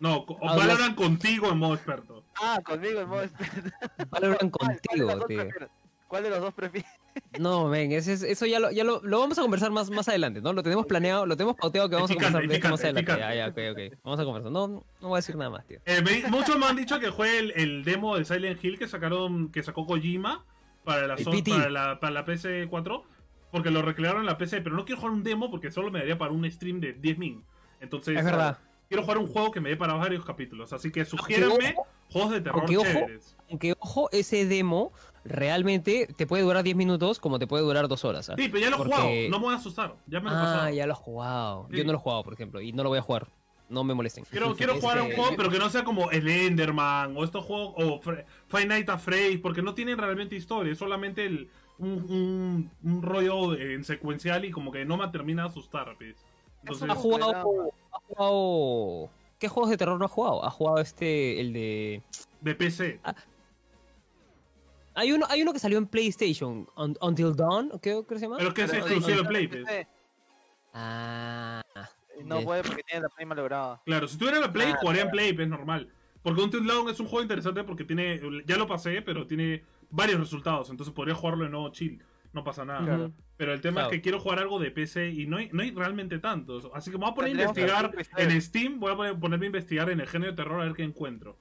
no, 0.00 0.26
Outlast- 0.26 0.56
valoran 0.58 0.94
contigo 0.94 1.50
en 1.50 1.58
modo 1.58 1.74
experto. 1.74 2.24
Ah, 2.42 2.60
conmigo 2.64 3.00
en 3.00 3.08
modo 3.08 3.22
experto. 3.22 3.70
Valoran 4.10 4.50
¿Cuál- 4.50 4.50
cuál 4.50 4.68
de 4.68 4.80
contigo, 4.80 5.06
los 5.06 5.18
dos 5.18 5.26
tío. 5.28 5.38
prefieres? 5.40 5.68
¿Cuál 6.08 6.22
de 6.22 6.30
los 6.30 6.40
dos 6.40 6.54
prefieres? 6.54 6.90
No, 7.38 7.68
ven, 7.68 7.92
ese 7.92 8.12
eso 8.14 8.46
ya, 8.46 8.58
lo, 8.58 8.70
ya 8.70 8.84
lo, 8.84 9.00
lo 9.02 9.20
vamos 9.20 9.38
a 9.38 9.42
conversar 9.42 9.70
más, 9.70 9.90
más 9.90 10.08
adelante, 10.08 10.40
¿no? 10.40 10.52
Lo 10.52 10.62
tenemos 10.62 10.86
planeado, 10.86 11.26
lo 11.26 11.36
tenemos 11.36 11.56
pauteado 11.56 11.88
que 11.88 11.94
vamos 11.96 12.10
Picante, 12.10 12.26
a 12.26 12.30
conversar 12.40 12.48
de 12.50 12.56
esto 12.56 12.68
más 12.70 12.80
picante, 12.80 13.12
adelante. 13.12 13.36
Ya, 13.36 13.62
ya, 13.66 13.72
ok, 13.74 13.92
ok. 13.92 14.00
Vamos 14.04 14.20
a 14.20 14.24
conversar. 14.24 14.52
No, 14.52 14.68
no 14.68 14.84
voy 15.00 15.12
a 15.12 15.16
decir 15.16 15.36
nada 15.36 15.50
más, 15.50 15.66
tío. 15.66 15.78
Eh, 15.84 16.02
me- 16.02 16.28
muchos 16.30 16.58
me 16.58 16.66
han 16.66 16.76
dicho 16.76 16.98
que 16.98 17.10
juegue 17.10 17.38
el, 17.38 17.52
el 17.56 17.84
demo 17.84 18.16
de 18.16 18.24
Silent 18.24 18.62
Hill 18.64 18.78
que 18.78 18.88
sacaron, 18.88 19.50
que 19.52 19.62
sacó 19.62 19.86
Kojima 19.86 20.44
para 20.84 21.06
la, 21.06 21.18
son- 21.18 21.42
para 21.44 21.68
la, 21.70 22.00
para 22.00 22.12
la 22.12 22.24
PS4, 22.24 23.02
porque 23.50 23.70
lo 23.70 23.82
recrearon 23.82 24.20
en 24.20 24.26
la 24.26 24.38
PC, 24.38 24.60
pero 24.62 24.74
no 24.76 24.84
quiero 24.84 25.00
jugar 25.00 25.14
un 25.14 25.22
demo 25.24 25.50
porque 25.50 25.70
solo 25.70 25.90
me 25.90 25.98
daría 26.00 26.18
para 26.18 26.32
un 26.32 26.50
stream 26.50 26.80
de 26.80 26.92
10 26.94 27.18
min. 27.18 27.44
Entonces, 27.80 28.16
Es 28.18 28.24
verdad. 28.24 28.58
quiero 28.88 29.02
jugar 29.02 29.18
un 29.18 29.26
juego 29.26 29.50
que 29.52 29.60
me 29.60 29.68
dé 29.70 29.76
para 29.76 29.94
varios 29.94 30.24
capítulos. 30.24 30.72
Así 30.72 30.90
que 30.90 31.04
sugiéranme 31.04 31.74
juegos 32.10 32.30
de 32.32 32.40
terror 32.40 32.60
aunque 32.60 32.76
ojo, 32.78 32.86
chéveres. 32.86 33.36
Aunque, 33.50 33.74
ojo, 33.78 34.08
ese 34.12 34.46
demo 34.46 34.92
realmente 35.28 36.08
te 36.16 36.26
puede 36.26 36.42
durar 36.42 36.64
10 36.64 36.76
minutos 36.76 37.18
como 37.20 37.38
te 37.38 37.46
puede 37.46 37.62
durar 37.62 37.86
2 37.88 38.04
horas. 38.04 38.30
¿ah? 38.30 38.34
Sí, 38.36 38.48
pero 38.48 38.58
ya 38.60 38.70
lo 38.70 38.76
he 38.76 38.78
porque- 38.78 38.94
jugado, 38.94 39.10
no 39.30 39.38
me 39.38 39.44
voy 39.46 39.54
a 39.54 39.58
asustar. 39.58 39.94
Ya 40.06 40.20
me 40.20 40.30
lo 40.30 40.36
he 40.36 40.38
Ah, 40.38 40.42
pasado. 40.42 40.74
ya 40.74 40.86
lo 40.86 40.92
has 40.94 40.98
jugado. 40.98 41.66
Sí. 41.70 41.76
Yo 41.76 41.84
no 41.84 41.92
lo 41.92 41.98
he 41.98 42.00
jugado, 42.00 42.24
por 42.24 42.32
ejemplo, 42.32 42.60
y 42.60 42.72
no 42.72 42.82
lo 42.82 42.88
voy 42.88 42.98
a 42.98 43.02
jugar. 43.02 43.28
No 43.68 43.84
me 43.84 43.92
molesten. 43.92 44.24
Quiero, 44.30 44.54
quiero 44.56 44.80
jugar 44.80 44.98
a 44.98 45.02
un 45.02 45.08
Este, 45.10 45.20
juego, 45.20 45.36
pero 45.36 45.50
que 45.50 45.58
no 45.58 45.68
sea 45.70 45.84
como 45.84 46.10
el 46.10 46.26
Enderman 46.26 47.14
o 47.16 47.22
estos 47.24 47.44
juegos, 47.44 47.74
o 47.76 48.00
Five 48.48 48.66
Nights 48.66 48.88
at 48.88 48.98
Freddy's, 48.98 49.40
porque 49.40 49.60
no 49.62 49.74
tienen 49.74 49.98
realmente 49.98 50.34
historia, 50.36 50.72
es 50.72 50.78
solamente 50.78 51.26
el, 51.26 51.50
un, 51.78 51.90
un, 52.10 52.70
un 52.82 53.02
rollo 53.02 53.54
en 53.58 53.84
secuencial 53.84 54.44
y 54.46 54.50
como 54.50 54.72
que 54.72 54.84
no 54.86 54.96
me 54.96 55.06
termina 55.08 55.42
de 55.42 55.48
asustar. 55.50 55.94
pues. 55.98 56.16
Entonces, 56.62 56.88
¿Ha 56.90 56.94
jugado, 56.94 57.70
ha 57.92 57.98
jugado... 58.08 59.10
¿Qué 59.38 59.48
juegos 59.48 59.70
de 59.70 59.76
terror 59.76 59.98
no 59.98 60.06
ha 60.06 60.08
jugado? 60.08 60.44
Ha 60.44 60.50
jugado 60.50 60.78
este, 60.78 61.38
el 61.40 61.52
de... 61.52 62.02
de 62.40 62.54
PC. 62.56 62.98
Hay 64.98 65.12
uno, 65.12 65.26
hay 65.30 65.42
uno 65.42 65.52
que 65.52 65.60
salió 65.60 65.78
en 65.78 65.86
PlayStation, 65.86 66.66
Un- 66.76 66.96
Until 67.00 67.36
Dawn, 67.36 67.70
creo 67.80 68.04
que 68.04 68.16
se 68.16 68.22
llama. 68.22 68.36
Pero 68.38 68.48
es 68.48 68.54
que 68.54 68.62
es 68.62 68.72
exclusivo 68.72 69.18
de 69.22 69.28
Play. 69.28 69.46
pues. 69.46 69.64
Ah, 70.74 71.62
No 72.24 72.38
de- 72.38 72.44
puede 72.44 72.62
porque 72.64 72.82
tiene 72.82 73.02
la 73.02 73.08
Play 73.08 73.26
malograda. 73.26 73.80
Claro, 73.84 74.08
si 74.08 74.18
tuviera 74.18 74.40
la 74.40 74.52
Play, 74.52 74.72
Ah, 74.72 74.78
jugaría 74.80 75.02
en 75.02 75.10
Play, 75.10 75.36
es 75.38 75.48
normal. 75.48 75.88
Porque 76.22 76.42
Until 76.42 76.66
Dawn 76.66 76.88
es 76.90 76.98
un 77.00 77.06
juego 77.06 77.22
interesante 77.22 77.62
porque 77.64 77.84
tiene. 77.84 78.20
Ya 78.44 78.56
lo 78.56 78.66
pasé, 78.66 79.00
pero 79.02 79.26
tiene 79.26 79.62
varios 79.90 80.18
resultados. 80.20 80.68
Entonces 80.70 80.92
podría 80.92 81.14
jugarlo 81.14 81.44
de 81.44 81.50
nuevo 81.50 81.68
chill. 81.70 82.02
No 82.32 82.42
pasa 82.44 82.64
nada. 82.64 82.84
Claro. 82.84 83.12
Pero 83.36 83.54
el 83.54 83.60
tema 83.60 83.74
Claro. 83.82 83.88
es 83.90 83.92
que 83.96 84.02
quiero 84.02 84.18
jugar 84.20 84.40
algo 84.40 84.58
de 84.58 84.70
PC 84.72 85.10
y 85.10 85.26
no 85.26 85.36
hay, 85.38 85.48
no 85.52 85.62
hay 85.62 85.70
realmente 85.70 86.18
tantos. 86.18 86.68
Así 86.74 86.90
que 86.90 86.98
me 86.98 87.04
voy 87.04 87.12
a 87.12 87.14
poner 87.14 87.30
a 87.30 87.40
investigar 87.42 87.92
en 88.16 88.42
Steam. 88.42 88.80
Voy 88.80 88.92
a 88.92 88.96
poner- 88.96 89.18
ponerme 89.18 89.46
a 89.46 89.48
investigar 89.48 89.88
en 89.90 90.00
el 90.00 90.08
género 90.08 90.32
de 90.32 90.36
terror 90.36 90.60
a 90.60 90.64
ver 90.64 90.74
qué 90.74 90.82
encuentro. 90.82 91.36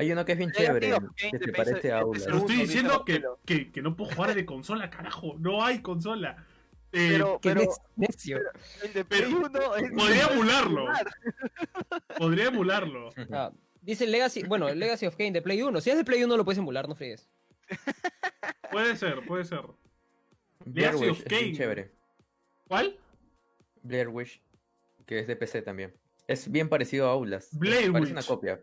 Hay 0.00 0.12
uno 0.12 0.24
que 0.24 0.32
es 0.32 0.38
bien 0.38 0.52
chévere, 0.52 0.92
que 1.16 1.38
se 1.38 1.52
parece 1.52 1.90
a 1.92 1.96
de 1.96 2.00
Aulas. 2.02 2.22
Pero 2.24 2.38
estoy 2.38 2.56
diciendo 2.56 3.04
que, 3.04 3.22
que, 3.44 3.72
que 3.72 3.82
no 3.82 3.96
puedo 3.96 4.14
jugar 4.14 4.34
de 4.34 4.46
consola, 4.46 4.88
carajo. 4.90 5.34
No 5.38 5.64
hay 5.64 5.82
consola. 5.82 6.46
Eh, 6.92 7.08
Pero, 7.12 7.38
Qué 7.42 7.50
pero 7.50 7.60
nec- 7.62 7.82
necio. 7.96 8.38
el 8.82 8.92
de 8.94 9.04
pero- 9.04 9.28
Play 9.28 9.34
1 9.34 9.74
es... 9.76 9.90
podría 9.96 10.26
emularlo. 10.28 10.86
Podría 12.16 12.44
emularlo. 12.46 13.10
Ah, 13.32 13.52
dice 13.82 14.06
Legacy, 14.06 14.44
bueno, 14.44 14.72
Legacy 14.72 15.06
of 15.06 15.16
Kane 15.16 15.32
de 15.32 15.42
Play 15.42 15.60
1. 15.62 15.80
Si 15.80 15.90
es 15.90 15.96
de 15.96 16.04
Play 16.04 16.22
1 16.22 16.36
lo 16.36 16.44
puedes 16.44 16.58
emular, 16.58 16.88
no 16.88 16.94
fregues. 16.94 17.28
Puede 18.70 18.96
ser, 18.96 19.24
puede 19.26 19.44
ser. 19.44 19.62
Blair 20.64 20.94
Legacy 20.94 21.04
Witch 21.04 21.10
of 21.10 21.18
es 21.18 21.24
bien 21.28 21.40
Kain. 21.42 21.56
chévere. 21.56 21.92
¿Cuál? 22.68 22.96
Blair 23.82 24.08
Witch, 24.08 24.42
que 25.06 25.18
es 25.20 25.26
de 25.26 25.36
PC 25.36 25.62
también. 25.62 25.94
Es 26.26 26.50
bien 26.50 26.68
parecido 26.68 27.08
a 27.08 27.12
Aulas. 27.12 27.48
Blair 27.52 27.90
Parece 27.92 28.00
Witch. 28.00 28.10
una 28.12 28.22
copia. 28.22 28.60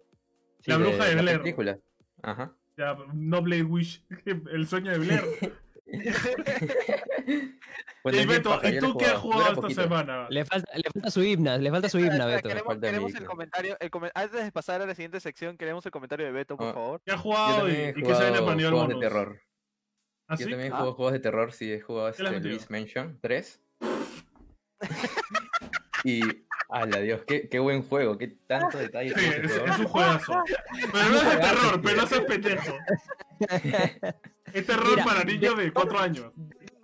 La 0.65 0.77
bruja 0.77 1.05
de 1.05 1.15
la 1.15 1.21
Blair. 1.21 1.41
película. 1.41 1.79
Ajá. 2.23 2.55
Ya, 2.77 2.97
no 3.13 3.41
Blade 3.41 3.63
Wish. 3.63 4.03
El 4.51 4.67
sueño 4.67 4.91
de 4.91 4.97
Blair. 4.99 5.23
Bueno, 8.03 8.21
y 8.21 8.25
Beto, 8.25 8.59
¿y 8.63 8.73
yo 8.73 8.79
tú 8.81 8.97
qué 8.97 9.05
has 9.05 9.17
jugado 9.19 9.41
esta 9.49 9.55
poquito. 9.61 9.81
semana? 9.83 10.27
Le 10.29 10.45
falta, 10.45 10.71
le 10.75 10.83
falta 10.93 11.09
su 11.11 11.23
himna, 11.23 11.57
le 11.57 11.71
falta 11.71 11.89
su 11.89 11.97
himna, 11.99 12.25
Beto. 12.27 12.49
Queremos, 12.49 12.67
Falta 12.73 12.87
queremos 12.87 13.11
mi 13.13 13.17
el 13.19 13.25
comentario, 13.25 13.77
el 13.79 13.89
antes 14.13 14.43
de 14.45 14.51
pasar 14.51 14.81
a 14.81 14.85
la 14.85 14.93
siguiente 14.93 15.19
sección, 15.19 15.57
queremos 15.57 15.83
el 15.85 15.91
comentario 15.91 16.25
de 16.27 16.31
Beto, 16.31 16.55
por 16.57 16.67
Ah. 16.67 16.73
favor. 16.73 17.01
¿Qué 17.03 17.11
has 17.11 17.17
Yo 17.17 17.23
jugado 17.23 17.67
y, 17.69 17.73
qué 17.73 17.93
jugado 18.01 18.35
español, 18.35 18.71
juegos 18.73 18.89
de 18.89 18.95
terror. 18.99 19.41
¿Ah, 20.27 20.35
Yo 20.37 20.45
sí? 20.45 20.51
también 20.51 20.73
Ah. 20.73 20.77
juego 20.77 20.93
juegos 20.93 21.13
de 21.13 21.19
terror, 21.19 21.51
sí, 21.51 21.71
he 21.71 21.81
jugado 21.81 22.11
¿Qué 22.13 22.23
le 22.23 22.29
has 22.29 22.35
este? 22.35 22.47
Luis 22.49 22.69
Mansion 22.69 23.19
3. 23.21 23.61
y, 26.03 26.21
ala 26.69 26.99
Dios, 26.99 27.21
qué, 27.27 27.47
qué 27.49 27.59
buen 27.59 27.83
juego, 27.83 28.17
qué 28.17 28.35
tanto 28.47 28.77
detalle 28.77 29.13
Sí, 29.17 29.25
es, 29.25 29.79
un 29.79 29.85
juegazo. 29.87 30.33
Pero 30.91 31.09
no 31.09 31.15
es 31.17 31.25
de 31.29 31.35
terror, 31.37 31.81
pero 31.83 31.97
no 32.01 32.07
seas 32.07 32.21
pendejo. 32.25 32.73
Es 34.53 34.65
terror 34.65 34.89
Mira, 34.91 35.03
para 35.03 35.23
niños 35.25 35.57
de 35.57 35.73
4 35.73 35.99
años. 35.99 36.31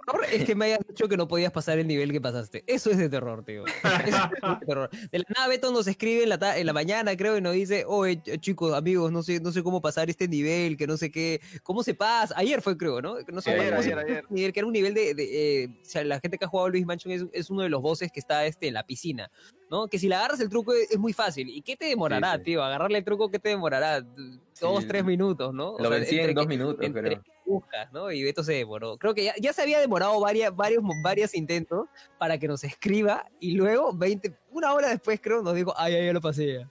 terror 0.05 0.25
es 0.29 0.43
que 0.43 0.55
me 0.55 0.65
hayas 0.65 0.79
dicho 0.85 1.07
que 1.07 1.15
no 1.15 1.25
podías 1.27 1.53
pasar 1.53 1.79
el 1.79 1.87
nivel 1.87 2.11
que 2.11 2.19
pasaste. 2.19 2.65
Eso 2.67 2.89
es 2.91 2.97
de 2.97 3.07
terror, 3.07 3.45
tío. 3.45 3.63
Eso 4.05 4.29
es 4.43 4.59
de 4.59 4.65
terror. 4.65 4.89
De 5.09 5.19
la 5.19 5.25
nada 5.33 5.47
Beto 5.47 5.71
nos 5.71 5.87
escribe 5.87 6.23
en 6.23 6.29
la, 6.29 6.57
en 6.57 6.65
la 6.65 6.73
mañana, 6.73 7.15
creo, 7.15 7.37
y 7.37 7.41
nos 7.41 7.53
dice, 7.53 7.85
oye, 7.87 8.17
ch- 8.21 8.41
chicos, 8.41 8.73
amigos, 8.73 9.09
no 9.13 9.23
sé, 9.23 9.39
no 9.39 9.53
sé 9.53 9.63
cómo 9.63 9.81
pasar 9.81 10.09
este 10.09 10.27
nivel, 10.27 10.75
que 10.75 10.85
no 10.87 10.97
sé 10.97 11.11
qué, 11.11 11.39
cómo 11.63 11.81
se 11.83 11.93
pasa. 11.93 12.33
Ayer 12.37 12.61
fue, 12.61 12.75
creo, 12.75 13.01
¿no? 13.01 13.15
No 13.31 13.39
sé 13.41 13.51
cómo 13.51 13.61
ayer, 13.61 13.73
se 13.83 13.93
ayer, 13.93 13.95
pasa 13.95 14.07
ayer. 14.11 14.25
nivel, 14.29 14.51
que 14.51 14.59
era 14.59 14.67
un 14.67 14.73
nivel 14.73 14.93
de, 14.93 15.13
de, 15.13 15.63
eh, 15.63 15.67
o 15.81 15.85
sea, 15.85 16.03
la 16.03 16.19
gente 16.19 16.37
que 16.37 16.43
ha 16.43 16.49
jugado 16.49 16.67
Luis 16.69 16.85
Mansion 16.85 17.13
es, 17.13 17.23
es 17.31 17.49
uno 17.49 17.61
de 17.61 17.69
los 17.69 17.81
bosses 17.81 18.11
que 18.11 18.19
está 18.19 18.45
este, 18.45 18.67
en 18.67 18.73
la 18.73 18.85
piscina, 18.85 19.31
¿no? 19.71 19.87
Que 19.87 19.97
si 19.97 20.07
le 20.09 20.15
agarras 20.15 20.39
el 20.41 20.49
truco 20.49 20.73
es, 20.73 20.91
es 20.91 20.99
muy 20.99 21.13
fácil. 21.13 21.49
¿Y 21.49 21.61
qué 21.63 21.75
te 21.77 21.85
demorará, 21.85 22.35
sí. 22.37 22.43
tío? 22.43 22.63
Agarrarle 22.63 22.97
el 22.99 23.03
truco, 23.05 23.31
¿qué 23.31 23.39
te 23.39 23.49
demorará? 23.49 24.01
Dos, 24.01 24.81
Sí, 24.83 24.87
tres 24.87 25.03
minutos, 25.05 25.53
¿no? 25.53 25.71
O 25.71 25.77
Lo 25.79 25.85
sea, 25.89 25.97
vencí 25.97 26.15
entre 26.17 26.31
en 26.31 26.35
dos 26.35 26.45
que- 26.45 26.49
minutos, 26.49 26.79
que 26.93 27.19
buscas, 27.45 27.91
¿no? 27.91 28.11
Y 28.11 28.23
Beto 28.23 28.43
se 28.43 28.53
demoró. 28.53 28.97
Creo 28.97 29.13
que 29.15 29.23
ya, 29.23 29.33
ya 29.39 29.53
se 29.53 29.61
había 29.61 29.79
demorado 29.79 30.19
varias, 30.19 30.55
varios, 30.55 30.83
varios 31.01 31.33
intentos 31.33 31.87
para 32.19 32.37
que 32.37 32.47
nos 32.47 32.63
escriba 32.63 33.25
y 33.39 33.53
luego 33.55 33.91
20, 33.93 34.35
una 34.51 34.73
hora 34.73 34.89
después 34.89 35.19
creo 35.21 35.41
nos 35.41 35.55
dijo, 35.55 35.73
ay, 35.77 35.95
ay, 35.95 36.05
ya 36.05 36.13
lo 36.13 36.21
pasé 36.21 36.59
ya. 36.59 36.69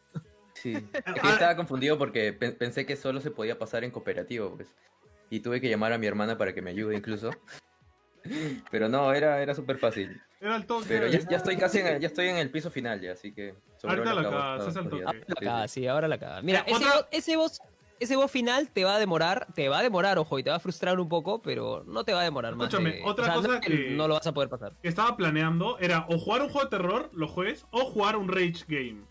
Sí. 0.54 0.74
Es 1.06 1.20
que 1.22 1.28
estaba 1.28 1.56
confundido 1.56 1.96
porque 1.98 2.32
pe- 2.34 2.52
pensé 2.52 2.84
que 2.86 2.96
solo 2.96 3.20
se 3.20 3.30
podía 3.30 3.58
pasar 3.58 3.82
en 3.82 3.90
cooperativo, 3.90 4.54
pues. 4.56 4.68
Y 5.30 5.40
tuve 5.40 5.60
que 5.60 5.68
llamar 5.70 5.92
a 5.92 5.98
mi 5.98 6.06
hermana 6.06 6.36
para 6.38 6.52
que 6.54 6.60
me 6.62 6.70
ayude 6.70 6.96
incluso. 6.96 7.30
Pero 8.70 8.88
no, 8.88 9.12
era, 9.12 9.42
era 9.42 9.54
súper 9.54 9.78
fácil. 9.78 10.20
Era 10.40 10.56
el 10.56 10.64
toque. 10.66 10.86
Pero 10.88 11.06
ya, 11.08 11.18
ya 11.20 11.36
estoy 11.36 11.56
casi 11.56 11.78
en 11.80 11.86
el, 11.86 12.00
ya 12.00 12.06
estoy 12.06 12.28
en 12.28 12.36
el 12.38 12.50
piso 12.50 12.70
final 12.70 13.00
ya, 13.00 13.12
así 13.12 13.32
que... 13.32 13.54
Ahorita 13.82 14.14
la 14.14 14.22
cagas, 14.22 14.66
es 14.68 14.74
días. 14.74 14.88
toque. 14.88 15.04
Ahora 15.04 15.18
la 15.18 15.34
Sí, 15.38 15.44
caga, 15.44 15.68
sí. 15.68 15.86
ahora 15.86 16.08
la 16.08 16.18
caga. 16.18 16.42
Mira, 16.42 16.60
ese, 16.66 16.84
ese 17.10 17.36
boss, 17.36 17.60
ese 17.98 18.16
boss 18.16 18.30
final 18.30 18.70
te 18.70 18.84
va 18.84 18.96
a 18.96 18.98
demorar, 18.98 19.46
te 19.54 19.68
va 19.68 19.80
a 19.80 19.82
demorar, 19.82 20.18
ojo, 20.18 20.38
y 20.38 20.42
te 20.42 20.48
va 20.48 20.56
a 20.56 20.60
frustrar 20.60 20.98
un 20.98 21.08
poco, 21.10 21.42
pero 21.42 21.84
no 21.86 22.04
te 22.04 22.14
va 22.14 22.20
a 22.22 22.24
demorar 22.24 22.56
más. 22.56 22.68
Escúchame, 22.68 23.02
otra 23.04 23.24
o 23.24 23.26
sea, 23.26 23.34
no 23.36 23.42
cosa 23.42 23.60
que- 23.60 23.90
no 23.90 24.08
lo 24.08 24.14
vas 24.14 24.26
a 24.26 24.32
poder 24.32 24.48
pasar. 24.48 24.72
que 24.82 24.88
estaba 24.88 25.14
planeando 25.16 25.78
era 25.78 26.06
o 26.08 26.18
jugar 26.18 26.40
un 26.42 26.48
juego 26.48 26.64
de 26.68 26.70
terror, 26.76 27.10
lo 27.12 27.28
juegues, 27.28 27.66
o 27.70 27.80
jugar 27.84 28.16
un 28.16 28.28
rage 28.28 28.64
game. 28.66 29.02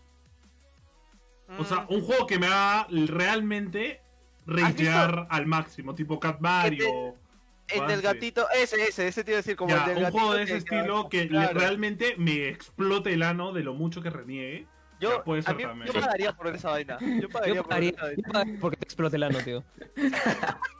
O 1.58 1.64
sea, 1.64 1.82
Mm, 1.88 1.94
un 1.94 2.00
juego 2.02 2.26
que 2.26 2.38
me 2.38 2.46
haga 2.48 2.86
realmente 2.90 4.00
ragear 4.46 5.26
al 5.30 5.46
máximo, 5.46 5.94
tipo 5.94 6.18
Cat 6.20 6.40
Mario. 6.40 7.14
El 7.72 7.86
del 7.86 8.02
gatito, 8.02 8.46
ese, 8.50 8.82
ese, 8.82 9.08
ese 9.08 9.24
te 9.24 9.30
iba 9.32 9.36
a 9.38 9.42
decir 9.42 9.56
como 9.56 9.74
Ya, 9.74 9.82
el 9.82 9.88
del 9.88 9.96
un 9.98 10.02
gatito. 10.04 10.18
juego 10.18 10.34
de 10.34 10.42
ese 10.44 10.52
que- 10.52 10.58
estilo 10.58 11.08
que 11.08 11.28
claro. 11.28 11.58
realmente 11.58 12.14
me 12.18 12.48
explote 12.48 13.12
el 13.12 13.22
ano 13.22 13.52
de 13.52 13.62
lo 13.62 13.74
mucho 13.74 14.02
que 14.02 14.10
reniegue. 14.10 14.66
Yo, 15.00 15.24
puede 15.24 15.40
a 15.40 15.42
ser 15.44 15.56
mí- 15.56 15.62
también. 15.64 15.92
yo 15.92 16.00
pagaría 16.00 16.32
por 16.32 16.46
esa 16.48 16.70
vaina. 16.70 16.98
Yo 17.20 17.28
pagaría 17.28 17.54
Yo 17.54 17.62
por 17.62 17.68
pagaría, 17.70 17.90
esa 17.90 18.02
vaina. 18.02 18.16
yo 18.26 18.32
pagaría 18.32 18.58
porque 18.60 18.76
te 18.76 18.84
explote 18.84 19.16
el 19.16 19.22
ano, 19.22 19.38
tío. 19.44 19.64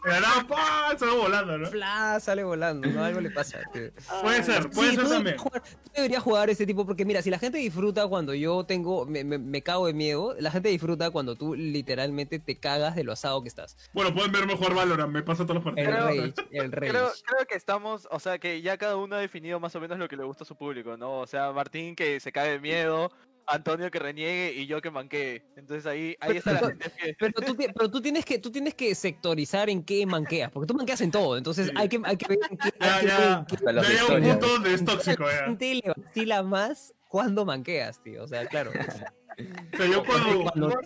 Pero 0.03 0.17
no, 0.21 0.47
¡pah! 0.49 0.95
se 0.99 1.05
va 1.07 1.15
volando, 1.15 1.59
¿no? 1.59 1.67
Fla, 1.69 2.19
sale 2.21 2.43
volando, 2.43 2.89
¿no? 2.89 3.05
Algo 3.05 3.21
le 3.21 3.31
pasa, 3.31 3.59
tío. 3.73 3.91
Puede 4.23 4.43
ser, 4.43 4.71
puede 4.71 4.91
Sí, 4.91 4.97
ser 4.97 5.05
tú 5.05 5.11
también. 5.11 5.37
deberías 5.37 5.43
jugar- 5.43 5.63
tú 5.63 5.91
deberías 5.95 6.23
jugar 6.23 6.51
ese 6.51 6.67
tipo, 6.67 6.87
porque 6.87 7.05
mira, 7.05 7.21
si 7.23 7.31
la 7.31 7.39
gente 7.39 7.59
disfruta 7.59 8.07
cuando 8.09 8.33
yo 8.35 8.65
tengo, 8.65 9.05
me, 9.05 9.25
me- 9.25 9.39
me 9.39 9.63
cago 9.63 9.87
de 9.87 9.93
miedo, 9.93 10.35
la 10.39 10.51
gente 10.51 10.69
disfruta 10.71 11.11
cuando 11.11 11.37
tú 11.37 11.55
literalmente 11.55 12.39
te 12.39 12.59
cagas 12.59 12.95
de 12.97 13.05
lo 13.05 13.13
asado 13.13 13.43
que 13.43 13.49
estás. 13.49 13.77
Bueno, 13.93 14.15
pueden 14.15 14.33
verme 14.33 14.57
jugar 14.57 14.75
Valorant, 14.75 15.13
me 15.13 15.23
pasa 15.23 15.45
todos 15.47 15.63
los 15.63 15.77
El 15.77 15.85
partidos. 15.87 15.95
Creo- 15.95 16.07
rage, 16.07 16.35
el 16.65 16.73
rage. 16.73 16.91
Creo, 16.93 17.11
creo 17.27 17.47
que 17.47 17.55
estamos, 17.57 18.09
o 18.11 18.19
sea, 18.21 18.39
que 18.39 18.63
ya 18.63 18.79
cada 18.79 18.97
uno 18.97 19.17
ha 19.17 19.21
definido 19.21 19.61
más 19.61 19.75
o 19.77 19.81
menos 19.81 19.99
lo 19.99 20.09
que 20.09 20.17
le 20.17 20.25
gusta 20.25 20.45
a 20.45 20.47
su 20.47 20.57
público, 20.57 20.97
¿no? 20.97 21.19
O 21.21 21.27
sea, 21.27 21.53
Martín 21.53 21.95
que 21.95 22.21
se 22.21 22.33
cae 22.33 22.53
de 22.53 22.61
miedo, 22.61 23.11
Antonio 23.51 23.91
que 23.91 23.99
reniegue 23.99 24.53
y 24.55 24.67
yo 24.67 24.81
que 24.81 24.91
manquee. 24.91 25.43
Entonces 25.57 25.87
ahí, 25.87 26.17
ahí 26.21 26.37
está 26.39 26.53
la 26.53 26.59
gente 26.69 26.91
que... 26.97 27.15
Pero 27.19 27.33
tú, 27.33 27.55
ti- 27.55 27.67
pero 27.75 27.91
tú 27.91 28.01
tienes 28.01 28.25
que 28.25 28.39
tú 28.39 28.51
tienes 28.51 28.75
que 28.75 28.95
sectorizar 28.95 29.69
en 29.71 29.83
qué 29.85 30.07
manqueas, 30.07 30.51
porque 30.51 30.67
tú 30.67 30.75
manqueas 30.75 31.01
en 31.01 31.11
todo, 31.11 31.37
entonces 31.37 31.67
Sí. 31.69 31.73
hay 31.77 31.89
que 31.89 32.01
hay 32.05 32.17
que 32.17 32.27
ver 32.29 32.39
en 32.51 32.57
qué, 32.59 32.71
Ya, 32.81 33.03
ya. 33.03 33.47
Ya 33.83 34.07
un 34.17 34.23
punto 34.23 34.47
donde 34.49 34.75
es 34.75 34.85
tóxico, 34.85 35.25
la 35.27 35.33
ya. 35.33 35.45
gente 35.47 35.75
le 35.75 35.93
vacila 35.97 36.43
más 36.43 36.95
cuando 37.09 37.45
manqueas, 37.45 38.03
tío. 38.03 38.23
O 38.25 38.29
sea, 38.29 38.47
claro. 38.47 38.71
O 38.71 39.77
sea, 39.77 39.87
yo. 39.87 40.05
Cuando- 40.05 40.81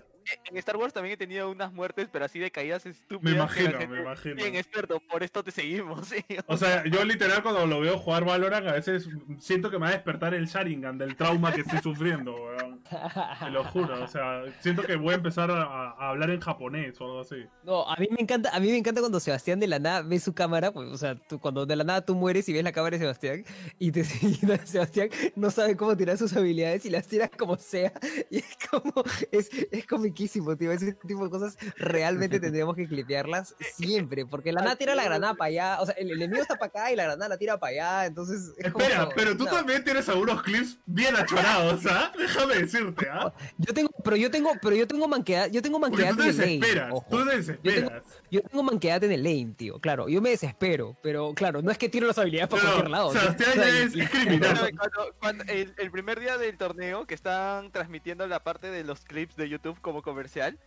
En 0.50 0.56
Star 0.58 0.76
Wars 0.76 0.92
también 0.92 1.14
he 1.14 1.16
tenido 1.16 1.50
unas 1.50 1.72
muertes, 1.72 2.08
pero 2.10 2.24
así 2.24 2.38
de 2.38 2.50
caídas 2.50 2.84
Me 2.84 2.92
estúpidas. 2.92 3.34
la 3.34 3.42
imagino, 3.62 3.78
me 3.90 4.00
imagino. 4.00 4.34
Bien 4.36 4.54
experto, 4.56 5.00
por 5.10 5.22
esto 5.22 5.42
te 5.42 5.50
seguimos. 5.50 6.08
¿sí? 6.08 6.24
O 6.46 6.56
sea, 6.56 6.84
yo 6.86 7.04
literal 7.04 7.42
cuando 7.42 7.66
lo 7.66 7.80
veo 7.80 7.98
jugar 7.98 8.24
Valorant 8.24 8.66
a 8.68 8.72
veces 8.72 9.08
siento 9.38 9.70
que 9.70 9.78
me 9.78 9.82
va 9.86 9.88
a 9.88 9.92
despertar 9.94 10.34
el 10.34 10.46
Sharingan 10.46 10.98
del 10.98 11.16
trauma 11.16 11.52
que 11.52 11.60
estoy 11.62 11.80
sufriendo, 11.80 12.34
weón. 12.34 12.82
Te 12.84 13.50
lo 13.50 13.64
juro, 13.64 14.02
o 14.04 14.08
sea, 14.08 14.42
siento 14.60 14.82
que 14.82 14.96
voy 14.96 15.12
a 15.12 15.16
empezar 15.16 15.50
a, 15.50 15.62
a 15.90 16.10
hablar 16.10 16.30
en 16.30 16.40
japonés 16.40 17.00
o 17.00 17.04
algo 17.04 17.20
así. 17.20 17.44
No, 17.62 17.88
a 17.88 17.96
mí 17.96 18.08
me 18.10 18.20
encanta, 18.22 18.50
a 18.54 18.60
mí 18.60 18.68
me 18.68 18.76
encanta 18.78 19.00
cuando 19.00 19.20
Sebastián 19.20 19.58
de 19.60 19.66
la 19.66 19.78
nada 19.78 20.02
ve 20.02 20.18
su 20.20 20.34
cámara, 20.34 20.72
pues, 20.72 20.88
o 20.88 20.96
sea, 20.98 21.14
tú- 21.16 21.38
cuando 21.38 21.66
de 21.66 21.76
la 21.76 21.84
nada 21.84 22.04
tú 22.04 22.14
mueres 22.14 22.48
y 22.48 22.52
ves 22.52 22.62
la 22.64 22.72
cámara 22.72 22.96
de 22.96 23.00
Sebastián 23.02 23.44
y 23.78 23.90
te 23.92 24.04
Sebastián 24.66 25.08
no 25.36 25.50
sabe 25.50 25.76
cómo 25.76 25.96
tirar 25.96 26.16
sus 26.18 26.34
habilidades 26.36 26.84
y 26.86 26.90
las 26.90 27.06
tiras 27.08 27.30
como 27.36 27.56
sea 27.56 27.92
y 28.30 28.38
es 28.38 28.56
como 28.70 28.92
es, 29.32 29.50
es 29.70 29.86
comiquísimo, 30.14 30.56
tío, 30.56 30.70
ese 30.72 30.92
tipo 30.92 31.24
de 31.24 31.30
cosas 31.30 31.56
realmente 31.76 32.38
tendríamos 32.40 32.76
que 32.76 32.86
clipearlas 32.86 33.54
siempre, 33.74 34.24
porque 34.26 34.52
la 34.52 34.60
nada 34.62 34.76
tira 34.76 34.94
la 34.94 35.04
granada 35.04 35.34
para 35.34 35.48
allá, 35.48 35.78
o 35.80 35.86
sea, 35.86 35.94
el 35.96 36.10
enemigo 36.12 36.40
está 36.42 36.54
para 36.56 36.68
acá 36.68 36.92
y 36.92 36.96
la 36.96 37.04
granada 37.04 37.28
la 37.28 37.36
tira 37.38 37.58
para 37.58 37.70
allá, 37.72 38.06
entonces 38.06 38.52
es 38.56 38.72
como- 38.72 38.84
Espera, 38.84 39.08
pero 39.14 39.36
tú 39.36 39.44
no. 39.44 39.50
también 39.50 39.82
tienes 39.84 40.08
algunos 40.08 40.42
clips 40.42 40.78
bien 40.86 41.16
achorados, 41.16 41.84
¿ah? 41.86 42.12
Déjame 42.18 42.54
decirte, 42.56 43.08
¿ah? 43.10 43.32
Yo 43.58 43.74
tengo, 43.74 43.90
pero 44.04 44.16
yo 44.16 44.30
tengo, 44.30 44.52
pero 44.62 44.76
yo 44.76 44.86
tengo 44.86 45.08
manqueada, 45.08 45.48
yo 45.48 45.60
tengo 45.62 45.80
te 45.80 45.86
en 45.86 45.94
el 46.08 46.16
lane, 46.16 46.32
desesperas, 46.32 46.90
ojo. 46.92 47.06
tú 47.10 47.24
te 47.28 47.36
desesperas. 47.36 48.02
Yo 48.30 48.42
tengo 48.42 48.62
manquedad 48.62 49.02
en 49.04 49.12
el 49.12 49.22
lane, 49.22 49.54
tío. 49.56 49.78
Claro, 49.78 50.08
yo 50.08 50.20
me 50.20 50.30
desespero, 50.30 50.96
pero 51.02 51.34
claro, 51.34 51.62
no 51.62 51.70
es 51.70 51.78
que 51.78 51.88
tiro 51.88 52.06
las 52.06 52.18
habilidades 52.18 52.48
para 52.48 52.62
cualquier 52.62 52.84
Pero 52.84 52.92
lado. 52.96 53.14
¿no? 53.14 53.20
Sebastián 53.20 53.50
O 53.50 53.54
sea, 53.54 53.64
ya 53.64 53.80
y- 53.96 54.00
es 54.00 54.10
criminal. 54.10 54.58
Cuando- 54.76 55.14
cuando 55.20 55.44
el, 55.44 55.74
el 55.76 55.90
primer 55.90 56.20
día 56.20 56.36
del 56.38 56.56
torneo 56.56 57.06
que 57.06 57.14
están 57.14 57.70
transmitiendo 57.70 58.26
la 58.26 58.40
parte 58.42 58.70
de 58.70 58.82
los 58.84 59.00
clips 59.04 59.36
de 59.36 59.48
YouTube 59.48 59.80
como 59.80 60.02
comercial, 60.04 60.58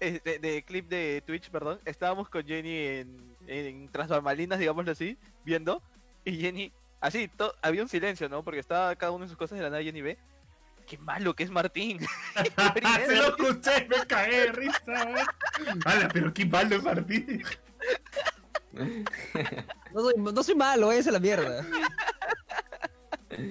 eh, 0.00 0.20
de, 0.24 0.38
de 0.38 0.62
clip 0.62 0.88
de 0.88 1.22
Twitch, 1.26 1.50
perdón, 1.50 1.80
estábamos 1.84 2.28
con 2.28 2.44
Jenny 2.46 2.76
en, 2.78 3.36
en 3.46 3.88
tras 3.90 4.08
bambalinas, 4.08 4.58
digámoslo 4.58 4.92
así, 4.92 5.18
viendo, 5.44 5.82
y 6.24 6.38
Jenny, 6.40 6.72
así, 7.00 7.28
to- 7.28 7.54
había 7.60 7.82
un 7.82 7.88
silencio, 7.88 8.28
¿no? 8.28 8.42
Porque 8.42 8.60
estaba 8.60 8.94
cada 8.96 9.12
uno 9.12 9.24
en 9.24 9.28
sus 9.28 9.36
cosas 9.38 9.58
de 9.58 9.64
la 9.64 9.70
nada 9.70 9.82
Jenny 9.82 10.00
ve, 10.00 10.18
qué 10.86 10.96
malo 10.98 11.34
que 11.34 11.42
es 11.44 11.50
Martín. 11.50 11.98
Se 13.06 13.16
lo 13.16 13.28
escuché, 13.28 13.86
me 13.88 14.06
cagué 14.06 14.40
de 14.40 14.52
risa. 14.52 15.26
Ala, 15.84 16.08
pero 16.12 16.32
qué 16.32 16.44
malo 16.46 16.76
es 16.76 16.82
Martín. 16.82 17.42
No 19.92 20.00
soy, 20.00 20.14
no 20.16 20.42
soy 20.42 20.54
malo, 20.56 20.90
esa 20.90 21.10
es 21.10 21.12
la 21.12 21.20
mierda. 21.20 21.64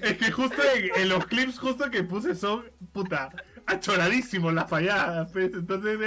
Es 0.02 0.18
que 0.18 0.32
justo 0.32 0.62
en, 0.76 0.90
en 1.02 1.10
los 1.10 1.26
clips 1.28 1.58
justo 1.60 1.90
que 1.90 2.04
puse 2.04 2.36
son, 2.36 2.70
puta, 2.92 3.30
achoradísimos 3.66 4.54
las 4.54 4.70
falladas. 4.70 5.32
pues. 5.32 5.54
Entonces, 5.54 6.00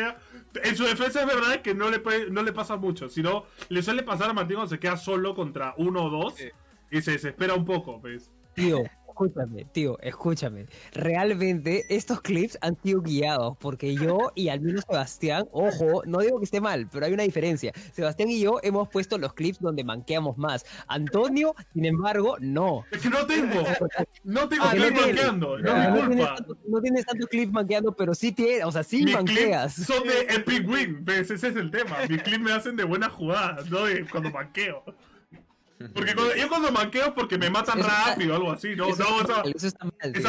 en 0.62 0.76
su 0.76 0.84
defensa 0.84 1.20
es 1.20 1.26
verdad 1.26 1.62
que 1.62 1.74
no 1.74 1.90
le, 1.90 1.98
puede- 1.98 2.30
no 2.30 2.42
le 2.42 2.52
pasa 2.52 2.76
mucho, 2.76 3.08
sino 3.08 3.44
le 3.68 3.82
suele 3.82 4.02
pasar 4.02 4.30
a 4.30 4.32
Martín 4.32 4.56
cuando 4.56 4.70
se 4.74 4.78
queda 4.78 4.96
solo 4.96 5.34
contra 5.34 5.74
uno 5.78 6.04
o 6.04 6.10
dos 6.10 6.34
Sí. 6.36 6.48
y 6.90 7.02
se 7.02 7.12
desespera 7.12 7.54
un 7.54 7.64
poco, 7.64 8.00
pues. 8.00 8.30
Tío, 8.54 8.82
escúchame, 9.20 9.64
tío, 9.72 9.98
escúchame. 10.02 10.66
Realmente 10.92 11.84
estos 11.88 12.20
clips 12.20 12.58
han 12.60 12.76
sido 12.82 13.00
guiados 13.00 13.56
porque 13.58 13.94
yo 13.94 14.30
y 14.34 14.50
al 14.50 14.60
menos 14.60 14.84
Sebastián, 14.88 15.48
ojo, 15.52 16.02
no 16.06 16.18
digo 16.18 16.38
que 16.38 16.44
esté 16.44 16.60
mal, 16.60 16.86
pero 16.92 17.06
hay 17.06 17.14
una 17.14 17.22
diferencia. 17.22 17.72
Sebastián 17.92 18.28
y 18.28 18.40
yo 18.40 18.58
hemos 18.62 18.88
puesto 18.88 19.16
los 19.16 19.32
clips 19.32 19.58
donde 19.60 19.84
manqueamos 19.84 20.36
más. 20.36 20.66
Antonio, 20.86 21.54
sin 21.72 21.86
embargo, 21.86 22.36
no. 22.40 22.84
Es 22.90 23.00
que 23.00 23.08
no 23.08 23.24
tengo, 23.26 23.62
no 24.24 24.48
tengo 24.48 24.64
Ah, 24.66 24.72
que 24.72 24.78
no 24.80 24.86
tienes. 24.88 25.06
manqueando, 25.06 25.58
no 25.58 25.72
Ah, 25.72 25.88
mi 25.94 26.00
no, 26.02 26.08
tienes 26.08 26.26
tanto- 26.26 26.58
no 26.68 26.80
tienes 26.82 27.04
clips 27.30 27.52
manqueando, 27.52 27.92
pero 27.96 28.14
sí 28.14 28.32
tiene, 28.32 28.64
o 28.64 28.70
sea, 28.72 28.82
sí 28.82 29.02
Mis 29.04 29.14
manqueas. 29.14 29.74
clips 29.76 29.86
son 29.88 30.06
de 30.06 30.34
Epic 30.34 30.68
Win, 30.68 30.98
¿ves? 31.04 31.30
Ese 31.30 31.48
es 31.48 31.56
el 31.56 31.70
tema. 31.70 31.96
Mis 32.08 32.22
clips 32.22 32.42
me 32.42 32.52
hacen 32.52 32.76
de 32.76 32.84
buenas 32.84 33.12
jugadas, 33.12 33.70
no 33.70 33.84
de 33.86 34.04
cuando 34.06 34.30
manqueo. 34.30 34.84
Porque 35.94 36.14
cuando- 36.14 36.34
yo 36.34 36.48
cuando 36.48 36.72
manqueo 36.72 37.06
es 37.06 37.12
porque 37.12 37.36
me 37.36 37.50
matan 37.50 37.80
Eso 37.80 37.88
rápido 37.88 38.32
o 38.32 38.36
algo 38.36 38.52
así, 38.52 38.74
no, 38.74 38.88
Eso 38.88 39.02
no, 39.04 39.20
está 39.20 39.42
esa, 39.42 39.66
está 39.66 39.84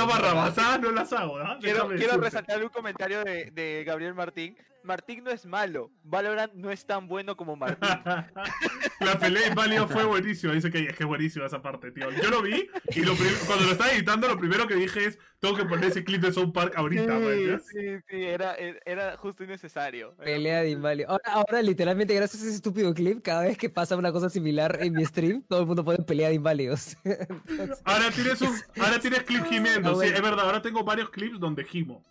mal, 0.06 0.82
no 0.82 0.92
las 0.92 1.14
hago, 1.14 1.40
¿no? 1.40 1.58
Quiero, 1.60 1.88
quiero 1.88 2.18
resaltar 2.18 2.62
un 2.62 2.70
comentario 2.70 3.24
de, 3.24 3.52
de 3.52 3.84
Gabriel 3.86 4.14
Martín. 4.14 4.58
Martín 4.84 5.24
no 5.24 5.32
es 5.32 5.46
malo. 5.46 5.92
Valorant 6.04 6.54
no 6.54 6.72
es 6.72 6.86
tan 6.86 7.08
bueno 7.08 7.36
como 7.36 7.56
Martín. 7.56 7.90
La 9.00 9.20
pelea 9.20 9.48
inválido 9.48 9.88
fue 9.88 10.06
buenísima. 10.06 10.54
Dice 10.54 10.72
que 10.72 10.80
es 10.80 10.96
que 10.96 11.04
es 11.04 11.08
buenísima 11.08 11.46
esa 11.46 11.62
parte, 11.62 11.92
tío. 11.92 12.10
Yo 12.12 12.30
lo 12.30 12.42
vi 12.42 12.70
y 12.96 13.02
lo 13.02 13.14
cuando 13.46 13.66
lo 13.66 13.72
estaba 13.74 13.92
editando, 13.92 14.28
lo 14.28 14.38
primero 14.40 14.68
que 14.68 14.76
dije 14.76 15.06
es: 15.06 15.20
Tengo 15.40 15.56
que 15.56 15.66
poner 15.66 15.86
ese 15.86 16.04
clip 16.04 16.22
de 16.22 16.32
South 16.32 16.52
Park 16.54 16.74
ahorita, 16.76 17.18
sí, 17.20 17.24
¿me 17.26 17.60
sí, 17.60 18.04
sí, 18.10 18.24
era, 18.24 18.56
era- 18.86 19.18
justo 19.18 19.44
y 19.44 19.48
necesario. 19.48 20.14
Era 20.18 20.24
Pelea 20.26 20.62
de 20.62 20.70
inválido. 20.72 21.10
Ahora, 21.10 21.24
ahora, 21.34 21.62
literalmente, 21.62 22.14
gracias 22.16 22.42
a 22.44 22.46
ese 22.48 22.56
estúpido 22.56 22.94
clip, 22.94 23.22
cada 23.22 23.44
vez 23.44 23.58
que 23.58 23.70
pasa 23.70 23.96
una 23.98 24.12
cosa 24.12 24.30
similar 24.30 24.78
en 24.82 24.94
mi 24.94 25.06
stream, 25.06 25.44
todo 25.48 25.62
el 25.62 25.66
mundo 25.68 25.84
pone 25.84 26.00
pelea 26.00 26.30
de 26.30 26.36
inválidos. 26.36 26.96
Entonces, 27.04 27.82
Ahora 27.84 28.10
tienes, 28.12 28.42
un, 28.42 28.56
ahora 28.82 29.00
tienes 29.00 29.24
clip 29.24 29.44
gimiendo. 29.50 29.90
Ah, 29.90 29.94
Sí, 29.94 29.98
bueno. 29.98 30.16
es 30.16 30.22
verdad. 30.22 30.46
Ahora 30.46 30.62
tengo 30.62 30.84
varios 30.84 31.10
clips 31.10 31.40
donde 31.40 31.64
gimo. 31.64 32.04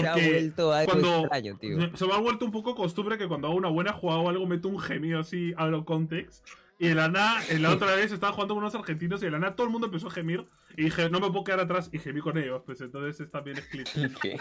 Se 0.00 0.08
ha 0.08 0.14
vuelto 0.14 0.72
algo 0.72 0.92
cuando 0.92 1.18
extraño, 1.20 1.58
tío. 1.58 1.96
se 1.96 2.06
me 2.06 2.12
ha 2.14 2.18
vuelto 2.18 2.44
un 2.44 2.50
poco 2.50 2.74
costumbre 2.74 3.18
que 3.18 3.28
cuando 3.28 3.48
hago 3.48 3.56
una 3.56 3.68
buena 3.68 3.92
jugada 3.92 4.20
o 4.20 4.28
algo 4.28 4.46
meto 4.46 4.68
un 4.68 4.78
gemido 4.78 5.20
así 5.20 5.52
out 5.56 5.74
of 5.74 5.84
context. 5.84 6.46
Y 6.78 6.88
de 6.88 6.94
la 6.94 7.08
nada, 7.08 7.42
en 7.48 7.62
la 7.62 7.70
otra 7.74 7.94
vez 7.94 8.12
estaba 8.12 8.32
jugando 8.32 8.54
con 8.54 8.62
unos 8.62 8.74
argentinos 8.74 9.20
y 9.22 9.26
de 9.26 9.32
la 9.32 9.38
nada 9.38 9.56
todo 9.56 9.66
el 9.66 9.72
mundo 9.72 9.86
empezó 9.86 10.06
a 10.06 10.10
gemir. 10.10 10.46
Y 10.76 10.84
dije, 10.84 11.10
no 11.10 11.20
me 11.20 11.28
puedo 11.28 11.44
quedar 11.44 11.60
atrás 11.60 11.90
y 11.92 11.98
gemí 11.98 12.20
con 12.20 12.38
ellos. 12.38 12.62
Pues 12.64 12.80
entonces 12.80 13.20
es 13.20 13.30
también 13.30 13.58
es 13.58 13.66
clip. 13.66 13.86
¿Qué? 14.22 14.38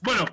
Bueno, 0.00 0.24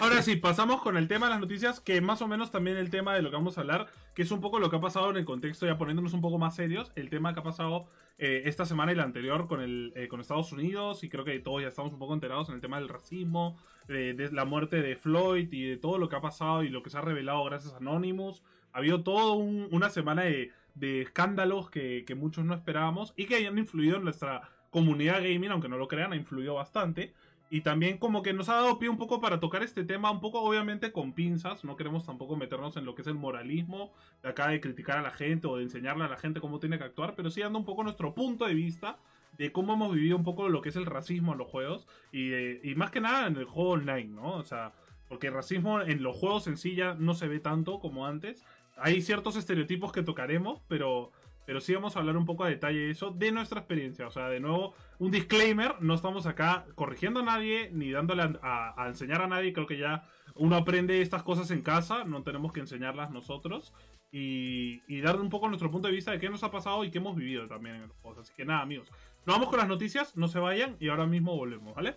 ahora 0.00 0.20
sí, 0.22 0.36
pasamos 0.36 0.82
con 0.82 0.98
el 0.98 1.08
tema 1.08 1.26
de 1.26 1.30
las 1.30 1.40
noticias, 1.40 1.80
que 1.80 2.00
más 2.02 2.20
o 2.20 2.28
menos 2.28 2.50
también 2.50 2.76
el 2.76 2.90
tema 2.90 3.14
de 3.14 3.22
lo 3.22 3.30
que 3.30 3.36
vamos 3.36 3.56
a 3.56 3.62
hablar, 3.62 3.86
que 4.14 4.22
es 4.22 4.30
un 4.30 4.42
poco 4.42 4.58
lo 4.58 4.68
que 4.68 4.76
ha 4.76 4.80
pasado 4.80 5.10
en 5.10 5.16
el 5.16 5.24
contexto, 5.24 5.66
ya 5.66 5.78
poniéndonos 5.78 6.12
un 6.12 6.20
poco 6.20 6.38
más 6.38 6.54
serios, 6.54 6.92
el 6.94 7.08
tema 7.08 7.32
que 7.32 7.40
ha 7.40 7.42
pasado 7.42 7.86
eh, 8.18 8.42
esta 8.44 8.66
semana 8.66 8.92
y 8.92 8.94
la 8.94 9.04
anterior 9.04 9.48
con, 9.48 9.62
el, 9.62 9.94
eh, 9.96 10.08
con 10.08 10.20
Estados 10.20 10.52
Unidos, 10.52 11.02
y 11.02 11.08
creo 11.08 11.24
que 11.24 11.38
todos 11.38 11.62
ya 11.62 11.68
estamos 11.68 11.94
un 11.94 11.98
poco 11.98 12.12
enterados 12.12 12.50
en 12.50 12.56
el 12.56 12.60
tema 12.60 12.78
del 12.78 12.90
racismo, 12.90 13.56
de, 13.88 14.12
de 14.12 14.30
la 14.30 14.44
muerte 14.44 14.82
de 14.82 14.96
Floyd 14.96 15.50
y 15.50 15.64
de 15.64 15.76
todo 15.78 15.96
lo 15.96 16.10
que 16.10 16.16
ha 16.16 16.20
pasado 16.20 16.62
y 16.62 16.68
lo 16.68 16.82
que 16.82 16.90
se 16.90 16.98
ha 16.98 17.00
revelado 17.00 17.42
gracias 17.44 17.72
a 17.72 17.78
Anonymous. 17.78 18.42
Ha 18.74 18.78
habido 18.78 19.02
toda 19.02 19.32
una 19.32 19.88
semana 19.88 20.22
de, 20.22 20.50
de 20.74 21.00
escándalos 21.00 21.70
que, 21.70 22.04
que 22.04 22.14
muchos 22.14 22.44
no 22.44 22.54
esperábamos 22.54 23.14
y 23.16 23.26
que 23.26 23.36
hayan 23.36 23.56
influido 23.56 23.96
en 23.96 24.04
nuestra 24.04 24.50
comunidad 24.70 25.22
gaming, 25.22 25.52
aunque 25.52 25.68
no 25.68 25.78
lo 25.78 25.88
crean, 25.88 26.12
ha 26.12 26.16
influido 26.16 26.54
bastante. 26.54 27.14
Y 27.50 27.60
también 27.60 27.98
como 27.98 28.22
que 28.22 28.32
nos 28.32 28.48
ha 28.48 28.54
dado 28.54 28.80
pie 28.80 28.88
un 28.88 28.96
poco 28.96 29.20
para 29.20 29.38
tocar 29.38 29.62
este 29.62 29.84
tema, 29.84 30.10
un 30.10 30.20
poco 30.20 30.40
obviamente 30.40 30.90
con 30.90 31.12
pinzas, 31.12 31.62
no 31.62 31.76
queremos 31.76 32.04
tampoco 32.04 32.34
meternos 32.34 32.76
en 32.76 32.84
lo 32.84 32.96
que 32.96 33.02
es 33.02 33.06
el 33.08 33.14
moralismo, 33.14 33.92
de 34.22 34.30
acá 34.30 34.48
de 34.48 34.60
criticar 34.60 34.98
a 34.98 35.02
la 35.02 35.12
gente 35.12 35.46
o 35.46 35.56
de 35.56 35.62
enseñarle 35.62 36.02
a 36.02 36.08
la 36.08 36.16
gente 36.16 36.40
cómo 36.40 36.58
tiene 36.58 36.78
que 36.78 36.84
actuar, 36.84 37.14
pero 37.14 37.30
sí 37.30 37.42
dando 37.42 37.60
un 37.60 37.64
poco 37.64 37.84
nuestro 37.84 38.12
punto 38.12 38.46
de 38.46 38.54
vista 38.54 38.98
de 39.38 39.52
cómo 39.52 39.74
hemos 39.74 39.94
vivido 39.94 40.16
un 40.16 40.24
poco 40.24 40.48
lo 40.48 40.62
que 40.62 40.70
es 40.70 40.76
el 40.76 40.86
racismo 40.86 41.32
en 41.32 41.38
los 41.38 41.48
juegos 41.48 41.86
y, 42.10 42.32
y 42.68 42.74
más 42.74 42.90
que 42.90 43.00
nada 43.00 43.28
en 43.28 43.36
el 43.36 43.44
juego 43.44 43.70
online, 43.70 44.10
¿no? 44.10 44.32
O 44.32 44.42
sea, 44.42 44.72
porque 45.08 45.28
el 45.28 45.34
racismo 45.34 45.80
en 45.80 46.02
los 46.02 46.16
juegos 46.16 46.46
en 46.46 46.56
sí 46.56 46.74
ya 46.74 46.94
no 46.94 47.14
se 47.14 47.28
ve 47.28 47.38
tanto 47.38 47.78
como 47.78 48.06
antes. 48.06 48.44
Hay 48.76 49.02
ciertos 49.02 49.36
estereotipos 49.36 49.92
que 49.92 50.02
tocaremos, 50.02 50.60
pero, 50.68 51.12
pero 51.46 51.60
sí 51.60 51.74
vamos 51.74 51.96
a 51.96 52.00
hablar 52.00 52.16
un 52.16 52.24
poco 52.24 52.44
a 52.44 52.48
detalle 52.48 52.80
de 52.80 52.90
eso, 52.90 53.10
de 53.10 53.32
nuestra 53.32 53.60
experiencia. 53.60 54.06
O 54.06 54.10
sea, 54.10 54.28
de 54.28 54.40
nuevo, 54.40 54.74
un 54.98 55.10
disclaimer, 55.10 55.80
no 55.80 55.94
estamos 55.94 56.26
acá 56.26 56.66
corrigiendo 56.74 57.20
a 57.20 57.24
nadie 57.24 57.70
ni 57.72 57.90
dándole 57.90 58.22
a, 58.42 58.84
enseñar 58.88 59.22
a 59.22 59.28
nadie. 59.28 59.52
Creo 59.52 59.66
que 59.66 59.78
ya 59.78 60.08
uno 60.34 60.56
aprende 60.56 61.00
estas 61.00 61.22
cosas 61.22 61.50
en 61.50 61.62
casa, 61.62 62.04
no 62.04 62.22
tenemos 62.22 62.52
que 62.52 62.60
enseñarlas 62.60 63.10
nosotros. 63.10 63.72
Y, 64.10 64.80
y 64.86 65.00
dar 65.00 65.20
un 65.20 65.28
poco 65.28 65.48
nuestro 65.48 65.72
punto 65.72 65.88
de 65.88 65.94
vista 65.94 66.12
de 66.12 66.20
qué 66.20 66.30
nos 66.30 66.44
ha 66.44 66.50
pasado 66.52 66.84
y 66.84 66.90
qué 66.92 66.98
hemos 66.98 67.16
vivido 67.16 67.48
también 67.48 67.76
en 67.76 67.88
los 67.88 67.96
juegos. 67.96 68.20
Así 68.20 68.32
que 68.36 68.44
nada, 68.44 68.60
amigos. 68.60 68.88
Nos 69.26 69.36
vamos 69.36 69.48
con 69.48 69.58
las 69.58 69.68
noticias, 69.68 70.16
no 70.16 70.28
se 70.28 70.38
vayan 70.38 70.76
y 70.78 70.88
ahora 70.88 71.06
mismo 71.06 71.36
volvemos, 71.36 71.74
¿vale? 71.74 71.96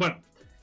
Bueno, 0.00 0.16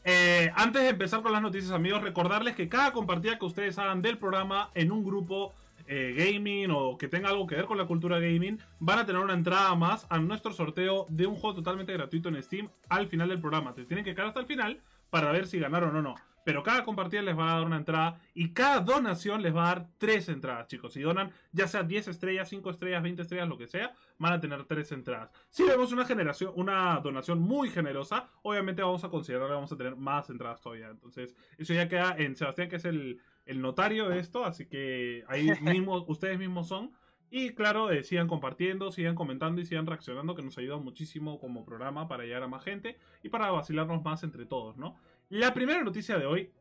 eh, 0.03 0.51
antes 0.55 0.81
de 0.81 0.89
empezar 0.89 1.21
con 1.21 1.31
las 1.31 1.43
noticias, 1.43 1.71
amigos, 1.71 2.01
recordarles 2.01 2.55
que 2.55 2.69
cada 2.69 2.91
compartida 2.91 3.37
que 3.37 3.45
ustedes 3.45 3.77
hagan 3.77 4.01
del 4.01 4.17
programa 4.17 4.71
en 4.73 4.91
un 4.91 5.03
grupo 5.03 5.53
eh, 5.85 6.15
gaming 6.17 6.71
o 6.71 6.97
que 6.97 7.07
tenga 7.07 7.29
algo 7.29 7.45
que 7.45 7.53
ver 7.53 7.65
con 7.65 7.77
la 7.77 7.85
cultura 7.85 8.17
gaming, 8.17 8.57
van 8.79 8.97
a 8.97 9.05
tener 9.05 9.21
una 9.21 9.35
entrada 9.35 9.75
más 9.75 10.07
a 10.09 10.17
nuestro 10.17 10.53
sorteo 10.53 11.05
de 11.09 11.27
un 11.27 11.35
juego 11.35 11.57
totalmente 11.57 11.93
gratuito 11.93 12.29
en 12.29 12.41
Steam 12.41 12.67
al 12.89 13.09
final 13.09 13.29
del 13.29 13.39
programa. 13.39 13.75
Te 13.75 13.85
tienen 13.85 14.03
que 14.03 14.15
quedar 14.15 14.29
hasta 14.29 14.39
el 14.39 14.47
final 14.47 14.81
para 15.11 15.31
ver 15.31 15.45
si 15.45 15.59
ganaron 15.59 15.95
o 15.95 16.01
no. 16.01 16.15
Pero 16.47 16.63
cada 16.63 16.85
compartida 16.85 17.21
les 17.23 17.37
va 17.37 17.51
a 17.51 17.55
dar 17.55 17.65
una 17.65 17.75
entrada 17.75 18.21
y 18.33 18.53
cada 18.53 18.79
donación 18.79 19.41
les 19.41 19.53
va 19.53 19.63
a 19.63 19.75
dar 19.75 19.89
tres 19.97 20.29
entradas, 20.29 20.67
chicos. 20.67 20.93
Si 20.93 21.01
donan 21.01 21.29
ya 21.51 21.67
sea 21.67 21.83
10 21.83 22.07
estrellas, 22.07 22.47
5 22.47 22.69
estrellas, 22.69 23.03
20 23.03 23.21
estrellas, 23.21 23.49
lo 23.49 23.57
que 23.57 23.67
sea, 23.67 23.91
van 24.17 24.31
a 24.31 24.39
tener 24.39 24.63
tres 24.63 24.93
entradas. 24.93 25.29
Si 25.49 25.63
vemos 25.63 25.91
una 25.91 26.05
generación, 26.05 26.53
una 26.55 27.01
donación 27.03 27.39
muy 27.39 27.69
generosa, 27.69 28.29
obviamente 28.43 28.81
vamos 28.81 29.03
a 29.03 29.09
considerar 29.09 29.49
que 29.49 29.55
vamos 29.55 29.73
a 29.73 29.75
tener 29.75 29.97
más 29.97 30.29
entradas 30.29 30.61
todavía. 30.61 30.87
Entonces, 30.87 31.35
eso 31.57 31.73
ya 31.73 31.89
queda 31.89 32.15
en 32.17 32.33
Sebastián, 32.37 32.69
que 32.69 32.77
es 32.77 32.85
el, 32.85 33.19
el 33.45 33.61
notario 33.61 34.07
de 34.07 34.19
esto, 34.19 34.45
así 34.45 34.67
que 34.67 35.25
ahí 35.27 35.49
mismo, 35.61 36.05
ustedes 36.07 36.39
mismos 36.39 36.69
son. 36.69 36.93
Y 37.29 37.49
claro, 37.49 37.91
eh, 37.91 38.05
sigan 38.05 38.29
compartiendo, 38.29 38.89
sigan 38.89 39.15
comentando 39.15 39.59
y 39.59 39.65
sigan 39.65 39.85
reaccionando, 39.85 40.33
que 40.33 40.43
nos 40.43 40.57
ayuda 40.57 40.77
muchísimo 40.77 41.39
como 41.39 41.65
programa 41.65 42.07
para 42.07 42.23
llegar 42.23 42.43
a 42.43 42.47
más 42.47 42.63
gente 42.63 42.97
y 43.21 43.27
para 43.27 43.51
vacilarnos 43.51 44.01
más 44.01 44.23
entre 44.23 44.45
todos, 44.45 44.77
¿no? 44.77 44.95
La 45.29 45.53
primera 45.53 45.83
noticia 45.83 46.17
de 46.17 46.25
hoy 46.25 46.51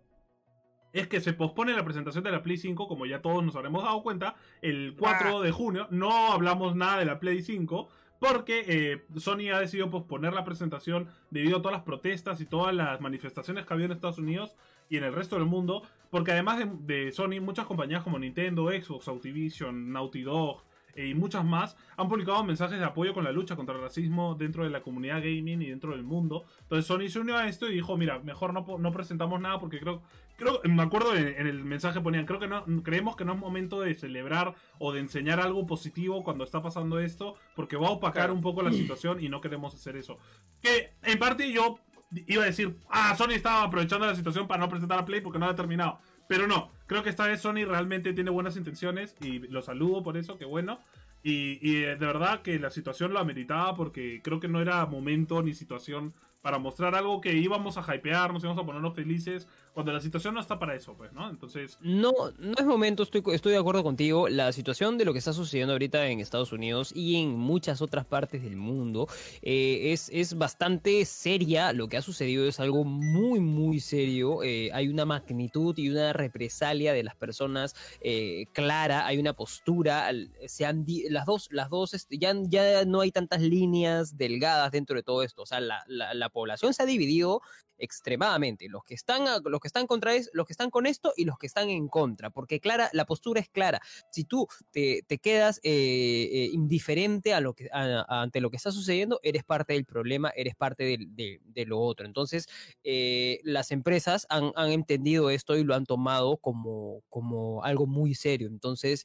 es 0.92 1.06
que 1.06 1.20
se 1.20 1.32
pospone 1.32 1.72
la 1.72 1.84
presentación 1.84 2.24
de 2.24 2.32
la 2.32 2.42
Play 2.42 2.56
5, 2.56 2.88
como 2.88 3.06
ya 3.06 3.22
todos 3.22 3.44
nos 3.44 3.54
habremos 3.54 3.84
dado 3.84 4.02
cuenta, 4.02 4.34
el 4.60 4.96
4 4.98 5.40
de 5.42 5.52
junio. 5.52 5.86
No 5.90 6.32
hablamos 6.32 6.74
nada 6.74 6.98
de 6.98 7.04
la 7.04 7.20
Play 7.20 7.42
5 7.42 7.88
porque 8.18 8.64
eh, 8.66 9.04
Sony 9.20 9.50
ha 9.54 9.60
decidido 9.60 9.90
posponer 9.90 10.32
la 10.32 10.44
presentación 10.44 11.08
debido 11.30 11.58
a 11.58 11.62
todas 11.62 11.76
las 11.76 11.84
protestas 11.84 12.40
y 12.40 12.46
todas 12.46 12.74
las 12.74 13.00
manifestaciones 13.00 13.66
que 13.66 13.74
había 13.74 13.86
en 13.86 13.92
Estados 13.92 14.18
Unidos 14.18 14.56
y 14.88 14.96
en 14.96 15.04
el 15.04 15.12
resto 15.12 15.36
del 15.36 15.44
mundo. 15.44 15.82
Porque 16.10 16.32
además 16.32 16.58
de, 16.58 17.04
de 17.04 17.12
Sony, 17.12 17.40
muchas 17.40 17.66
compañías 17.66 18.02
como 18.02 18.18
Nintendo, 18.18 18.70
Xbox, 18.70 19.06
Activision, 19.06 19.92
Naughty 19.92 20.22
Dog 20.22 20.64
y 20.96 21.14
muchas 21.14 21.44
más 21.44 21.76
han 21.96 22.08
publicado 22.08 22.42
mensajes 22.44 22.78
de 22.78 22.84
apoyo 22.84 23.12
con 23.14 23.24
la 23.24 23.32
lucha 23.32 23.56
contra 23.56 23.74
el 23.74 23.80
racismo 23.82 24.34
dentro 24.34 24.64
de 24.64 24.70
la 24.70 24.82
comunidad 24.82 25.18
gaming 25.18 25.62
y 25.62 25.66
dentro 25.70 25.92
del 25.92 26.02
mundo. 26.04 26.44
Entonces 26.62 26.86
Sony 26.86 27.08
se 27.08 27.20
unió 27.20 27.36
a 27.36 27.48
esto 27.48 27.68
y 27.68 27.74
dijo, 27.74 27.96
mira, 27.96 28.18
mejor 28.20 28.52
no, 28.54 28.64
no 28.78 28.92
presentamos 28.92 29.40
nada 29.40 29.58
porque 29.60 29.78
creo, 29.80 30.02
creo 30.36 30.60
me 30.64 30.82
acuerdo 30.82 31.14
en, 31.14 31.28
en 31.28 31.46
el 31.46 31.64
mensaje 31.64 32.00
ponían, 32.00 32.26
creo 32.26 32.38
que 32.40 32.48
no, 32.48 32.64
creemos 32.82 33.16
que 33.16 33.24
no 33.24 33.34
es 33.34 33.38
momento 33.38 33.80
de 33.80 33.94
celebrar 33.94 34.54
o 34.78 34.92
de 34.92 35.00
enseñar 35.00 35.40
algo 35.40 35.66
positivo 35.66 36.24
cuando 36.24 36.44
está 36.44 36.62
pasando 36.62 36.98
esto 37.00 37.34
porque 37.54 37.76
va 37.76 37.88
a 37.88 37.90
opacar 37.92 38.14
Claro. 38.14 38.34
un 38.34 38.40
poco 38.40 38.62
la 38.62 38.72
situación 38.72 39.22
y 39.22 39.28
no 39.28 39.40
queremos 39.40 39.74
hacer 39.74 39.96
eso. 39.96 40.18
Que 40.62 40.94
en 41.02 41.18
parte 41.18 41.50
yo 41.52 41.78
iba 42.26 42.42
a 42.42 42.46
decir, 42.46 42.76
ah, 42.88 43.14
Sony 43.16 43.32
estaba 43.32 43.64
aprovechando 43.64 44.06
la 44.06 44.14
situación 44.14 44.46
para 44.46 44.60
no 44.60 44.68
presentar 44.68 44.98
a 44.98 45.04
Play 45.04 45.20
porque 45.20 45.38
no 45.38 45.44
había 45.46 45.56
terminado. 45.56 45.98
Pero 46.28 46.46
no, 46.46 46.70
creo 46.86 47.02
que 47.02 47.10
esta 47.10 47.26
vez 47.26 47.40
Sony 47.40 47.64
realmente 47.66 48.12
tiene 48.12 48.30
buenas 48.30 48.56
intenciones 48.56 49.16
y 49.20 49.40
lo 49.40 49.62
saludo 49.62 50.02
por 50.02 50.16
eso, 50.16 50.38
que 50.38 50.44
bueno. 50.44 50.80
Y, 51.22 51.58
y, 51.60 51.84
eh, 51.84 51.96
de 51.96 52.06
verdad 52.06 52.42
que 52.42 52.58
la 52.58 52.70
situación 52.70 53.12
lo 53.12 53.18
ameritaba 53.18 53.74
porque 53.74 54.20
creo 54.22 54.38
que 54.38 54.48
no 54.48 54.60
era 54.60 54.86
momento 54.86 55.42
ni 55.42 55.54
situación 55.54 56.14
para 56.40 56.58
mostrar 56.58 56.94
algo 56.94 57.20
que 57.20 57.34
íbamos 57.34 57.76
a 57.76 57.94
hypear, 57.94 58.32
nos 58.32 58.44
íbamos 58.44 58.62
a 58.62 58.66
ponernos 58.66 58.94
felices 58.94 59.48
cuando 59.76 59.92
la 59.92 60.00
situación 60.00 60.32
no 60.32 60.40
está 60.40 60.58
para 60.58 60.74
eso, 60.74 60.94
pues, 60.96 61.12
¿no? 61.12 61.28
Entonces... 61.28 61.76
No, 61.82 62.10
no 62.38 62.54
es 62.56 62.64
momento, 62.64 63.02
estoy, 63.02 63.22
estoy 63.34 63.52
de 63.52 63.58
acuerdo 63.58 63.82
contigo. 63.82 64.26
La 64.26 64.50
situación 64.52 64.96
de 64.96 65.04
lo 65.04 65.12
que 65.12 65.18
está 65.18 65.34
sucediendo 65.34 65.74
ahorita 65.74 66.08
en 66.08 66.18
Estados 66.18 66.50
Unidos 66.50 66.92
y 66.94 67.16
en 67.16 67.36
muchas 67.36 67.82
otras 67.82 68.06
partes 68.06 68.42
del 68.42 68.56
mundo 68.56 69.06
eh, 69.42 69.92
es, 69.92 70.08
es 70.14 70.38
bastante 70.38 71.04
seria. 71.04 71.74
Lo 71.74 71.88
que 71.88 71.98
ha 71.98 72.00
sucedido 72.02 72.46
es 72.48 72.58
algo 72.58 72.84
muy, 72.84 73.38
muy 73.38 73.78
serio. 73.80 74.42
Eh, 74.42 74.70
hay 74.72 74.88
una 74.88 75.04
magnitud 75.04 75.76
y 75.76 75.90
una 75.90 76.14
represalia 76.14 76.94
de 76.94 77.02
las 77.02 77.14
personas 77.14 77.74
eh, 78.00 78.46
clara, 78.54 79.04
hay 79.04 79.18
una 79.18 79.34
postura, 79.34 80.10
se 80.46 80.64
han 80.64 80.86
las 81.10 81.26
dos, 81.26 81.48
las 81.50 81.68
dos, 81.68 81.92
este, 81.92 82.16
ya, 82.16 82.32
ya 82.48 82.86
no 82.86 83.02
hay 83.02 83.10
tantas 83.10 83.42
líneas 83.42 84.16
delgadas 84.16 84.72
dentro 84.72 84.96
de 84.96 85.02
todo 85.02 85.22
esto. 85.22 85.42
O 85.42 85.46
sea, 85.46 85.60
la, 85.60 85.84
la, 85.86 86.14
la 86.14 86.30
población 86.30 86.72
se 86.72 86.82
ha 86.82 86.86
dividido 86.86 87.42
extremadamente. 87.78 88.68
Los 88.68 88.84
que 88.84 88.94
están, 88.94 89.24
los 89.44 89.60
que 89.60 89.65
están 89.66 89.86
contra 89.86 90.14
es, 90.14 90.30
los 90.32 90.46
que 90.46 90.52
están 90.52 90.70
con 90.70 90.86
esto 90.86 91.12
y 91.16 91.24
los 91.24 91.38
que 91.38 91.46
están 91.46 91.70
en 91.70 91.88
contra, 91.88 92.30
porque 92.30 92.60
clara, 92.60 92.90
la 92.92 93.06
postura 93.06 93.40
es 93.40 93.48
clara. 93.48 93.80
Si 94.10 94.24
tú 94.24 94.46
te, 94.70 95.02
quedas 95.22 95.58
eh, 95.62 96.28
eh, 96.32 96.50
indiferente 96.52 97.34
a 97.34 97.40
lo 97.40 97.54
que, 97.54 97.68
ante 97.72 98.40
lo 98.40 98.50
que 98.50 98.56
está 98.56 98.70
sucediendo, 98.70 99.20
eres 99.22 99.44
parte 99.44 99.72
del 99.72 99.84
problema, 99.84 100.30
eres 100.30 100.54
parte 100.54 100.98
de, 100.98 101.66
lo 101.66 101.80
otro. 101.80 102.06
Entonces, 102.06 102.48
eh, 102.84 103.40
las 103.42 103.72
empresas 103.72 104.26
han, 104.28 104.52
entendido 104.70 105.30
esto 105.30 105.56
y 105.56 105.64
lo 105.64 105.74
han 105.74 105.86
tomado 105.86 106.36
como, 106.36 107.02
como 107.08 107.64
algo 107.64 107.86
muy 107.86 108.14
serio. 108.14 108.48
Entonces, 108.48 109.04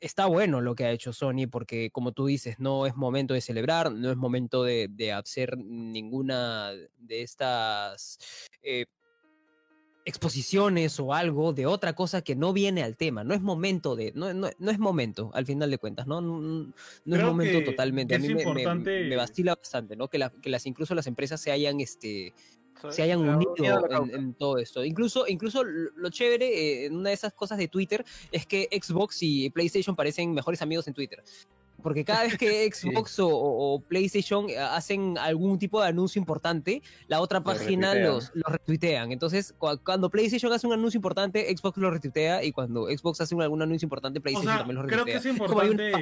está 0.00 0.26
bueno 0.26 0.60
lo 0.60 0.74
que 0.74 0.84
ha 0.84 0.90
hecho 0.90 1.12
Sony 1.12 1.46
porque, 1.50 1.90
como 1.90 2.12
tú 2.12 2.26
dices, 2.26 2.58
no 2.58 2.86
es 2.86 2.96
momento 2.96 3.34
de 3.34 3.40
celebrar, 3.40 3.92
no 3.92 4.10
es 4.10 4.16
momento 4.16 4.64
de, 4.64 5.12
hacer 5.12 5.56
ninguna 5.58 6.72
de 6.96 7.22
estas 7.22 8.18
exposiciones 10.10 11.00
o 11.00 11.14
algo 11.14 11.52
de 11.52 11.66
otra 11.66 11.94
cosa 11.94 12.20
que 12.22 12.36
no 12.36 12.52
viene 12.52 12.82
al 12.82 12.96
tema. 12.96 13.24
No 13.24 13.32
es 13.32 13.40
momento 13.40 13.96
de, 13.96 14.12
no, 14.14 14.34
no, 14.34 14.48
es 14.48 14.78
momento, 14.78 15.30
al 15.32 15.46
final 15.46 15.70
de 15.70 15.78
cuentas, 15.78 16.06
no, 16.06 16.20
no, 16.20 16.72
es 17.06 17.22
momento 17.22 17.64
totalmente. 17.64 18.14
A 18.14 18.18
mí 18.18 18.28
me, 18.34 19.16
vacila 19.16 19.54
bastante, 19.54 19.96
¿no? 19.96 20.08
Que, 20.08 20.20
que 20.42 20.50
las 20.50 20.66
incluso 20.66 20.94
las 20.94 21.06
empresas 21.06 21.40
se 21.40 21.50
hayan 21.50 21.80
este 21.80 22.34
se 22.88 23.02
hayan 23.02 23.20
unido 23.20 23.54
en, 24.12 24.34
todo 24.34 24.58
esto. 24.58 24.84
Incluso, 24.84 25.26
incluso 25.28 25.64
lo 25.64 26.08
chévere, 26.08 26.46
eh, 26.46 26.86
en 26.86 26.96
una 26.96 27.10
de 27.10 27.14
esas 27.14 27.34
cosas 27.34 27.58
de 27.58 27.68
Twitter, 27.68 28.04
es 28.32 28.46
que 28.46 28.68
Xbox 28.72 29.18
y 29.20 29.50
PlayStation 29.50 29.94
parecen 29.94 30.32
mejores 30.32 30.62
amigos 30.62 30.88
en 30.88 30.94
Twitter. 30.94 31.22
Porque 31.80 32.04
cada 32.04 32.22
vez 32.24 32.36
que 32.36 32.70
Xbox 32.72 33.16
o, 33.20 33.82
PlayStation 33.88 34.48
eh, 34.48 34.58
hacen 34.58 35.18
algún 35.18 35.58
tipo 35.58 35.80
de 35.80 35.88
anuncio 35.88 36.18
importante, 36.18 36.82
la 37.08 37.20
otra 37.20 37.42
página 37.42 37.94
los, 37.94 38.30
los 38.34 38.52
retuitean. 38.52 39.12
Entonces, 39.12 39.54
cuando 39.58 40.10
PlayStation 40.10 40.52
hace 40.52 40.66
un 40.66 40.72
anuncio 40.72 40.98
importante, 40.98 41.54
Xbox 41.56 41.78
lo 41.78 41.90
retuitea. 41.90 42.44
Y 42.44 42.52
cuando 42.52 42.86
Xbox 42.86 43.20
hace 43.20 43.34
algún 43.40 43.62
anuncio 43.62 43.86
importante, 43.86 44.20
PlayStation 44.20 44.58
también 44.58 44.76
lo 44.76 44.82
retuitea. 44.82 45.04
Creo 45.04 45.20
que 45.20 45.28
es 45.28 45.34
importante 45.34 45.92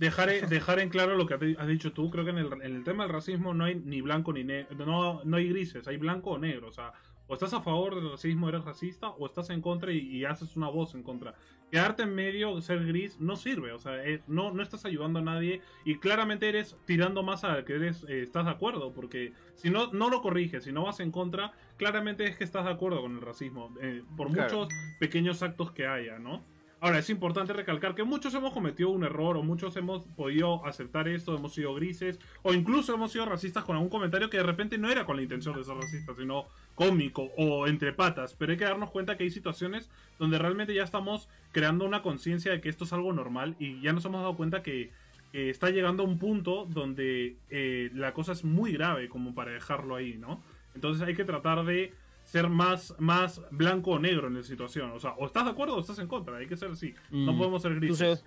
dejar, 0.00 0.48
dejar 0.48 0.80
en 0.80 0.88
claro 0.88 1.14
lo 1.16 1.26
que 1.26 1.34
has 1.34 1.68
dicho 1.68 1.92
tú. 1.92 2.10
Creo 2.10 2.24
que 2.24 2.30
en 2.30 2.38
el, 2.38 2.52
en 2.62 2.76
el 2.76 2.84
tema 2.84 3.04
del 3.04 3.12
racismo 3.12 3.54
no 3.54 3.64
hay 3.64 3.76
ni 3.76 4.00
blanco 4.00 4.32
ni 4.32 4.42
negro. 4.44 4.86
No, 4.86 5.22
no 5.24 5.36
hay 5.36 5.48
grises, 5.48 5.86
hay 5.86 5.98
blanco 5.98 6.30
o 6.30 6.38
negro. 6.38 6.68
O 6.68 6.72
sea, 6.72 6.92
o 7.30 7.34
estás 7.34 7.54
a 7.54 7.60
favor 7.60 7.94
del 7.94 8.10
racismo, 8.10 8.48
eres 8.48 8.64
racista, 8.64 9.10
o 9.10 9.24
estás 9.24 9.50
en 9.50 9.60
contra 9.60 9.92
y, 9.92 10.24
haces 10.24 10.56
una 10.56 10.68
voz 10.68 10.96
en 10.96 11.04
contra. 11.04 11.36
Quedarte 11.70 12.02
en 12.02 12.12
medio, 12.12 12.60
ser 12.60 12.84
gris, 12.84 13.20
no 13.20 13.36
sirve. 13.36 13.70
O 13.70 13.78
sea, 13.78 14.04
eh, 14.04 14.20
no, 14.26 14.50
no 14.50 14.64
estás 14.64 14.84
ayudando 14.84 15.20
a 15.20 15.22
nadie 15.22 15.62
y 15.84 15.98
claramente 15.98 16.48
eres 16.48 16.76
tirando 16.86 17.22
más 17.22 17.44
a 17.44 17.64
que 17.64 17.74
eres, 17.74 18.04
eh, 18.08 18.22
estás 18.22 18.46
de 18.46 18.50
acuerdo. 18.50 18.92
Porque 18.92 19.32
si 19.54 19.70
no, 19.70 19.92
no 19.92 20.10
lo 20.10 20.22
corriges, 20.22 20.64
si 20.64 20.72
no 20.72 20.82
vas 20.82 20.98
en 20.98 21.12
contra, 21.12 21.52
claramente 21.76 22.26
es 22.26 22.36
que 22.36 22.42
estás 22.42 22.64
de 22.64 22.72
acuerdo 22.72 23.00
con 23.00 23.14
el 23.14 23.20
racismo. 23.20 23.72
Eh, 23.80 24.02
por 24.16 24.28
muchos 24.28 24.68
pequeños 24.98 25.40
actos 25.44 25.70
que 25.70 25.86
haya, 25.86 26.18
¿no? 26.18 26.42
Ahora, 26.82 26.98
es 26.98 27.10
importante 27.10 27.52
recalcar 27.52 27.94
que 27.94 28.04
muchos 28.04 28.32
hemos 28.32 28.54
cometido 28.54 28.88
un 28.88 29.04
error 29.04 29.36
o 29.36 29.42
muchos 29.42 29.76
hemos 29.76 30.06
podido 30.16 30.64
aceptar 30.64 31.08
esto, 31.08 31.36
hemos 31.36 31.52
sido 31.52 31.74
grises 31.74 32.18
o 32.42 32.54
incluso 32.54 32.94
hemos 32.94 33.12
sido 33.12 33.26
racistas 33.26 33.64
con 33.64 33.76
algún 33.76 33.90
comentario 33.90 34.30
que 34.30 34.38
de 34.38 34.44
repente 34.44 34.78
no 34.78 34.90
era 34.90 35.04
con 35.04 35.16
la 35.16 35.22
intención 35.22 35.54
de 35.54 35.62
ser 35.62 35.76
racista, 35.76 36.14
sino 36.14 36.46
cómico 36.80 37.30
o 37.36 37.66
entre 37.66 37.92
patas. 37.92 38.34
Pero 38.38 38.52
hay 38.52 38.58
que 38.58 38.64
darnos 38.64 38.90
cuenta 38.90 39.18
que 39.18 39.24
hay 39.24 39.30
situaciones 39.30 39.90
donde 40.18 40.38
realmente 40.38 40.74
ya 40.74 40.82
estamos 40.82 41.28
creando 41.52 41.84
una 41.84 42.00
conciencia 42.00 42.52
de 42.52 42.62
que 42.62 42.70
esto 42.70 42.84
es 42.84 42.92
algo 42.94 43.12
normal 43.12 43.54
y 43.58 43.82
ya 43.82 43.92
nos 43.92 44.06
hemos 44.06 44.22
dado 44.22 44.34
cuenta 44.34 44.62
que 44.62 44.90
está 45.34 45.68
llegando 45.68 46.02
a 46.02 46.06
un 46.06 46.18
punto 46.18 46.64
donde 46.64 47.36
eh, 47.50 47.90
la 47.94 48.14
cosa 48.14 48.32
es 48.32 48.44
muy 48.44 48.72
grave 48.72 49.10
como 49.10 49.34
para 49.34 49.52
dejarlo 49.52 49.94
ahí, 49.94 50.16
¿no? 50.16 50.42
Entonces 50.74 51.06
hay 51.06 51.14
que 51.14 51.24
tratar 51.24 51.66
de 51.66 51.92
ser 52.24 52.48
más, 52.48 52.94
más 52.98 53.42
blanco 53.50 53.90
o 53.90 53.98
negro 53.98 54.28
en 54.28 54.36
la 54.36 54.42
situación. 54.42 54.90
O 54.92 55.00
sea, 55.00 55.12
o 55.18 55.26
estás 55.26 55.44
de 55.44 55.50
acuerdo 55.50 55.76
o 55.76 55.80
estás 55.80 55.98
en 55.98 56.06
contra. 56.06 56.38
Hay 56.38 56.46
que 56.46 56.56
ser 56.56 56.70
así. 56.70 56.94
No 57.10 57.34
mm. 57.34 57.38
podemos 57.38 57.60
ser 57.60 57.74
grises. 57.74 58.24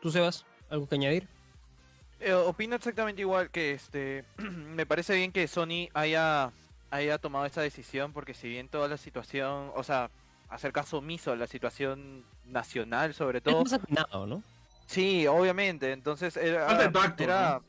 ¿Tú, 0.00 0.12
Sebas, 0.12 0.46
algo 0.70 0.88
que 0.88 0.94
añadir? 0.94 1.26
Eh, 2.20 2.32
opino 2.32 2.76
exactamente 2.76 3.22
igual 3.22 3.50
que 3.50 3.72
este. 3.72 4.24
me 4.76 4.86
parece 4.86 5.16
bien 5.16 5.32
que 5.32 5.48
Sony 5.48 5.88
haya, 5.94 6.52
haya 6.90 7.18
tomado 7.18 7.46
esta 7.46 7.60
decisión 7.60 8.12
porque 8.12 8.34
si 8.34 8.48
bien 8.48 8.68
toda 8.68 8.88
la 8.88 8.96
situación, 8.96 9.70
o 9.74 9.82
sea, 9.82 10.10
hacer 10.48 10.72
caso 10.72 10.98
omiso 10.98 11.32
a 11.32 11.36
la 11.36 11.46
situación 11.46 12.24
nacional 12.44 13.14
sobre 13.14 13.40
todo. 13.40 13.62
Es 13.64 13.78
¿no? 14.12 14.42
Sí, 14.86 15.26
obviamente. 15.26 15.92
Entonces 15.92 16.36
era, 16.36 16.90
era... 17.18 17.60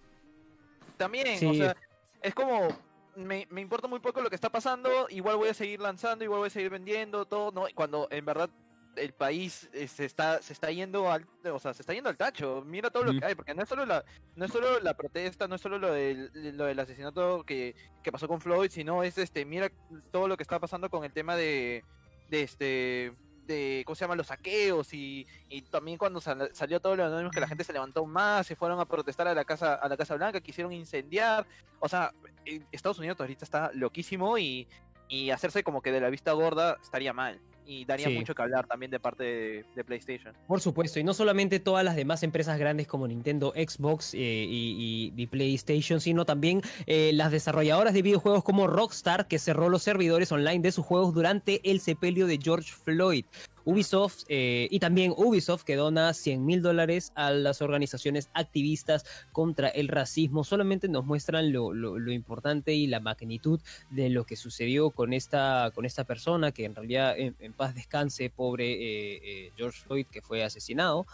también, 0.97 1.47
o 1.47 1.53
sea, 1.53 1.75
es 2.21 2.33
como 2.33 2.69
me, 3.15 3.47
me, 3.49 3.61
importa 3.61 3.87
muy 3.87 3.99
poco 3.99 4.21
lo 4.21 4.29
que 4.29 4.35
está 4.35 4.49
pasando, 4.49 5.07
igual 5.09 5.37
voy 5.37 5.49
a 5.49 5.53
seguir 5.53 5.81
lanzando, 5.81 6.23
igual 6.23 6.39
voy 6.39 6.47
a 6.47 6.51
seguir 6.51 6.69
vendiendo, 6.69 7.25
todo, 7.25 7.51
¿no? 7.51 7.65
Cuando 7.75 8.07
en 8.11 8.25
verdad 8.25 8.49
el 8.95 9.13
país 9.13 9.69
eh, 9.73 9.87
se 9.87 10.05
está 10.05 10.41
se 10.41 10.53
está 10.53 10.71
yendo 10.71 11.11
al 11.11 11.25
o 11.45 11.59
sea 11.59 11.73
se 11.73 11.81
está 11.81 11.93
yendo 11.93 12.09
al 12.09 12.17
tacho 12.17 12.63
mira 12.65 12.89
todo 12.89 13.05
lo 13.05 13.19
que 13.19 13.25
hay 13.25 13.35
porque 13.35 13.53
no 13.53 13.63
es 13.63 13.69
solo 13.69 13.85
la 13.85 14.03
no 14.35 14.45
es 14.45 14.51
solo 14.51 14.79
la 14.79 14.95
protesta 14.95 15.47
no 15.47 15.55
es 15.55 15.61
solo 15.61 15.77
lo 15.77 15.91
del 15.91 16.31
lo 16.57 16.65
del 16.65 16.79
asesinato 16.79 17.43
que, 17.43 17.75
que 18.03 18.11
pasó 18.11 18.27
con 18.27 18.41
Floyd 18.41 18.71
sino 18.71 19.03
es 19.03 19.17
este 19.17 19.45
mira 19.45 19.71
todo 20.11 20.27
lo 20.27 20.37
que 20.37 20.43
está 20.43 20.59
pasando 20.59 20.89
con 20.89 21.03
el 21.03 21.13
tema 21.13 21.35
de 21.35 21.83
de 22.29 22.43
este 22.43 23.13
de, 23.49 23.81
¿cómo 23.83 23.95
se 23.95 24.01
llama? 24.01 24.15
Los 24.15 24.27
saqueos 24.27 24.93
y, 24.93 25.25
y 25.49 25.63
también 25.63 25.97
cuando 25.97 26.21
salió 26.21 26.79
todo 26.79 26.95
lo 26.95 27.05
anónimos 27.05 27.33
que 27.33 27.39
la 27.39 27.47
gente 27.47 27.63
se 27.63 27.73
levantó 27.73 28.05
más, 28.05 28.45
se 28.45 28.55
fueron 28.55 28.79
a 28.79 28.85
protestar 28.85 29.27
a 29.27 29.33
la 29.33 29.43
Casa, 29.43 29.73
a 29.73 29.89
la 29.89 29.97
casa 29.97 30.13
Blanca, 30.15 30.39
quisieron 30.39 30.71
incendiar. 30.71 31.47
O 31.79 31.89
sea, 31.89 32.13
Estados 32.71 32.99
Unidos 32.99 33.19
ahorita 33.19 33.43
está 33.43 33.71
loquísimo 33.73 34.37
y, 34.37 34.67
y 35.07 35.31
hacerse 35.31 35.63
como 35.63 35.81
que 35.81 35.91
de 35.91 35.99
la 35.99 36.11
vista 36.11 36.31
gorda 36.33 36.77
estaría 36.79 37.11
mal 37.11 37.41
y 37.69 37.85
daría 37.85 38.09
mucho 38.09 38.33
que 38.33 38.41
hablar 38.41 38.65
también 38.65 38.89
de 38.89 38.99
parte 38.99 39.23
de, 39.75 39.83
PlayStation. 39.83 40.33
Por 40.47 40.59
supuesto, 40.59 40.99
y 40.99 41.03
no 41.03 41.13
solamente 41.13 41.59
todas 41.59 41.85
las 41.85 41.95
demás 41.95 42.23
empresas 42.23 42.57
grandes 42.57 42.87
como 42.87 43.07
Nintendo, 43.07 43.53
Xbox 43.55 44.15
eh, 44.15 44.17
y, 44.49 45.27
PlayStation, 45.27 46.01
sino 46.01 46.25
también 46.25 46.63
eh, 46.87 47.11
las 47.13 47.31
desarrolladoras 47.31 47.93
de 47.93 48.01
videojuegos 48.01 48.43
como 48.43 48.65
Rockstar, 48.65 49.27
que 49.27 49.37
cerró 49.37 49.69
los 49.69 49.83
servidores 49.83 50.31
online 50.31 50.61
de 50.61 50.71
sus 50.71 50.83
juegos 50.83 51.13
durante 51.13 51.61
el 51.69 51.79
sepelio 51.79 52.25
de 52.25 52.39
George 52.41 52.71
Floyd. 52.71 53.25
Ubisoft 53.69 54.23
eh, 54.29 54.67
y 54.71 54.79
también 54.79 55.13
Ubisoft 55.15 55.63
que 55.63 55.75
dona 55.75 56.13
100 56.13 56.43
mil 56.43 56.61
dólares 56.63 57.11
a 57.15 57.29
las 57.29 57.61
organizaciones 57.61 58.29
activistas 58.33 59.05
contra 59.31 59.69
el 59.69 59.87
racismo. 59.87 60.43
Solamente 60.43 60.87
nos 60.87 61.05
muestran 61.05 61.53
lo, 61.53 61.71
importante 62.11 62.73
y 62.73 62.87
la 62.87 62.99
magnitud 62.99 63.61
de 63.91 64.09
lo 64.09 64.25
que 64.25 64.35
sucedió 64.35 64.89
con 64.89 65.13
esta, 65.13 65.71
con 65.75 65.85
esta 65.85 66.03
persona 66.03 66.51
que 66.51 66.65
en 66.65 66.75
realidad 66.75 67.13
en, 67.17 67.53
paz 67.59 67.75
descanse, 67.75 68.29
pobre 68.29 68.71
eh, 68.71 69.19
eh, 69.21 69.51
George 69.57 69.81
Floyd 69.81 70.07
que 70.09 70.21
fue 70.21 70.45
asesinado 70.45 71.05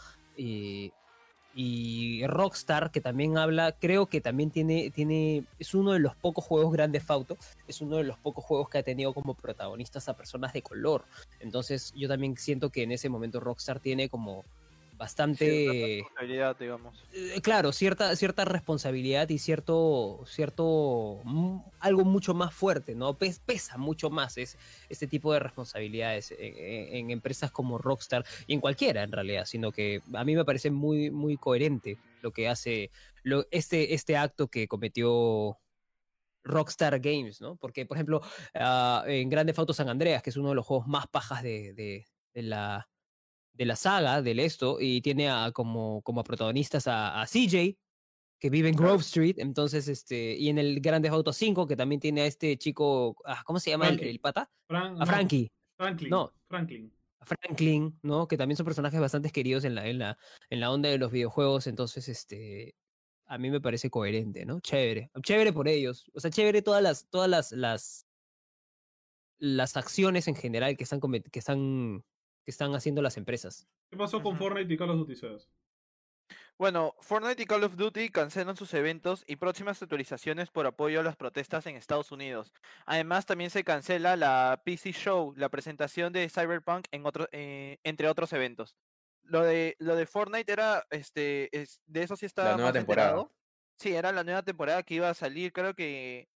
y 1.58 2.22
Rockstar, 2.28 2.92
que 2.92 3.00
también 3.00 3.38
habla, 3.38 3.72
creo 3.72 4.08
que 4.08 4.20
también 4.20 4.52
tiene, 4.52 4.92
tiene, 4.92 5.46
es 5.58 5.74
uno 5.74 5.94
de 5.94 6.00
los 6.00 6.14
pocos 6.14 6.44
juegos 6.44 6.74
grandes 6.74 7.04
Fauto, 7.04 7.38
es 7.66 7.80
uno 7.80 7.96
de 7.96 8.04
los 8.04 8.18
pocos 8.20 8.44
juegos 8.44 8.68
que 8.70 8.80
ha 8.80 8.84
tenido 8.84 9.14
como 9.14 9.36
protagonistas 9.36 10.10
a 10.10 10.18
personas 10.18 10.52
de 10.52 10.62
color. 10.62 11.06
Entonces 11.40 11.94
yo 11.96 12.10
también 12.10 12.36
siento 12.36 12.70
que 12.70 12.84
en 12.84 12.92
ese 12.92 13.08
momento 13.08 13.40
Rockstar 13.40 13.80
tiene 13.80 14.10
como 14.10 14.44
bastante 14.98 16.00
responsabilidad, 16.00 16.58
digamos. 16.58 17.04
Eh, 17.14 17.42
claro, 17.42 17.72
cierta, 17.72 18.16
cierta 18.16 18.46
responsabilidad 18.46 19.30
y 19.30 19.38
cierto, 19.38 20.24
cierto, 20.26 21.22
mm, 21.24 21.58
algo 21.80 22.06
mucho 22.06 22.34
más 22.34 22.54
fuerte, 22.54 22.96
¿no? 22.96 23.18
pesa 23.18 23.78
mucho 23.78 24.10
más 24.10 24.38
es, 24.38 24.58
este 24.90 25.08
tipo 25.08 25.34
de 25.34 25.40
responsabilidades 25.40 26.34
en, 26.38 27.12
empresas 27.12 27.52
como 27.52 27.78
Rockstar 27.78 28.26
y 28.48 28.54
en 28.54 28.62
cualquiera 28.62 29.04
en 29.04 29.12
realidad, 29.12 29.46
sino 29.46 29.72
que 29.72 30.02
a 30.14 30.24
mí 30.24 30.36
me 30.36 30.46
parece 30.46 30.72
muy, 30.72 31.12
muy 31.12 31.38
coherente 31.38 31.98
lo 32.22 32.32
que 32.32 32.48
hace 32.48 32.90
lo, 33.24 33.46
este, 33.52 33.94
este 33.94 34.18
acto 34.18 34.48
que 34.48 34.68
cometió 34.68 35.58
Rockstar 36.44 37.00
Games, 37.00 37.42
¿no? 37.42 37.56
Porque, 37.56 37.86
por 37.86 37.98
ejemplo, 37.98 38.22
ah, 38.54 39.04
en 39.08 39.30
Grande 39.30 39.54
Auto 39.58 39.74
San 39.74 39.90
Andreas, 39.90 40.22
que 40.22 40.30
es 40.30 40.38
uno 40.38 40.50
de 40.50 40.56
los 40.56 40.66
juegos 40.66 40.88
más 40.88 41.08
pajas 41.08 41.42
de, 41.42 41.74
de 41.74 42.42
la 42.44 42.88
de 43.56 43.66
la 43.66 43.76
saga, 43.76 44.22
del 44.22 44.40
esto, 44.40 44.78
y 44.80 45.02
tiene 45.02 45.30
a, 45.30 45.52
como, 45.52 46.02
como 46.02 46.24
protagonistas 46.24 46.86
a, 46.88 47.26
CJ, 47.26 47.78
que 48.40 48.50
vive 48.50 48.70
en 48.70 48.76
Grove 48.76 49.02
Street, 49.02 49.36
entonces, 49.38 49.88
este, 49.88 50.36
y 50.36 50.50
en 50.50 50.60
el 50.60 50.82
Grande 50.82 51.10
Auto 51.10 51.32
5, 51.32 51.68
que 51.68 51.76
también 51.76 52.02
tiene 52.02 52.22
a 52.22 52.26
este 52.26 52.58
chico, 52.58 53.16
ah, 53.26 53.42
¿cómo 53.46 53.60
se 53.60 53.72
llama 53.72 53.88
el, 53.88 54.20
pata? 54.20 54.52
a 54.70 55.06
Frankie. 55.06 55.52
Franklin. 55.78 56.10
No. 56.10 56.34
Franklin. 56.48 56.92
Franklin, 57.22 57.98
¿no? 58.04 58.28
Que 58.28 58.38
también 58.38 58.58
son 58.58 58.66
personajes 58.66 59.00
bastante 59.00 59.32
queridos 59.32 59.64
en 59.64 59.74
la, 59.74 59.88
en 59.88 59.98
la, 59.98 60.18
en 60.50 60.60
la 60.60 60.72
onda 60.72 60.90
de 60.90 60.98
los 60.98 61.12
videojuegos, 61.12 61.66
entonces, 61.68 62.08
este, 62.10 62.76
a 63.28 63.38
mí 63.38 63.50
me 63.50 63.62
parece 63.62 63.90
coherente, 63.90 64.46
¿no? 64.46 64.60
Chévere. 64.60 65.12
Chévere 65.22 65.54
por 65.54 65.68
ellos. 65.68 66.12
O 66.14 66.20
sea, 66.20 66.30
chévere 66.30 66.62
todas 66.62 66.84
las, 66.84 67.08
todas 67.10 67.30
las, 67.30 67.52
las, 67.52 68.06
las 69.38 69.78
acciones 69.78 70.28
en 70.28 70.36
general 70.36 70.78
que 70.78 70.84
están, 70.84 71.00
que 71.00 71.40
están, 71.40 72.04
que 72.46 72.52
están 72.52 72.74
haciendo 72.76 73.02
las 73.02 73.18
empresas. 73.18 73.68
¿Qué 73.90 73.98
pasó 73.98 74.22
con. 74.22 74.38
Fortnite 74.38 74.72
y 74.72 74.78
Call 74.78 74.92
of 74.92 75.08
Duty? 75.08 75.16
Bueno, 76.58 76.96
Fortnite 77.02 77.42
y 77.42 77.46
Call 77.46 77.64
of 77.64 77.76
Duty 77.76 78.10
cancelan 78.10 78.56
sus 78.56 78.74
eventos 78.76 79.26
y 79.28 79.36
próximas 79.36 79.82
actualizaciones 79.82 80.52
por 80.52 80.68
apoyo 80.68 81.00
a 81.00 81.04
las 81.04 81.18
protestas 81.18 81.66
en 81.66 81.76
Estados 81.76 82.12
Unidos. 82.12 82.54
Además, 82.86 83.26
también 83.26 83.50
se 83.50 83.64
cancela 83.64 84.16
la 84.16 84.62
PC 84.64 84.94
Show, 84.94 85.34
la 85.36 85.50
presentación 85.50 86.14
de 86.14 86.30
Cyberpunk 86.30 86.86
en 86.92 87.06
otro, 87.06 87.28
eh, 87.32 87.80
entre 87.84 88.08
otros 88.08 88.32
eventos. 88.32 88.78
Lo 89.24 89.44
de, 89.44 89.76
lo 89.80 89.96
de 89.96 90.06
Fortnite 90.06 90.54
era, 90.54 90.86
este, 90.92 91.50
es, 91.60 91.82
de 91.88 92.04
eso 92.04 92.16
sí 92.16 92.28
estaba 92.28 92.54
nueva 92.54 92.66
más 92.66 92.74
temporada. 92.74 93.10
enterado. 93.10 93.36
Sí, 93.78 93.94
era 93.94 94.12
la 94.12 94.24
nueva 94.24 94.44
temporada 94.44 94.84
que 94.84 94.94
iba 94.94 95.10
a 95.10 95.16
salir, 95.16 95.52
creo 95.52 95.74
que, 95.74 96.30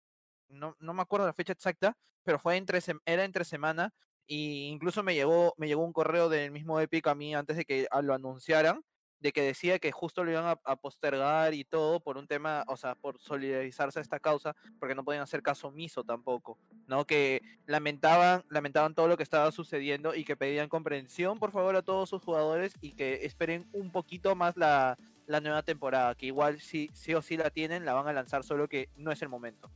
no, 0.49 0.76
no 0.80 0.93
me 0.93 1.03
acuerdo 1.03 1.28
la 1.28 1.34
fecha 1.34 1.53
exacta, 1.53 1.95
pero 2.24 2.39
fue 2.39 2.57
entre, 2.57 2.80
era 3.05 3.24
entre 3.24 3.45
semana 3.45 3.93
y 4.30 4.68
incluso 4.68 5.04
me 5.04 5.16
llegó, 5.16 5.56
me 5.58 5.68
llegó 5.68 5.84
un 5.84 5.92
correo 5.92 6.30
del 6.30 6.52
mismo 6.52 6.80
Epic 6.80 7.08
a 7.08 7.16
mí 7.16 7.36
antes 7.36 7.58
de 7.58 7.66
que 7.66 7.88
lo 8.02 8.14
anunciaran 8.14 8.86
de 9.20 9.32
que 9.34 9.42
decía 9.42 9.80
que 9.80 9.92
justo 9.92 10.24
lo 10.24 10.32
iban 10.32 10.46
a, 10.46 10.60
a 10.64 10.76
postergar 10.78 11.54
y 11.54 11.66
todo 11.66 12.00
por 12.00 12.18
un 12.18 12.28
tema, 12.28 12.64
o 12.68 12.78
sea, 12.78 12.96
por 12.96 13.20
solidarizarse 13.20 14.00
a 14.00 14.02
esta 14.02 14.20
causa, 14.20 14.56
porque 14.80 14.96
no 14.96 15.04
podían 15.04 15.24
hacer 15.24 15.42
caso 15.42 15.68
omiso 15.68 16.04
tampoco, 16.04 16.58
¿no? 16.88 17.06
Que 17.06 17.42
lamentaban, 17.66 18.44
lamentaban 18.50 18.96
todo 18.96 19.08
lo 19.08 19.18
que 19.18 19.24
estaba 19.24 19.52
sucediendo 19.52 20.16
y 20.16 20.24
que 20.24 20.38
pedían 20.38 20.70
comprensión, 20.70 21.38
por 21.38 21.52
favor, 21.52 21.76
a 21.76 21.82
todos 21.82 22.10
sus 22.10 22.22
jugadores 22.22 22.74
y 22.82 22.94
que 22.94 23.26
esperen 23.26 23.68
un 23.74 23.92
poquito 23.92 24.36
más 24.36 24.56
la, 24.56 24.98
la 25.28 25.42
nueva 25.42 25.64
temporada, 25.64 26.16
que 26.16 26.28
igual 26.28 26.60
sí, 26.60 26.90
sí 26.94 27.14
o 27.14 27.22
sí 27.22 27.36
la 27.36 27.50
tienen, 27.50 27.86
la 27.86 27.94
van 27.94 28.08
a 28.08 28.14
lanzar, 28.14 28.44
solo 28.44 28.68
que 28.70 28.90
no 28.96 29.12
es 29.12 29.22
el 29.22 29.30
momento. 29.30 29.70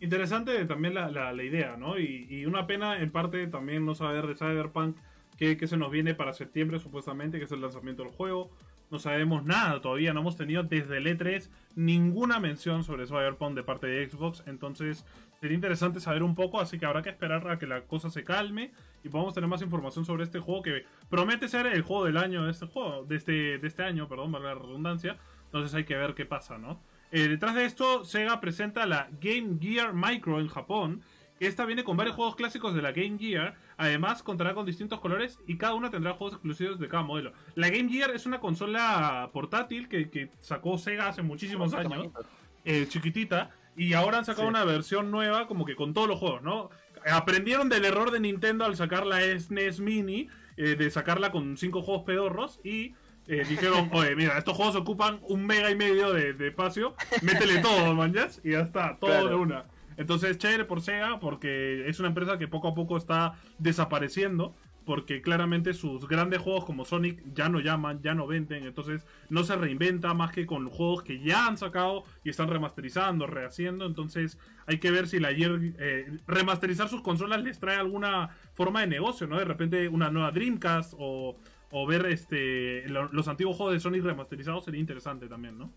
Interesante 0.00 0.64
también 0.66 0.94
la, 0.94 1.10
la- 1.10 1.32
la 1.32 1.42
idea, 1.42 1.76
¿no? 1.76 1.98
Y, 1.98 2.26
y 2.30 2.46
una 2.46 2.66
pena 2.66 3.00
en 3.00 3.10
parte 3.10 3.46
también 3.48 3.84
no 3.84 3.94
saber 3.94 4.26
de 4.26 4.36
Cyberpunk 4.36 4.96
qué 5.36 5.66
se 5.68 5.76
nos 5.76 5.90
viene 5.92 6.14
para 6.14 6.32
septiembre 6.32 6.80
supuestamente, 6.80 7.38
que 7.38 7.44
es 7.44 7.52
el 7.52 7.60
lanzamiento 7.60 8.02
del 8.02 8.12
juego. 8.12 8.50
No 8.90 8.98
sabemos 8.98 9.44
nada 9.44 9.80
todavía, 9.80 10.12
no 10.14 10.20
hemos 10.20 10.36
tenido 10.36 10.62
desde 10.62 10.96
el 10.96 11.06
E3 11.06 11.48
ninguna 11.76 12.40
mención 12.40 12.82
sobre 12.84 13.06
Cyberpunk 13.06 13.54
de 13.54 13.62
parte 13.62 13.86
de 13.86 14.08
Xbox, 14.08 14.42
entonces 14.46 15.04
sería 15.40 15.54
interesante 15.54 16.00
saber 16.00 16.22
un 16.22 16.34
poco, 16.34 16.58
así 16.58 16.78
que 16.78 16.86
habrá 16.86 17.02
que 17.02 17.10
esperar 17.10 17.46
a 17.50 17.58
que 17.58 17.66
la 17.66 17.82
cosa 17.82 18.08
se 18.08 18.24
calme 18.24 18.72
y 19.04 19.10
podamos 19.10 19.34
tener 19.34 19.46
más 19.48 19.60
información 19.62 20.06
sobre 20.06 20.24
este 20.24 20.38
juego 20.40 20.62
que 20.62 20.84
promete 21.10 21.48
ser 21.48 21.66
el 21.66 21.82
juego 21.82 22.06
del 22.06 22.16
año 22.16 22.44
de 22.46 22.50
este 22.50 22.64
juego, 22.66 23.04
de 23.04 23.16
este, 23.16 23.58
de 23.58 23.68
este 23.68 23.82
año, 23.82 24.08
perdón, 24.08 24.32
valga 24.32 24.54
la 24.54 24.60
redundancia, 24.60 25.18
entonces 25.44 25.74
hay 25.74 25.84
que 25.84 25.94
ver 25.96 26.14
qué 26.14 26.24
pasa, 26.24 26.56
¿no? 26.56 26.80
Eh, 27.10 27.28
detrás 27.28 27.54
de 27.54 27.64
esto, 27.64 28.04
Sega 28.04 28.40
presenta 28.40 28.86
la 28.86 29.08
Game 29.20 29.58
Gear 29.60 29.92
Micro 29.94 30.40
en 30.40 30.48
Japón. 30.48 31.02
Que 31.38 31.46
esta 31.46 31.64
viene 31.66 31.84
con 31.84 31.96
varios 31.96 32.16
juegos 32.16 32.34
clásicos 32.34 32.74
de 32.74 32.82
la 32.82 32.90
Game 32.90 33.16
Gear. 33.16 33.54
Además, 33.76 34.24
contará 34.24 34.54
con 34.54 34.66
distintos 34.66 34.98
colores 34.98 35.38
y 35.46 35.56
cada 35.56 35.74
una 35.74 35.88
tendrá 35.88 36.14
juegos 36.14 36.34
exclusivos 36.34 36.80
de 36.80 36.88
cada 36.88 37.04
modelo. 37.04 37.32
La 37.54 37.70
Game 37.70 37.88
Gear 37.88 38.10
es 38.10 38.26
una 38.26 38.40
consola 38.40 39.30
portátil 39.32 39.88
que, 39.88 40.10
que 40.10 40.30
sacó 40.40 40.78
Sega 40.78 41.06
hace 41.08 41.22
muchísimos 41.22 41.74
años, 41.74 42.08
eh, 42.64 42.86
chiquitita. 42.88 43.50
Y 43.76 43.92
ahora 43.92 44.18
han 44.18 44.24
sacado 44.24 44.48
Sí. 44.48 44.50
una 44.50 44.64
versión 44.64 45.12
nueva, 45.12 45.46
como 45.46 45.64
que 45.64 45.76
con 45.76 45.94
todos 45.94 46.08
los 46.08 46.18
juegos, 46.18 46.42
¿no? 46.42 46.70
Aprendieron 47.08 47.68
del 47.68 47.84
error 47.84 48.10
de 48.10 48.18
Nintendo 48.18 48.64
al 48.64 48.74
sacar 48.74 49.06
la 49.06 49.20
SNES 49.22 49.78
Mini, 49.78 50.26
eh, 50.56 50.74
de 50.74 50.90
sacarla 50.90 51.30
con 51.30 51.56
cinco 51.56 51.82
juegos 51.82 52.02
pedorros 52.02 52.58
y 52.64 52.96
eh, 53.28 53.44
dijeron, 53.48 53.90
oye, 53.92 54.16
mira, 54.16 54.36
estos 54.38 54.56
juegos 54.56 54.74
ocupan 54.76 55.20
un 55.28 55.46
mega 55.46 55.70
y 55.70 55.76
medio 55.76 56.12
de, 56.12 56.32
de 56.32 56.48
espacio, 56.48 56.94
métele 57.22 57.58
todo, 57.60 57.94
manjas, 57.94 58.40
y 58.42 58.52
ya 58.52 58.60
está, 58.60 58.96
todo 58.98 59.10
Claro. 59.10 59.28
de 59.28 59.34
una. 59.36 59.64
Entonces, 59.96 60.38
chévere 60.38 60.64
por 60.64 60.80
Sega, 60.80 61.18
porque 61.20 61.88
es 61.88 61.98
una 62.00 62.08
empresa 62.08 62.38
que 62.38 62.48
poco 62.48 62.68
a 62.68 62.74
poco 62.74 62.96
está 62.96 63.34
desapareciendo, 63.58 64.54
porque 64.84 65.20
claramente 65.20 65.74
sus 65.74 66.08
grandes 66.08 66.40
juegos 66.40 66.64
como 66.64 66.84
Sonic 66.86 67.20
ya 67.34 67.48
no 67.50 67.60
llaman, 67.60 68.00
ya 68.00 68.14
no 68.14 68.26
venden, 68.26 68.64
entonces 68.64 69.06
no 69.28 69.44
se 69.44 69.54
reinventa 69.54 70.14
más 70.14 70.32
que 70.32 70.46
con 70.46 70.70
juegos 70.70 71.02
que 71.02 71.20
ya 71.20 71.46
han 71.46 71.58
sacado 71.58 72.04
y 72.24 72.30
están 72.30 72.48
remasterizando, 72.48 73.26
rehaciendo, 73.26 73.84
entonces 73.84 74.38
hay 74.66 74.78
que 74.78 74.90
ver 74.90 75.06
si 75.06 75.20
la 75.20 75.34
Gear, 75.34 75.58
eh, 75.78 76.18
remasterizar 76.26 76.88
sus 76.88 77.02
consolas 77.02 77.42
les 77.42 77.58
trae 77.60 77.76
alguna 77.76 78.30
forma 78.54 78.80
de 78.80 78.86
negocio, 78.86 79.26
¿no? 79.26 79.36
De 79.38 79.44
repente 79.44 79.88
una 79.88 80.10
nueva 80.10 80.30
Dreamcast 80.30 80.94
o, 80.96 81.36
o 81.70 81.86
ver 81.86 82.06
este 82.06 82.88
lo- 82.88 83.12
los 83.12 83.28
antiguos 83.28 83.56
juegos 83.56 83.74
de 83.74 83.80
Sonic 83.80 84.02
remasterizados 84.02 84.64
sería 84.64 84.80
interesante 84.80 85.28
también, 85.28 85.58
¿no? 85.58 85.70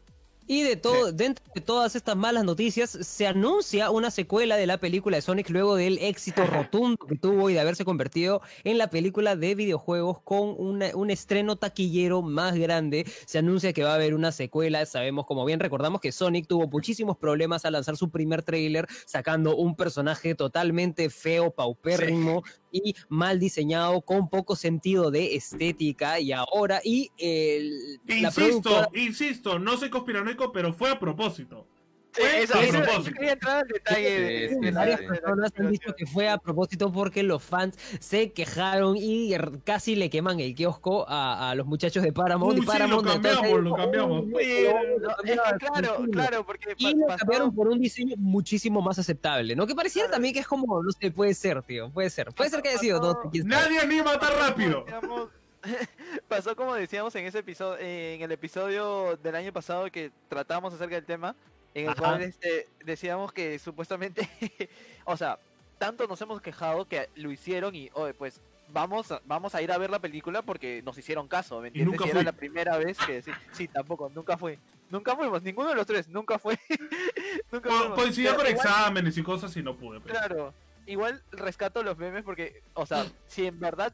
Y 0.47 0.63
de 0.63 0.75
todo, 0.75 1.13
dentro 1.13 1.45
de 1.53 1.61
todas 1.61 1.95
estas 1.95 2.17
malas 2.17 2.43
noticias, 2.43 2.89
se 2.89 3.27
anuncia 3.27 3.91
una 3.91 4.09
secuela 4.09 4.57
de 4.57 4.65
la 4.65 4.79
película 4.79 5.15
de 5.15 5.21
Sonic 5.21 5.49
luego 5.49 5.75
del 5.75 5.99
éxito 5.99 6.45
rotundo 6.45 6.97
que 7.07 7.15
tuvo 7.15 7.49
y 7.49 7.53
de 7.53 7.59
haberse 7.59 7.85
convertido 7.85 8.41
en 8.63 8.77
la 8.79 8.89
película 8.89 9.35
de 9.35 9.53
videojuegos 9.55 10.19
con 10.23 10.55
una- 10.57 10.93
un 10.95 11.11
estreno 11.11 11.57
taquillero 11.57 12.21
más 12.23 12.55
grande. 12.55 13.05
Se 13.25 13.37
anuncia 13.37 13.71
que 13.71 13.83
va 13.83 13.91
a 13.91 13.95
haber 13.95 14.13
una 14.15 14.31
secuela. 14.31 14.85
Sabemos, 14.87 15.25
como 15.25 15.45
bien 15.45 15.59
recordamos, 15.59 16.01
que 16.01 16.11
Sonic 16.11 16.47
tuvo 16.47 16.67
muchísimos 16.67 17.17
problemas 17.17 17.63
al 17.63 17.73
lanzar 17.73 17.95
su 17.95 18.09
primer 18.09 18.41
tráiler, 18.41 18.87
sacando 19.05 19.55
un 19.55 19.75
personaje 19.75 20.33
totalmente 20.35 21.09
feo, 21.11 21.51
paupérrimo 21.51 22.43
y 22.71 22.95
mal 23.09 23.39
diseñado, 23.39 24.01
con 24.01 24.29
poco 24.29 24.55
sentido 24.55 25.11
de 25.11 25.35
estética. 25.35 26.19
Y 26.19 26.31
ahora, 26.31 26.81
y 26.83 27.11
el, 27.17 27.99
la 28.07 28.15
Insisto, 28.15 28.41
productora- 28.41 28.89
insisto, 28.95 29.59
no 29.59 29.77
soy 29.77 29.89
conspiranoico, 29.89 30.51
pero 30.51 30.73
fue 30.73 30.89
a 30.89 30.99
propósito. 30.99 31.67
Sí, 32.13 32.21
Fue 32.21 32.43
eso, 32.43 32.57
a 32.57 32.63
eso- 32.63 32.71
propósito. 32.77 33.09
yo 33.09 33.13
quería 33.15 33.31
entrar 33.33 33.57
al 33.59 33.67
detalle 33.69 34.21
de- 34.21 34.49
Sí, 34.49 34.55
sí, 34.55 34.59
de 34.61 34.71
la- 34.73 34.79
varias 34.81 34.99
sí. 34.99 35.05
de 35.05 35.11
la 35.11 35.15
personas 35.21 35.51
han 35.57 35.71
dicho 35.71 35.95
que 35.95 36.05
fue 36.05 36.27
a 36.29 36.37
propósito 36.37 36.91
porque 36.91 37.23
los 37.23 37.41
fans 37.41 37.77
se 38.01 38.33
quejaron 38.33 38.95
y 38.97 39.33
casi 39.63 39.95
le 39.95 40.09
queman 40.09 40.41
el 40.41 40.53
kiosco 40.53 41.05
a, 41.07 41.49
a 41.51 41.55
los 41.55 41.65
muchachos 41.67 42.03
de 42.03 42.11
Paramount. 42.11 42.57
Y 42.57 42.61
sí, 42.61 42.65
lo 42.65 42.71
Paramount 42.73 43.07
entonces 43.07 43.33
cambiamos, 43.33 43.63
lo 43.63 43.75
cambiamos. 43.75 44.23
"Uy, 44.25 44.33
Pero, 44.33 44.97
lo 44.99 45.09
al 45.09 45.15
claro, 45.23 45.57
principio". 45.95 46.11
claro, 46.11 46.45
porque 46.45 46.73
Y 46.77 46.95
lo 46.95 47.07
pasó- 47.07 47.17
cambiaron 47.19 47.55
por 47.55 47.67
un 47.69 47.79
diseño 47.79 48.15
muchísimo 48.17 48.81
más 48.81 48.99
aceptable, 48.99 49.55
¿no? 49.55 49.65
Que 49.65 49.73
pareciera 49.75 50.07
Claro. 50.07 50.15
también 50.17 50.33
que 50.33 50.41
es 50.41 50.47
como, 50.47 50.83
no 50.83 50.91
sé, 50.91 51.11
puede 51.11 51.33
ser, 51.33 51.61
tío, 51.63 51.89
puede 51.91 52.09
ser. 52.09 52.33
Puede 52.33 52.49
ser 52.49 52.61
que 52.61 52.69
haya 52.69 52.77
sido, 52.77 52.99
no. 52.99 53.31
Nadie 53.45 53.79
anima 53.79 54.19
tan 54.19 54.33
rápido. 54.37 54.85
Pasó 56.27 56.55
como 56.55 56.73
decíamos 56.75 57.15
en 57.15 57.25
ese 57.25 57.39
episodio, 57.39 57.77
en 57.79 58.21
el 58.21 58.31
episodio 58.31 59.15
del 59.23 59.35
año 59.35 59.53
pasado 59.53 59.89
que 59.91 60.11
tratamos 60.27 60.73
acerca 60.73 60.95
del 60.95 61.05
tema, 61.05 61.35
en 61.73 61.83
el 61.85 61.89
Ajá. 61.91 61.99
cual 62.01 62.21
este, 62.21 62.67
decíamos 62.85 63.31
que 63.33 63.57
supuestamente, 63.59 64.27
o 65.05 65.15
sea, 65.17 65.39
tanto 65.77 66.07
nos 66.07 66.21
hemos 66.21 66.41
quejado 66.41 66.87
que 66.87 67.09
lo 67.15 67.31
hicieron 67.31 67.73
y, 67.75 67.89
oye, 67.93 68.13
pues 68.13 68.41
vamos 68.69 69.11
a, 69.11 69.21
vamos 69.25 69.53
a 69.55 69.61
ir 69.61 69.71
a 69.71 69.77
ver 69.77 69.89
la 69.89 69.99
película 69.99 70.41
porque 70.41 70.81
nos 70.83 70.97
hicieron 70.97 71.27
caso, 71.27 71.59
¿me 71.61 71.67
entiendes? 71.69 71.91
nunca 71.91 72.05
Y 72.05 72.11
fui. 72.11 72.19
era 72.21 72.31
la 72.31 72.37
primera 72.37 72.77
vez 72.77 72.97
que 72.99 73.21
sí, 73.21 73.31
sí, 73.51 73.67
tampoco, 73.67 74.09
nunca 74.13 74.37
fue. 74.37 74.59
Nunca 74.89 75.15
fuimos, 75.15 75.41
ninguno 75.43 75.69
de 75.69 75.75
los 75.75 75.85
tres, 75.87 76.07
nunca 76.09 76.37
fue. 76.37 76.57
nunca 77.51 77.69
Co- 77.69 77.75
fuimos. 77.77 77.99
Coincidió 77.99 78.31
Pero 78.31 78.43
con 78.43 78.51
exámenes 78.51 79.17
y 79.17 79.23
cosas 79.23 79.55
y 79.57 79.63
no 79.63 79.75
pude. 79.75 79.99
pues. 80.01 80.11
Claro, 80.13 80.53
igual 80.85 81.21
rescato 81.31 81.83
los 81.83 81.97
memes 81.97 82.23
porque, 82.23 82.61
o 82.73 82.85
sea, 82.85 83.05
si 83.27 83.47
en 83.47 83.59
verdad 83.59 83.93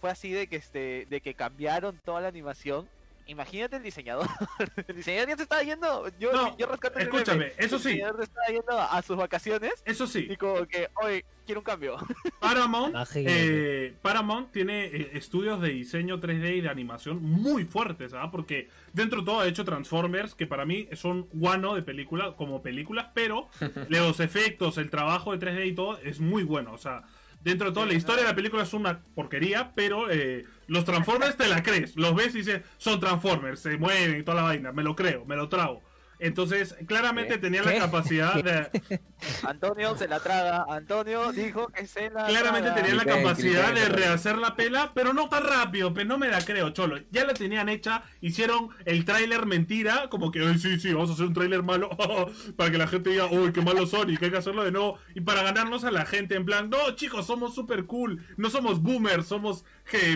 fue 0.00 0.10
así 0.10 0.30
de 0.32 0.46
que 0.46 0.56
este, 0.56 1.06
de 1.10 1.20
que 1.20 1.34
cambiaron 1.34 1.98
toda 2.04 2.20
la 2.22 2.28
animación, 2.28 2.88
imagínate 3.30 3.76
el 3.76 3.82
diseñador. 3.82 4.26
el 4.88 4.96
diseñador 4.96 5.28
ya 5.30 5.36
se 5.36 5.42
estaba 5.44 5.62
yendo. 5.62 6.08
Yo, 6.18 6.32
No, 6.32 6.56
yo 6.58 6.66
rescato 6.66 6.98
el 6.98 7.06
meme. 7.06 7.18
escúchame, 7.18 7.52
eso 7.58 7.76
El 7.76 7.82
sí. 7.82 7.88
diseñador 7.90 8.16
se 8.18 8.24
estaba 8.24 8.46
yendo 8.48 8.78
a, 8.78 9.02
sus 9.02 9.16
vacaciones 9.16 9.72
Eso 9.84 10.06
sí, 10.06 10.26
y 10.30 10.36
como 10.36 10.66
que, 10.66 10.88
oye, 11.02 11.24
quiero 11.46 11.60
un 11.60 11.64
cambio. 11.64 11.96
Paramount, 12.40 12.90
Imagínate. 12.90 13.86
eh, 13.86 13.94
Paramount 14.02 14.52
tiene 14.52 14.84
eh, 14.86 15.10
estudios 15.14 15.60
de 15.60 15.68
diseño 15.70 16.20
3D 16.20 16.56
y 16.56 16.60
de 16.60 16.68
animación 16.68 17.22
muy 17.22 17.64
fuertes, 17.64 18.12
¿ah? 18.14 18.30
Porque 18.30 18.68
dentro 18.92 19.20
de 19.20 19.26
todo 19.26 19.40
ha 19.40 19.46
hecho 19.48 19.64
Transformers, 19.64 20.34
que 20.34 20.46
para 20.46 20.64
mí 20.64 20.88
son 20.92 21.28
guano 21.32 21.74
de 21.74 21.82
película, 21.82 22.34
como 22.36 22.62
películas, 22.62 23.08
pero 23.14 23.48
los 23.88 24.20
efectos, 24.20 24.78
el 24.78 24.90
trabajo 24.90 25.36
de 25.36 25.46
3D 25.46 25.66
y 25.68 25.74
todo 25.74 25.98
es 25.98 26.20
muy 26.20 26.42
bueno. 26.44 26.72
O 26.72 26.78
sea, 26.78 27.02
dentro 27.40 27.68
de 27.68 27.74
todo, 27.74 27.84
Sí, 27.84 27.90
la 27.90 27.94
historia 27.94 28.22
no. 28.22 28.22
de 28.22 28.28
la 28.28 28.34
película 28.36 28.62
es 28.62 28.72
una 28.74 29.02
porquería, 29.14 29.72
pero 29.74 30.10
eh, 30.10 30.44
los 30.66 30.84
Transformers 30.84 31.36
te 31.36 31.48
la 31.48 31.62
crees. 31.62 31.96
Los 31.96 32.14
ves 32.14 32.34
y 32.34 32.38
dices, 32.38 32.62
son 32.78 33.00
Transformers, 33.00 33.60
se 33.60 33.76
mueven 33.78 34.20
y 34.20 34.22
toda 34.22 34.36
la 34.38 34.42
vaina. 34.42 34.72
Me 34.72 34.82
lo 34.82 34.94
creo, 34.96 35.24
me 35.24 35.36
lo 35.36 35.48
trago. 35.48 35.82
Entonces, 36.20 36.76
claramente 36.86 37.34
¿Qué? 37.34 37.38
tenía 37.38 37.62
la 37.62 37.76
capacidad 37.78 38.34
de. 38.42 39.00
Antonio 39.42 39.96
se 39.96 40.06
la 40.08 40.20
traga. 40.20 40.64
Antonio 40.68 41.32
dijo 41.32 41.68
que 41.68 41.86
se 41.86 42.10
la 42.10 42.26
Claramente 42.26 42.70
traga. 42.70 42.82
tenía 42.86 43.04
la 43.04 43.04
capacidad 43.04 43.72
de 43.74 43.88
rehacer 43.88 44.38
la 44.38 44.54
pela, 44.56 44.92
pero 44.94 45.12
no 45.12 45.28
tan 45.28 45.44
rápido, 45.44 45.92
pero 45.94 46.08
no 46.08 46.18
me 46.18 46.28
la 46.28 46.42
creo, 46.44 46.70
cholo. 46.70 46.98
Ya 47.10 47.24
la 47.24 47.34
tenían 47.34 47.68
hecha, 47.68 48.02
hicieron 48.20 48.68
el 48.84 49.04
tráiler 49.04 49.46
mentira, 49.46 50.08
como 50.10 50.30
que, 50.30 50.40
ay, 50.40 50.58
sí, 50.58 50.78
sí, 50.78 50.92
vamos 50.92 51.10
a 51.10 51.12
hacer 51.14 51.26
un 51.26 51.34
tráiler 51.34 51.62
malo, 51.62 51.90
para 52.56 52.70
que 52.70 52.78
la 52.78 52.86
gente 52.86 53.10
diga, 53.10 53.26
uy, 53.26 53.52
qué 53.52 53.60
malo 53.62 53.86
Sonic, 53.86 54.22
hay 54.22 54.30
que 54.30 54.36
hacerlo 54.38 54.64
de 54.64 54.72
nuevo, 54.72 54.98
y 55.14 55.20
para 55.20 55.42
ganarnos 55.42 55.84
a 55.84 55.90
la 55.90 56.04
gente, 56.06 56.34
en 56.34 56.44
plan, 56.44 56.70
no, 56.70 56.90
chicos, 56.96 57.26
somos 57.26 57.54
super 57.54 57.84
cool, 57.86 58.24
no 58.36 58.50
somos 58.50 58.82
boomers, 58.82 59.26
somos 59.26 59.64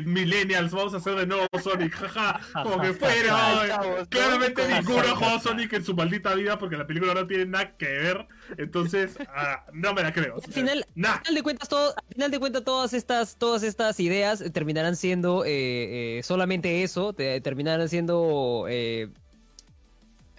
millennials, 0.05 0.73
vamos 0.73 0.95
a 0.95 0.99
hacer 0.99 1.15
de 1.17 1.27
nuevo 1.27 1.47
Sonic, 1.63 1.93
jaja, 1.95 2.41
como 2.63 2.81
que 2.81 2.93
fuera, 2.95 3.61
Ay, 3.61 3.69
chavos, 3.69 4.01
¿no? 4.01 4.07
claramente 4.09 4.69
ninguno 4.69 5.17
jugado 5.17 5.41
Sonic 5.41 5.73
en 5.73 5.85
su 5.85 5.93
maldita 5.95 6.34
vida, 6.34 6.59
porque 6.59 6.76
la 6.76 6.86
película 6.86 7.14
no 7.14 7.26
tiene 7.26 7.47
nada 7.47 7.76
que 7.76 7.86
ver, 7.86 8.26
entonces, 8.59 9.16
ah, 9.28 9.64
no 9.72 9.95
me 9.95 10.03
la 10.03 10.12
creo. 10.12 10.36
Al 10.45 10.53
final, 10.53 10.84
Nah. 10.95 11.12
al 11.14 11.18
final 11.20 11.34
de 11.34 11.42
cuentas, 11.42 11.68
todo, 11.68 11.95
al 11.97 12.14
final 12.14 12.30
de 12.30 12.38
cuentas, 12.38 12.64
todas 12.64 12.92
estas, 12.95 13.36
todas 13.38 13.62
estas 13.62 13.99
ideas 14.01 14.42
terminarán 14.53 14.97
siendo 14.97 15.45
eh, 15.45 16.18
eh, 16.18 16.22
solamente 16.22 16.82
eso, 16.82 17.12
te- 17.12 17.40
terminarán 17.40 17.88
siendo 17.88 18.66
eh, 18.68 19.09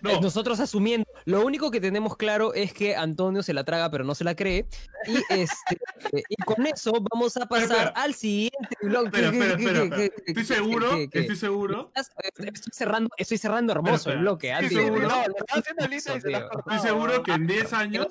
No. 0.05 0.17
eh, 0.17 0.19
nosotros 0.21 0.59
asumiendo. 0.59 1.05
Lo 1.25 1.45
único 1.45 1.71
que 1.71 1.81
tenemos 1.81 2.15
claro 2.17 2.53
es 2.53 2.73
que 2.73 2.95
Antonio 2.95 3.43
se 3.43 3.53
la 3.53 3.63
traga, 3.63 3.89
pero 3.91 4.03
no 4.03 4.15
se 4.15 4.23
la 4.23 4.35
cree. 4.35 4.67
Y 5.07 5.15
este, 5.29 5.77
eh, 6.13 6.23
y 6.29 6.35
con 6.43 6.65
eso 6.67 6.91
vamos 7.11 7.35
a 7.37 7.45
pasar 7.47 7.63
espera. 7.71 7.93
al 7.95 8.13
siguiente 8.13 8.77
blog. 8.81 9.05
Espera, 9.07 9.31
¿Qué- 9.31 9.37
espera, 9.49 10.13
Estoy 10.25 10.45
seguro, 10.45 10.91
estoy 11.11 11.35
seguro, 11.35 11.91
Estás- 11.95 12.11
Estoy 12.37 12.71
cerrando, 12.73 13.09
estoy 13.17 13.37
cerrando 13.37 13.73
hermoso 13.73 14.11
el 14.11 14.19
bloque, 14.19 14.51
estoy 14.51 14.69
seguro. 14.69 15.09
Estoy 15.55 15.73
que 17.23 17.31
en 17.33 17.47
10 17.47 17.67
¿Qué 17.69 17.75
años? 17.75 18.07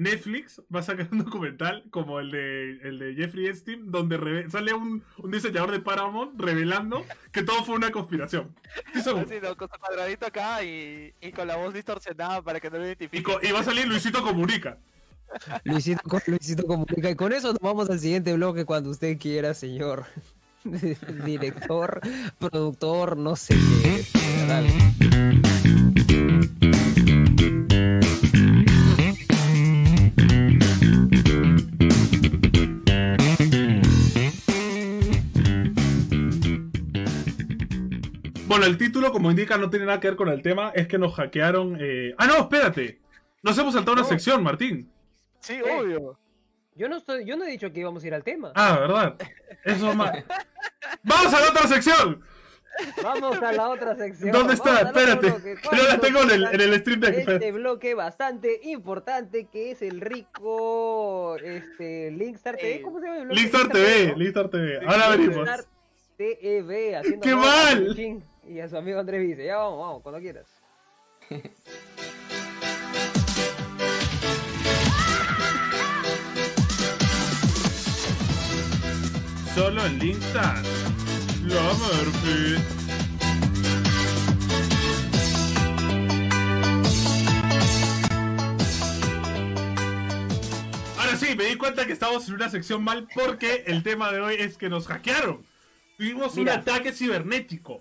Netflix 0.00 0.62
va 0.74 0.80
a 0.80 0.82
sacar 0.82 1.08
un 1.12 1.18
documental 1.24 1.84
como 1.90 2.20
el 2.20 2.30
de, 2.30 2.70
el 2.88 2.98
de 2.98 3.14
Jeffrey 3.14 3.46
Epstein, 3.46 3.90
donde 3.90 4.48
sale 4.48 4.72
un, 4.72 5.04
un 5.18 5.30
diseñador 5.30 5.72
de 5.72 5.80
Paramount 5.80 6.40
revelando 6.40 7.04
que 7.32 7.42
todo 7.42 7.62
fue 7.64 7.76
una 7.76 7.90
conspiración. 7.90 8.56
Así, 8.94 9.10
¿no? 9.42 9.56
con 9.56 9.68
su 9.68 9.78
cuadradito 9.78 10.26
acá 10.26 10.64
y, 10.64 11.12
y 11.20 11.32
con 11.32 11.46
la 11.46 11.56
voz 11.56 11.74
distorsionada 11.74 12.40
para 12.40 12.60
que 12.60 12.70
no 12.70 12.78
lo 12.78 12.86
identifique. 12.86 13.30
y 13.42 13.52
va 13.52 13.60
a 13.60 13.64
salir 13.64 13.86
Luisito 13.86 14.22
Comunica. 14.22 14.78
Luisito 15.64 16.66
comunica. 16.66 17.10
Y 17.10 17.14
con 17.14 17.32
eso 17.32 17.48
nos 17.52 17.60
vamos 17.60 17.90
al 17.90 18.00
siguiente 18.00 18.32
bloque 18.32 18.64
cuando 18.64 18.90
usted 18.90 19.18
quiera, 19.18 19.52
señor. 19.52 20.06
Director, 21.24 22.00
productor, 22.38 23.16
no 23.16 23.36
sé 23.36 23.54
qué. 23.82 24.04
Dale. 24.48 25.59
El 38.70 38.78
título, 38.78 39.12
como 39.12 39.30
indica, 39.30 39.58
no 39.58 39.68
tiene 39.68 39.84
nada 39.86 40.00
que 40.00 40.08
ver 40.08 40.16
con 40.16 40.28
el 40.28 40.40
tema. 40.42 40.72
Es 40.74 40.86
que 40.88 40.98
nos 40.98 41.14
hackearon. 41.14 41.76
eh, 41.80 42.14
Ah, 42.16 42.26
no, 42.26 42.36
espérate. 42.38 43.00
Nos 43.42 43.56
hemos 43.58 43.74
saltado 43.74 43.92
una 43.94 44.02
No. 44.02 44.08
sección, 44.08 44.42
Martín. 44.42 44.90
Sí, 45.40 45.58
¿Qué? 45.62 45.70
obvio. 45.70 46.18
Yo 46.76 46.88
no 46.88 46.96
estoy, 46.96 47.24
yo 47.26 47.36
no 47.36 47.44
he 47.44 47.50
dicho 47.50 47.70
que 47.72 47.80
íbamos 47.80 48.02
a 48.02 48.06
ir 48.06 48.14
al 48.14 48.22
tema. 48.24 48.52
Ah, 48.54 48.78
¿verdad? 48.80 49.16
Eso 49.64 49.90
es 49.90 49.96
más. 49.96 50.12
¡Vamos 51.02 51.34
a 51.34 51.40
la 51.40 51.50
otra 51.50 51.66
sección! 51.68 52.22
Vamos 53.02 53.42
a 53.42 53.52
la 53.52 53.68
otra 53.68 53.96
sección. 53.96 54.30
¿Dónde 54.32 54.54
está? 54.54 54.82
Espérate. 54.82 55.28
no 55.28 55.38
la 55.38 55.60
¿Cuándo 55.60 56.00
tengo 56.00 56.22
en 56.22 56.30
el, 56.30 56.44
en 56.46 56.60
el 56.60 56.80
stream 56.80 57.00
de 57.00 57.20
Este 57.20 57.52
bloque 57.52 57.94
bastante 57.94 58.60
importante 58.64 59.48
que 59.48 59.72
es 59.72 59.82
el 59.82 60.00
rico 60.00 61.36
este 61.38 62.10
Linkstar 62.12 62.56
TV. 62.56 62.76
Eh, 62.76 62.82
¿Cómo 62.82 63.00
se 63.00 63.06
llama 63.06 63.18
el 63.18 63.24
bloque? 63.26 63.40
Linkstar 63.40 63.68
TV, 63.68 64.06
¿no? 64.12 64.16
Linstar 64.18 64.48
TV. 64.48 64.80
Ahora 64.86 65.08
venimos. 65.10 65.36
Linkstar 65.36 65.64
TV 66.16 66.96
haciendo 66.96 67.20
¡Qué 67.26 67.34
mal! 67.34 67.96
Y 68.50 68.58
a 68.58 68.68
su 68.68 68.76
amigo 68.76 68.98
Andrés 68.98 69.28
dice, 69.28 69.46
ya 69.46 69.58
vamos, 69.58 69.78
vamos, 69.78 70.02
cuando 70.02 70.20
quieras. 70.20 70.48
Solo 79.54 79.86
en 79.86 80.00
Linstar. 80.00 80.64
La 81.44 81.62
Murphy. 81.74 82.56
Ahora 90.98 91.16
sí, 91.16 91.36
me 91.36 91.44
di 91.44 91.54
cuenta 91.54 91.86
que 91.86 91.92
estamos 91.92 92.28
en 92.28 92.34
una 92.34 92.50
sección 92.50 92.82
mal 92.82 93.06
porque 93.14 93.62
el 93.68 93.84
tema 93.84 94.10
de 94.10 94.20
hoy 94.20 94.34
es 94.40 94.58
que 94.58 94.68
nos 94.68 94.88
hackearon. 94.88 95.46
Tuvimos 95.96 96.34
Mira. 96.34 96.54
un 96.54 96.58
ataque 96.58 96.92
cibernético. 96.92 97.80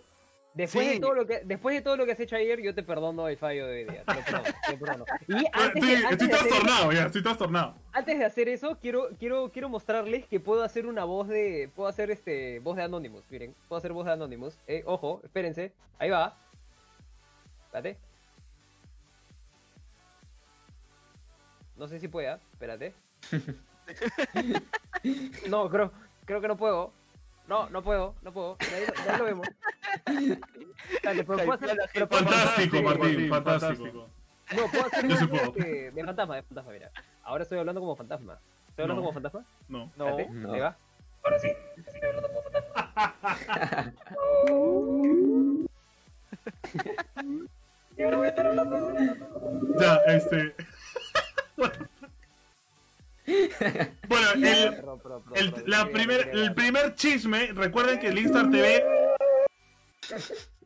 Después, 0.60 0.88
Sí. 0.88 0.94
de 0.96 1.00
todo 1.00 1.14
lo 1.14 1.26
que, 1.26 1.42
después 1.46 1.74
de 1.74 1.82
todo 1.82 1.96
lo 1.96 2.06
que 2.06 2.12
has 2.12 2.20
hecho 2.20 2.36
ayer, 2.36 2.62
yo 2.62 2.76
te 2.76 2.84
perdono 2.84 3.30
el 3.30 3.38
fallo 3.38 3.66
de 3.68 3.74
hoy 3.74 3.84
día. 3.86 4.04
Te 4.04 4.14
lo 4.14 4.20
perdono, 4.26 4.44
te 4.44 4.72
lo 4.74 4.80
perdono. 4.80 5.06
Y 5.30 5.34
antes, 5.54 5.66
Estoy, 5.76 5.90
de, 5.90 5.96
antes 5.96 6.12
estoy 6.12 6.28
de 6.28 6.34
hacer 6.34 6.48
eso, 6.48 6.56
trastornado 6.58 6.92
ya, 6.92 7.06
estoy 7.06 7.24
trastornado. 7.24 7.76
antes 7.94 8.20
de 8.20 8.26
hacer 8.26 8.50
eso, 8.50 8.78
quiero, 8.82 9.08
quiero, 9.18 9.50
quiero 9.54 9.70
mostrarles 9.70 10.26
que 10.26 10.42
puedo 10.42 10.62
hacer 10.64 10.86
una 10.86 11.06
voz 11.06 11.30
de. 11.30 11.70
Puedo 11.78 11.88
hacer 11.88 12.12
este 12.12 12.60
voz 12.60 12.76
de 12.76 12.84
Anonymous. 12.84 13.24
Miren, 13.30 13.56
puedo 13.70 13.78
hacer 13.78 13.94
voz 13.94 14.06
de 14.06 14.12
Anonymous. 14.12 14.60
Eh, 14.68 14.84
ojo, 14.86 15.22
espérense. 15.24 15.72
Ahí 15.98 16.10
va. 16.10 16.36
Espérate. 17.68 17.98
No 21.78 21.88
sé 21.88 22.00
si 22.00 22.08
pueda, 22.10 22.40
espérate. 22.52 22.94
No, 25.48 25.70
creo, 25.70 25.92
creo 26.26 26.42
que 26.42 26.48
no 26.50 26.58
puedo. 26.58 26.92
No, 27.50 27.68
no 27.72 27.82
puedo, 27.84 28.14
no 28.22 28.32
puedo. 28.32 28.56
De 28.58 28.76
ahí, 28.76 28.86
de 28.86 29.10
ahí 29.12 29.18
lo 29.18 29.26
vemos. 29.26 29.48
Dale, 31.04 31.24
pero 31.24 31.26
puedo 31.26 31.54
hacer, 31.54 31.78
pero 31.94 32.08
puedo 32.08 32.24
hacer 32.26 32.38
Fantástico, 32.38 32.82
Martín, 32.84 33.30
fantástico. 33.30 34.08
No, 34.56 34.68
puedo 34.72 34.86
hacer 34.86 35.08
Yo 35.08 35.18
sí 35.18 35.26
puedo. 35.28 35.52
de, 35.54 35.92
de 35.92 36.04
fantasma, 36.06 36.36
de 36.36 36.44
fantasma, 36.44 36.72
mira. 36.72 36.92
Ahora 37.24 37.44
estoy 37.44 37.58
hablando 37.58 37.82
como 37.82 37.96
fantasma. 37.96 38.38
¿Estoy 38.70 38.84
hablando 38.84 39.02
No. 39.02 39.08
como 39.08 39.14
fantasma? 39.14 39.44
No. 39.68 39.92
No. 39.98 40.08
Espérate, 40.10 40.34
No. 40.34 40.54
Ahí 40.54 40.60
va. 40.60 40.78
Ya, 49.80 49.96
este. 50.08 50.54
bueno, 51.58 51.74
el, 51.74 51.80
Perdón, 51.80 51.90
perdón, 51.90 51.90
perdón, 51.90 51.90
El, 51.90 51.90
perdón, 51.90 51.90
la 51.90 51.90
sí, 51.90 51.98
primer, 51.98 51.99
ya, 51.99 51.99
el 55.36 55.54
ya, 55.68 55.90
primer 56.56 56.96
chisme, 56.96 57.54
recuerden 57.54 58.00
que 58.00 58.08
el 58.08 58.20
Instar 58.20 58.50
TV, 58.50 58.84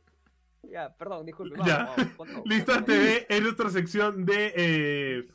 Ya, 0.73 0.91
perdón, 0.97 1.25
disculpe. 1.25 1.57
Vamos, 1.57 1.67
Ya. 1.67 1.93
vamos, 2.17 2.65
todo. 2.65 2.83
TV 2.83 3.27
es 3.29 3.41
nuestra 3.43 3.69
sección 3.69 4.25
de 4.25 4.53
eh, 4.55 5.27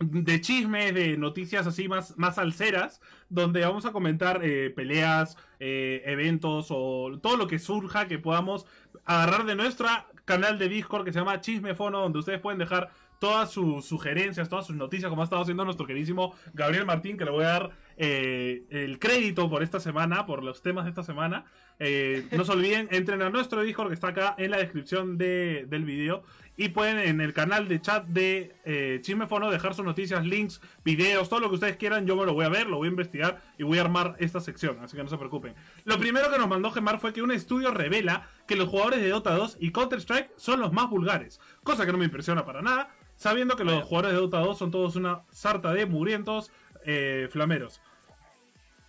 de 0.00 0.40
chismes, 0.40 0.94
de 0.94 1.16
noticias 1.16 1.66
así 1.66 1.88
más, 1.88 2.16
más 2.18 2.36
salseras, 2.36 3.00
donde 3.28 3.60
vamos 3.60 3.84
a 3.84 3.92
comentar 3.92 4.40
eh, 4.44 4.70
peleas, 4.70 5.36
eh, 5.60 6.02
eventos 6.04 6.68
o 6.70 7.18
todo 7.20 7.36
lo 7.36 7.46
que 7.46 7.58
surja 7.58 8.06
que 8.06 8.18
podamos 8.18 8.66
agarrar 9.04 9.44
de 9.44 9.56
nuestra 9.56 10.06
canal 10.24 10.58
de 10.58 10.68
Discord 10.68 11.04
que 11.04 11.12
se 11.12 11.18
llama 11.18 11.40
Chismefono, 11.40 12.00
donde 12.00 12.18
ustedes 12.18 12.40
pueden 12.40 12.58
dejar 12.58 12.90
todas 13.18 13.50
sus 13.50 13.84
sugerencias, 13.84 14.48
todas 14.48 14.66
sus 14.66 14.76
noticias, 14.76 15.08
como 15.10 15.22
ha 15.22 15.24
estado 15.24 15.42
haciendo 15.42 15.64
nuestro 15.64 15.86
queridísimo 15.86 16.34
Gabriel 16.54 16.86
Martín, 16.86 17.16
que 17.16 17.24
le 17.24 17.30
voy 17.30 17.44
a 17.44 17.48
dar 17.48 17.70
eh, 17.96 18.62
el 18.70 18.98
crédito 18.98 19.50
por 19.50 19.62
esta 19.62 19.80
semana, 19.80 20.24
por 20.26 20.44
los 20.44 20.62
temas 20.62 20.84
de 20.84 20.90
esta 20.90 21.02
semana. 21.02 21.44
Eh, 21.80 22.26
no 22.32 22.44
se 22.44 22.52
olviden, 22.52 22.88
entren 22.92 23.22
a 23.22 23.30
nuestro 23.30 23.62
Discord 23.62 23.88
que 23.88 23.94
está 23.94 24.08
acá 24.08 24.34
en 24.38 24.50
la 24.50 24.56
descripción 24.58 25.16
de- 25.18 25.66
del 25.68 25.84
video 25.84 26.22
y 26.56 26.70
pueden 26.70 26.98
en 26.98 27.20
el 27.20 27.32
canal 27.32 27.68
de 27.68 27.80
chat 27.80 28.04
de 28.06 28.56
eh, 28.64 28.98
Chismefono 29.02 29.48
dejar 29.48 29.74
sus 29.74 29.84
noticias, 29.84 30.26
links, 30.26 30.60
videos, 30.84 31.28
todo 31.28 31.38
lo 31.38 31.48
que 31.48 31.54
ustedes 31.54 31.76
quieran. 31.76 32.04
Yo 32.04 32.16
me 32.16 32.26
lo 32.26 32.34
voy 32.34 32.44
a 32.46 32.48
ver, 32.48 32.66
lo 32.66 32.78
voy 32.78 32.88
a 32.88 32.90
investigar 32.90 33.40
y 33.58 33.62
voy 33.62 33.78
a 33.78 33.82
armar 33.82 34.16
esta 34.18 34.40
sección, 34.40 34.78
así 34.80 34.96
que 34.96 35.02
no 35.04 35.08
se 35.08 35.16
preocupen. 35.18 35.54
Lo 35.84 35.98
primero 36.00 36.30
que 36.32 36.38
nos 36.38 36.48
mandó 36.48 36.72
Gemar 36.72 36.98
fue 36.98 37.12
que 37.12 37.22
un 37.22 37.30
estudio 37.30 37.70
revela 37.70 38.26
que 38.48 38.56
los 38.56 38.68
jugadores 38.68 39.00
de 39.00 39.08
Dota 39.08 39.34
2 39.36 39.58
y 39.60 39.70
Counter-Strike 39.70 40.30
son 40.36 40.58
los 40.58 40.72
más 40.72 40.90
vulgares, 40.90 41.40
cosa 41.62 41.86
que 41.86 41.92
no 41.92 41.98
me 41.98 42.06
impresiona 42.06 42.44
para 42.44 42.60
nada, 42.60 42.90
sabiendo 43.18 43.56
que 43.56 43.64
los 43.64 43.84
jugadores 43.84 44.12
de 44.12 44.20
Dota 44.20 44.38
2 44.38 44.56
son 44.56 44.70
todos 44.70 44.96
una 44.96 45.24
sarta 45.30 45.74
de 45.74 45.84
murientos 45.84 46.50
eh, 46.86 47.28
flameros. 47.30 47.82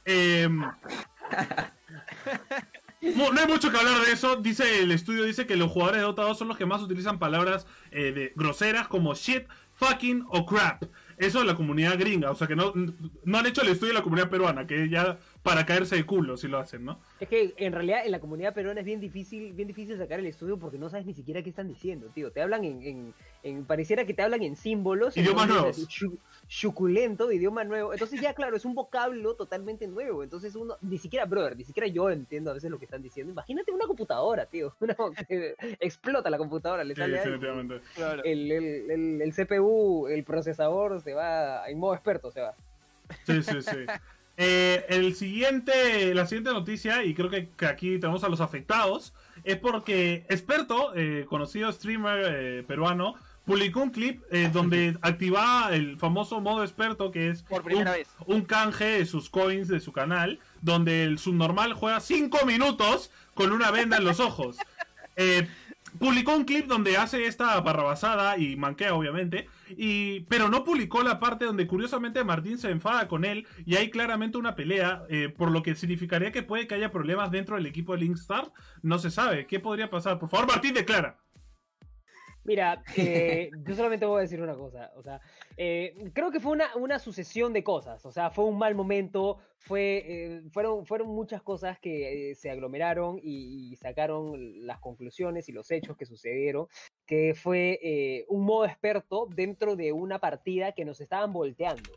Em, 0.05 0.59
no, 3.01 3.39
hay 3.39 3.47
mucho 3.47 3.71
que 3.71 3.77
hablar 3.77 4.05
de 4.05 4.13
eso. 4.13 4.37
Dice 4.37 4.83
el 4.83 4.91
estudio 4.91 5.25
dice 5.25 5.45
que 5.45 5.57
los 5.57 5.71
jugadores 5.71 6.01
de 6.01 6.05
Dota 6.05 6.21
2 6.21 6.37
son 6.37 6.47
los 6.47 6.57
que 6.57 6.65
más 6.65 6.81
utilizan 6.81 7.19
palabras 7.19 7.67
eh, 7.91 8.11
de 8.13 8.31
groseras 8.35 8.87
como 8.87 9.15
shit, 9.15 9.47
fucking 9.73 10.23
o 10.29 10.45
crap. 10.45 10.83
Eso 11.17 11.39
es 11.39 11.45
la 11.45 11.55
comunidad 11.55 11.99
gringa, 11.99 12.31
o 12.31 12.35
sea 12.35 12.47
que 12.47 12.55
no, 12.55 12.71
no 13.25 13.37
han 13.37 13.45
hecho 13.45 13.61
el 13.61 13.67
estudio 13.69 13.93
de 13.93 13.99
la 13.99 14.03
comunidad 14.03 14.29
peruana, 14.29 14.65
que 14.65 14.87
ya 14.87 15.17
para 15.43 15.65
caerse 15.65 15.95
de 15.95 16.05
culo 16.05 16.35
si 16.37 16.47
lo 16.47 16.57
hacen, 16.59 16.83
¿no? 16.83 16.99
Es 17.19 17.27
que 17.29 17.53
en 17.57 17.71
realidad 17.73 18.05
en 18.05 18.11
la 18.11 18.19
comunidad 18.19 18.53
peruana 18.53 18.81
es 18.81 18.85
bien 18.85 18.99
difícil, 18.99 19.53
bien 19.53 19.67
difícil 19.67 19.97
sacar 19.97 20.19
el 20.19 20.25
estudio 20.25 20.57
porque 20.59 20.77
no 20.77 20.89
sabes 20.89 21.05
ni 21.05 21.13
siquiera 21.13 21.41
qué 21.41 21.49
están 21.49 21.67
diciendo, 21.67 22.07
tío. 22.13 22.31
Te 22.31 22.41
hablan 22.41 22.65
en, 22.65 22.83
en, 22.83 23.13
en 23.43 23.65
pareciera 23.65 24.05
que 24.05 24.13
te 24.13 24.21
hablan 24.21 24.43
en 24.43 24.55
símbolos. 24.57 25.15
Idiomas 25.15 25.47
nuevos. 25.47 25.87
Suculento, 26.47 27.31
idioma 27.31 27.63
nuevo. 27.63 27.93
Entonces 27.93 28.19
ya, 28.19 28.33
claro, 28.33 28.57
es 28.57 28.65
un 28.65 28.73
vocablo 28.75 29.35
totalmente 29.35 29.87
nuevo. 29.87 30.23
Entonces 30.23 30.55
uno, 30.55 30.75
ni 30.81 30.97
siquiera, 30.97 31.25
brother, 31.25 31.55
ni 31.55 31.63
siquiera 31.63 31.87
yo 31.87 32.09
entiendo 32.09 32.51
a 32.51 32.53
veces 32.55 32.69
lo 32.71 32.79
que 32.79 32.85
están 32.85 33.01
diciendo. 33.01 33.31
Imagínate 33.31 33.71
una 33.71 33.85
computadora, 33.85 34.45
tío. 34.45 34.75
Una- 34.81 34.95
explota 35.79 36.29
la 36.29 36.37
computadora, 36.37 36.83
le 36.83 36.95
Sí, 36.95 37.01
sale 37.01 37.17
definitivamente. 37.17 37.81
Claro. 37.95 38.23
el, 38.23 38.51
el, 38.51 38.91
el, 38.91 39.21
el 39.21 39.33
CPU, 39.33 40.07
el 40.07 40.23
procesador 40.23 41.01
se 41.01 41.13
va 41.13 41.69
en 41.69 41.79
modo 41.79 41.93
experto, 41.93 42.31
se 42.31 42.41
va. 42.41 42.55
Sí, 43.25 43.41
sí, 43.41 43.61
sí. 43.61 43.77
Eh, 44.41 44.85
el 44.87 45.15
siguiente, 45.15 46.13
la 46.15 46.25
siguiente 46.25 46.51
noticia, 46.53 47.03
y 47.03 47.13
creo 47.13 47.29
que, 47.29 47.49
que 47.49 47.65
aquí 47.65 47.99
tenemos 47.99 48.23
a 48.23 48.29
los 48.29 48.39
afectados, 48.39 49.13
es 49.43 49.57
porque 49.57 50.25
Experto, 50.29 50.93
eh, 50.95 51.25
conocido 51.27 51.69
streamer 51.73 52.25
eh, 52.25 52.63
peruano, 52.65 53.15
publicó 53.43 53.81
un 53.81 53.89
clip 53.89 54.21
eh, 54.31 54.49
donde 54.53 54.97
activaba 55.01 55.75
el 55.75 55.97
famoso 55.97 56.39
modo 56.39 56.63
experto, 56.63 57.11
que 57.11 57.29
es 57.29 57.43
Por 57.43 57.63
primera 57.63 57.91
un, 57.91 57.97
vez. 57.97 58.07
un 58.27 58.41
canje 58.43 58.85
de 58.85 59.05
sus 59.05 59.29
coins 59.29 59.67
de 59.67 59.81
su 59.81 59.91
canal, 59.91 60.39
donde 60.61 61.03
el 61.03 61.19
subnormal 61.19 61.73
juega 61.73 61.99
5 61.99 62.45
minutos 62.45 63.11
con 63.33 63.51
una 63.51 63.71
venda 63.71 63.97
en 63.97 64.05
los 64.05 64.19
ojos. 64.21 64.57
Eh, 65.21 65.49
publicó 65.97 66.35
un 66.35 66.45
clip 66.45 66.67
donde 66.67 66.97
hace 66.97 67.25
esta 67.25 67.59
barrabasada 67.61 68.37
y 68.37 68.55
manquea, 68.55 68.93
obviamente, 68.93 69.47
y, 69.69 70.21
pero 70.21 70.49
no 70.49 70.63
publicó 70.63 71.03
la 71.03 71.19
parte 71.19 71.45
donde 71.45 71.67
curiosamente 71.67 72.23
Martín 72.23 72.57
se 72.57 72.69
enfada 72.69 73.07
con 73.07 73.25
él 73.25 73.47
y 73.65 73.75
hay 73.75 73.89
claramente 73.89 74.37
una 74.37 74.55
pelea, 74.55 75.03
eh, 75.09 75.29
por 75.29 75.51
lo 75.51 75.63
que 75.63 75.75
significaría 75.75 76.31
que 76.31 76.43
puede 76.43 76.67
que 76.67 76.75
haya 76.75 76.91
problemas 76.91 77.31
dentro 77.31 77.55
del 77.55 77.65
equipo 77.65 77.93
de 77.93 77.99
Linkstar. 77.99 78.51
No 78.81 78.99
se 78.99 79.11
sabe. 79.11 79.47
¿Qué 79.47 79.59
podría 79.59 79.89
pasar? 79.89 80.19
Por 80.19 80.29
favor, 80.29 80.47
Martín, 80.47 80.73
declara. 80.73 81.17
Mira, 82.43 82.81
eh, 82.95 83.51
yo 83.63 83.75
solamente 83.75 84.05
voy 84.05 84.19
a 84.19 84.21
decir 84.21 84.41
una 84.41 84.55
cosa, 84.55 84.91
o 84.95 85.03
sea, 85.03 85.19
eh, 85.61 85.93
creo 86.13 86.31
que 86.31 86.39
fue 86.39 86.53
una, 86.53 86.73
una 86.77 86.99
sucesión 86.99 87.51
de 87.51 87.65
cosas, 87.65 88.05
o 88.05 88.13
sea, 88.13 88.31
fue 88.31 88.45
un 88.45 88.57
mal 88.57 88.75
momento, 88.75 89.39
fue, 89.57 90.05
eh, 90.07 90.41
fueron, 90.51 90.85
fueron 90.85 91.09
muchas 91.09 91.41
cosas 91.41 91.77
que 91.79 92.31
eh, 92.31 92.35
se 92.35 92.49
aglomeraron 92.49 93.19
y, 93.21 93.69
y 93.69 93.75
sacaron 93.75 94.65
las 94.65 94.79
conclusiones 94.79 95.49
y 95.49 95.51
los 95.51 95.69
hechos 95.69 95.97
que 95.97 96.05
sucedieron, 96.05 96.67
que 97.05 97.33
fue 97.35 97.77
eh, 97.83 98.25
un 98.29 98.45
modo 98.45 98.63
experto 98.63 99.27
dentro 99.35 99.75
de 99.75 99.91
una 99.91 100.19
partida 100.19 100.71
que 100.71 100.85
nos 100.85 101.01
estaban 101.01 101.33
volteando. 101.33 101.91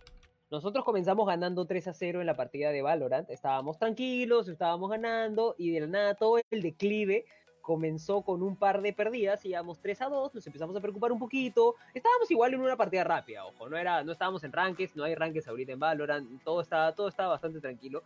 Nosotros 0.50 0.84
comenzamos 0.84 1.28
ganando 1.28 1.64
3 1.64 1.86
a 1.86 1.94
0 1.94 2.20
en 2.20 2.26
la 2.26 2.34
partida 2.34 2.72
de 2.72 2.82
Valorant, 2.82 3.30
estábamos 3.30 3.78
tranquilos, 3.78 4.48
estábamos 4.48 4.90
ganando 4.90 5.54
y 5.56 5.70
de 5.70 5.82
la 5.82 5.86
nada 5.86 6.14
todo 6.16 6.40
el 6.50 6.62
declive 6.62 7.26
comenzó 7.62 8.22
con 8.22 8.42
un 8.42 8.56
par 8.56 8.82
de 8.82 8.92
perdidas, 8.92 9.44
íbamos 9.46 9.78
3 9.78 10.02
a 10.02 10.08
2, 10.08 10.34
nos 10.34 10.46
empezamos 10.46 10.76
a 10.76 10.80
preocupar 10.80 11.12
un 11.12 11.18
poquito, 11.18 11.76
estábamos 11.94 12.30
igual 12.30 12.52
en 12.54 12.60
una 12.60 12.76
partida 12.76 13.04
rápida, 13.04 13.46
ojo, 13.46 13.68
no 13.68 13.76
era 13.76 14.02
no 14.02 14.12
estábamos 14.12 14.42
en 14.44 14.52
ranques, 14.52 14.94
no 14.96 15.04
hay 15.04 15.14
ranques 15.14 15.46
ahorita 15.48 15.72
en 15.72 15.78
Valorant, 15.78 16.42
todo 16.42 16.60
estaba 16.60 16.92
todo 16.92 17.08
estaba 17.08 17.30
bastante 17.30 17.60
tranquilo, 17.60 18.02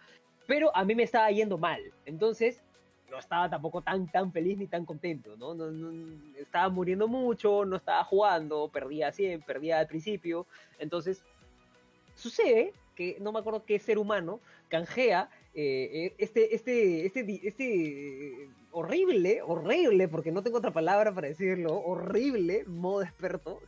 pero 0.46 0.74
a 0.76 0.84
mí 0.84 0.94
me 0.94 1.02
estaba 1.02 1.30
yendo 1.30 1.58
mal. 1.58 1.80
Entonces, 2.04 2.62
no 3.10 3.18
estaba 3.18 3.48
tampoco 3.48 3.82
tan 3.82 4.10
tan 4.10 4.32
feliz 4.32 4.58
ni 4.58 4.66
tan 4.66 4.84
contento, 4.84 5.36
¿no? 5.36 5.54
Estaba 6.36 6.68
muriendo 6.68 7.08
mucho, 7.08 7.64
no 7.64 7.76
estaba 7.76 8.04
jugando, 8.04 8.68
perdía 8.68 9.10
siempre, 9.12 9.54
perdía 9.54 9.78
al 9.78 9.86
principio. 9.86 10.46
Entonces, 10.78 11.22
sucede 12.14 12.72
que 12.94 13.18
no 13.20 13.32
me 13.32 13.40
acuerdo 13.40 13.64
qué 13.64 13.78
ser 13.78 13.98
humano 13.98 14.40
canjea 14.68 15.30
eh, 15.54 15.88
eh, 15.92 16.14
este, 16.18 16.54
este, 16.54 17.06
este, 17.06 17.48
este 17.48 18.48
horrible, 18.76 19.40
horrible, 19.42 20.06
porque 20.06 20.30
no 20.30 20.42
tengo 20.42 20.58
otra 20.58 20.70
palabra 20.70 21.14
para 21.14 21.28
decirlo, 21.28 21.74
horrible 21.80 22.64
modo 22.66 23.02
experto, 23.02 23.60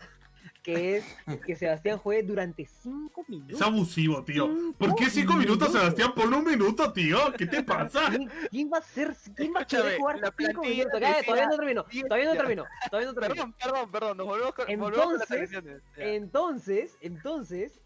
que 0.63 0.99
es 0.99 1.05
que 1.47 1.57
Sebastián 1.57 1.97
juegue 1.97 2.25
durante 2.25 2.67
5 2.67 3.25
minutos. 3.27 3.57
Es 3.59 3.63
abusivo, 3.67 4.23
tío. 4.23 4.51
¿Por 4.77 4.95
qué 4.97 5.05
5 5.05 5.11
Cinco 5.11 5.33
minutos, 5.37 5.69
minutos. 5.69 5.73
Sebastián? 5.73 6.13
Ponle 6.15 6.37
un 6.37 6.45
minuto, 6.45 6.93
tío. 6.93 7.33
¿Qué 7.39 7.47
te 7.47 7.63
pasa? 7.63 8.11
¿Quién, 8.11 8.29
quién 8.51 8.71
va 8.71 8.79
a 8.79 8.83
ser? 8.83 9.17
¿Quién 9.35 9.55
va 9.55 9.61
a 9.61 9.67
querer 9.67 9.99
jugar 9.99 10.19
la 10.19 10.27
5 10.37 10.37
plantilla 10.37 10.75
minutos? 10.75 11.01
Cállate, 11.01 11.25
todavía 11.25 11.47
no 11.47 11.85
diez 11.89 12.05
Todavía 12.07 12.27
no 12.27 12.35
ya. 12.35 12.39
terminó. 12.41 12.65
Todavía 12.91 13.09
no 13.09 13.15
terminó. 13.15 13.35
Perdón, 13.35 13.55
perdón, 13.59 13.91
perdón, 13.91 14.17
nos 14.19 14.27
volvemos 14.27 14.55
con, 14.55 14.67
volvemos 14.79 15.07
con 15.07 15.19
las 15.19 15.31
Entonces. 15.31 15.83
Entonces, 15.97 16.99
entonces, 17.01 17.81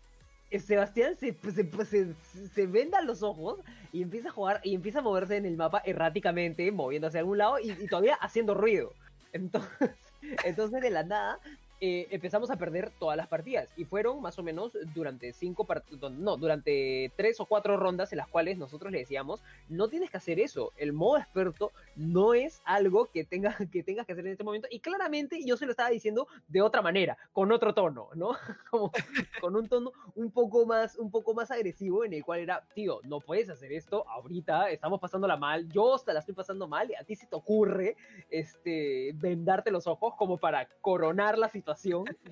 Sebastián 0.60 1.16
se, 1.16 1.34
se, 1.34 1.84
se, 1.84 2.14
se 2.48 2.66
venda 2.66 3.00
los 3.02 3.22
ojos 3.22 3.60
y 3.92 4.02
empieza 4.02 4.28
a 4.28 4.32
jugar 4.32 4.60
y 4.62 4.74
empieza 4.74 5.00
a 5.00 5.02
moverse 5.02 5.36
en 5.36 5.46
el 5.46 5.56
mapa 5.56 5.82
erráticamente, 5.84 6.70
moviéndose 6.72 7.18
a 7.18 7.20
algún 7.20 7.38
lado 7.38 7.58
y, 7.58 7.70
y 7.72 7.86
todavía 7.86 8.14
haciendo 8.16 8.54
ruido. 8.54 8.92
Entonces, 9.32 9.90
entonces 10.44 10.80
de 10.80 10.90
la 10.90 11.02
nada 11.02 11.38
eh, 11.84 12.06
empezamos 12.12 12.48
a 12.48 12.54
perder 12.54 12.92
todas 13.00 13.16
las 13.16 13.26
partidas. 13.26 13.68
Y 13.76 13.84
fueron 13.84 14.22
más 14.22 14.38
o 14.38 14.44
menos 14.44 14.70
durante 14.94 15.32
cinco 15.32 15.66
no, 16.12 16.36
durante 16.36 17.10
tres 17.16 17.40
o 17.40 17.46
cuatro 17.46 17.76
rondas 17.76 18.12
en 18.12 18.18
las 18.18 18.28
cuales 18.28 18.56
nosotros 18.56 18.92
le 18.92 18.98
decíamos, 18.98 19.42
no 19.68 19.88
tienes 19.88 20.08
que 20.08 20.16
hacer 20.16 20.38
eso, 20.38 20.70
el 20.76 20.92
modo 20.92 21.18
experto 21.18 21.72
no 21.96 22.34
es 22.34 22.62
algo 22.64 23.06
que, 23.06 23.24
tenga, 23.24 23.56
que 23.72 23.82
tengas 23.82 24.06
que 24.06 24.12
hacer 24.12 24.24
en 24.26 24.30
este 24.30 24.44
momento 24.44 24.68
y 24.70 24.78
claramente 24.78 25.44
yo 25.44 25.56
se 25.56 25.66
lo 25.66 25.72
estaba 25.72 25.90
diciendo 25.90 26.28
de 26.46 26.62
otra 26.62 26.82
manera, 26.82 27.18
con 27.32 27.50
otro 27.50 27.74
tono, 27.74 28.10
¿no? 28.14 28.36
Con 29.40 29.56
un 29.56 29.68
tono 29.68 29.90
un 30.14 30.30
poco 30.30 30.64
más 30.66 30.96
un 30.96 31.10
poco 31.10 31.34
más 31.34 31.50
agresivo 31.50 32.04
en 32.04 32.12
el 32.12 32.24
cual 32.24 32.40
era, 32.40 32.62
tío, 32.74 33.00
no 33.02 33.18
puedes 33.18 33.50
hacer 33.50 33.72
esto 33.72 34.08
ahorita, 34.08 34.70
estamos 34.70 35.00
pasándola 35.00 35.36
mal, 35.36 35.68
yo 35.68 35.96
hasta 35.96 36.12
la 36.12 36.20
estoy 36.20 36.34
pasando 36.34 36.68
mal 36.68 36.90
y 36.90 36.94
a 36.94 37.02
ti 37.02 37.16
se 37.16 37.26
te 37.26 37.34
ocurre 37.34 37.96
este 38.30 39.12
vendarte 39.14 39.72
los 39.72 39.88
ojos 39.88 40.14
como 40.16 40.38
para 40.38 40.68
coronar 40.80 41.38
la 41.38 41.48
situación 41.48 41.71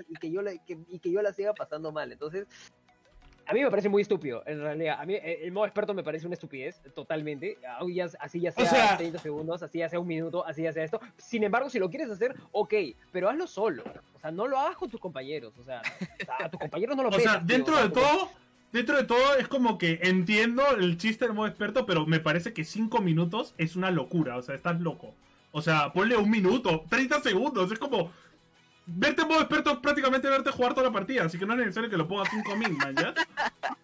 y 0.08 0.14
que 0.16 0.30
yo 0.30 0.42
la, 0.42 0.52
que- 0.64 0.78
y 0.88 0.98
que 0.98 1.10
yo 1.10 1.22
la 1.22 1.32
siga 1.32 1.52
pasando 1.54 1.92
mal. 1.92 2.10
Entonces, 2.12 2.46
a 3.46 3.52
mí 3.52 3.62
me 3.64 3.70
parece 3.70 3.88
muy 3.88 4.02
estúpido, 4.02 4.44
en 4.46 4.60
realidad. 4.60 4.98
A 5.00 5.04
mí 5.06 5.14
eh, 5.14 5.40
el 5.42 5.50
modo 5.50 5.66
experto 5.66 5.92
me 5.92 6.04
parece 6.04 6.26
una 6.26 6.34
estupidez, 6.34 6.80
totalmente. 6.94 7.58
Así 8.20 8.40
ya 8.40 8.52
sea, 8.52 8.64
O 8.64 8.68
sea- 8.68 8.96
30 8.96 9.18
segundos, 9.18 9.62
así 9.62 9.78
ya 9.78 9.88
sea 9.88 9.98
un 9.98 10.06
minuto, 10.06 10.46
así 10.46 10.62
ya 10.62 10.72
sea 10.72 10.84
esto. 10.84 11.00
Sin 11.16 11.42
embargo, 11.42 11.68
si 11.68 11.78
lo 11.80 11.90
quieres 11.90 12.10
hacer, 12.10 12.36
ok, 12.52 12.74
pero 13.10 13.28
hazlo 13.28 13.46
solo. 13.48 13.82
O 14.14 14.20
sea, 14.20 14.30
no 14.30 14.46
lo 14.46 14.56
hagas 14.58 14.76
con 14.76 14.88
tus 14.88 15.00
compañeros. 15.00 15.52
O 15.58 15.64
sea, 15.64 15.82
a 16.38 16.48
tus 16.48 16.60
compañeros 16.60 16.96
no 16.96 17.02
lo 17.02 17.08
O 17.16 17.18
sea, 17.18 17.38
tío, 17.44 17.56
dentro 17.56 17.74
o 17.74 17.76
sea, 17.78 17.86
de 17.88 17.92
como- 17.92 18.06
todo, 18.06 18.30
dentro 18.72 18.96
de 18.98 19.04
todo 19.04 19.34
es 19.36 19.48
como 19.48 19.78
que 19.78 19.98
entiendo 20.02 20.62
el 20.78 20.96
chiste 20.96 21.24
del 21.24 21.34
modo 21.34 21.48
experto, 21.48 21.86
pero 21.86 22.06
me 22.06 22.20
parece 22.20 22.52
que 22.52 22.62
5 22.64 23.00
minutos 23.00 23.54
es 23.58 23.74
una 23.74 23.90
locura, 23.90 24.36
o 24.36 24.42
sea, 24.42 24.54
estás 24.54 24.80
loco. 24.80 25.14
O 25.50 25.60
sea, 25.60 25.92
ponle 25.92 26.16
un 26.16 26.30
minuto, 26.30 26.84
30 26.88 27.20
segundos, 27.22 27.72
es 27.72 27.78
como... 27.80 28.12
Verte 28.92 29.22
en 29.22 29.28
modo 29.28 29.40
experto 29.40 29.70
es 29.70 29.76
prácticamente 29.78 30.28
verte 30.28 30.50
jugar 30.50 30.74
toda 30.74 30.88
la 30.88 30.92
partida, 30.92 31.24
así 31.24 31.38
que 31.38 31.46
no 31.46 31.52
es 31.52 31.60
necesario 31.60 31.88
que 31.88 31.96
lo 31.96 32.08
pongas 32.08 32.28
5 32.28 32.56
min, 32.56 32.76
man, 32.76 32.94
¿ya? 32.96 33.14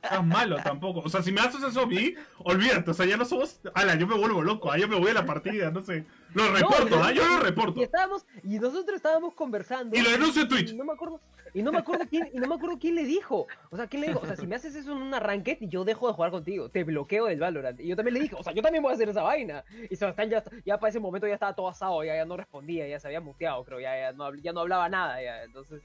Estás 0.03 0.25
malo 0.25 0.57
tampoco. 0.65 1.01
O 1.01 1.09
sea, 1.09 1.23
si 1.23 1.31
me 1.31 1.41
haces 1.41 1.63
eso 1.63 1.83
a 1.83 1.87
mí, 1.87 2.15
olvídate, 2.39 2.91
o 2.91 2.95
sea, 2.95 3.07
ya 3.07 3.17
no 3.17 3.25
somos... 3.25 3.61
Ala, 3.75 3.95
yo 3.95 4.09
me 4.09 4.17
vuelvo 4.17 4.43
loco, 4.43 4.73
ah, 4.73 4.79
yo 4.79 4.89
me 4.89 4.99
voy 4.99 5.13
a 5.13 5.15
la 5.15 5.25
partida, 5.25 5.71
no 5.71 5.81
sé. 5.81 6.07
Lo 6.35 6.53
reporto, 6.53 7.01
ah, 7.01 7.13
yo 7.13 7.25
lo 7.25 7.39
reporto. 7.39 7.81
Y 7.81 7.85
estábamos, 7.85 8.27
y 8.43 8.59
nosotros 8.59 8.97
estábamos 8.97 9.35
conversando. 9.35 9.97
Y 9.97 10.03
lo 10.03 10.11
denuncio 10.11 10.43
en 10.43 10.49
Twitch. 10.49 10.75
No 10.75 10.85
me 10.85 10.95
acuerdo, 10.95 11.21
y 11.59 11.63
no 11.63 11.73
me 11.73 11.79
acuerdo 11.79 12.05
quién, 12.09 12.29
y 12.35 12.39
no 12.39 12.47
me 12.47 12.55
acuerdo 12.55 12.79
quién 12.79 12.95
le 12.95 13.05
dijo. 13.05 13.47
O 13.71 13.77
sea, 13.77 13.87
quién 13.87 14.03
le 14.03 14.09
dijo, 14.09 14.21
o 14.23 14.27
sea, 14.27 14.37
si 14.37 14.47
me 14.47 14.57
haces 14.57 14.75
eso 14.77 14.93
en 14.93 14.99
una 14.99 15.19
ranked, 15.21 15.57
yo 15.63 15.85
dejo 15.85 16.07
de 16.07 16.13
jugar 16.13 16.31
contigo, 16.31 16.69
te 16.69 16.85
bloqueo 16.85 17.27
del 17.27 17.41
Valorant. 17.41 17.81
Y 17.81 17.89
yo 17.89 17.97
también 17.97 18.13
le 18.15 18.21
dije, 18.21 18.35
o 18.39 18.43
sea, 18.43 18.53
yo 18.53 18.61
también 18.63 18.83
voy 18.83 18.93
a 18.93 18.95
hacer 18.95 19.09
esa 19.09 19.23
vaina. 19.23 19.65
Y 19.89 19.97
Sebastián 19.97 20.29
ya, 20.29 20.45
ya 20.67 20.79
para 20.79 20.91
ese 20.91 21.01
momento 21.01 21.27
ya 21.27 21.33
estaba 21.35 21.55
todo 21.55 21.69
asado, 21.69 22.05
ya, 22.05 22.15
ya 22.15 22.27
no 22.27 22.37
respondía, 22.37 22.87
ya 22.87 23.01
se 23.01 23.07
había 23.09 23.21
muteado, 23.23 23.65
creo, 23.65 23.81
ya, 23.81 23.99
ya, 23.99 24.13
no, 24.13 24.35
ya 24.35 24.53
no 24.53 24.61
hablaba 24.61 24.89
nada, 24.91 25.23
ya. 25.23 25.45
Entonces, 25.45 25.81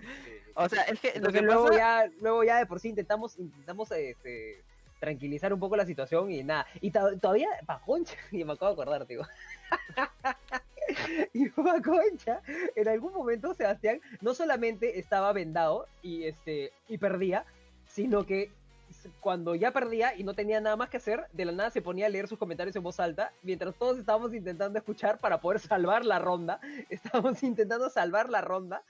O 0.56 0.68
sea, 0.68 0.82
es 0.84 1.00
que 1.00 1.08
lo 1.12 1.16
entonces 1.16 1.40
que 1.42 1.46
luego 1.46 1.68
pasa... 1.68 1.78
ya, 1.78 2.12
luego 2.20 2.44
ya 2.44 2.58
de 2.58 2.66
por 2.66 2.80
sí 2.82 2.90
intentamos, 2.90 3.40
intentamos 3.40 3.90
este 3.92 4.64
tranquilizar 5.00 5.52
un 5.54 5.60
poco 5.60 5.76
la 5.78 5.86
situación 5.86 6.30
y 6.32 6.44
nada. 6.44 6.68
Y 6.82 6.92
to- 6.92 7.18
todavía, 7.18 7.48
pa' 7.66 7.80
concha, 7.80 8.16
y 8.32 8.44
me 8.44 8.54
acabo 8.54 8.76
de 8.76 8.82
acordar, 8.82 9.06
tío. 9.06 9.22
y 11.34 11.50
concha, 11.50 12.42
en 12.76 12.88
algún 12.88 13.14
momento 13.14 13.54
Sebastián 13.54 14.02
no 14.22 14.34
solamente 14.34 15.00
estaba 15.00 15.34
vendado 15.34 15.88
y 16.02 16.24
este 16.24 16.72
y 16.88 16.98
perdía, 16.98 17.46
sino 17.86 18.26
que 18.26 18.52
cuando 19.20 19.56
ya 19.56 19.72
perdía 19.72 20.16
y 20.16 20.24
no 20.24 20.34
tenía 20.34 20.60
nada 20.62 20.76
más 20.76 20.90
que 20.90 20.98
hacer, 20.98 21.26
de 21.34 21.46
la 21.46 21.52
nada 21.52 21.70
se 21.72 21.82
ponía 21.82 22.06
a 22.06 22.10
leer 22.10 22.28
sus 22.28 22.38
comentarios 22.38 22.76
en 22.76 22.84
voz 22.84 23.00
alta, 23.00 23.32
mientras 23.44 23.74
todos 23.76 23.98
estábamos 23.98 24.34
intentando 24.34 24.78
escuchar 24.80 25.18
para 25.20 25.40
poder 25.42 25.60
salvar 25.60 26.06
la 26.06 26.20
ronda. 26.20 26.60
Estábamos 26.90 27.42
intentando 27.44 27.90
salvar 27.90 28.30
la 28.30 28.42
ronda 28.42 28.84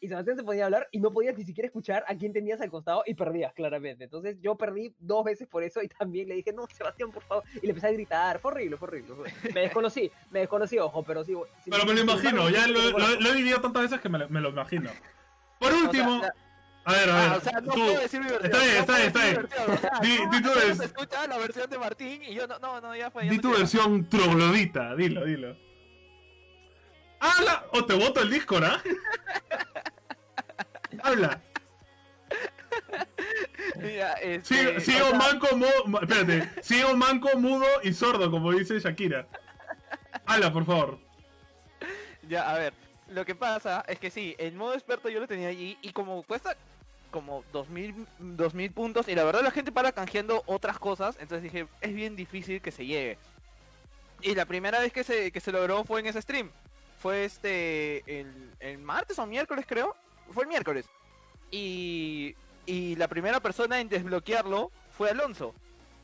y 0.00 0.08
Sebastián 0.08 0.36
se 0.36 0.42
ponía 0.42 0.64
a 0.64 0.66
hablar 0.66 0.88
y 0.92 1.00
no 1.00 1.12
podías 1.12 1.36
ni 1.36 1.44
siquiera 1.44 1.66
escuchar 1.66 2.04
a 2.08 2.14
quién 2.14 2.32
tenías 2.32 2.60
al 2.60 2.70
costado 2.70 3.02
y 3.06 3.14
perdías 3.14 3.52
claramente. 3.54 4.04
Entonces 4.04 4.36
yo 4.40 4.54
perdí 4.56 4.94
dos 4.98 5.24
veces 5.24 5.46
por 5.48 5.62
eso 5.62 5.82
y 5.82 5.88
también 5.88 6.28
le 6.28 6.34
dije, 6.36 6.52
no, 6.52 6.66
Sebastián, 6.66 7.10
por 7.12 7.22
favor. 7.24 7.44
Y 7.56 7.60
le 7.62 7.68
empecé 7.68 7.88
a 7.88 7.92
gritar, 7.92 8.38
fue 8.38 8.52
horrible, 8.52 8.76
fue 8.76 8.88
horrible. 8.88 9.14
fue- 9.14 9.52
Me 9.52 9.60
desconocí, 9.62 10.10
me 10.30 10.40
desconocí, 10.40 10.78
ojo, 10.78 11.02
pero 11.02 11.24
sí. 11.24 11.34
Pero 11.70 11.84
me 11.84 11.94
lo 11.94 12.00
imagino, 12.00 12.48
ya 12.50 12.66
lo, 12.66 12.80
he 12.80 13.34
vivido 13.34 13.60
tantas 13.60 13.82
veces 13.82 14.00
que 14.00 14.08
me 14.08 14.18
lo, 14.18 14.28
me 14.28 14.40
lo 14.40 14.50
imagino. 14.50 14.90
Por 15.58 15.72
o 15.72 15.76
sea, 15.76 15.84
último, 15.84 16.18
la- 16.22 16.34
A 16.86 16.92
ver, 16.92 17.10
a 17.10 17.14
ver. 17.16 17.28
Ah, 17.32 17.36
o 17.36 17.40
sea, 17.40 17.60
no 17.60 17.72
tú- 17.72 17.80
puedo 17.80 17.98
decir 18.00 18.20
mi 18.20 18.26
versión. 18.28 18.44
Está 18.52 18.58
bien, 18.64 18.76
está 18.76 18.96
bien, 18.96 19.06
está 19.08 19.20
bien. 19.22 19.32
mi 19.34 19.42
versión, 19.42 19.70
o 19.70 19.76
sea, 19.78 20.00
Di- 20.00 20.76
di 20.78 20.84
escucha 20.84 21.26
la 21.26 21.38
versión 21.38 21.70
de 21.70 21.78
Martín 21.78 22.22
y 22.22 22.34
yo 22.34 22.46
no, 22.46 22.58
no, 22.58 22.80
no, 22.80 22.94
ya 22.96 23.10
fue. 23.10 23.24
ya 23.24 23.30
Di 23.30 23.36
no 23.36 23.42
tu 23.42 23.50
versión 23.52 24.08
troglodita, 24.08 24.94
dilo, 24.94 25.24
dilo. 25.24 25.56
¡Habla! 27.20 27.64
O 27.72 27.84
te 27.86 27.94
voto 27.94 28.20
el 28.20 28.28
Discord, 28.30 28.64
¿ah? 28.64 28.82
Habla. 31.02 31.40
Ya, 33.82 34.12
este, 34.14 34.80
sea, 34.80 35.14
manco, 35.14 35.56
mu- 35.56 35.98
espérate, 35.98 36.50
sigo 36.62 36.94
manco, 36.96 37.30
mudo 37.38 37.66
y 37.82 37.92
sordo, 37.92 38.30
como 38.30 38.52
dice 38.52 38.78
Shakira. 38.78 39.26
Habla, 40.26 40.52
por 40.52 40.64
favor. 40.66 40.98
Ya, 42.28 42.50
a 42.50 42.58
ver, 42.58 42.74
lo 43.08 43.24
que 43.24 43.34
pasa 43.34 43.84
es 43.88 43.98
que 43.98 44.10
sí, 44.10 44.34
el 44.38 44.54
modo 44.54 44.74
experto 44.74 45.08
yo 45.08 45.20
lo 45.20 45.26
tenía 45.26 45.48
allí 45.48 45.78
y 45.82 45.92
como 45.92 46.22
cuesta 46.24 46.56
como 47.14 47.44
2000, 47.52 47.94
2000 48.18 48.72
puntos 48.72 49.06
y 49.06 49.14
la 49.14 49.22
verdad 49.22 49.44
la 49.44 49.52
gente 49.52 49.70
para 49.70 49.92
canjeando 49.92 50.42
otras 50.46 50.80
cosas, 50.80 51.14
entonces 51.20 51.44
dije, 51.44 51.68
es 51.80 51.94
bien 51.94 52.16
difícil 52.16 52.60
que 52.60 52.72
se 52.72 52.86
llegue. 52.86 53.18
Y 54.20 54.34
la 54.34 54.46
primera 54.46 54.80
vez 54.80 54.92
que 54.92 55.04
se, 55.04 55.30
que 55.30 55.38
se 55.38 55.52
logró 55.52 55.84
fue 55.84 56.00
en 56.00 56.06
ese 56.06 56.20
stream. 56.20 56.50
Fue 57.00 57.24
este, 57.24 57.98
el, 58.20 58.50
el 58.58 58.78
martes 58.78 59.16
o 59.20 59.26
miércoles 59.26 59.64
creo. 59.68 59.94
Fue 60.32 60.42
el 60.42 60.48
miércoles. 60.48 60.86
Y, 61.52 62.34
y 62.66 62.96
la 62.96 63.06
primera 63.06 63.38
persona 63.38 63.80
en 63.80 63.88
desbloquearlo 63.88 64.72
fue 64.98 65.10
Alonso. 65.10 65.54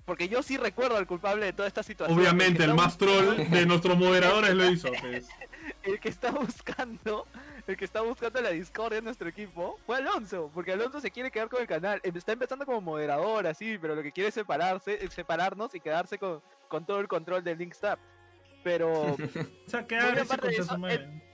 Porque 0.04 0.28
yo 0.28 0.44
sí 0.44 0.58
recuerdo 0.58 0.96
al 0.96 1.08
culpable 1.08 1.44
de 1.46 1.52
toda 1.52 1.66
esta 1.66 1.82
situación. 1.82 2.16
Obviamente, 2.16 2.62
el 2.62 2.74
más 2.74 2.96
troll 2.96 3.36
de 3.36 3.66
nuestros 3.66 3.98
moderadores 3.98 4.54
lo 4.54 4.70
hizo. 4.70 4.92
Pues. 5.00 5.26
el 5.82 5.98
que 6.00 6.08
está 6.08 6.30
buscando, 6.30 7.26
el 7.66 7.76
que 7.76 7.84
está 7.84 8.00
buscando 8.02 8.40
la 8.40 8.50
discordia 8.50 8.98
en 8.98 9.04
nuestro 9.04 9.28
equipo 9.28 9.78
fue 9.86 9.96
Alonso, 9.96 10.50
porque 10.54 10.72
Alonso 10.72 11.00
se 11.00 11.10
quiere 11.10 11.30
quedar 11.30 11.48
con 11.48 11.60
el 11.60 11.66
canal. 11.66 12.00
Em- 12.02 12.16
Está 12.16 12.32
empezando 12.32 12.66
como 12.66 12.80
moderador, 12.80 13.46
así, 13.46 13.78
pero 13.78 13.94
lo 13.94 14.02
que 14.02 14.12
quiere 14.12 14.28
es 14.28 14.34
separarse, 14.34 15.04
es 15.04 15.12
separarnos 15.14 15.74
y 15.74 15.80
quedarse 15.80 16.18
con, 16.18 16.42
con 16.68 16.84
todo 16.84 17.00
el 17.00 17.08
control 17.08 17.42
de 17.42 17.56
Linkstar. 17.56 17.98
Pero 18.62 18.90
O 19.66 19.70
sea, 19.70 19.86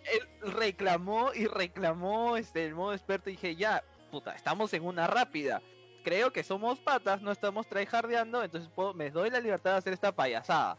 él 0.05 0.29
reclamó 0.53 1.33
y 1.35 1.47
reclamó 1.47 2.37
este 2.37 2.65
el 2.67 2.75
modo 2.75 2.93
experto 2.93 3.29
y 3.31 3.33
dije, 3.33 3.57
ya, 3.57 3.83
puta, 4.11 4.33
estamos 4.35 4.73
en 4.75 4.85
una 4.85 5.07
rápida. 5.07 5.61
Creo 6.05 6.33
que 6.33 6.45
somos 6.45 6.79
patas, 6.79 7.21
no 7.23 7.33
estamos 7.33 7.67
tryhardeando, 7.67 8.45
entonces 8.45 8.71
puedo, 8.73 8.95
me 8.95 9.11
doy 9.11 9.29
la 9.31 9.41
libertad 9.41 9.73
de 9.73 9.79
hacer 9.79 9.93
esta 9.93 10.13
payasada. 10.13 10.79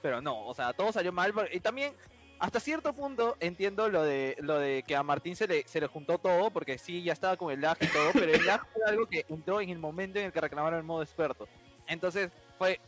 Pero 0.00 0.20
no, 0.20 0.46
o 0.46 0.54
sea, 0.54 0.72
todo 0.72 0.92
salió 0.92 1.10
mal. 1.12 1.34
Y 1.50 1.58
también, 1.58 1.92
hasta 2.38 2.60
cierto 2.60 2.92
punto, 2.92 3.36
entiendo 3.40 3.88
lo 3.88 4.02
de 4.02 4.36
lo 4.40 4.58
de 4.58 4.82
que 4.86 4.94
a 4.96 5.02
Martín 5.02 5.34
se 5.36 5.46
le, 5.48 5.66
se 5.66 5.80
le 5.80 5.86
juntó 5.86 6.18
todo, 6.18 6.50
porque 6.50 6.78
sí, 6.78 7.02
ya 7.02 7.12
estaba 7.12 7.36
con 7.36 7.52
el 7.52 7.60
lag 7.60 7.76
y 7.80 7.86
todo, 7.88 8.10
pero 8.12 8.32
el 8.32 8.46
lag 8.46 8.64
fue 8.72 8.82
algo 8.86 9.06
que 9.06 9.24
entró 9.28 9.60
en 9.60 9.70
el 9.70 9.78
momento 9.78 10.18
en 10.18 10.26
el 10.26 10.32
que 10.32 10.40
reclamaron 10.40 10.78
el 10.78 10.84
modo 10.84 11.02
experto. 11.02 11.48
Entonces, 11.86 12.30
fue, 12.58 12.80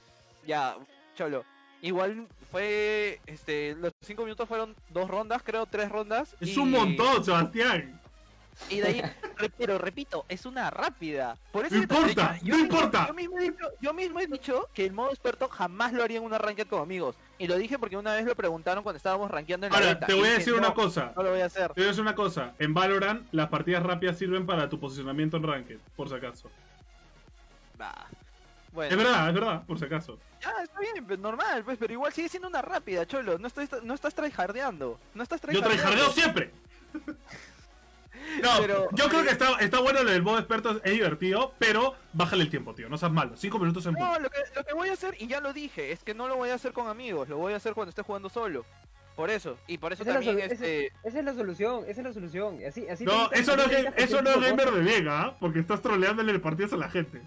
ya, 0.46 0.76
cholo. 1.16 1.44
Igual 1.82 2.26
fue, 2.50 3.20
este, 3.26 3.74
los 3.76 3.92
cinco 4.02 4.22
minutos 4.24 4.46
fueron 4.48 4.74
dos 4.90 5.08
rondas, 5.08 5.42
creo, 5.42 5.66
tres 5.66 5.88
rondas. 5.88 6.36
Es 6.40 6.56
y- 6.56 6.58
un 6.58 6.70
montón, 6.70 7.24
Sebastián. 7.24 7.99
Y 8.68 8.80
de 8.80 8.86
ahí, 8.86 9.02
re- 9.38 9.50
pero 9.56 9.78
repito, 9.78 10.24
es 10.28 10.44
una 10.46 10.70
rápida. 10.70 11.36
Por 11.52 11.64
eso 11.64 11.74
No 11.76 11.80
yo 11.80 11.82
importa, 11.82 12.38
yo 12.42 12.54
no 12.56 12.62
mismo- 12.62 12.76
importa. 12.76 13.06
Yo 13.08 13.14
mismo, 13.14 13.38
he 13.38 13.42
dicho, 13.42 13.64
yo 13.80 13.94
mismo 13.94 14.20
he 14.20 14.26
dicho 14.26 14.68
que 14.74 14.84
el 14.84 14.92
modo 14.92 15.10
experto 15.10 15.48
jamás 15.48 15.92
lo 15.92 16.02
haría 16.02 16.18
en 16.18 16.24
una 16.24 16.38
ranked 16.38 16.66
con 16.68 16.82
amigos. 16.82 17.16
Y 17.38 17.46
lo 17.48 17.56
dije 17.56 17.78
porque 17.78 17.96
una 17.96 18.14
vez 18.14 18.24
lo 18.26 18.34
preguntaron 18.36 18.82
cuando 18.84 18.98
estábamos 18.98 19.30
rankeando 19.30 19.66
en 19.66 19.72
la 19.72 19.78
Ahora, 19.78 19.94
beta, 19.94 20.06
te 20.06 20.12
voy 20.14 20.22
a 20.22 20.26
dije, 20.26 20.38
decir 20.38 20.52
no, 20.52 20.58
una 20.58 20.74
cosa. 20.74 21.12
No 21.16 21.22
lo 21.22 21.30
voy 21.30 21.40
a 21.40 21.46
hacer. 21.46 21.68
Te 21.72 21.80
voy 21.80 21.84
a 21.84 21.88
decir 21.88 22.02
una 22.02 22.14
cosa. 22.14 22.54
En 22.58 22.74
Valorant, 22.74 23.26
las 23.32 23.48
partidas 23.48 23.82
rápidas 23.82 24.18
sirven 24.18 24.44
para 24.46 24.68
tu 24.68 24.78
posicionamiento 24.78 25.38
en 25.38 25.42
Ranked, 25.44 25.78
por 25.96 26.08
si 26.08 26.14
acaso. 26.14 26.50
Bah. 27.78 28.06
Es 28.88 28.96
verdad, 28.96 29.28
es 29.28 29.34
verdad, 29.34 29.62
por 29.66 29.78
si 29.80 29.84
acaso. 29.86 30.16
ya 30.40 30.52
está 30.62 30.78
bien, 30.78 31.04
pues, 31.04 31.18
normal, 31.18 31.64
pues, 31.64 31.76
pero 31.76 31.92
igual 31.92 32.12
sigue 32.12 32.28
siendo 32.28 32.46
una 32.48 32.62
rápida, 32.62 33.04
cholo. 33.04 33.36
No, 33.36 33.48
estoy, 33.48 33.68
no 33.82 33.94
estás 33.94 34.14
tryhardeando. 34.14 34.96
No 35.14 35.22
estás 35.24 35.40
Yo 35.40 35.48
tryhardeando. 35.48 35.82
tryhardeo 35.82 36.10
siempre. 36.12 36.52
No, 38.42 38.50
Pero- 38.60 38.88
yo 38.92 39.08
creo 39.08 39.22
que 39.24 39.30
está, 39.30 39.58
está 39.60 39.80
bueno 39.80 40.02
lo 40.02 40.10
del 40.10 40.22
modo 40.22 40.38
experto, 40.38 40.80
es 40.84 40.92
divertido, 40.92 41.54
pero 41.58 41.94
bájale 42.12 42.44
el 42.44 42.50
tiempo, 42.50 42.74
tío, 42.74 42.88
no 42.88 42.98
seas 42.98 43.12
malo. 43.12 43.36
Cinco 43.36 43.58
minutos 43.58 43.84
en 43.86 43.94
No, 43.94 44.18
lo 44.18 44.30
que, 44.30 44.38
lo 44.54 44.64
que 44.64 44.72
voy 44.74 44.88
a 44.88 44.92
hacer, 44.92 45.16
y 45.18 45.26
ya 45.26 45.40
lo 45.40 45.52
dije, 45.52 45.92
es 45.92 46.04
que 46.04 46.14
no 46.14 46.28
lo 46.28 46.36
voy 46.36 46.50
a 46.50 46.54
hacer 46.54 46.72
con 46.72 46.88
amigos, 46.88 47.28
lo 47.28 47.38
voy 47.38 47.52
a 47.52 47.56
hacer 47.56 47.74
cuando 47.74 47.90
esté 47.90 48.02
jugando 48.02 48.28
solo. 48.28 48.64
Por 49.16 49.28
eso, 49.28 49.58
y 49.66 49.76
por 49.78 49.92
eso 49.92 50.02
Esa 50.02 50.12
es 50.12 50.18
la 50.20 50.24
también 50.24 50.48
solu- 50.48 50.52
este... 50.52 50.86
Esa 51.04 51.18
es 51.18 51.24
la 51.24 51.34
solución, 51.34 51.84
esa 51.88 52.00
es 52.00 52.06
la 52.06 52.12
solución. 52.14 52.58
Así, 52.66 52.88
así 52.88 53.04
No, 53.04 53.28
te- 53.28 53.40
eso 53.40 53.56
no, 53.56 53.64
es, 53.64 53.94
te 53.94 54.02
eso 54.04 54.22
no 54.22 54.30
es 54.30 54.40
gamer 54.40 54.70
de 54.70 54.80
Vega, 54.80 55.20
¿ah? 55.22 55.36
porque 55.38 55.58
estás 55.58 55.82
troleándole 55.82 56.38
partidas 56.38 56.72
a 56.72 56.76
la 56.76 56.88
gente. 56.88 57.20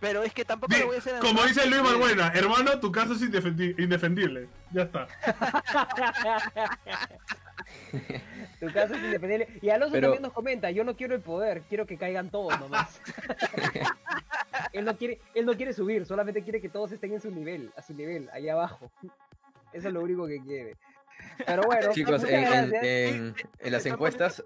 Pero 0.00 0.22
es 0.24 0.32
que 0.34 0.44
tampoco 0.44 0.76
lo 0.76 0.86
voy 0.86 0.96
a 0.96 0.98
hacer 0.98 1.18
como 1.20 1.42
dice 1.44 1.64
Luis. 1.68 1.80
Balbuena, 1.82 2.28
hermano, 2.34 2.78
tu 2.80 2.90
caso 2.92 3.14
es 3.14 3.22
indefendi- 3.22 3.74
indefendible. 3.78 4.48
Ya 4.72 4.82
está. 4.82 5.06
Tu 8.60 8.72
caso 8.72 8.94
es 8.94 9.02
independiente. 9.02 9.58
Y 9.60 9.70
Alonso 9.70 9.92
Pero- 9.92 10.08
también 10.08 10.22
nos 10.22 10.32
comenta, 10.32 10.70
yo 10.70 10.84
no 10.84 10.96
quiero 10.96 11.14
el 11.14 11.20
poder, 11.20 11.62
quiero 11.68 11.84
que 11.86 11.96
caigan 11.98 12.30
todos 12.30 12.58
nomás. 12.60 13.00
él 14.72 14.84
no 14.84 14.96
quiere, 14.96 15.20
él 15.34 15.46
no 15.46 15.54
quiere 15.56 15.72
subir, 15.72 16.06
solamente 16.06 16.42
quiere 16.42 16.60
que 16.60 16.68
todos 16.68 16.92
estén 16.92 17.12
en 17.12 17.20
su 17.20 17.30
nivel, 17.30 17.72
a 17.76 17.82
su 17.82 17.94
nivel, 17.94 18.28
ahí 18.32 18.48
abajo. 18.48 18.90
Eso 19.72 19.88
es 19.88 19.94
lo 19.94 20.00
único 20.02 20.26
que 20.26 20.40
quiere. 20.40 20.76
Pero 21.46 21.62
bueno, 21.62 21.92
Chicos, 21.92 22.24
en, 22.24 22.34
en- 22.34 22.42
gracias. 22.70 22.84
en- 22.84 23.34
en 23.58 23.72
las 23.72 23.86
encuestas, 23.86 24.44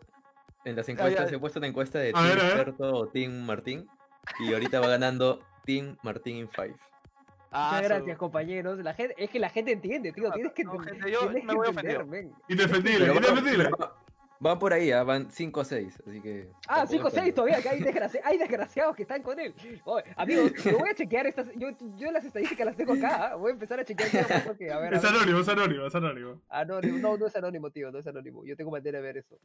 en 0.64 0.76
las 0.76 0.88
encuestas 0.88 1.32
he 1.32 1.38
puesto 1.38 1.58
una 1.58 1.68
encuesta 1.68 1.98
de 1.98 2.10
A 2.10 2.12
Team 2.12 2.24
ver, 2.28 2.38
a 2.38 2.42
ver. 2.42 2.52
Experto 2.52 2.94
o 2.94 3.06
Team 3.08 3.32
Martín. 3.44 3.88
Y 4.40 4.52
ahorita 4.52 4.80
va 4.80 4.88
ganando 4.88 5.40
Team 5.64 5.96
Martín 6.02 6.36
in 6.36 6.48
5. 6.54 6.78
Ah, 7.58 7.70
Muchas 7.74 7.88
gracias, 7.88 8.18
compañeros. 8.18 8.78
La 8.80 8.92
gente, 8.94 9.14
es 9.16 9.30
que 9.30 9.38
la 9.38 9.48
gente 9.48 9.72
entiende, 9.72 10.12
tío. 10.12 10.30
Tienes 10.32 10.52
que 10.52 10.64
No, 10.64 10.72
entender. 10.74 10.94
gente, 10.96 11.10
yo 11.12 11.20
tienes 11.20 11.44
me 11.44 11.50
que 11.50 11.56
voy 11.56 11.66
entender. 11.68 12.06
Indefendible, 12.48 13.14
indefendible. 13.14 13.70
van 14.38 14.58
por 14.58 14.74
ahí, 14.74 14.90
ah, 14.90 15.02
van 15.02 15.30
5 15.30 15.60
a 15.62 15.64
6. 15.64 16.02
Así 16.06 16.20
que. 16.20 16.50
Ah, 16.68 16.84
tampoco 16.86 16.90
5 16.92 17.08
es 17.08 17.14
6 17.14 17.24
tanto. 17.24 17.34
todavía, 17.42 17.62
que 17.62 17.68
hay, 17.70 17.80
desgraci- 17.80 18.20
hay 18.22 18.36
desgraciados 18.36 18.94
que 18.94 19.02
están 19.02 19.22
con 19.22 19.40
él. 19.40 19.54
Oye, 19.84 20.04
amigos, 20.16 20.52
yo 20.62 20.78
voy 20.78 20.90
a 20.90 20.94
chequear 20.94 21.26
estas. 21.26 21.48
Yo, 21.56 21.68
yo 21.96 22.12
las 22.12 22.22
estadísticas 22.26 22.66
las 22.66 22.76
tengo 22.76 22.92
acá. 22.92 23.28
¿ah? 23.32 23.34
Voy 23.36 23.50
a 23.50 23.54
empezar 23.54 23.80
a 23.80 23.84
chequear. 23.86 24.10
qué 24.10 24.18
es 24.20 24.46
lo 24.46 24.54
que- 24.56 24.70
a 24.70 24.78
ver, 24.78 24.92
a 24.92 24.96
Es 24.98 25.02
ver. 25.02 25.12
anónimo, 25.14 25.38
es 25.40 25.48
anónimo, 25.48 25.86
es 25.86 25.94
anónimo. 25.94 26.42
Anónimo. 26.50 26.98
No, 26.98 27.16
no 27.16 27.26
es 27.26 27.36
anónimo, 27.36 27.70
tío. 27.70 27.90
No 27.90 27.98
es 27.98 28.06
anónimo. 28.06 28.44
Yo 28.44 28.54
tengo 28.56 28.70
manera 28.70 28.98
de 28.98 29.02
ver 29.02 29.16
eso. 29.16 29.38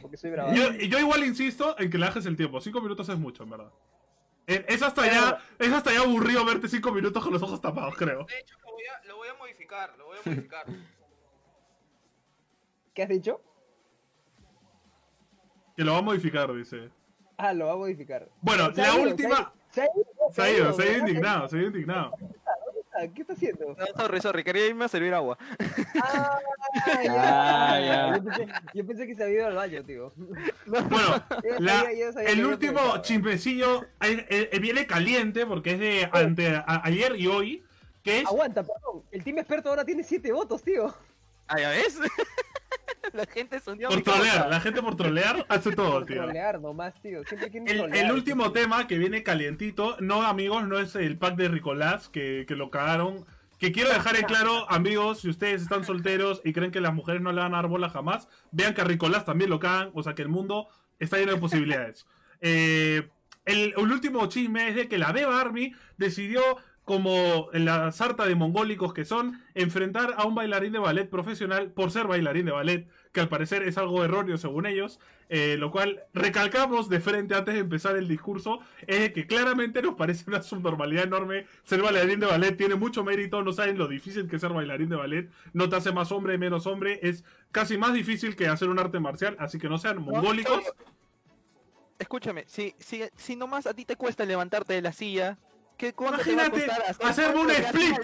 Porque 0.00 0.16
soy 0.16 0.30
bravo. 0.30 0.52
Yo, 0.54 0.72
yo 0.72 0.98
igual 0.98 1.24
insisto 1.24 1.78
en 1.78 1.90
que 1.90 1.98
le 1.98 2.06
el 2.26 2.36
tiempo. 2.36 2.58
Cinco 2.62 2.80
minutos 2.80 3.06
es 3.10 3.18
mucho, 3.18 3.42
en 3.42 3.50
verdad. 3.50 3.70
Eh, 4.48 4.64
Es 4.66 4.82
hasta 4.82 5.06
ya, 5.06 5.38
es 5.58 5.72
hasta 5.72 5.92
ya 5.92 6.00
aburrido 6.00 6.44
verte 6.44 6.68
cinco 6.68 6.90
minutos 6.90 7.22
con 7.22 7.32
los 7.34 7.42
ojos 7.42 7.60
tapados, 7.60 7.94
creo. 7.96 8.24
De 8.24 8.38
hecho, 8.40 8.56
lo 8.64 8.72
voy, 8.72 8.82
a, 8.86 9.06
lo 9.06 9.16
voy 9.16 9.28
a 9.28 9.34
modificar, 9.34 9.94
lo 9.98 10.06
voy 10.06 10.16
a 10.16 10.20
modificar. 10.28 10.64
¿Qué 12.94 13.02
has 13.02 13.08
dicho? 13.10 13.42
Que 15.76 15.84
lo 15.84 15.92
va 15.92 15.98
a 15.98 16.02
modificar, 16.02 16.52
dice. 16.52 16.90
Ah, 17.36 17.52
lo 17.52 17.66
va 17.66 17.74
a 17.74 17.76
modificar. 17.76 18.28
Bueno, 18.40 18.74
Se 18.74 18.80
la 18.80 18.94
ido, 18.94 19.02
última. 19.02 19.52
Se 19.70 19.82
ha 19.82 19.84
ido, 19.84 20.32
Se 20.32 20.42
ha 20.42 20.50
ido, 20.50 20.72
se 20.72 20.82
ha 20.82 20.86
ido 20.92 20.98
indignado, 21.06 21.48
se 21.48 21.56
ha 21.56 21.58
ido 21.60 21.68
indignado. 21.68 22.12
Ah, 23.00 23.06
¿Qué 23.14 23.20
está 23.22 23.32
haciendo? 23.34 23.76
No, 23.78 23.86
sorry, 23.96 24.20
sorry, 24.20 24.42
quería 24.44 24.66
irme 24.66 24.84
a 24.84 24.88
servir 24.88 25.14
agua. 25.14 25.38
Ah, 26.02 26.38
Ah, 27.08 27.78
ya. 27.80 28.16
Yo, 28.16 28.24
pensé, 28.24 28.46
yo 28.74 28.86
pensé 28.86 29.06
que 29.06 29.14
se 29.14 29.22
había 29.24 29.36
ido 29.36 29.46
al 29.46 29.54
baño, 29.54 29.84
tío. 29.84 30.12
Bueno, 30.66 31.22
la- 31.60 31.80
sabía- 31.82 32.12
sabía 32.12 32.28
el 32.30 32.44
último 32.44 32.80
chimpecillo 33.02 33.84
eh, 34.00 34.26
eh, 34.52 34.58
viene 34.58 34.86
caliente 34.86 35.46
porque 35.46 35.72
es 35.74 35.78
de 35.80 36.08
ante, 36.12 36.48
a- 36.56 36.82
ayer 36.84 37.14
y 37.16 37.26
hoy. 37.26 37.64
Que 38.02 38.20
es. 38.20 38.26
Aguanta, 38.26 38.62
perdón. 38.62 39.02
El 39.10 39.22
team 39.24 39.38
experto 39.38 39.68
ahora 39.70 39.84
tiene 39.84 40.02
7 40.02 40.32
votos, 40.32 40.62
tío. 40.62 40.94
Ah, 41.48 41.58
¿ya 41.60 41.70
ves? 41.70 41.98
La 43.12 43.26
gente 43.26 43.60
se 43.60 43.70
unió 43.70 43.88
Por 43.88 44.02
trolear, 44.02 44.48
la 44.48 44.60
gente 44.60 44.82
por 44.82 44.96
trolear 44.96 45.46
hace 45.50 45.72
todo, 45.72 45.92
Por 45.92 46.06
tío. 46.06 46.22
trolear 46.22 46.60
nomás, 46.60 46.94
tío. 47.00 47.22
Siempre 47.24 47.50
quieren 47.50 47.68
El, 47.68 47.78
trolear. 47.78 48.04
el 48.06 48.12
último 48.12 48.52
tema 48.52 48.86
que 48.86 48.98
viene 48.98 49.22
calientito, 49.22 49.96
no 50.00 50.22
amigos, 50.22 50.66
no 50.68 50.78
es 50.78 50.94
el 50.94 51.18
pack 51.18 51.36
de 51.36 51.48
Ricolás 51.48 52.08
que, 52.08 52.44
que 52.46 52.56
lo 52.56 52.70
cagaron. 52.70 53.26
Que 53.58 53.72
quiero 53.72 53.90
dejar 53.90 54.14
en 54.16 54.24
claro, 54.24 54.66
amigos, 54.70 55.20
si 55.20 55.28
ustedes 55.28 55.62
están 55.62 55.84
solteros 55.84 56.40
y 56.44 56.52
creen 56.52 56.70
que 56.70 56.80
las 56.80 56.94
mujeres 56.94 57.20
no 57.22 57.32
le 57.32 57.40
van 57.40 57.54
a 57.54 57.56
dar 57.56 57.66
bola 57.66 57.90
jamás, 57.90 58.28
vean 58.52 58.72
que 58.74 58.82
a 58.82 58.84
Ricolás 58.84 59.24
también 59.24 59.50
lo 59.50 59.58
cagan, 59.58 59.90
o 59.94 60.02
sea 60.02 60.14
que 60.14 60.22
el 60.22 60.28
mundo 60.28 60.68
está 61.00 61.16
lleno 61.18 61.32
de 61.32 61.38
posibilidades. 61.38 62.06
Eh, 62.40 63.08
el, 63.44 63.74
el 63.76 63.90
último 63.92 64.26
chisme 64.28 64.68
es 64.68 64.76
de 64.76 64.88
que 64.88 64.98
la 64.98 65.10
Beba 65.10 65.40
Army 65.40 65.72
decidió, 65.96 66.40
como 66.88 67.50
en 67.52 67.66
la 67.66 67.92
sarta 67.92 68.24
de 68.24 68.34
mongólicos 68.34 68.94
que 68.94 69.04
son, 69.04 69.42
enfrentar 69.52 70.14
a 70.16 70.24
un 70.24 70.34
bailarín 70.34 70.72
de 70.72 70.78
ballet 70.78 71.04
profesional 71.04 71.70
por 71.70 71.90
ser 71.90 72.06
bailarín 72.06 72.46
de 72.46 72.52
ballet, 72.52 72.88
que 73.12 73.20
al 73.20 73.28
parecer 73.28 73.62
es 73.62 73.76
algo 73.76 74.02
erróneo 74.02 74.38
según 74.38 74.64
ellos. 74.64 74.98
Eh, 75.28 75.58
lo 75.58 75.70
cual 75.70 76.04
recalcamos 76.14 76.88
de 76.88 77.00
frente 77.00 77.34
antes 77.34 77.52
de 77.52 77.60
empezar 77.60 77.94
el 77.96 78.08
discurso, 78.08 78.60
es 78.86 79.12
que 79.12 79.26
claramente 79.26 79.82
nos 79.82 79.96
parece 79.96 80.24
una 80.28 80.40
subnormalidad 80.40 81.04
enorme 81.04 81.44
ser 81.62 81.82
bailarín 81.82 82.20
de 82.20 82.26
ballet, 82.26 82.56
tiene 82.56 82.74
mucho 82.74 83.04
mérito, 83.04 83.42
no 83.42 83.52
saben 83.52 83.76
lo 83.76 83.86
difícil 83.86 84.26
que 84.26 84.36
es 84.36 84.40
ser 84.40 84.54
bailarín 84.54 84.88
de 84.88 84.96
ballet, 84.96 85.30
no 85.52 85.68
te 85.68 85.76
hace 85.76 85.92
más 85.92 86.10
hombre, 86.10 86.38
menos 86.38 86.66
hombre, 86.66 87.00
es 87.02 87.22
casi 87.52 87.76
más 87.76 87.92
difícil 87.92 88.34
que 88.34 88.48
hacer 88.48 88.70
un 88.70 88.78
arte 88.78 88.98
marcial, 88.98 89.36
así 89.38 89.58
que 89.58 89.68
no 89.68 89.76
sean 89.76 90.00
mongólicos. 90.00 90.64
escúchame, 91.98 92.44
si, 92.46 92.74
si, 92.78 93.02
si 93.14 93.36
nomás 93.36 93.66
a 93.66 93.74
ti 93.74 93.84
te 93.84 93.96
cuesta 93.96 94.24
levantarte 94.24 94.72
de 94.72 94.80
la 94.80 94.94
silla, 94.94 95.36
¿qué 95.78 95.94
cuánto 95.94 96.20
Imagínate 96.30 96.66
hacerme 97.02 97.40
un 97.40 97.50
split. 97.50 97.96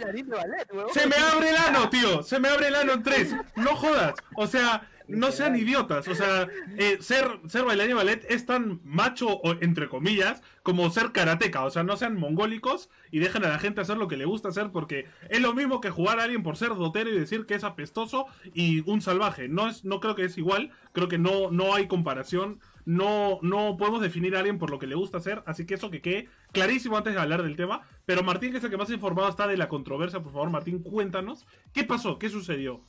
Se 0.93 1.07
me 1.07 1.16
abre 1.16 1.51
el 1.51 1.57
ano, 1.57 1.91
tío. 1.91 2.22
Se 2.22 2.39
me 2.39 2.49
abre 2.49 2.68
el 2.68 2.75
ano 2.77 2.93
en 2.93 3.03
tres. 3.03 3.35
No 3.57 3.75
jodas. 3.77 4.14
O 4.37 4.47
sea, 4.47 4.89
no 5.09 5.33
sean 5.33 5.57
idiotas. 5.57 6.09
O 6.09 6.14
sea, 6.14 6.49
eh, 6.79 6.99
ser, 7.01 7.41
ser 7.49 7.64
bailarín 7.64 7.91
de 7.91 7.95
ballet 7.95 8.27
es 8.29 8.47
tan 8.47 8.81
macho, 8.85 9.29
o, 9.29 9.53
entre 9.61 9.89
comillas, 9.89 10.43
como 10.62 10.89
ser 10.91 11.12
karateca. 11.12 11.64
O 11.64 11.70
sea, 11.70 11.83
no 11.83 11.97
sean 11.97 12.16
mongólicos 12.16 12.89
y 13.11 13.18
dejen 13.18 13.45
a 13.45 13.49
la 13.49 13.59
gente 13.59 13.81
hacer 13.81 13.97
lo 13.97 14.09
que 14.09 14.16
le 14.16 14.25
gusta 14.25 14.49
hacer 14.49 14.70
porque 14.70 15.07
es 15.29 15.41
lo 15.41 15.53
mismo 15.53 15.81
que 15.81 15.91
jugar 15.91 16.20
a 16.20 16.25
alguien 16.25 16.43
por 16.43 16.57
ser 16.57 16.70
dotero 16.70 17.11
y 17.11 17.18
decir 17.18 17.45
que 17.47 17.55
es 17.55 17.64
apestoso 17.64 18.27
y 18.55 18.89
un 18.89 19.03
salvaje. 19.03 19.49
No, 19.49 19.68
es, 19.68 19.85
no 19.85 20.01
creo 20.01 20.14
que 20.14 20.25
es 20.25 20.39
igual. 20.39 20.70
Creo 20.93 21.09
que 21.09 21.18
no, 21.18 21.51
no 21.51 21.75
hay 21.75 21.87
comparación. 21.89 22.61
No, 22.85 23.39
no 23.43 23.76
podemos 23.76 24.01
definir 24.01 24.37
a 24.37 24.41
alguien 24.41 24.59
por 24.59 24.70
lo 24.70 24.78
que 24.78 24.87
le 24.87 24.95
gusta 24.95 25.18
hacer. 25.18 25.43
Así 25.47 25.66
que 25.66 25.74
eso 25.74 25.91
que 25.91 26.03
quede 26.03 26.28
clarísimo 26.53 26.97
antes 26.97 27.14
de 27.14 27.20
hablar 27.20 27.43
del 27.43 27.57
tema. 27.57 27.82
Pero 28.07 28.22
Martín, 28.22 28.53
que 28.53 28.59
es 28.59 28.64
el 28.64 28.70
que 28.70 28.76
más 28.76 28.91
informado 28.91 29.28
está 29.28 29.47
de 29.47 29.57
la 29.57 29.68
controversia, 29.68 30.22
por 30.22 30.32
favor, 30.32 30.51
Martín, 30.51 30.82
cuéntanos. 30.82 31.47
¿Qué 31.72 31.85
pasó? 31.85 32.18
¿Qué 32.18 32.28
sucedió? 32.28 32.82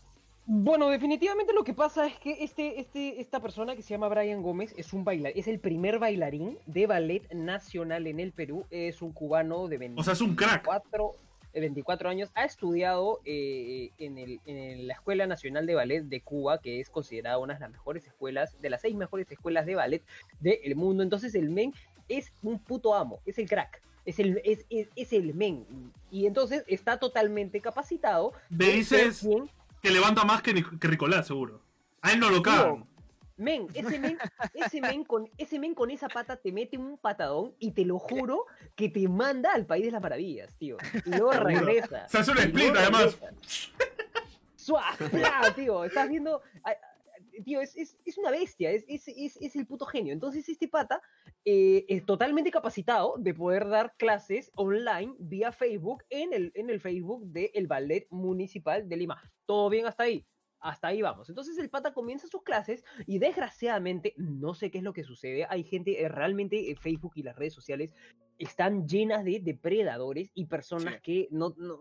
Bueno, 0.48 0.90
definitivamente 0.90 1.54
lo 1.54 1.64
que 1.64 1.74
pasa 1.74 2.06
es 2.06 2.20
que 2.20 2.44
este, 2.44 2.80
este, 2.80 3.20
esta 3.20 3.42
persona 3.42 3.76
que 3.76 3.82
se 3.82 3.90
llama 3.90 4.10
Brian 4.10 4.44
Gómez 4.44 4.76
es 4.78 4.94
un 4.94 5.04
bailar, 5.04 5.32
es 5.36 5.48
el 5.48 5.60
primer 5.60 5.98
bailarín 5.98 6.60
de 6.68 6.86
ballet 6.86 7.34
nacional 7.34 8.06
en 8.06 8.20
el 8.20 8.32
Perú. 8.32 8.66
Es 8.70 9.02
un 9.02 9.12
cubano 9.12 9.68
de 9.68 9.80
24, 9.80 10.02
O 10.02 10.04
sea, 10.04 10.14
es 10.14 10.22
un 10.22 10.36
crack. 10.36 10.68
De 11.56 11.62
24 11.62 12.10
años. 12.10 12.30
Ha 12.36 12.44
estudiado 12.46 13.22
eh, 13.26 13.90
en, 13.98 14.18
el- 14.18 14.42
en 14.46 14.86
la 14.88 14.94
Escuela 14.94 15.26
Nacional 15.26 15.66
de 15.66 15.74
Ballet 15.74 16.04
de 16.04 16.22
Cuba, 16.22 16.60
que 16.60 16.80
es 16.82 16.90
considerada 16.90 17.38
una 17.40 17.54
de 17.56 17.62
las 17.62 17.72
mejores 17.72 18.06
escuelas, 18.06 18.62
de 18.62 18.70
las 18.70 18.82
seis 18.82 18.94
mejores 18.96 19.32
escuelas 19.32 19.66
de 19.66 19.76
ballet 19.76 20.04
del 20.42 20.76
mundo. 20.76 21.02
Entonces 21.02 21.34
el 21.34 21.50
men 21.50 21.74
es 22.10 22.32
un 22.44 22.60
puto 22.60 22.94
amo, 22.94 23.22
es 23.26 23.40
el 23.40 23.48
crack. 23.50 23.82
Es 24.06 24.20
el, 24.20 24.40
es, 24.46 24.66
es, 24.70 24.90
es 24.96 25.14
el 25.14 25.34
men. 25.34 25.66
Y 26.12 26.28
entonces 26.28 26.64
está 26.68 27.00
totalmente 27.00 27.60
capacitado. 27.62 28.34
Me 28.50 28.66
dices 28.68 29.26
que 29.82 29.90
levanta 29.92 30.24
más 30.26 30.44
que, 30.44 30.54
que 30.80 30.88
Nicolás, 30.90 31.26
seguro. 31.26 31.62
A 32.02 32.12
él 32.12 32.20
no 32.20 32.30
lo 32.30 32.44
cagan. 32.44 32.86
Men, 33.38 33.68
ese 33.74 34.00
men, 34.00 34.18
ese 34.54 34.82
men 34.82 35.04
con, 35.04 35.30
ese 35.38 35.60
men 35.60 35.74
con 35.74 35.92
esa 35.92 36.08
pata 36.08 36.38
te 36.38 36.52
mete 36.52 36.78
un 36.78 36.98
patadón 36.98 37.54
y 37.60 37.72
te 37.72 37.86
lo 37.86 38.00
juro 38.00 38.46
que 38.76 38.90
te 38.90 39.08
manda 39.08 39.54
al 39.54 39.66
país 39.66 39.86
de 39.86 39.92
las 39.92 40.02
maravillas, 40.02 40.56
tío. 40.58 40.78
Y 41.06 41.10
luego 41.10 41.32
regresa. 41.34 42.08
Se 42.08 42.20
hace 42.20 42.32
un 42.32 42.38
split, 42.38 42.76
además. 42.76 43.18
Suá, 44.56 44.84
tío. 45.56 45.84
Estás 45.84 46.10
viendo. 46.10 46.42
Tío, 47.44 47.60
es, 47.60 47.76
es, 47.76 47.98
es 48.06 48.18
una 48.18 48.32
bestia, 48.32 48.72
es, 48.72 48.86
es, 48.88 49.56
el 49.56 49.68
puto 49.68 49.86
genio. 49.86 50.14
Entonces, 50.14 50.48
este 50.48 50.70
pata 50.70 51.02
eh, 51.44 51.86
es 51.90 52.06
totalmente 52.06 52.50
capacitado 52.50 53.16
de 53.18 53.34
poder 53.34 53.68
dar 53.68 53.94
clases 53.98 54.52
online 54.56 55.14
vía 55.20 55.52
Facebook 55.52 56.06
en 56.10 56.32
el, 56.32 56.54
en 56.56 56.70
el 56.70 56.80
Facebook 56.80 57.26
del 57.26 57.68
Ballet 57.68 58.08
Municipal 58.10 58.88
de 58.88 58.96
Lima. 58.96 59.22
Todo 59.46 59.70
bien 59.70 59.86
hasta 59.86 60.04
ahí. 60.04 60.26
Hasta 60.70 60.88
ahí 60.88 61.02
vamos. 61.02 61.30
Entonces 61.30 61.58
el 61.60 61.70
pata 61.70 61.94
comienza 61.94 62.28
sus 62.28 62.42
clases 62.42 62.84
y 63.06 63.20
desgraciadamente 63.20 64.14
no 64.18 64.54
sé 64.56 64.72
qué 64.72 64.80
es 64.80 64.84
lo 64.84 64.94
que 64.94 65.04
sucede. 65.04 65.46
Hay 65.50 65.64
gente, 65.64 66.02
eh, 66.02 66.10
realmente 66.10 66.72
eh, 66.72 66.76
Facebook 66.76 67.14
y 67.16 67.24
las 67.24 67.36
redes 67.36 67.54
sociales 67.54 67.94
están 68.40 68.88
llenas 68.88 69.24
de 69.24 69.40
depredadores 69.40 70.32
y 70.34 70.46
personas 70.46 70.96
Sí. 70.96 71.00
que 71.04 71.28
no, 71.32 71.54
no, 71.58 71.78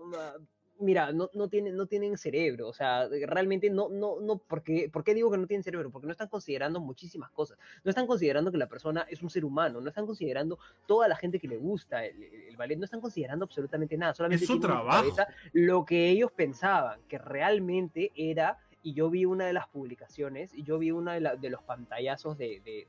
mira, 0.80 1.12
no, 1.12 1.30
no 1.34 1.48
tienen, 1.48 1.76
no 1.76 1.86
tienen 1.86 2.16
cerebro. 2.18 2.68
O 2.68 2.72
sea, 2.72 3.08
realmente 3.26 3.70
no, 3.70 3.88
no, 3.88 4.20
no, 4.20 4.38
porque, 4.38 4.90
¿por 4.92 5.02
qué 5.04 5.14
digo 5.14 5.30
que 5.30 5.38
no 5.38 5.46
tienen 5.46 5.62
cerebro? 5.62 5.90
Porque 5.90 6.06
no 6.06 6.12
están 6.12 6.28
considerando 6.28 6.80
muchísimas 6.80 7.30
cosas. 7.30 7.58
No 7.84 7.90
están 7.90 8.06
considerando 8.06 8.50
que 8.52 8.58
la 8.58 8.68
persona 8.68 9.06
es 9.08 9.22
un 9.22 9.30
ser 9.30 9.44
humano, 9.44 9.80
no 9.80 9.88
están 9.88 10.04
considerando 10.06 10.58
toda 10.86 11.06
la 11.08 11.16
gente 11.16 11.38
que 11.38 11.48
le 11.48 11.56
gusta 11.58 12.04
el, 12.04 12.56
ballet, 12.56 12.76
no 12.76 12.84
están 12.84 13.00
considerando 13.00 13.44
absolutamente 13.44 13.96
nada. 13.96 14.14
Solamente 14.14 14.44
Es 14.44 14.48
su 14.48 14.54
en 14.54 14.60
trabajo. 14.60 14.98
cabeza 15.02 15.28
lo 15.52 15.84
que 15.84 16.08
ellos 16.10 16.30
pensaban 16.32 17.00
que 17.08 17.18
realmente 17.18 18.10
era, 18.14 18.58
y 18.84 18.92
yo 18.92 19.08
vi 19.10 19.24
una 19.24 19.46
de 19.46 19.54
las 19.54 19.66
publicaciones, 19.66 20.52
y 20.54 20.62
yo 20.62 20.78
vi 20.78 20.90
uno 20.92 21.10
de, 21.10 21.20
la- 21.20 21.36
de 21.36 21.48
los 21.48 21.62
pantallazos 21.62 22.36
de, 22.36 22.60
de- 22.60 22.86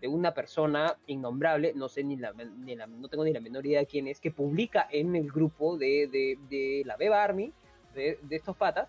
de- 0.00 0.08
una 0.08 0.34
persona 0.34 0.96
innombrable, 1.06 1.72
no 1.74 1.88
sé 1.88 2.02
ni 2.02 2.16
la, 2.16 2.32
ni 2.32 2.74
la- 2.74 2.86
no 2.88 3.08
tengo 3.08 3.24
ni 3.24 3.32
la 3.32 3.40
menor 3.40 3.64
idea 3.64 3.78
de 3.80 3.86
quién 3.86 4.08
es, 4.08 4.20
que 4.20 4.30
publica 4.32 4.86
en 4.90 5.14
el 5.14 5.30
grupo 5.30 5.78
de, 5.78 6.36
la 6.84 6.96
Beba 6.96 7.22
Army, 7.22 7.52
de, 7.94 8.18
estos 8.30 8.56
patas, 8.56 8.88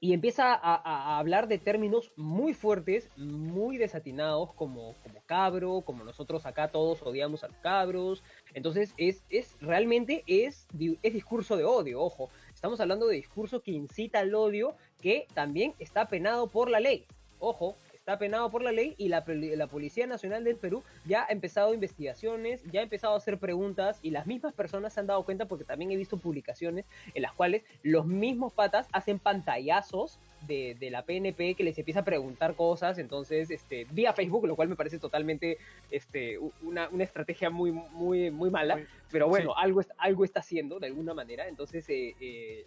y 0.00 0.12
empieza 0.12 0.52
a, 0.52 0.74
a- 0.74 1.18
hablar 1.18 1.48
de 1.48 1.56
términos 1.58 2.12
muy 2.16 2.52
fuertes, 2.52 3.08
muy 3.16 3.78
desatinados, 3.78 4.52
como, 4.52 4.94
como 5.02 5.22
cabro, 5.24 5.80
como 5.80 6.04
nosotros 6.04 6.44
acá 6.44 6.68
todos 6.68 7.00
odiamos 7.02 7.42
a 7.42 7.48
los 7.48 7.56
cabros. 7.58 8.22
Entonces, 8.52 8.92
es, 8.98 9.24
es 9.30 9.56
realmente 9.60 10.22
es, 10.26 10.66
es 11.02 11.12
discurso 11.14 11.56
de 11.56 11.64
odio, 11.64 12.02
ojo. 12.02 12.28
Estamos 12.52 12.80
hablando 12.80 13.06
de 13.06 13.16
discurso 13.16 13.62
que 13.62 13.70
incita 13.70 14.18
al 14.20 14.34
odio, 14.34 14.76
que 15.04 15.26
también 15.34 15.74
está 15.78 16.08
penado 16.08 16.46
por 16.46 16.70
la 16.70 16.80
ley. 16.80 17.04
Ojo, 17.38 17.76
está 17.92 18.18
penado 18.18 18.50
por 18.50 18.62
la 18.62 18.72
ley 18.72 18.94
y 18.96 19.08
la, 19.08 19.22
la 19.26 19.66
Policía 19.66 20.06
Nacional 20.06 20.44
del 20.44 20.56
Perú 20.56 20.82
ya 21.04 21.26
ha 21.28 21.32
empezado 21.32 21.74
investigaciones, 21.74 22.62
ya 22.72 22.80
ha 22.80 22.82
empezado 22.84 23.12
a 23.12 23.18
hacer 23.18 23.36
preguntas 23.38 23.98
y 24.00 24.12
las 24.12 24.26
mismas 24.26 24.54
personas 24.54 24.94
se 24.94 25.00
han 25.00 25.06
dado 25.06 25.22
cuenta 25.26 25.44
porque 25.44 25.64
también 25.64 25.90
he 25.90 25.96
visto 25.96 26.16
publicaciones 26.16 26.86
en 27.12 27.20
las 27.20 27.34
cuales 27.34 27.64
los 27.82 28.06
mismos 28.06 28.54
patas 28.54 28.88
hacen 28.92 29.18
pantallazos 29.18 30.18
de, 30.46 30.74
de 30.80 30.90
la 30.90 31.02
PNP 31.04 31.54
que 31.54 31.64
les 31.64 31.76
empieza 31.78 32.00
a 32.00 32.04
preguntar 32.04 32.54
cosas, 32.54 32.96
entonces, 32.96 33.50
este, 33.50 33.86
vía 33.90 34.14
Facebook, 34.14 34.46
lo 34.46 34.56
cual 34.56 34.68
me 34.68 34.76
parece 34.76 34.98
totalmente 34.98 35.58
este, 35.90 36.38
una, 36.62 36.88
una 36.88 37.04
estrategia 37.04 37.50
muy, 37.50 37.72
muy, 37.72 38.30
muy 38.30 38.48
mala, 38.48 38.76
Muy- 38.76 38.86
pero 39.10 39.28
bueno, 39.28 39.50
sí. 39.50 39.56
algo, 39.62 39.82
algo 39.98 40.24
está 40.24 40.40
haciendo 40.40 40.78
de 40.78 40.86
alguna 40.86 41.12
manera, 41.12 41.46
entonces 41.46 41.86
eh, 41.90 42.14
eh, 42.20 42.66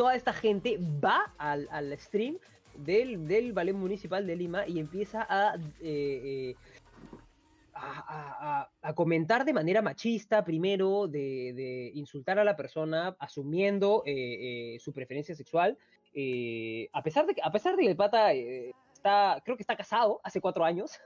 toda 0.00 0.14
esta 0.14 0.32
gente 0.32 0.78
va 0.80 1.34
al, 1.36 1.68
al 1.70 1.92
stream 1.98 2.38
del, 2.74 3.28
del 3.28 3.52
Ballet 3.52 3.74
Municipal 3.74 4.26
de 4.26 4.34
Lima 4.34 4.66
y 4.66 4.78
empieza 4.78 5.26
a, 5.28 5.56
eh, 5.82 6.54
eh, 6.54 6.54
a, 7.74 8.70
a- 8.80 8.94
comentar 8.94 9.44
de 9.44 9.52
manera 9.52 9.82
machista, 9.82 10.42
primero, 10.42 11.06
de, 11.06 11.52
de 11.52 11.90
insultar 11.94 12.38
a 12.38 12.44
la 12.44 12.56
persona, 12.56 13.14
asumiendo 13.18 14.02
eh, 14.06 14.78
su 14.80 14.94
preferencia 14.94 15.34
sexual. 15.34 15.76
a, 16.94 17.02
pesar 17.02 17.26
de 17.26 17.34
que, 17.34 17.42
a 17.44 17.50
pesar 17.52 17.76
de 17.76 17.82
que 17.82 17.90
el 17.90 17.96
pata 17.96 18.32
está, 18.32 19.42
creo 19.44 19.58
que 19.58 19.62
está 19.62 19.76
casado 19.76 20.18
hace 20.24 20.40
cuatro 20.40 20.64
años, 20.64 20.98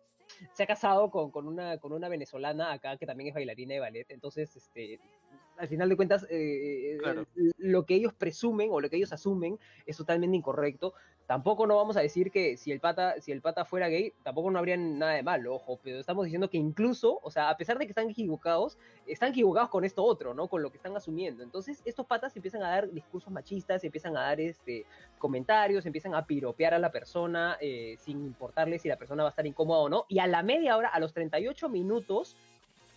se 0.53 0.63
ha 0.63 0.67
casado 0.69 1.11
con, 1.11 1.33
con 1.33 1.49
una, 1.49 1.79
con 1.79 1.93
una 1.93 2.09
venezolana 2.09 2.73
acá 2.73 2.97
que 2.97 3.07
también 3.07 3.29
es 3.31 3.35
bailarina 3.35 3.75
de 3.75 3.81
ballet. 3.81 4.07
Entonces, 4.11 4.55
este, 4.55 5.01
al 5.57 5.69
final 5.69 5.89
de 5.89 5.97
cuentas, 5.97 6.27
eh, 6.31 6.99
Claro. 7.01 7.27
lo 7.59 7.85
que 7.85 7.95
ellos 7.95 8.13
presumen 8.13 8.69
o 8.73 8.81
lo 8.81 8.91
que 8.91 8.97
ellos 8.97 9.13
asumen 9.13 9.59
es 9.87 9.97
totalmente 9.97 10.37
incorrecto. 10.37 10.95
Tampoco 11.27 11.67
no 11.67 11.77
vamos 11.77 11.97
a 11.97 12.01
decir 12.01 12.31
que 12.31 12.59
si 12.59 12.71
el 12.71 12.81
pata, 12.81 13.19
si 13.23 13.33
el 13.33 13.41
pata 13.41 13.65
fuera 13.65 13.89
gay, 13.89 14.13
tampoco 14.23 14.51
no 14.51 14.59
habría 14.59 14.77
nada 14.77 15.13
de 15.15 15.23
malo, 15.23 15.55
ojo, 15.55 15.81
pero 15.83 15.99
estamos 15.99 16.27
diciendo 16.27 16.51
que 16.51 16.59
incluso, 16.59 17.19
o 17.23 17.31
sea, 17.31 17.49
a 17.49 17.57
pesar 17.57 17.79
de 17.79 17.87
que 17.87 17.93
están 17.93 18.11
equivocados, 18.11 18.77
están 19.07 19.31
equivocados 19.31 19.71
con 19.71 19.85
esto 19.85 20.05
otro, 20.05 20.35
¿no? 20.35 20.49
Con 20.49 20.61
lo 20.63 20.71
que 20.71 20.77
están 20.77 20.95
asumiendo. 20.97 21.43
Entonces, 21.43 21.81
estos 21.87 22.05
patas 22.05 22.37
empiezan 22.37 22.63
a 22.63 22.69
dar 22.69 22.91
discursos 22.91 23.33
machistas, 23.33 23.83
empiezan 23.85 24.15
a 24.19 24.21
dar 24.21 24.39
este 24.39 24.85
comentarios, 25.19 25.87
empiezan 25.87 26.15
a 26.15 26.27
piropear 26.27 26.75
a 26.75 26.79
la 26.79 26.93
persona 26.93 27.57
eh, 27.59 27.97
sin 28.01 28.23
importarle 28.27 28.79
si 28.79 28.89
la 28.89 28.97
persona 28.99 29.23
va 29.23 29.31
a 29.31 29.31
estar 29.31 29.47
incómoda 29.47 29.81
o 29.81 29.89
no. 29.89 30.05
Y 30.11 30.19
a 30.19 30.27
la 30.27 30.43
media 30.43 30.77
hora, 30.77 30.89
a 30.89 31.01
los 31.01 31.15
38 31.15 31.71
minutos, 31.71 32.37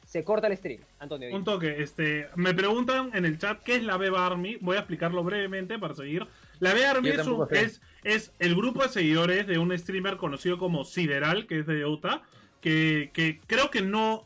se 0.08 0.24
corta 0.24 0.48
el 0.48 0.56
stream. 0.58 0.80
Antonio. 1.00 1.36
Un 1.36 1.44
toque, 1.44 1.84
este, 1.84 2.28
me 2.36 2.54
preguntan 2.54 3.12
en 3.14 3.26
el 3.26 3.38
chat 3.38 3.62
qué 3.62 3.76
es 3.76 3.84
la 3.84 3.98
Beba 3.98 4.26
Army. 4.26 4.58
Voy 4.62 4.78
a 4.78 4.80
explicarlo 4.80 5.22
brevemente 5.24 5.78
para 5.78 5.94
seguir. 5.94 6.26
La 6.60 6.74
Beba 6.74 6.92
Army 6.92 7.10
es, 7.10 7.28
un- 7.28 7.48
es, 7.52 7.82
es 8.06 8.32
el 8.40 8.56
grupo 8.56 8.82
de 8.84 8.90
seguidores 8.90 9.46
de 9.48 9.58
un 9.60 9.78
streamer 9.78 10.16
conocido 10.16 10.58
como 10.58 10.86
Sideral, 10.86 11.46
que 11.46 11.60
es 11.60 11.68
de 11.68 11.86
Utah, 11.86 12.24
que, 12.62 13.12
que 13.14 13.40
creo 13.48 13.70
que 13.70 13.82
no... 13.82 14.26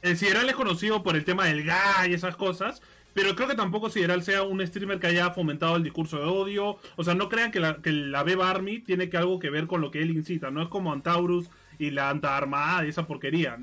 El 0.00 0.16
Sideral 0.16 0.48
es 0.48 0.54
conocido 0.54 1.02
por 1.02 1.16
el 1.16 1.24
tema 1.24 1.44
del 1.46 1.64
gay 1.64 2.10
y 2.10 2.14
esas 2.14 2.36
cosas, 2.36 2.80
pero 3.12 3.34
creo 3.34 3.48
que 3.48 3.56
tampoco 3.56 3.90
Sideral 3.90 4.22
sea 4.22 4.44
un 4.44 4.64
streamer 4.66 5.00
que 5.00 5.08
haya 5.08 5.32
fomentado 5.32 5.74
el 5.76 5.82
discurso 5.82 6.18
de 6.18 6.24
odio. 6.24 6.78
O 6.96 7.02
sea, 7.04 7.14
no 7.16 7.28
crean 7.28 7.50
que 7.50 7.58
la, 7.58 7.82
que 7.82 7.90
la 7.90 8.22
Beba 8.22 8.48
Army 8.48 8.78
tiene 8.78 9.10
que 9.10 9.16
algo 9.16 9.40
que 9.40 9.50
ver 9.50 9.66
con 9.66 9.80
lo 9.80 9.90
que 9.90 10.00
él 10.00 10.10
incita. 10.12 10.50
No 10.52 10.62
es 10.62 10.68
como 10.68 10.92
Antaurus 10.92 11.50
y 11.78 11.90
la 11.90 12.08
Antaarmada 12.10 12.86
y 12.86 12.90
esa 12.90 13.06
porquería. 13.06 13.58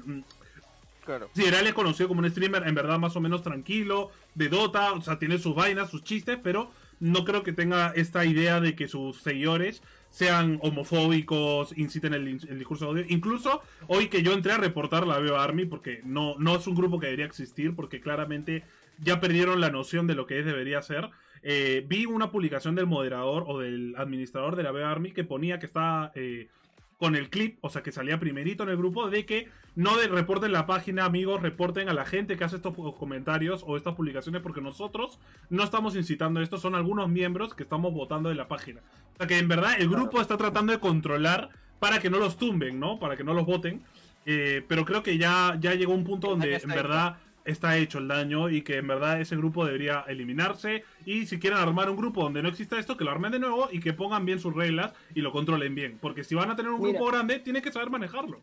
Claro. 1.08 1.32
Sideral 1.34 1.66
es 1.66 1.74
conocido 1.74 2.08
como 2.08 2.22
un 2.22 2.30
streamer 2.30 2.68
en 2.68 2.76
verdad 2.76 3.00
más 3.00 3.16
o 3.16 3.20
menos 3.22 3.42
tranquilo, 3.42 4.12
de 4.36 4.50
Dota, 4.50 4.92
o 4.92 5.02
sea, 5.02 5.18
tiene 5.18 5.40
sus 5.40 5.56
vainas, 5.56 5.90
sus 5.90 6.04
chistes, 6.04 6.38
pero 6.44 6.70
no 7.00 7.26
creo 7.26 7.42
que 7.42 7.54
tenga 7.54 7.92
esta 7.96 8.26
idea 8.26 8.60
de 8.60 8.76
que 8.76 8.88
sus 8.88 9.18
seguidores 9.22 9.82
sean 10.10 10.60
homofóbicos, 10.62 11.78
inciten 11.78 12.14
el, 12.14 12.28
el 12.28 12.58
discurso 12.60 12.86
de 12.86 12.92
odio. 12.92 13.06
Incluso 13.10 13.62
hoy 13.88 14.08
que 14.10 14.22
yo 14.22 14.34
entré 14.34 14.52
a 14.52 14.58
reportar 14.58 15.08
la 15.08 15.20
Beba 15.20 15.44
Army, 15.44 15.66
porque 15.66 16.02
no, 16.04 16.36
no 16.40 16.56
es 16.56 16.68
un 16.68 16.76
grupo 16.76 17.00
que 17.00 17.08
debería 17.08 17.26
existir, 17.26 17.76
porque 17.76 18.02
claramente 18.02 18.64
ya 19.00 19.20
perdieron 19.20 19.62
la 19.62 19.70
noción 19.70 20.08
de 20.08 20.16
lo 20.16 20.26
que 20.26 20.40
es 20.40 20.46
debería 20.46 20.82
ser. 20.82 21.10
eh, 21.44 21.86
vi 21.88 22.06
una 22.06 22.32
publicación 22.32 22.76
del 22.76 22.88
moderador 22.88 23.46
o 23.48 23.60
del 23.60 23.96
administrador 23.98 24.56
de 24.56 24.64
la 24.64 24.72
Beba 24.72 24.92
Army 24.92 25.12
que 25.12 25.24
ponía 25.24 25.60
que 25.60 25.68
estaba 25.68 26.12
eh, 26.16 26.50
con 26.98 27.16
el 27.16 27.30
clip, 27.30 27.60
o 27.62 27.70
sea, 27.70 27.84
que 27.84 27.92
salía 27.92 28.20
primerito 28.20 28.64
en 28.64 28.70
el 28.70 28.78
grupo, 28.78 29.10
de 29.10 29.26
que 29.26 29.50
no 29.76 29.98
de, 29.98 30.08
reporten 30.08 30.52
la 30.52 30.66
página, 30.66 31.06
amigos, 31.06 31.42
reporten 31.42 31.90
a 31.90 31.94
la 31.94 32.06
gente 32.06 32.38
que 32.38 32.44
hace 32.44 32.56
estos 32.56 32.74
comentarios 32.96 33.64
o 33.68 33.78
estas 33.78 33.94
publicaciones, 33.94 34.42
porque 34.42 34.62
nosotros 34.62 35.20
no 35.50 35.64
estamos 35.64 35.96
incitando 35.96 36.42
esto, 36.42 36.58
son 36.58 36.74
algunos 36.74 37.08
miembros 37.10 37.54
que 37.54 37.64
estamos 37.64 37.94
votando 37.94 38.30
de 38.30 38.36
la 38.36 38.48
página. 38.48 38.82
O 39.14 39.18
sea, 39.18 39.28
que 39.28 39.38
en 39.38 39.48
verdad 39.48 39.74
el 39.78 39.90
grupo 39.90 40.20
está 40.22 40.38
tratando 40.38 40.74
de 40.74 40.80
controlar 40.80 41.50
para 41.80 42.00
que 42.00 42.10
no 42.10 42.18
los 42.18 42.38
tumben, 42.38 42.80
¿no? 42.80 43.00
Para 43.00 43.16
que 43.16 43.24
no 43.24 43.34
los 43.34 43.46
voten. 43.46 43.84
Eh, 44.26 44.66
pero 44.68 44.84
creo 44.84 45.04
que 45.04 45.18
ya, 45.18 45.56
ya 45.60 45.74
llegó 45.76 45.94
un 45.94 46.04
punto 46.04 46.30
donde 46.30 46.56
en 46.56 46.70
verdad 46.70 47.18
está 47.48 47.78
hecho 47.78 47.98
el 47.98 48.08
daño 48.08 48.50
y 48.50 48.62
que 48.62 48.78
en 48.78 48.88
verdad 48.88 49.20
ese 49.20 49.36
grupo 49.36 49.66
debería 49.66 50.04
eliminarse. 50.08 50.84
Y 51.06 51.26
si 51.26 51.40
quieren 51.40 51.60
armar 51.60 51.90
un 51.90 51.98
grupo 51.98 52.22
donde 52.22 52.44
no 52.44 52.50
exista 52.50 52.78
esto, 52.78 52.98
que 52.98 53.04
lo 53.04 53.12
armen 53.12 53.32
de 53.32 53.40
nuevo 53.40 53.70
y 53.72 53.80
que 53.80 53.94
pongan 53.94 54.26
bien 54.26 54.40
sus 54.40 54.54
reglas 54.54 54.94
y 55.16 55.22
lo 55.22 55.32
controlen 55.32 55.74
bien. 55.74 55.98
Porque 56.00 56.24
si 56.24 56.36
van 56.36 56.52
a 56.52 56.56
tener 56.56 56.72
un 56.72 56.82
grupo 56.82 57.06
grande, 57.08 57.40
tienen 57.40 57.62
que 57.62 57.72
saber 57.72 57.90
manejarlo. 57.90 58.42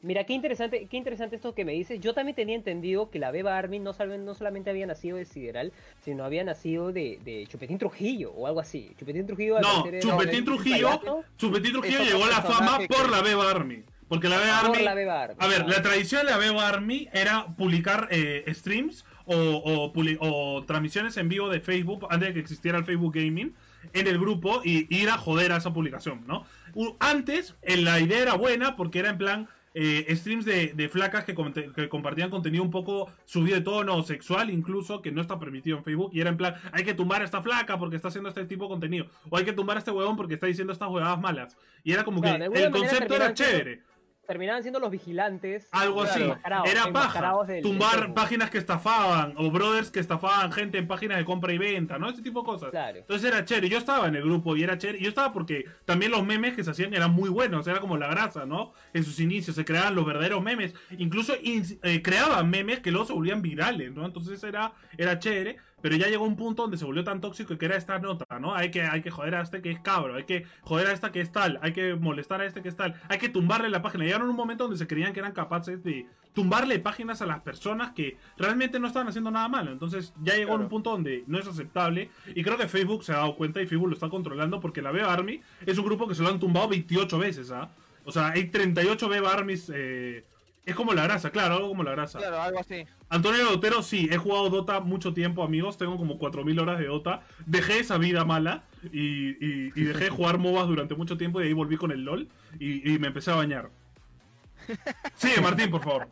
Mira, 0.00 0.22
qué 0.24 0.32
interesante, 0.32 0.86
qué 0.86 0.96
interesante 0.96 1.36
esto 1.36 1.54
que 1.54 1.64
me 1.64 1.72
dices. 1.72 2.00
Yo 2.00 2.14
también 2.14 2.36
tenía 2.36 2.54
entendido 2.54 3.10
que 3.10 3.18
la 3.18 3.32
Beba 3.32 3.58
Army 3.58 3.80
no, 3.80 3.92
no 3.92 4.34
solamente 4.34 4.70
había 4.70 4.86
nacido 4.86 5.16
de 5.16 5.24
Sideral, 5.24 5.72
sino 6.00 6.24
había 6.24 6.44
nacido 6.44 6.92
de, 6.92 7.46
Chupetín 7.48 7.78
Trujillo 7.78 8.30
o 8.32 8.46
algo 8.46 8.60
así. 8.60 8.92
Chupetín 8.96 9.26
Trujillo. 9.26 9.60
No, 9.60 9.82
Chupetín 9.98 10.44
Trujillo, 10.44 11.24
Chupetín 11.36 11.72
Trujillo 11.72 12.04
llegó 12.04 12.24
a 12.24 12.28
la 12.28 12.42
fama 12.42 12.78
por 12.88 13.10
la 13.10 13.22
Beba 13.22 13.50
Army. 13.50 13.82
Porque 14.08 14.28
la 14.28 14.38
Beba 14.38 14.60
Army. 14.60 14.86
A 15.38 15.46
ver, 15.46 15.68
la 15.68 15.82
tradición 15.82 16.24
de 16.24 16.32
la 16.32 16.38
Beba 16.38 16.66
Army 16.66 17.08
era 17.12 17.46
publicar 17.56 18.08
eh, 18.10 18.44
streams 18.54 19.04
o, 19.26 19.92
o, 20.20 20.64
transmisiones 20.64 21.16
en 21.18 21.28
vivo 21.28 21.50
de 21.50 21.60
Facebook 21.60 22.06
antes 22.10 22.28
de 22.28 22.34
que 22.34 22.40
existiera 22.40 22.78
el 22.78 22.84
Facebook 22.84 23.14
Gaming 23.14 23.54
en 23.92 24.06
el 24.06 24.18
grupo 24.18 24.62
y 24.64 24.86
ir 24.94 25.10
a 25.10 25.18
joder 25.18 25.52
a 25.52 25.58
esa 25.58 25.72
publicación, 25.72 26.24
¿no? 26.26 26.46
Antes, 26.98 27.54
la 27.62 28.00
idea 28.00 28.22
era 28.22 28.34
buena 28.34 28.76
porque 28.76 29.00
era 29.00 29.10
en 29.10 29.18
plan. 29.18 29.48
Eh, 29.80 30.12
streams 30.16 30.44
de, 30.44 30.88
flacas 30.90 31.24
que, 31.24 31.36
que, 31.76 31.88
compartían 31.88 32.30
contenido 32.30 32.64
un 32.64 32.70
poco 32.70 33.12
subido 33.26 33.54
de 33.54 33.62
tono 33.62 34.02
sexual, 34.02 34.50
incluso, 34.50 35.02
que 35.02 35.12
no 35.12 35.20
está 35.20 35.38
permitido 35.38 35.76
en 35.76 35.84
Facebook. 35.84 36.10
Y 36.12 36.20
era 36.20 36.30
en 36.30 36.36
plan, 36.36 36.56
hay 36.72 36.82
que 36.82 36.94
tumbar 36.94 37.22
a 37.22 37.24
esta 37.24 37.42
flaca 37.42 37.78
porque 37.78 37.94
está 37.94 38.08
haciendo 38.08 38.28
este 38.28 38.44
tipo 38.46 38.64
de 38.64 38.70
contenido. 38.70 39.06
O 39.30 39.36
hay 39.36 39.44
que 39.44 39.52
tumbar 39.52 39.76
a 39.76 39.80
este 39.80 39.92
huevón 39.92 40.16
porque 40.16 40.34
está 40.34 40.46
diciendo 40.46 40.72
estas 40.72 40.88
huevadas 40.88 41.20
malas. 41.20 41.56
Y 41.84 41.92
era 41.92 42.02
como 42.02 42.20
que 42.20 42.28
el 42.28 42.70
concepto 42.72 43.14
era 43.14 43.32
chévere 43.34 43.82
terminaban 44.28 44.60
siendo 44.60 44.78
los 44.78 44.90
vigilantes. 44.90 45.68
Algo 45.72 46.02
así. 46.02 46.22
Era 46.66 46.92
paja. 46.92 47.34
tumbar 47.62 48.12
páginas 48.12 48.50
que 48.50 48.58
estafaban 48.58 49.32
o 49.38 49.50
brothers 49.50 49.90
que 49.90 50.00
estafaban 50.00 50.52
gente 50.52 50.76
en 50.76 50.86
páginas 50.86 51.16
de 51.16 51.24
compra 51.24 51.50
y 51.54 51.58
venta, 51.58 51.98
¿no? 51.98 52.10
Ese 52.10 52.20
tipo 52.20 52.40
de 52.40 52.44
cosas. 52.44 52.70
Entonces 52.94 53.26
era 53.26 53.44
chévere. 53.46 53.70
Yo 53.70 53.78
estaba 53.78 54.06
en 54.06 54.16
el 54.16 54.22
grupo 54.22 54.54
y 54.54 54.62
era 54.62 54.76
chévere. 54.76 55.00
Yo 55.00 55.08
estaba 55.08 55.32
porque 55.32 55.64
también 55.86 56.12
los 56.12 56.26
memes 56.26 56.54
que 56.54 56.62
se 56.62 56.70
hacían 56.70 56.92
eran 56.92 57.10
muy 57.10 57.30
buenos. 57.30 57.66
Era 57.66 57.80
como 57.80 57.96
la 57.96 58.08
grasa, 58.08 58.44
¿no? 58.44 58.74
En 58.92 59.02
sus 59.02 59.18
inicios 59.18 59.56
se 59.56 59.64
creaban 59.64 59.94
los 59.94 60.04
verdaderos 60.04 60.42
memes. 60.42 60.74
Incluso 60.98 61.32
eh, 61.42 62.02
creaban 62.02 62.50
memes 62.50 62.80
que 62.80 62.90
luego 62.90 63.06
se 63.06 63.14
volvían 63.14 63.40
virales, 63.40 63.92
¿no? 63.92 64.04
Entonces 64.04 64.42
era, 64.44 64.72
era 64.98 65.18
chévere. 65.18 65.56
Pero 65.80 65.96
ya 65.96 66.08
llegó 66.08 66.24
un 66.24 66.36
punto 66.36 66.62
donde 66.62 66.76
se 66.76 66.84
volvió 66.84 67.04
tan 67.04 67.20
tóxico 67.20 67.56
que 67.56 67.66
era 67.66 67.76
esta 67.76 67.98
nota, 67.98 68.38
¿no? 68.40 68.54
Hay 68.54 68.70
que, 68.70 68.82
hay 68.82 69.00
que 69.00 69.10
joder 69.10 69.34
a 69.36 69.42
este 69.42 69.62
que 69.62 69.70
es 69.70 69.80
cabro, 69.80 70.16
hay 70.16 70.24
que 70.24 70.44
joder 70.62 70.88
a 70.88 70.92
esta 70.92 71.12
que 71.12 71.20
es 71.20 71.30
tal, 71.30 71.58
hay 71.62 71.72
que 71.72 71.94
molestar 71.94 72.40
a 72.40 72.46
este 72.46 72.62
que 72.62 72.68
es 72.68 72.76
tal, 72.76 73.00
hay 73.08 73.18
que 73.18 73.28
tumbarle 73.28 73.70
la 73.70 73.82
página. 73.82 74.04
Llegaron 74.04 74.28
un 74.28 74.36
momento 74.36 74.64
donde 74.64 74.78
se 74.78 74.86
creían 74.86 75.12
que 75.12 75.20
eran 75.20 75.32
capaces 75.32 75.82
de 75.84 76.06
tumbarle 76.32 76.78
páginas 76.78 77.22
a 77.22 77.26
las 77.26 77.40
personas 77.40 77.92
que 77.92 78.16
realmente 78.36 78.78
no 78.78 78.86
estaban 78.86 79.08
haciendo 79.08 79.30
nada 79.30 79.48
malo. 79.48 79.72
Entonces 79.72 80.12
ya 80.22 80.34
llegó 80.34 80.54
un 80.54 80.68
punto 80.68 80.90
donde 80.90 81.24
no 81.26 81.38
es 81.38 81.46
aceptable. 81.46 82.10
Y 82.34 82.42
creo 82.42 82.56
que 82.56 82.68
Facebook 82.68 83.04
se 83.04 83.12
ha 83.12 83.16
dado 83.16 83.36
cuenta 83.36 83.60
y 83.60 83.66
Facebook 83.66 83.88
lo 83.88 83.94
está 83.94 84.08
controlando 84.08 84.60
porque 84.60 84.82
la 84.82 84.92
Beba 84.92 85.12
Army 85.12 85.40
es 85.66 85.78
un 85.78 85.84
grupo 85.84 86.06
que 86.06 86.14
se 86.14 86.22
lo 86.22 86.28
han 86.28 86.38
tumbado 86.38 86.68
28 86.68 87.18
veces, 87.18 87.50
¿ah? 87.50 87.70
O 88.04 88.12
sea, 88.12 88.28
hay 88.28 88.46
38 88.46 89.08
Beba 89.08 89.32
Armies. 89.32 89.70
Eh, 89.74 90.24
es 90.68 90.74
como 90.74 90.92
la 90.92 91.04
grasa, 91.04 91.30
claro, 91.30 91.54
algo 91.54 91.68
como 91.68 91.82
la 91.82 91.92
grasa. 91.92 92.18
Claro, 92.18 92.42
algo 92.42 92.60
así. 92.60 92.84
Antonio 93.08 93.44
Dotero, 93.46 93.82
sí, 93.82 94.06
he 94.12 94.18
jugado 94.18 94.50
Dota 94.50 94.80
mucho 94.80 95.14
tiempo, 95.14 95.42
amigos. 95.42 95.78
Tengo 95.78 95.96
como 95.96 96.18
4.000 96.18 96.60
horas 96.60 96.78
de 96.78 96.86
Dota. 96.86 97.22
Dejé 97.46 97.78
esa 97.78 97.96
vida 97.96 98.26
mala 98.26 98.64
y, 98.92 99.70
dejé 99.70 100.04
de 100.04 100.10
jugar 100.10 100.36
MOBAs 100.36 100.68
durante 100.68 100.94
mucho 100.94 101.16
tiempo 101.16 101.40
y 101.40 101.46
ahí 101.46 101.52
volví 101.54 101.78
con 101.78 101.90
el 101.90 102.04
LOL 102.04 102.28
y, 102.58 102.92
y 102.92 102.98
me 102.98 103.06
empecé 103.06 103.30
a 103.30 103.36
bañar. 103.36 103.70
Sí, 105.16 105.30
Martín, 105.42 105.70
por 105.70 105.82
favor. 105.82 106.08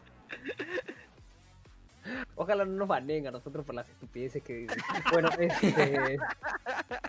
Ojalá 2.34 2.64
no 2.64 2.72
nos 2.72 2.88
baneen 2.88 3.26
a 3.26 3.30
nosotros 3.30 3.64
por 3.64 3.74
las 3.74 3.88
estupideces 3.88 4.42
que 4.42 4.54
dicen. 4.54 4.78
Bueno, 5.12 5.28
este... 5.38 6.18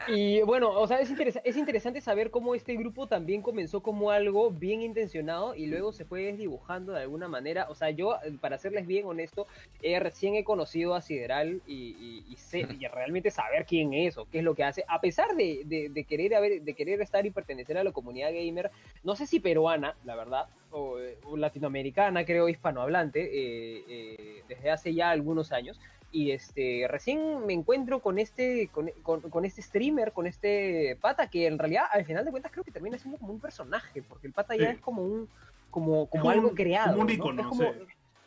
Y 0.08 0.42
bueno, 0.42 0.72
o 0.72 0.88
sea, 0.88 1.00
es, 1.00 1.12
es 1.44 1.58
interesante 1.58 2.00
saber 2.00 2.32
cómo 2.32 2.56
este 2.56 2.76
grupo 2.76 3.08
también 3.08 3.42
comenzó 3.42 3.82
como 3.82 4.12
algo 4.12 4.52
bien 4.52 4.82
intencionado 4.82 5.54
y 5.54 5.68
luego 5.68 5.92
se 5.92 6.06
fue 6.06 6.32
dibujando 6.34 6.94
de 6.94 7.02
alguna 7.02 7.28
manera. 7.28 7.68
O 7.70 7.76
sea, 7.76 7.90
yo, 7.90 8.16
para 8.40 8.58
serles 8.58 8.88
bien 8.88 9.06
honesto, 9.06 9.48
eh, 9.82 10.00
recién 10.00 10.36
he 10.36 10.44
conocido 10.44 10.96
a 10.96 11.02
Sideral 11.02 11.62
y, 11.68 12.24
sé, 12.38 12.68
y 12.80 12.88
realmente 12.88 13.32
saber 13.32 13.66
quién 13.66 13.94
es 13.94 14.18
o 14.18 14.26
qué 14.32 14.40
es 14.40 14.44
lo 14.44 14.56
que 14.56 14.64
hace. 14.64 14.86
A 14.88 15.02
pesar 15.02 15.36
de, 15.36 16.06
querer 16.08 16.36
haber, 16.36 16.62
de 16.62 16.74
querer 16.74 17.02
estar 17.02 17.26
y 17.26 17.32
pertenecer 17.32 17.78
a 17.78 17.84
la 17.84 17.92
comunidad 17.92 18.32
gamer, 18.32 18.72
no 19.04 19.16
sé 19.16 19.28
si 19.28 19.40
peruana, 19.40 19.96
la 20.06 20.16
verdad, 20.16 20.48
o, 20.78 21.38
latinoamericana, 21.38 22.26
creo, 22.26 22.50
hispanohablante, 22.50 23.22
eh, 23.22 23.84
eh, 23.88 24.44
desde 24.48 24.72
hace 24.72 24.94
ya 24.94 25.10
algunos 25.12 25.52
años. 25.52 25.80
Y 26.12 26.32
este, 26.32 26.88
recién 26.90 27.46
me 27.46 27.54
encuentro 27.54 28.00
con 28.00 28.18
este, 28.18 28.70
con, 28.70 28.90
con, 29.04 29.46
este 29.46 29.62
streamer, 29.62 30.14
con 30.14 30.26
este 30.26 30.98
pata, 31.02 31.30
que 31.30 31.48
en 31.48 31.60
realidad 31.60 31.84
al 31.92 32.06
final 32.06 32.24
de 32.24 32.32
cuentas 32.32 32.52
creo 32.52 32.64
que 32.64 32.72
termina 32.72 32.98
siendo 32.98 33.18
como 33.20 33.34
un 33.34 33.42
personaje, 33.42 34.02
porque 34.02 34.28
el 34.28 34.34
pata 34.34 34.56
ya 34.56 34.70
es 34.70 34.80
como 34.80 35.04
un, 35.04 35.28
como, 35.70 36.08
como 36.08 36.30
algo 36.30 36.56
creado. 36.56 36.92
Como 36.92 37.04
un 37.04 37.10
icono, 37.10 37.42
es 37.42 37.48
como, 37.48 37.64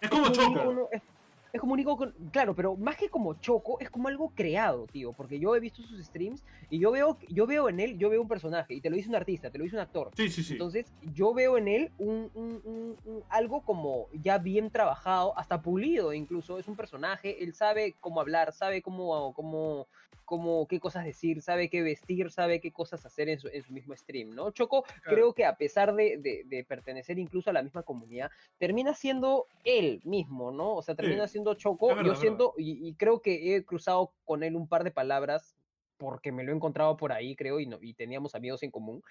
es 0.00 0.10
como 0.10 0.28
Choco 0.28 0.90
es 1.52 1.60
como 1.60 1.72
un 1.72 1.80
icono, 1.80 2.12
claro, 2.32 2.54
pero 2.54 2.76
más 2.76 2.96
que 2.96 3.08
como 3.08 3.34
choco, 3.34 3.78
es 3.80 3.90
como 3.90 4.08
algo 4.08 4.32
creado, 4.34 4.86
tío, 4.86 5.12
porque 5.12 5.38
yo 5.38 5.54
he 5.56 5.60
visto 5.60 5.82
sus 5.82 6.04
streams 6.04 6.44
y 6.68 6.78
yo 6.78 6.92
veo, 6.92 7.18
yo 7.28 7.46
veo 7.46 7.68
en 7.68 7.80
él, 7.80 7.98
yo 7.98 8.08
veo 8.08 8.22
un 8.22 8.28
personaje, 8.28 8.74
y 8.74 8.80
te 8.80 8.90
lo 8.90 8.96
dice 8.96 9.08
un 9.08 9.16
artista, 9.16 9.50
te 9.50 9.58
lo 9.58 9.64
dice 9.64 9.76
un 9.76 9.82
actor. 9.82 10.12
Sí, 10.16 10.28
sí, 10.28 10.42
sí. 10.42 10.52
Entonces, 10.52 10.92
yo 11.00 11.34
veo 11.34 11.58
en 11.58 11.68
él 11.68 11.92
un, 11.98 12.30
un, 12.34 13.24
algo 13.28 13.62
como 13.64 14.08
ya 14.12 14.38
bien 14.38 14.70
trabajado, 14.70 15.36
hasta 15.36 15.60
pulido 15.62 16.12
incluso, 16.12 16.58
es 16.58 16.68
un 16.68 16.76
personaje, 16.76 17.42
él 17.42 17.54
sabe 17.54 17.96
cómo 18.00 18.20
hablar, 18.20 18.52
sabe 18.52 18.82
cómo, 18.82 19.32
cómo, 19.34 19.88
cómo 20.30 20.68
qué 20.68 20.78
cosas 20.78 21.04
decir, 21.04 21.42
sabe 21.42 21.68
qué 21.68 21.82
vestir, 21.82 22.30
sabe 22.30 22.60
qué 22.60 22.70
cosas 22.70 23.04
hacer 23.04 23.28
en 23.28 23.40
su, 23.40 23.48
en 23.48 23.64
su 23.64 23.72
mismo 23.72 23.96
stream, 23.96 24.30
¿no? 24.30 24.52
Choco, 24.52 24.84
creo 25.02 25.34
que 25.34 25.44
a 25.44 25.56
pesar 25.56 25.92
de, 25.92 26.18
de, 26.46 26.64
pertenecer 26.68 27.18
incluso 27.18 27.50
a 27.50 27.52
la 27.52 27.64
misma 27.64 27.82
comunidad, 27.82 28.30
termina 28.56 28.94
siendo 28.94 29.48
él 29.64 30.00
mismo, 30.04 30.52
¿no? 30.52 30.76
O 30.76 30.82
sea, 30.82 30.94
termina 30.94 31.26
siendo 31.26 31.54
Choco, 31.54 32.00
yo 32.02 32.14
siento, 32.14 32.54
y, 32.56 32.88
y, 32.88 32.94
creo 32.94 33.22
que 33.22 33.56
he 33.56 33.64
cruzado 33.64 34.12
con 34.24 34.44
él 34.44 34.54
un 34.54 34.68
par 34.68 34.84
de 34.84 34.92
palabras 34.92 35.56
porque 36.00 36.32
me 36.32 36.42
lo 36.42 36.50
he 36.50 36.54
encontrado 36.56 36.96
por 36.96 37.12
ahí, 37.12 37.36
creo, 37.36 37.60
y, 37.60 37.66
no, 37.66 37.78
y 37.82 37.92
teníamos 37.92 38.34
amigos 38.34 38.62
en 38.62 38.70
común. 38.70 39.02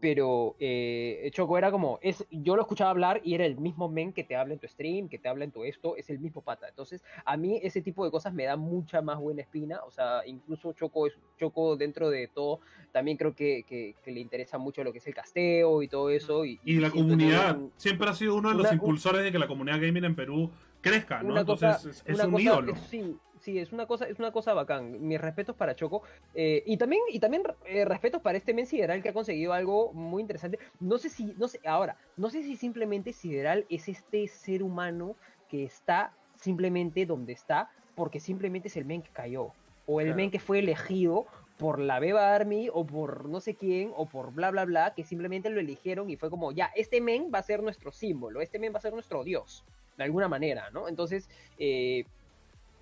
pero 0.00 0.56
eh, 0.58 1.30
Choco 1.32 1.56
era 1.56 1.70
como, 1.70 2.00
es, 2.02 2.26
yo 2.32 2.56
lo 2.56 2.62
escuchaba 2.62 2.90
hablar 2.90 3.20
y 3.22 3.34
era 3.34 3.46
el 3.46 3.56
mismo 3.58 3.88
men 3.88 4.12
que 4.12 4.24
te 4.24 4.34
habla 4.34 4.52
en 4.52 4.58
tu 4.58 4.66
stream, 4.66 5.08
que 5.08 5.18
te 5.18 5.28
habla 5.28 5.44
en 5.44 5.52
tu 5.52 5.62
esto, 5.62 5.96
es 5.96 6.10
el 6.10 6.18
mismo 6.18 6.42
pata. 6.42 6.68
Entonces, 6.68 7.04
a 7.24 7.36
mí 7.36 7.60
ese 7.62 7.80
tipo 7.80 8.04
de 8.04 8.10
cosas 8.10 8.34
me 8.34 8.42
da 8.42 8.56
mucha 8.56 9.00
más 9.02 9.20
buena 9.20 9.42
espina. 9.42 9.78
O 9.86 9.92
sea, 9.92 10.26
incluso 10.26 10.72
Choco 10.72 11.06
es 11.06 11.14
Choco 11.38 11.76
dentro 11.76 12.10
de 12.10 12.26
todo, 12.26 12.58
también 12.90 13.16
creo 13.16 13.36
que, 13.36 13.62
que, 13.62 13.94
le 14.12 14.18
interesa 14.18 14.58
mucho 14.58 14.82
lo 14.82 14.92
que 14.92 14.98
es 14.98 15.06
el 15.06 15.14
casteo 15.14 15.80
y 15.80 15.86
todo 15.86 16.10
eso. 16.10 16.44
Y, 16.44 16.58
y, 16.64 16.80
la 16.80 16.90
comunidad, 16.90 17.56
siempre 17.76 18.10
ha 18.10 18.14
sido 18.14 18.34
uno 18.34 18.48
de 18.48 18.56
los 18.56 18.72
impulsores 18.72 19.22
de 19.22 19.30
que 19.30 19.38
la 19.38 19.46
comunidad 19.46 19.80
gaming 19.80 20.04
en 20.04 20.16
Perú 20.16 20.50
crezca, 20.80 21.22
¿no? 21.22 21.38
Entonces, 21.38 22.02
es, 22.04 22.24
un 22.24 22.40
ídolo. 22.40 22.74
Sí, 22.90 23.16
sí, 23.42 23.58
es 23.58 23.72
una 23.72 23.86
cosa, 23.86 24.06
es 24.06 24.18
una 24.18 24.32
cosa 24.32 24.54
bacán. 24.54 25.06
Mis 25.06 25.20
respetos 25.20 25.56
para 25.56 25.74
Choco. 25.74 26.02
Eh, 26.34 26.62
y 26.66 26.76
también, 26.76 27.02
y 27.08 27.18
también 27.18 27.42
eh, 27.66 27.84
respetos 27.84 28.22
para 28.22 28.38
este 28.38 28.54
men 28.54 28.66
Sideral 28.66 29.02
que 29.02 29.10
ha 29.10 29.12
conseguido 29.12 29.52
algo 29.52 29.92
muy 29.92 30.22
interesante. 30.22 30.58
No 30.80 30.98
sé 30.98 31.08
si, 31.08 31.34
no 31.36 31.48
sé, 31.48 31.60
ahora, 31.66 31.96
no 32.16 32.30
sé 32.30 32.42
si 32.42 32.56
simplemente 32.56 33.12
Sideral 33.12 33.66
es 33.68 33.88
este 33.88 34.26
ser 34.28 34.62
humano 34.62 35.16
que 35.48 35.64
está 35.64 36.12
simplemente 36.36 37.04
donde 37.04 37.32
está, 37.32 37.70
porque 37.94 38.20
simplemente 38.20 38.68
es 38.68 38.76
el 38.76 38.84
men 38.84 39.02
que 39.02 39.10
cayó. 39.10 39.52
O 39.86 40.00
el 40.00 40.14
men 40.14 40.30
que 40.30 40.38
fue 40.38 40.60
elegido 40.60 41.26
por 41.58 41.78
la 41.78 42.00
Beba 42.00 42.34
Army 42.34 42.68
o 42.72 42.86
por 42.86 43.28
no 43.28 43.40
sé 43.40 43.54
quién 43.54 43.92
o 43.96 44.06
por 44.06 44.32
bla 44.32 44.50
bla 44.50 44.64
bla, 44.64 44.94
que 44.94 45.04
simplemente 45.04 45.50
lo 45.50 45.60
eligieron 45.60 46.08
y 46.08 46.16
fue 46.16 46.30
como, 46.30 46.52
ya, 46.52 46.70
este 46.74 47.00
men 47.00 47.30
va 47.34 47.40
a 47.40 47.42
ser 47.42 47.62
nuestro 47.62 47.92
símbolo, 47.92 48.40
este 48.40 48.58
men 48.58 48.72
va 48.72 48.78
a 48.78 48.82
ser 48.82 48.92
nuestro 48.92 49.22
dios, 49.22 49.64
de 49.96 50.04
alguna 50.04 50.28
manera, 50.28 50.70
¿no? 50.70 50.88
Entonces, 50.88 51.28
eh, 51.58 52.04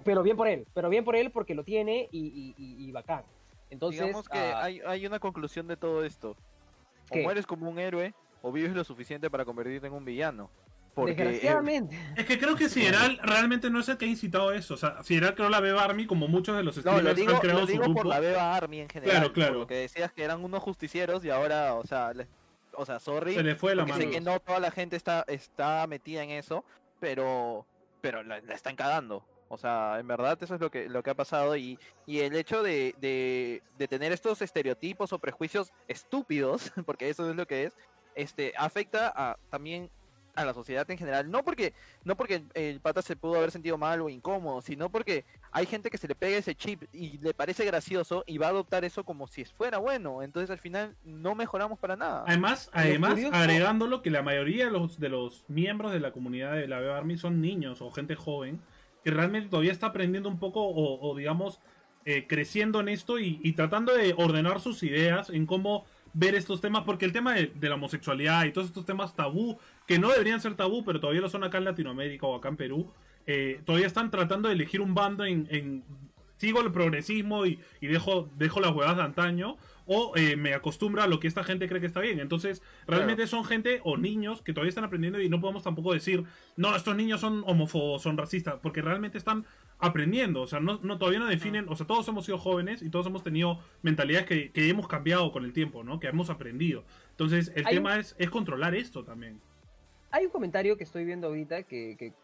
pero 0.05 0.23
bien 0.23 0.37
por 0.37 0.49
él, 0.49 0.67
pero 0.75 0.89
bien 0.89 1.05
por 1.05 1.17
él 1.17 1.31
porque 1.31 1.55
lo 1.55 1.65
tiene 1.65 2.09
y, 2.11 2.55
y, 2.57 2.93
bacán. 2.93 3.25
Entonces, 3.71 4.01
Digamos 4.01 4.29
que 4.29 4.39
ah, 4.39 4.65
hay, 4.65 4.81
hay, 4.85 5.07
una 5.07 5.21
conclusión 5.21 5.69
de 5.69 5.77
todo 5.77 6.05
esto. 6.05 6.37
O 7.11 7.17
mueres 7.19 7.47
como 7.47 7.69
un 7.69 7.79
héroe 7.79 8.15
o 8.43 8.51
vives 8.51 8.73
lo 8.73 8.83
suficiente 8.85 9.31
para 9.31 9.45
convertirte 9.45 9.87
en 9.87 9.93
un 9.93 10.05
villano. 10.05 10.51
Porque, 10.95 11.15
Desgraciadamente. 11.15 11.97
Es 12.17 12.25
que 12.25 12.39
creo 12.39 12.57
que 12.57 12.69
Sideral 12.69 13.19
realmente 13.23 13.71
no 13.71 13.81
es 13.81 13.89
el 13.89 13.97
que 13.97 14.07
ha 14.07 14.09
incitado 14.09 14.53
eso. 14.53 14.75
O 14.75 14.77
sea, 14.77 15.03
Sideral 15.05 15.35
creó 15.35 15.49
la 15.49 15.61
Beba 15.61 15.85
Army 15.85 16.07
como 16.07 16.27
muchos 16.27 16.57
de 16.57 16.65
los 16.65 16.75
streamers 16.75 17.05
no, 17.05 17.15
digo, 17.15 17.35
han 17.35 17.41
creado 17.41 17.61
lo 17.61 17.67
digo 17.67 17.85
su 17.85 17.95
por 17.95 18.07
la 18.07 18.19
Beba 18.19 18.57
Army 18.57 18.81
en 18.81 18.89
general. 18.89 19.17
Claro, 19.17 19.33
claro. 19.33 19.59
Porque 19.61 19.75
decías 19.75 20.13
que 20.13 20.25
eran 20.25 20.45
unos 20.45 20.63
justicieros 20.63 21.25
y 21.25 21.31
ahora, 21.31 21.75
o 21.75 21.87
sea, 21.87 22.13
les 22.13 22.27
o 22.75 22.87
sea, 22.87 22.99
sorry. 23.01 23.35
Se 23.35 23.43
le 23.43 23.57
fue 23.57 23.75
la 23.75 23.85
mano. 23.85 24.01
sé 24.01 24.11
que 24.11 24.21
no 24.21 24.41
toda 24.41 24.61
la 24.61 24.71
gente 24.71 24.97
está, 24.97 25.25
está 25.29 25.87
metida 25.87 26.23
en 26.23 26.31
eso, 26.31 26.65
pero, 26.99 27.67
pero 28.01 28.23
la, 28.23 28.41
la 28.41 28.55
están 28.55 28.77
cagando. 28.77 29.25
O 29.53 29.59
sea, 29.59 29.99
en 29.99 30.07
verdad 30.07 30.39
eso 30.41 30.55
es 30.55 30.61
lo 30.61 30.71
que, 30.71 30.89
lo 30.89 31.03
que 31.03 31.11
ha 31.11 31.15
pasado 31.15 31.57
y, 31.57 31.77
y 32.07 32.21
el 32.21 32.37
hecho 32.37 32.63
de, 32.63 32.95
de, 33.01 33.63
de 33.77 33.89
tener 33.89 34.13
estos 34.13 34.41
estereotipos 34.43 35.13
o 35.13 35.19
prejuicios 35.19 35.73
estúpidos, 35.89 36.71
porque 36.87 37.11
eso 37.11 37.29
es 37.29 37.35
lo 37.37 37.47
que 37.47 37.65
es, 37.65 37.77
este, 38.15 38.53
afecta 38.57 39.13
a, 39.15 39.37
también 39.51 39.91
a 40.37 40.45
la 40.45 40.55
sociedad 40.55 40.89
en 40.89 40.97
general. 40.97 41.29
No 41.29 41.43
porque, 41.43 41.75
no 42.05 42.17
porque 42.17 42.45
el 42.55 42.79
pata 42.79 43.03
se 43.03 43.17
pudo 43.17 43.35
haber 43.39 43.51
sentido 43.51 43.77
mal 43.77 44.01
o 44.01 44.09
incómodo, 44.09 44.63
sino 44.63 44.89
porque 44.89 45.25
hay 45.51 45.67
gente 45.67 45.91
que 45.91 45.99
se 45.99 46.07
le 46.07 46.15
pega 46.15 46.37
ese 46.39 46.55
chip 46.55 46.85
y 46.93 47.19
le 47.19 47.35
parece 47.35 47.65
gracioso 47.65 48.23
y 48.29 48.39
va 48.39 48.47
a 48.47 48.51
adoptar 48.51 48.85
eso 48.85 49.03
como 49.03 49.27
si 49.27 49.45
fuera 49.45 49.79
bueno. 49.79 50.23
Entonces 50.23 50.49
al 50.51 50.59
final 50.59 50.95
no 51.05 51.35
mejoramos 51.35 51.77
para 51.81 51.97
nada. 51.97 52.23
Además, 52.29 52.71
además 52.73 53.15
curioso- 53.15 53.35
agregándolo 53.35 54.01
que 54.03 54.11
la 54.11 54.23
mayoría 54.23 54.67
de 54.67 54.71
los, 54.71 55.01
de 55.01 55.09
los 55.09 55.45
miembros 55.49 55.93
de 55.93 55.99
la 55.99 56.13
comunidad 56.13 56.53
de 56.55 56.69
la 56.69 56.79
Beba 56.79 56.97
Army 56.99 57.19
son 57.19 57.41
niños 57.41 57.83
o 57.83 57.91
gente 57.91 58.15
joven 58.15 58.61
que 59.05 59.11
realmente 59.11 59.49
todavía 59.49 59.73
está 59.73 59.89
aprendiendo 59.89 60.29
un 60.29 60.39
poco 60.39 60.63
o, 60.63 61.17
digamos, 61.17 61.61
eh, 62.05 62.27
creciendo 62.27 62.81
en 62.81 62.89
esto 62.89 63.19
y, 63.19 63.53
tratando 63.53 63.95
de 63.95 64.15
ordenar 64.17 64.61
sus 64.61 64.83
ideas 64.83 65.31
en 65.31 65.47
cómo 65.47 65.85
ver 66.13 66.35
estos 66.35 66.61
temas, 66.61 66.83
porque 66.85 67.05
el 67.05 67.13
tema 67.13 67.35
de, 67.35 67.53
la 67.61 67.75
homosexualidad 67.75 68.45
y 68.45 68.53
todos 68.53 68.69
estos 68.69 68.85
temas 68.85 69.15
tabú, 69.15 69.59
que 69.87 69.99
no 69.99 70.11
deberían 70.11 70.41
ser 70.41 70.55
tabú, 70.57 70.85
pero 70.85 71.01
todavía 71.01 71.21
lo 71.21 71.29
son 71.29 71.45
acá 71.45 71.59
en 71.59 71.65
Latinoamérica 71.65 72.27
o 72.27 72.37
acá 72.37 72.49
en 72.49 72.57
Perú, 72.57 72.93
eh, 73.27 73.61
todavía 73.65 73.87
están 73.87 74.11
tratando 74.11 74.49
de 74.49 74.55
elegir 74.55 74.81
un 74.81 74.95
bando 74.95 75.25
en, 75.25 75.85
sigo 76.39 76.63
el 76.63 76.73
progresismo 76.73 77.47
y, 77.47 77.61
y 77.81 77.87
dejo, 77.87 78.29
dejo 78.37 78.61
las 78.61 78.75
huevas 78.75 78.97
de 78.97 79.03
antaño, 79.03 79.57
o 79.87 80.13
eh, 80.17 80.37
me 80.37 80.55
acostumbro 80.55 81.03
a 81.03 81.07
lo 81.07 81.21
que 81.21 81.29
esta 81.29 81.45
gente 81.45 81.69
cree 81.69 81.81
que 81.81 81.87
está 81.87 82.01
bien. 82.01 82.21
Entonces, 82.21 82.63
realmente 82.87 83.27
son 83.27 83.45
gente 83.45 83.81
o 83.85 83.97
niños 83.97 84.43
que 84.43 84.53
todavía 84.53 84.71
están 84.71 84.85
aprendiendo 84.85 85.21
y 85.21 85.29
no 85.29 85.41
podemos 85.41 85.63
tampoco 85.63 85.93
decir, 85.93 86.25
no, 86.57 86.75
estos 86.75 86.97
niños 86.97 87.21
son 87.21 87.43
homófobos, 87.47 88.03
son 88.03 88.17
racistas, 88.17 88.57
porque 88.63 88.83
realmente 88.83 89.19
están 89.19 89.47
aprendiendo, 89.81 90.43
o 90.43 90.47
sea, 90.47 90.61
no, 90.61 90.79
no 90.83 90.99
todavía 90.99 91.21
no 91.21 91.27
definen, 91.27 91.67
o 91.69 91.75
sea, 91.75 91.87
todos 91.87 92.07
hemos 92.09 92.27
sido 92.27 92.37
jóvenes 92.37 92.83
y 92.83 92.91
todos 92.91 93.07
hemos 93.07 93.23
tenido 93.23 93.61
mentalidades 93.81 94.27
que, 94.27 94.53
que 94.53 94.69
hemos 94.69 94.87
cambiado 94.87 95.33
con 95.33 95.45
el 95.45 95.55
tiempo, 95.55 95.83
¿no? 95.85 95.99
Que 95.99 96.09
hemos 96.09 96.29
aprendido. 96.29 96.85
Entonces, 97.13 97.51
el 97.57 97.67
Hay 97.67 97.77
tema 97.77 97.99
es, 97.99 98.15
es 98.19 98.29
controlar 98.29 98.75
esto 98.75 99.05
también. 99.05 99.41
Hay 100.13 100.25
un 100.25 100.31
comentario 100.33 100.77
que 100.77 100.83
estoy 100.85 101.05
viendo 101.05 101.29
ahorita 101.29 101.63
que, 101.65 101.97
que 101.97 102.15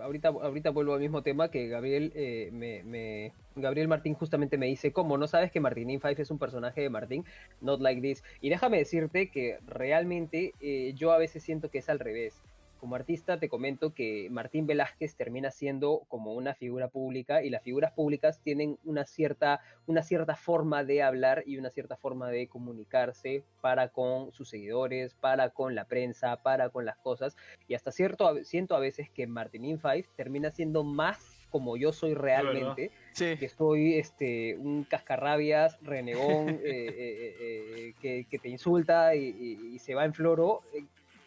ahorita, 0.00 0.28
ahorita 0.28 0.70
vuelvo 0.70 0.94
al 0.94 1.00
mismo 1.00 1.22
tema 1.22 1.50
que 1.50 1.68
Gabriel 1.68 2.12
eh, 2.14 2.48
me, 2.52 2.82
me- 2.82 3.34
Gabriel 3.56 3.88
Martín 3.88 4.14
justamente 4.14 4.56
me 4.56 4.66
dice, 4.66 4.92
¿cómo 4.92 5.18
no 5.18 5.26
sabes 5.26 5.50
que 5.52 5.60
Martín 5.60 6.00
Five 6.00 6.22
es 6.22 6.30
un 6.30 6.38
personaje 6.38 6.80
de 6.80 6.88
Martín? 6.88 7.24
Not 7.60 7.80
like 7.80 8.00
this. 8.00 8.22
Y 8.40 8.48
déjame 8.48 8.78
decirte 8.78 9.30
que 9.30 9.58
realmente 9.66 10.54
eh, 10.60 10.94
yo 10.94 11.12
a 11.12 11.18
veces 11.18 11.42
siento 11.42 11.70
que 11.70 11.78
es 11.78 11.90
al 11.90 11.98
revés. 11.98 12.42
Como 12.80 12.94
artista 12.96 13.38
te 13.38 13.50
comento 13.50 13.92
que 13.92 14.28
Martín 14.30 14.66
Velázquez 14.66 15.14
termina 15.14 15.50
siendo 15.50 16.00
como 16.08 16.32
una 16.32 16.54
figura 16.54 16.88
pública 16.88 17.42
y 17.42 17.50
las 17.50 17.62
figuras 17.62 17.92
públicas 17.92 18.40
tienen 18.42 18.78
una 18.84 19.04
cierta, 19.04 19.60
una 19.86 20.02
cierta 20.02 20.34
forma 20.34 20.82
de 20.82 21.02
hablar 21.02 21.42
y 21.46 21.58
una 21.58 21.68
cierta 21.68 21.98
forma 21.98 22.30
de 22.30 22.48
comunicarse 22.48 23.44
para 23.60 23.88
con 23.88 24.32
sus 24.32 24.48
seguidores, 24.48 25.12
para 25.12 25.50
con 25.50 25.74
la 25.74 25.84
prensa, 25.84 26.36
para 26.42 26.70
con 26.70 26.86
las 26.86 26.96
cosas. 26.96 27.36
Y 27.68 27.74
hasta 27.74 27.92
cierto 27.92 28.42
siento 28.44 28.74
a 28.74 28.80
veces 28.80 29.10
que 29.10 29.26
Martín 29.26 29.78
Five 29.78 30.06
termina 30.16 30.50
siendo 30.50 30.82
más 30.82 31.18
como 31.50 31.76
yo 31.76 31.92
soy 31.92 32.14
realmente, 32.14 32.92
Sí. 33.12 33.36
que 33.36 33.48
soy 33.48 33.94
este 33.98 34.56
un 34.56 34.84
cascarrabias, 34.84 35.76
renegón, 35.82 36.48
eh, 36.64 36.64
eh, 36.64 37.36
eh, 37.40 37.94
que, 38.00 38.24
que 38.30 38.38
te 38.38 38.48
insulta 38.48 39.14
y, 39.16 39.24
y- 39.28 39.74
y 39.74 39.78
se 39.80 39.94
va 39.94 40.04
en 40.06 40.14
floro, 40.14 40.62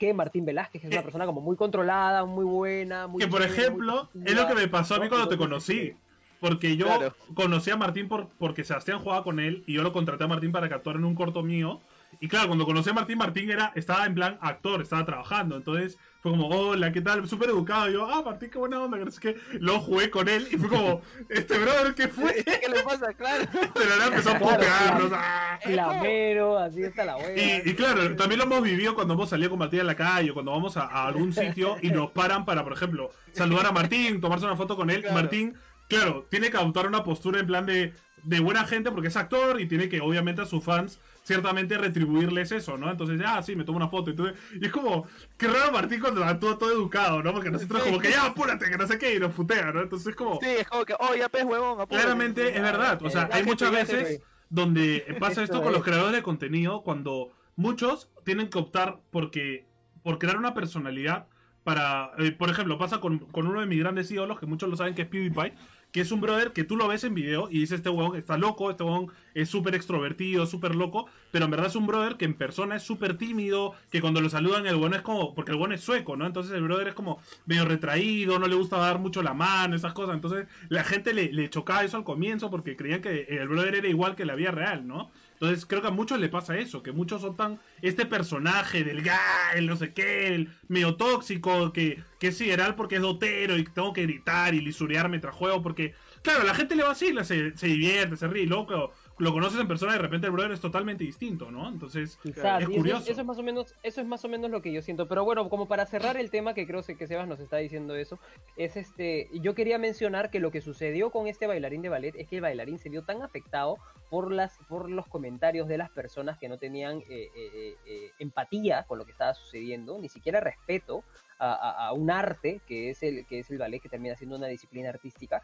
que 0.08 0.14
Martín 0.14 0.44
Velázquez, 0.44 0.82
que 0.82 0.88
es 0.88 0.92
una 0.92 1.00
Eh, 1.00 1.04
persona 1.04 1.26
como 1.26 1.40
muy 1.40 1.56
controlada, 1.56 2.26
muy 2.26 2.44
buena, 2.44 3.08
muy 3.08 3.22
Que 3.22 3.28
por 3.30 3.42
ejemplo, 3.42 4.10
es 4.26 4.36
lo 4.36 4.48
que 4.48 4.54
me 4.56 4.68
pasó 4.68 4.96
a 4.96 5.00
mí 5.00 5.08
cuando 5.08 5.30
te 5.30 5.38
conocí. 5.38 5.94
Porque 6.42 6.76
yo 6.76 6.88
Claro. 6.88 7.16
conocí 7.34 7.72
a 7.72 7.78
Martín 7.78 8.10
por, 8.10 8.28
porque 8.38 8.66
Sebastián 8.66 9.00
jugaba 9.00 9.24
con 9.24 9.40
él 9.40 9.64
y 9.66 9.76
yo 9.76 9.82
lo 9.82 9.94
contraté 9.94 10.26
a 10.26 10.28
Martín 10.28 10.52
para 10.52 10.68
que 10.68 10.74
actuara 10.74 11.00
en 11.00 11.06
un 11.06 11.16
corto 11.16 11.42
mío. 11.42 11.80
Y 12.20 12.28
claro, 12.28 12.48
cuando 12.48 12.66
conocí 12.66 12.90
a 12.90 12.94
Martín, 12.94 13.18
Martín 13.18 13.50
era, 13.50 13.72
estaba 13.76 14.06
en 14.06 14.16
plan 14.16 14.38
actor, 14.42 14.82
estaba 14.82 15.06
trabajando. 15.06 15.58
Entonces 15.58 15.98
fue 16.22 16.32
como, 16.32 16.48
hola, 16.48 16.92
¿qué 16.92 17.02
tal? 17.02 17.28
Súper 17.28 17.50
educado. 17.50 17.90
Y 17.90 17.94
yo, 17.94 18.08
ah, 18.10 18.22
Martín, 18.24 18.50
qué 18.50 18.58
buena 18.58 18.82
onda. 18.82 18.98
que 19.04 19.12
sé 19.12 19.20
qué. 19.20 19.38
Luego 19.60 19.82
jugué 19.82 20.10
con 20.10 20.30
él 20.30 20.48
y 20.52 20.58
fue 20.58 20.70
como, 20.70 21.02
este 21.30 21.58
brother, 21.58 21.94
¿qué 21.96 22.08
fue? 22.08 22.34
¿Qué 22.46 22.70
le 22.70 22.82
pasa? 22.84 23.14
Claro. 23.14 23.46
De 23.52 23.86
la 23.86 23.96
nada 23.98 24.08
empezó 24.08 24.30
a 24.32 24.38
Claro, 24.40 24.56
putearnos. 24.56 25.12
ah. 25.14 25.60
Flamero, 25.62 26.58
así 26.58 26.84
está 26.84 27.06
la 27.06 27.18
wea. 27.18 27.62
Y, 27.64 27.70
y 27.70 27.74
claro, 27.74 28.16
también 28.16 28.40
lo 28.40 28.46
hemos 28.46 28.62
vivido 28.64 28.96
cuando 28.96 29.14
hemos 29.14 29.30
salido 29.30 29.50
con 29.50 29.60
Martín 29.60 29.82
a 29.82 29.84
la 29.84 29.96
calle 29.96 30.32
o 30.32 30.34
cuando 30.34 30.52
vamos 30.52 30.78
a, 30.78 30.82
a 30.84 31.08
algún 31.08 31.34
sitio 31.34 31.78
y 31.82 31.90
nos 31.90 32.12
paran 32.12 32.46
para, 32.46 32.64
por 32.64 32.74
ejemplo, 32.74 33.12
saludar 33.32 33.68
a 33.68 33.72
Martín, 33.72 34.22
tomarse 34.22 34.46
una 34.46 34.56
foto 34.56 34.76
con 34.76 34.90
él. 34.90 35.02
Claro. 35.02 35.16
Martín, 35.16 35.56
claro, 35.88 36.26
tiene 36.30 36.50
que 36.52 36.58
adoptar 36.58 36.88
una 36.88 37.04
postura 37.04 37.40
en 37.40 37.48
plan 37.48 37.66
de, 37.66 37.94
de 38.24 38.40
buena 38.40 38.66
gente 38.66 38.92
porque 38.92 39.08
es 39.10 39.18
actor 39.18 39.60
y 39.60 39.68
tiene 39.68 39.90
que, 39.90 40.02
obviamente, 40.02 40.42
a 40.42 40.46
sus 40.46 40.64
fans 40.64 41.00
ciertamente 41.24 41.78
retribuirles 41.78 42.52
eso, 42.52 42.78
¿no? 42.78 42.92
Entonces, 42.92 43.20
ah, 43.26 43.42
sí, 43.42 43.56
me 43.56 43.64
tomo 43.64 43.78
una 43.78 43.88
foto. 43.88 44.12
Entonces, 44.12 44.38
y 44.60 44.66
es 44.66 44.72
como, 44.72 45.08
qué 45.38 45.48
raro 45.48 45.72
Martín 45.72 46.00
cuando 46.00 46.24
actúa 46.24 46.58
todo 46.58 46.72
educado, 46.72 47.24
¿no? 47.24 47.34
Porque 47.34 47.50
nosotros 47.50 47.84
como 47.84 48.00
que 48.00 48.12
ya, 48.12 48.26
apúrate, 48.26 48.70
que 48.70 48.78
no 48.78 48.88
sé 48.88 48.98
qué, 48.98 49.16
y 49.16 49.20
nos 49.20 49.34
putea, 49.34 49.72
¿no? 49.72 49.82
Entonces 49.82 50.08
es 50.08 50.16
como... 50.16 50.40
Sí, 50.42 50.50
es 50.50 50.68
como 50.68 50.86
que, 50.86 50.94
oh, 51.00 51.16
ya 51.16 51.30
pez, 51.30 51.44
huevón. 51.44 51.80
apúrate". 51.80 52.04
Claramente 52.04 52.56
es 52.56 52.62
verdad. 52.62 53.02
O 53.02 53.10
sea, 53.10 53.30
hay 53.32 53.44
muchas 53.44 53.72
veces 53.72 54.22
donde 54.50 55.18
pasa 55.20 55.42
esto 55.44 55.62
con 55.62 55.72
los 55.72 55.80
es. 55.80 55.86
creadores 55.86 56.14
de 56.14 56.24
contenido 56.24 56.84
cuando 56.84 57.32
muchos 57.56 58.10
tienen 58.24 58.50
que 58.50 58.60
optar 58.60 59.00
porque 59.12 59.66
por 60.04 60.20
crear 60.20 60.38
una 60.38 60.54
personalidad 60.54 61.28
para, 61.64 62.12
eh, 62.20 62.32
por 62.34 62.50
ejemplo, 62.50 62.78
pasa 62.78 63.00
con, 63.00 63.20
con 63.20 63.48
uno 63.48 63.62
de 63.62 63.66
mis 63.66 63.80
grandes 63.80 64.12
ídolos, 64.12 64.40
que 64.40 64.46
muchos 64.46 64.70
lo 64.70 64.76
saben 64.76 64.94
que 64.96 65.04
es 65.04 65.08
PewDiePie, 65.08 65.54
que 65.94 66.02
es 66.02 66.12
un 66.12 66.22
brother 66.22 66.54
que 66.54 66.64
tú 66.64 66.76
lo 66.76 66.88
ves 66.88 67.04
en 67.04 67.14
video 67.14 67.48
y 67.52 67.60
dices, 67.60 67.78
este 67.78 67.90
huevón 67.90 68.18
está 68.18 68.36
loco, 68.36 68.72
este 68.72 68.84
huevón 68.84 69.12
es 69.36 69.48
súper 69.48 69.76
extrovertido, 69.76 70.48
súper 70.48 70.74
loco, 70.74 71.06
pero 71.32 71.46
en 71.46 71.52
verdad 71.52 71.68
es 71.68 71.76
un 71.76 71.86
brother 71.86 72.18
que 72.18 72.26
en 72.26 72.34
persona 72.34 72.76
es 72.76 72.84
súper 72.84 73.16
tímido, 73.16 73.76
que 73.92 74.02
cuando 74.02 74.20
lo 74.20 74.28
saludan 74.28 74.66
el 74.66 74.74
huevón 74.74 74.96
es 74.96 75.04
como, 75.04 75.36
porque 75.36 75.52
el 75.52 75.58
huevón 75.58 75.72
es 75.72 75.82
sueco, 75.82 76.18
¿no? 76.18 76.26
Entonces 76.26 76.54
el 76.54 76.64
brother 76.64 76.88
es 76.90 76.94
como 76.96 77.22
medio 77.46 77.66
retraído, 77.66 78.40
no 78.40 78.48
le 78.48 78.56
gusta 78.56 78.78
dar 78.78 78.98
mucho 78.98 79.22
la 79.22 79.36
mano, 79.36 79.76
esas 79.76 79.94
cosas, 79.94 80.16
entonces 80.16 80.48
la 80.68 80.84
gente 80.84 81.14
le, 81.14 81.32
le 81.32 81.50
chocaba 81.52 81.84
eso 81.84 81.96
al 81.96 82.04
comienzo 82.04 82.50
porque 82.50 82.76
creían 82.76 83.02
que 83.02 83.28
el 83.30 83.48
brother 83.48 83.76
era 83.76 83.88
igual 83.88 84.16
que 84.16 84.26
la 84.26 84.34
vida 84.34 84.50
real, 84.50 84.88
¿no? 84.88 85.12
Entonces 85.44 85.66
creo 85.66 85.82
que 85.82 85.90
a 85.90 85.92
muchos 85.92 86.22
le 86.22 86.30
pasa 86.30 86.58
eso, 86.58 86.82
que 86.82 86.94
muchos 86.94 87.26
optan 87.26 87.60
este 87.82 88.06
personaje 88.06 88.86
del 88.86 89.04
gay, 89.04 89.14
el 89.56 89.68
no 89.68 89.76
sé 89.76 89.94
qué, 89.94 90.34
el 90.34 90.50
medio 90.70 90.96
tóxico, 90.96 91.74
que, 91.74 92.02
que 92.18 92.28
es 92.28 92.38
sideral 92.38 92.76
porque 92.76 92.96
es 92.96 93.02
dotero 93.02 93.58
y 93.58 93.66
tengo 93.66 93.92
que 93.92 94.04
gritar 94.04 94.56
y 94.56 94.62
lisurear 94.62 95.10
mientras 95.10 95.36
juego, 95.36 95.62
porque, 95.62 95.96
claro, 96.22 96.46
la 96.46 96.56
gente 96.56 96.78
le 96.78 96.84
va 96.84 96.92
así, 96.92 97.14
se, 97.26 97.58
se 97.58 97.68
divierte, 97.68 98.16
se 98.16 98.28
ríe, 98.30 98.48
que 98.48 98.90
lo 99.20 99.32
conoces 99.32 99.60
en 99.60 99.68
persona 99.68 99.94
y 99.94 99.96
de 99.98 100.02
repente 100.02 100.26
el 100.28 100.34
brother 100.34 100.52
es 100.52 100.60
totalmente 100.60 101.04
distinto, 101.04 101.52
¿no? 101.52 101.68
Entonces, 101.70 102.18
es 102.60 102.66
curioso. 102.78 103.12
eso 103.12 103.22
es 103.22 103.28
más 103.28 103.38
o 103.38 103.44
menos, 103.44 103.76
eso 103.84 104.02
es 104.02 104.08
más 104.08 104.26
o 104.26 104.28
menos 104.30 104.50
lo 104.50 104.62
que 104.62 104.74
yo 104.74 104.82
siento. 104.82 105.08
Pero 105.08 105.24
bueno, 105.24 105.50
como 105.50 105.68
para 105.68 105.86
cerrar 105.86 106.18
el 106.18 106.32
tema, 106.32 106.54
que 106.54 106.66
creo 106.66 106.82
que 106.82 107.08
Sebas 107.08 107.28
nos 107.28 107.40
está 107.40 107.58
diciendo 107.58 107.96
eso, 107.96 108.20
es 108.58 108.76
este, 108.76 109.30
yo 109.34 109.54
quería 109.54 109.78
mencionar 109.78 110.32
que 110.32 110.40
lo 110.40 110.50
que 110.50 110.62
sucedió 110.62 111.12
con 111.12 111.28
este 111.28 111.46
bailarín 111.46 111.84
de 111.84 111.90
ballet 111.90 112.16
es 112.16 112.28
que 112.28 112.38
el 112.38 112.42
bailarín 112.42 112.80
se 112.80 112.90
vio 112.90 113.04
tan 113.04 113.22
afectado 113.22 113.78
por 114.10 114.32
las, 114.32 114.58
por 114.68 114.90
los 114.90 115.08
comentarios 115.08 115.68
de 115.68 115.78
las 115.78 115.92
personas 115.92 116.38
que 116.40 116.50
no 116.50 116.58
tenían 116.58 116.98
eh, 117.00 117.04
eh, 117.10 117.30
eh, 117.36 117.76
eh, 117.86 118.12
empatía 118.20 118.84
con 118.88 118.98
lo 118.98 119.06
que 119.06 119.12
estaba 119.12 119.34
sucediendo, 119.36 120.00
ni 120.00 120.10
siquiera 120.10 120.40
respeto 120.40 121.04
a, 121.40 121.54
a- 121.54 121.88
a 121.88 121.94
un 121.94 122.10
arte 122.10 122.62
que 122.68 122.90
es 122.90 123.04
el, 123.04 123.26
que 123.28 123.40
es 123.40 123.52
el 123.52 123.58
ballet, 123.60 123.80
que 123.82 123.90
termina 123.90 124.16
siendo 124.16 124.36
una 124.38 124.48
disciplina 124.48 124.90
artística, 124.90 125.42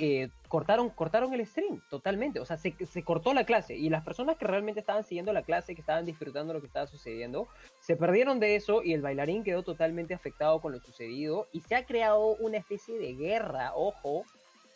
eh, 0.00 0.28
cortaron, 0.48 0.90
cortaron 0.90 1.32
el 1.32 1.46
stream 1.46 1.80
totalmente, 1.88 2.40
o 2.40 2.44
sea, 2.44 2.56
se, 2.56 2.74
se 2.86 3.02
cortó 3.02 3.32
la 3.34 3.44
clase. 3.44 3.76
Y 3.76 3.88
las 3.88 4.04
personas 4.04 4.36
que 4.36 4.46
realmente 4.46 4.80
estaban 4.80 5.04
siguiendo 5.04 5.32
la 5.32 5.42
clase, 5.42 5.74
que 5.74 5.80
estaban 5.80 6.04
disfrutando 6.04 6.52
lo 6.52 6.60
que 6.60 6.66
estaba 6.66 6.86
sucediendo, 6.86 7.48
se 7.80 7.96
perdieron 7.96 8.40
de 8.40 8.56
eso 8.56 8.82
y 8.82 8.92
el 8.92 9.02
bailarín 9.02 9.44
quedó 9.44 9.62
totalmente 9.62 10.14
afectado 10.14 10.60
con 10.60 10.72
lo 10.72 10.80
sucedido. 10.80 11.48
Y 11.52 11.60
se 11.60 11.74
ha 11.74 11.84
creado 11.86 12.36
una 12.36 12.58
especie 12.58 12.98
de 12.98 13.14
guerra, 13.14 13.72
ojo, 13.74 14.24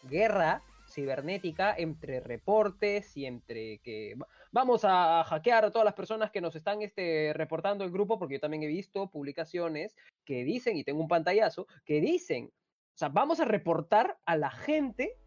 guerra 0.04 0.62
cibernética 0.88 1.74
entre 1.76 2.20
reportes 2.20 3.16
y 3.16 3.26
entre 3.26 3.78
que 3.78 4.14
va- 4.14 4.28
vamos 4.52 4.84
a 4.84 5.24
hackear 5.24 5.64
a 5.64 5.70
todas 5.70 5.84
las 5.84 5.94
personas 5.94 6.30
que 6.30 6.40
nos 6.40 6.54
están 6.56 6.80
este, 6.80 7.32
reportando 7.34 7.84
el 7.84 7.90
grupo, 7.90 8.18
porque 8.18 8.34
yo 8.34 8.40
también 8.40 8.62
he 8.62 8.68
visto 8.68 9.08
publicaciones 9.08 9.94
que 10.24 10.44
dicen, 10.44 10.76
y 10.76 10.84
tengo 10.84 11.00
un 11.00 11.08
pantallazo, 11.08 11.66
que 11.84 12.00
dicen, 12.00 12.50
o 12.96 12.98
sea, 12.98 13.10
vamos 13.10 13.40
a 13.40 13.44
reportar 13.44 14.16
a 14.24 14.36
la 14.38 14.50
gente 14.50 15.18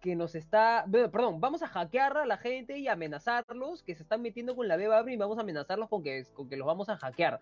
que 0.00 0.14
nos 0.14 0.36
está, 0.36 0.84
ve- 0.86 1.08
perdón, 1.08 1.40
vamos 1.40 1.64
a 1.64 1.66
hackear 1.66 2.16
a 2.18 2.24
la 2.24 2.36
gente 2.36 2.78
y 2.78 2.86
amenazarlos 2.86 3.82
que 3.82 3.96
se 3.96 4.04
están 4.04 4.22
metiendo 4.22 4.54
con 4.54 4.68
la 4.68 4.76
beba 4.76 5.02
y 5.10 5.16
vamos 5.16 5.36
a 5.36 5.40
amenazarlos 5.40 5.88
con 5.88 6.04
que, 6.04 6.24
con 6.32 6.48
que 6.48 6.56
los 6.56 6.64
vamos 6.64 6.88
a 6.88 6.96
hackear. 6.96 7.40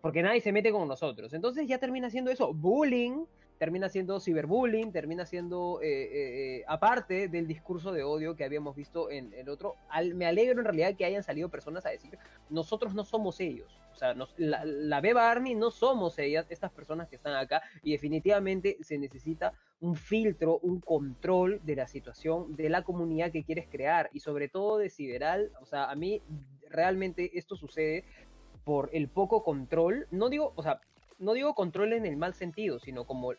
Porque 0.00 0.22
nadie 0.22 0.40
se 0.40 0.52
mete 0.52 0.70
con 0.70 0.86
nosotros. 0.86 1.32
Entonces 1.32 1.66
ya 1.66 1.78
termina 1.78 2.10
siendo 2.10 2.30
eso, 2.30 2.54
bullying, 2.54 3.24
termina 3.62 3.88
siendo 3.88 4.18
ciberbullying, 4.18 4.90
termina 4.90 5.24
siendo, 5.24 5.78
eh, 5.84 6.64
aparte 6.66 7.28
del 7.28 7.46
discurso 7.46 7.92
de 7.92 8.02
odio 8.02 8.34
que 8.34 8.42
habíamos 8.42 8.74
visto 8.74 9.08
en 9.08 9.32
el 9.34 9.48
otro, 9.48 9.76
me 10.16 10.26
alegro 10.26 10.58
en 10.58 10.64
realidad 10.64 10.96
que 10.96 11.04
hayan 11.04 11.22
salido 11.22 11.48
personas 11.48 11.86
a 11.86 11.90
decir, 11.90 12.18
nosotros 12.50 12.92
no 12.92 13.04
somos 13.04 13.38
ellos, 13.38 13.78
o 13.92 13.94
sea, 13.94 14.16
la, 14.36 14.64
la 14.64 15.00
Beba 15.00 15.30
Army 15.30 15.54
no 15.54 15.70
somos 15.70 16.18
ellas, 16.18 16.44
estas 16.50 16.72
personas 16.72 17.08
que 17.08 17.14
están 17.14 17.36
acá, 17.36 17.62
y 17.84 17.92
definitivamente 17.92 18.78
se 18.80 18.98
necesita 18.98 19.52
un 19.78 19.94
filtro, 19.94 20.58
un 20.58 20.80
control 20.80 21.60
de 21.62 21.76
la 21.76 21.86
situación 21.86 22.56
de 22.56 22.68
la 22.68 22.82
comunidad 22.82 23.30
que 23.30 23.44
quieres 23.44 23.68
crear 23.70 24.10
y 24.12 24.18
sobre 24.18 24.48
todo 24.48 24.78
de 24.78 24.90
Sideral, 24.90 25.52
o 25.60 25.66
sea, 25.66 25.88
a 25.88 25.94
mí 25.94 26.20
realmente 26.68 27.38
esto 27.38 27.54
sucede 27.54 28.02
por 28.64 28.90
el 28.92 29.06
poco 29.06 29.44
control, 29.44 30.08
no 30.10 30.28
digo, 30.30 30.52
o 30.56 30.64
sea, 30.64 30.80
no 31.22 31.34
digo 31.34 31.54
control 31.54 31.92
en 31.92 32.04
el 32.04 32.16
mal 32.16 32.34
sentido, 32.34 32.78
sino 32.80 33.04
como 33.04 33.32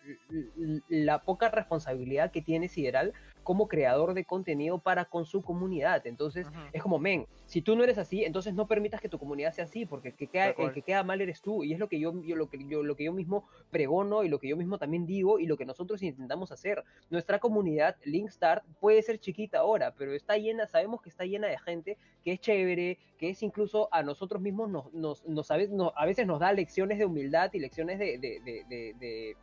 la 0.88 1.22
poca 1.22 1.50
responsabilidad 1.50 2.32
que 2.32 2.42
tiene 2.42 2.70
Sideral 2.70 3.14
como 3.44 3.68
creador 3.68 4.14
de 4.14 4.26
contenido 4.26 4.80
para 4.80 5.06
con 5.06 5.26
su 5.26 5.42
comunidad. 5.42 6.06
Entonces, 6.08 6.48
es 6.72 6.82
como, 6.82 7.00
men, 7.00 7.28
si 7.46 7.62
tú 7.62 7.76
no 7.76 7.84
eres 7.84 7.98
así, 7.98 8.24
entonces 8.24 8.54
no 8.54 8.68
permitas 8.68 9.02
que 9.02 9.10
tu 9.10 9.20
comunidad 9.20 9.54
sea 9.54 9.66
así, 9.66 9.86
porque 9.86 10.10
el 10.10 10.16
que 10.16 10.28
queda, 10.28 10.50
el 10.52 10.72
que 10.72 10.82
queda 10.82 11.04
mal 11.04 11.22
eres 11.22 11.42
tú. 11.42 11.64
Y 11.64 11.74
es 11.74 11.80
lo 11.80 11.88
que 11.88 12.00
yo, 12.00 12.14
yo, 12.24 12.36
lo 12.36 12.50
que 12.50 12.58
yo, 12.68 12.84
lo 12.84 12.96
que 12.96 13.04
yo 13.04 13.14
mismo 13.14 13.48
pregono 13.70 14.24
y 14.24 14.30
lo 14.30 14.40
que 14.40 14.48
yo 14.48 14.58
mismo 14.58 14.78
también 14.78 15.06
digo 15.06 15.40
y 15.40 15.46
lo 15.46 15.58
que 15.58 15.66
nosotros 15.66 16.02
intentamos 16.02 16.52
hacer. 16.52 16.84
Nuestra 17.10 17.40
comunidad, 17.40 17.98
Linkstart, 18.06 18.64
puede 18.80 19.02
ser 19.02 19.20
chiquita 19.20 19.60
ahora, 19.60 19.94
pero 19.96 20.14
está 20.14 20.38
llena, 20.38 20.68
sabemos 20.68 21.02
que 21.02 21.10
está 21.10 21.26
llena 21.26 21.48
de 21.48 21.60
gente 21.60 21.98
que 22.24 22.34
es 22.34 22.40
chévere, 22.40 22.98
que 23.18 23.30
es 23.30 23.44
incluso 23.44 23.90
a 23.92 24.02
nosotros 24.04 24.42
mismos 24.42 24.70
nos, 24.70 24.94
nos, 24.94 25.26
nos, 25.26 25.52
a, 25.52 25.58
veces, 25.58 26.26
nos 26.26 26.40
da 26.40 26.54
lecciones 26.54 26.98
de 26.98 27.06
humildad 27.06 27.52
y 27.54 27.60
lecciones 27.60 28.00
de, 28.00 28.18
de, 28.18 28.40
de 29.00 29.38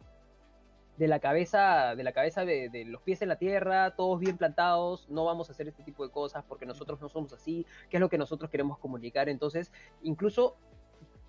la 1.08 1.20
cabeza, 1.20 1.94
de 1.94 2.02
la 2.02 2.12
cabeza 2.12 2.44
de, 2.44 2.84
los 2.86 3.02
pies 3.02 3.22
en 3.22 3.28
la 3.28 3.36
tierra, 3.36 3.94
todos 3.96 4.18
bien 4.18 4.36
plantados, 4.36 5.08
no 5.08 5.24
vamos 5.24 5.48
a 5.48 5.52
hacer 5.52 5.68
este 5.68 5.82
tipo 5.82 6.04
de 6.04 6.12
cosas 6.12 6.44
porque 6.46 6.66
nosotros 6.66 7.00
no 7.00 7.08
somos 7.08 7.32
así, 7.32 7.66
que 7.88 7.96
es 7.96 8.00
lo 8.00 8.08
que 8.08 8.18
nosotros 8.18 8.50
queremos 8.50 8.78
comunicar. 8.78 9.28
Entonces, 9.28 9.72
incluso 10.02 10.56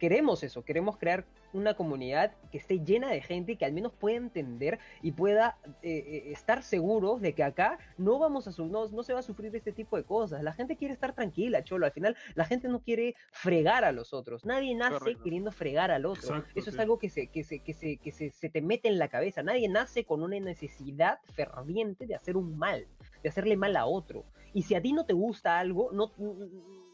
queremos 0.01 0.41
eso, 0.41 0.65
queremos 0.65 0.97
crear 0.97 1.27
una 1.53 1.75
comunidad 1.75 2.33
que 2.51 2.57
esté 2.57 2.79
llena 2.79 3.09
de 3.11 3.21
gente 3.21 3.55
que 3.55 3.65
al 3.65 3.71
menos 3.71 3.93
pueda 3.93 4.17
entender 4.17 4.79
y 5.03 5.11
pueda 5.11 5.59
eh, 5.83 5.91
eh, 5.91 6.31
estar 6.31 6.63
seguro 6.63 7.19
de 7.19 7.33
que 7.33 7.43
acá 7.43 7.77
no 7.99 8.17
vamos 8.17 8.47
a 8.47 8.63
no, 8.63 8.87
no 8.87 9.03
se 9.03 9.13
va 9.13 9.19
a 9.19 9.21
sufrir 9.21 9.55
este 9.55 9.71
tipo 9.71 9.97
de 9.97 10.03
cosas. 10.03 10.41
La 10.41 10.53
gente 10.53 10.75
quiere 10.75 10.95
estar 10.95 11.13
tranquila, 11.13 11.63
cholo. 11.63 11.85
Al 11.85 11.91
final, 11.91 12.17
la 12.33 12.45
gente 12.45 12.67
no 12.67 12.79
quiere 12.79 13.13
fregar 13.31 13.85
a 13.85 13.91
los 13.91 14.11
otros. 14.11 14.43
Nadie 14.43 14.73
nace 14.73 15.17
queriendo 15.23 15.51
fregar 15.51 15.91
al 15.91 16.07
otro. 16.07 16.43
eso 16.55 16.71
es 16.71 16.79
algo 16.79 16.97
que 16.97 17.09
se, 17.09 17.27
que 17.27 17.43
se, 17.43 17.59
que 17.59 17.75
se, 17.75 17.97
que 17.97 18.11
se, 18.11 18.31
se 18.31 18.49
te 18.49 18.63
mete 18.63 18.87
en 18.87 18.97
la 18.97 19.07
cabeza. 19.07 19.43
Nadie 19.43 19.69
nace 19.69 20.03
con 20.03 20.23
una 20.23 20.39
necesidad 20.39 21.19
ferviente 21.35 22.07
de 22.07 22.15
hacer 22.15 22.37
un 22.37 22.57
mal, 22.57 22.87
de 23.21 23.29
hacerle 23.29 23.55
mal 23.55 23.75
a 23.75 23.85
otro. 23.85 24.25
Y 24.51 24.63
si 24.63 24.73
a 24.73 24.81
ti 24.81 24.93
no 24.93 25.05
te 25.05 25.13
gusta 25.13 25.59
algo, 25.59 25.91
no, 25.91 26.11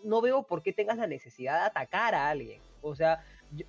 no 0.03 0.21
veo 0.21 0.43
por 0.43 0.61
qué 0.61 0.73
tengas 0.73 0.97
la 0.97 1.07
necesidad 1.07 1.61
de 1.61 1.67
atacar 1.67 2.13
a 2.13 2.29
alguien. 2.29 2.66
O 2.88 2.95
sea, 2.95 3.23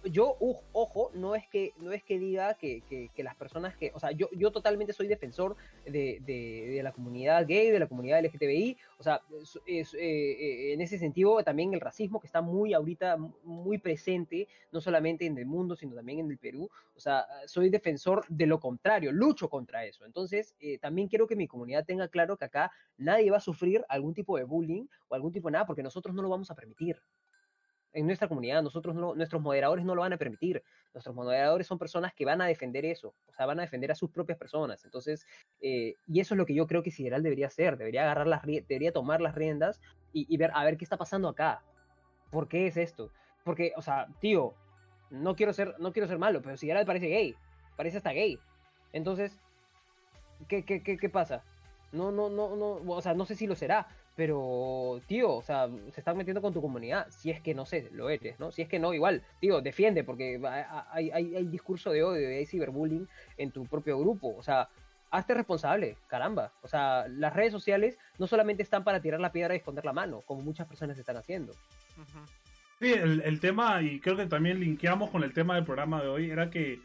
yo, 0.04 0.36
ojo, 0.72 1.10
no 1.14 1.34
es 1.34 1.46
que, 1.46 1.72
no 1.78 1.92
es 1.92 2.02
que 2.02 2.18
diga 2.18 2.54
que, 2.54 2.82
las 3.16 3.36
personas 3.36 3.76
que, 3.76 3.92
o 3.94 4.00
sea, 4.00 4.10
yo, 4.10 4.28
yo 4.32 4.50
totalmente 4.50 4.92
soy 4.92 5.06
defensor 5.06 5.56
de, 5.86 6.80
la 6.82 6.92
comunidad 6.92 7.46
gay, 7.46 7.70
de 7.70 7.78
la 7.78 7.86
comunidad 7.86 8.24
LGTBI, 8.24 8.76
o 8.98 9.02
sea, 9.02 9.22
es, 9.66 9.94
eh, 9.94 10.00
eh, 10.00 10.72
en 10.72 10.80
ese 10.80 10.98
sentido 10.98 11.42
también 11.44 11.74
el 11.74 11.80
racismo 11.80 12.20
que 12.20 12.26
está 12.26 12.40
muy 12.40 12.74
ahorita, 12.74 13.16
muy 13.44 13.78
presente, 13.78 14.48
no 14.72 14.80
solamente 14.80 15.26
en 15.26 15.38
el 15.38 15.46
mundo, 15.46 15.76
sino 15.76 15.94
también 15.94 16.20
en 16.20 16.30
el 16.30 16.38
Perú, 16.38 16.68
o 16.96 17.00
sea, 17.00 17.26
soy 17.46 17.70
defensor 17.70 18.24
de 18.28 18.46
lo 18.46 18.58
contrario, 18.58 19.12
lucho 19.12 19.48
contra 19.48 19.84
eso. 19.84 20.04
Entonces, 20.04 20.54
eh, 20.60 20.78
también 20.78 21.08
quiero 21.08 21.26
que 21.26 21.36
mi 21.36 21.46
comunidad 21.46 21.84
tenga 21.84 22.08
claro 22.08 22.36
que 22.36 22.46
acá 22.46 22.72
nadie 22.96 23.30
va 23.30 23.36
a 23.36 23.40
sufrir 23.40 23.84
algún 23.88 24.14
tipo 24.14 24.36
de 24.36 24.44
bullying 24.44 24.86
o 25.08 25.14
algún 25.14 25.32
tipo 25.32 25.48
de 25.48 25.52
nada, 25.52 25.66
porque 25.66 25.82
nosotros 25.82 26.14
no 26.14 26.22
lo 26.22 26.28
vamos 26.28 26.50
a 26.50 26.54
permitir 26.54 27.00
en 27.92 28.06
nuestra 28.06 28.28
comunidad, 28.28 28.62
nosotros 28.62 28.94
no, 28.94 29.14
nuestros 29.14 29.40
moderadores 29.42 29.84
no 29.84 29.94
lo 29.94 30.02
van 30.02 30.12
a 30.12 30.18
permitir. 30.18 30.62
Nuestros 30.92 31.14
moderadores 31.14 31.66
son 31.66 31.78
personas 31.78 32.12
que 32.14 32.24
van 32.24 32.40
a 32.40 32.46
defender 32.46 32.84
eso, 32.84 33.14
o 33.26 33.34
sea, 33.34 33.46
van 33.46 33.58
a 33.58 33.62
defender 33.62 33.90
a 33.90 33.94
sus 33.94 34.10
propias 34.10 34.38
personas. 34.38 34.84
Entonces, 34.84 35.26
eh, 35.60 35.94
y 36.06 36.20
eso 36.20 36.34
es 36.34 36.38
lo 36.38 36.46
que 36.46 36.54
yo 36.54 36.66
creo 36.66 36.82
que 36.82 36.90
Sideral 36.90 37.22
debería 37.22 37.46
hacer, 37.46 37.76
debería 37.76 38.02
agarrar 38.02 38.26
las, 38.26 38.42
debería 38.42 38.92
tomar 38.92 39.20
las 39.20 39.34
riendas 39.34 39.80
y, 40.12 40.36
ver, 40.36 40.50
a 40.54 40.64
ver 40.64 40.76
qué 40.76 40.84
está 40.84 40.96
pasando 40.96 41.28
acá. 41.28 41.62
¿Por 42.30 42.48
qué 42.48 42.66
es 42.66 42.76
esto? 42.76 43.10
Porque, 43.44 43.72
o 43.76 43.82
sea, 43.82 44.08
tío, 44.20 44.54
no 45.10 45.36
quiero 45.36 45.52
ser, 45.52 45.74
no 45.78 45.92
quiero 45.92 46.08
ser 46.08 46.18
malo, 46.18 46.42
pero 46.42 46.56
Sideral 46.56 46.86
parece 46.86 47.08
gay, 47.08 47.36
parece 47.76 47.98
hasta 47.98 48.12
gay. 48.12 48.38
Entonces, 48.92 49.38
¿qué, 50.48 50.64
qué, 50.64 50.82
qué, 50.82 50.96
qué 50.96 51.08
pasa? 51.08 51.44
No, 51.92 52.10
no, 52.10 52.28
no, 52.28 52.56
no, 52.56 52.92
o 52.92 53.02
sea, 53.02 53.14
no 53.14 53.24
sé 53.24 53.34
si 53.34 53.46
lo 53.46 53.54
será, 53.54 53.88
pero, 54.18 55.00
tío, 55.06 55.32
o 55.32 55.42
sea, 55.42 55.68
se 55.92 56.00
están 56.00 56.16
metiendo 56.16 56.42
con 56.42 56.52
tu 56.52 56.60
comunidad. 56.60 57.06
Si 57.08 57.30
es 57.30 57.40
que 57.40 57.54
no 57.54 57.64
sé, 57.64 57.88
lo 57.92 58.10
eres, 58.10 58.40
¿no? 58.40 58.50
Si 58.50 58.62
es 58.62 58.68
que 58.68 58.80
no, 58.80 58.92
igual, 58.92 59.22
tío, 59.38 59.60
defiende, 59.60 60.02
porque 60.02 60.40
hay, 60.90 61.10
hay, 61.12 61.36
hay 61.36 61.46
discurso 61.46 61.92
de 61.92 62.02
odio, 62.02 62.26
hay 62.26 62.44
ciberbullying 62.44 63.06
en 63.36 63.52
tu 63.52 63.64
propio 63.66 63.96
grupo. 63.96 64.34
O 64.36 64.42
sea, 64.42 64.70
hazte 65.12 65.34
responsable, 65.34 65.98
caramba. 66.08 66.52
O 66.62 66.66
sea, 66.66 67.06
las 67.06 67.32
redes 67.32 67.52
sociales 67.52 67.96
no 68.18 68.26
solamente 68.26 68.64
están 68.64 68.82
para 68.82 69.00
tirar 69.00 69.20
la 69.20 69.30
piedra 69.30 69.54
y 69.54 69.58
esconder 69.58 69.84
la 69.84 69.92
mano, 69.92 70.22
como 70.22 70.42
muchas 70.42 70.66
personas 70.66 70.98
están 70.98 71.16
haciendo. 71.16 71.52
Sí, 72.80 72.92
el, 72.92 73.22
el, 73.24 73.38
tema, 73.38 73.80
y 73.82 74.00
creo 74.00 74.16
que 74.16 74.26
también 74.26 74.58
linkeamos 74.58 75.10
con 75.10 75.22
el 75.22 75.32
tema 75.32 75.54
del 75.54 75.64
programa 75.64 76.02
de 76.02 76.08
hoy, 76.08 76.28
era 76.28 76.50
que, 76.50 76.80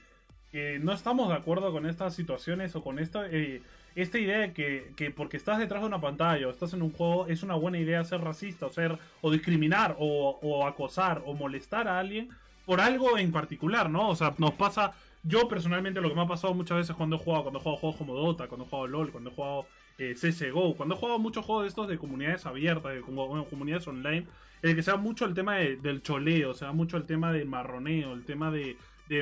no 0.82 0.94
estamos 0.94 1.30
de 1.30 1.36
acuerdo 1.36 1.72
con 1.72 1.88
estas 1.88 2.14
situaciones 2.14 2.76
o 2.76 2.84
con 2.84 3.00
esta. 3.00 3.26
Eh, 3.32 3.64
esta 3.96 4.18
idea 4.18 4.40
de 4.40 4.54
que, 4.54 5.12
porque 5.12 5.38
estás 5.38 5.60
detrás 5.60 5.82
de 5.82 5.88
una 5.88 6.02
pantalla 6.02 6.48
o 6.48 6.52
estás 6.52 6.74
en 6.74 6.82
un 6.82 6.92
juego 6.92 7.28
es 7.28 7.44
una 7.44 7.56
buena 7.56 7.78
idea 7.78 8.04
ser 8.04 8.22
racista 8.22 8.66
o 8.66 8.70
ser 8.70 8.98
o 9.22 9.32
discriminar 9.32 9.96
o, 10.00 10.66
acosar 10.66 11.22
o 11.26 11.34
molestar 11.34 11.88
a 11.88 12.00
alguien 12.00 12.30
por 12.66 12.82
algo 12.82 13.18
en 13.18 13.32
particular, 13.32 13.90
¿no? 13.90 14.10
O 14.10 14.16
sea, 14.16 14.34
nos 14.38 14.54
pasa, 14.54 14.94
yo 15.22 15.48
personalmente 15.48 16.02
lo 16.02 16.10
que 16.10 16.16
me 16.16 16.22
ha 16.22 16.28
pasado 16.28 16.54
muchas 16.54 16.78
veces 16.78 16.96
cuando 16.96 17.18
he 17.18 17.20
jugado, 17.20 17.44
cuando 17.44 17.60
he 17.60 17.62
jugado 17.62 17.78
juegos 17.78 17.98
como 17.98 18.16
Dota, 18.16 18.48
cuando 18.48 18.66
he 18.66 18.70
jugado 18.70 18.88
LOL, 18.88 19.12
cuando 19.12 19.30
he 19.30 19.34
jugado 19.34 19.66
eh, 19.98 20.16
CSGO, 20.16 20.76
cuando 20.76 20.96
he 20.96 20.98
jugado 20.98 21.20
muchos 21.20 21.46
juegos 21.46 21.66
de 21.66 21.70
estos 21.70 21.88
de 21.88 21.98
comunidades 21.98 22.46
abiertas, 22.46 22.94
de 22.94 23.02
comunidades 23.02 23.88
online, 23.88 24.26
el 24.62 24.76
que 24.76 24.82
sea 24.82 24.96
mucho 24.96 25.26
el 25.26 25.34
tema 25.34 25.58
del 25.58 26.02
choleo, 26.02 26.54
sea 26.54 26.72
mucho 26.72 26.98
el 26.98 27.06
tema 27.06 27.34
del 27.34 27.48
marroneo, 27.48 28.14
el 28.14 28.24
tema 28.24 28.50
de, 28.50 28.78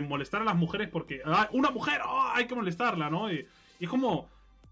molestar 0.08 0.42
a 0.42 0.46
las 0.46 0.56
mujeres 0.56 0.88
porque, 0.88 1.22
ah, 1.26 1.50
una 1.52 1.70
mujer, 1.72 2.00
ah, 2.06 2.32
hay 2.36 2.46
que 2.46 2.56
molestarla, 2.56 3.10
¿no? 3.10 3.30
y 3.30 3.46
es 3.78 3.90
como 3.90 4.30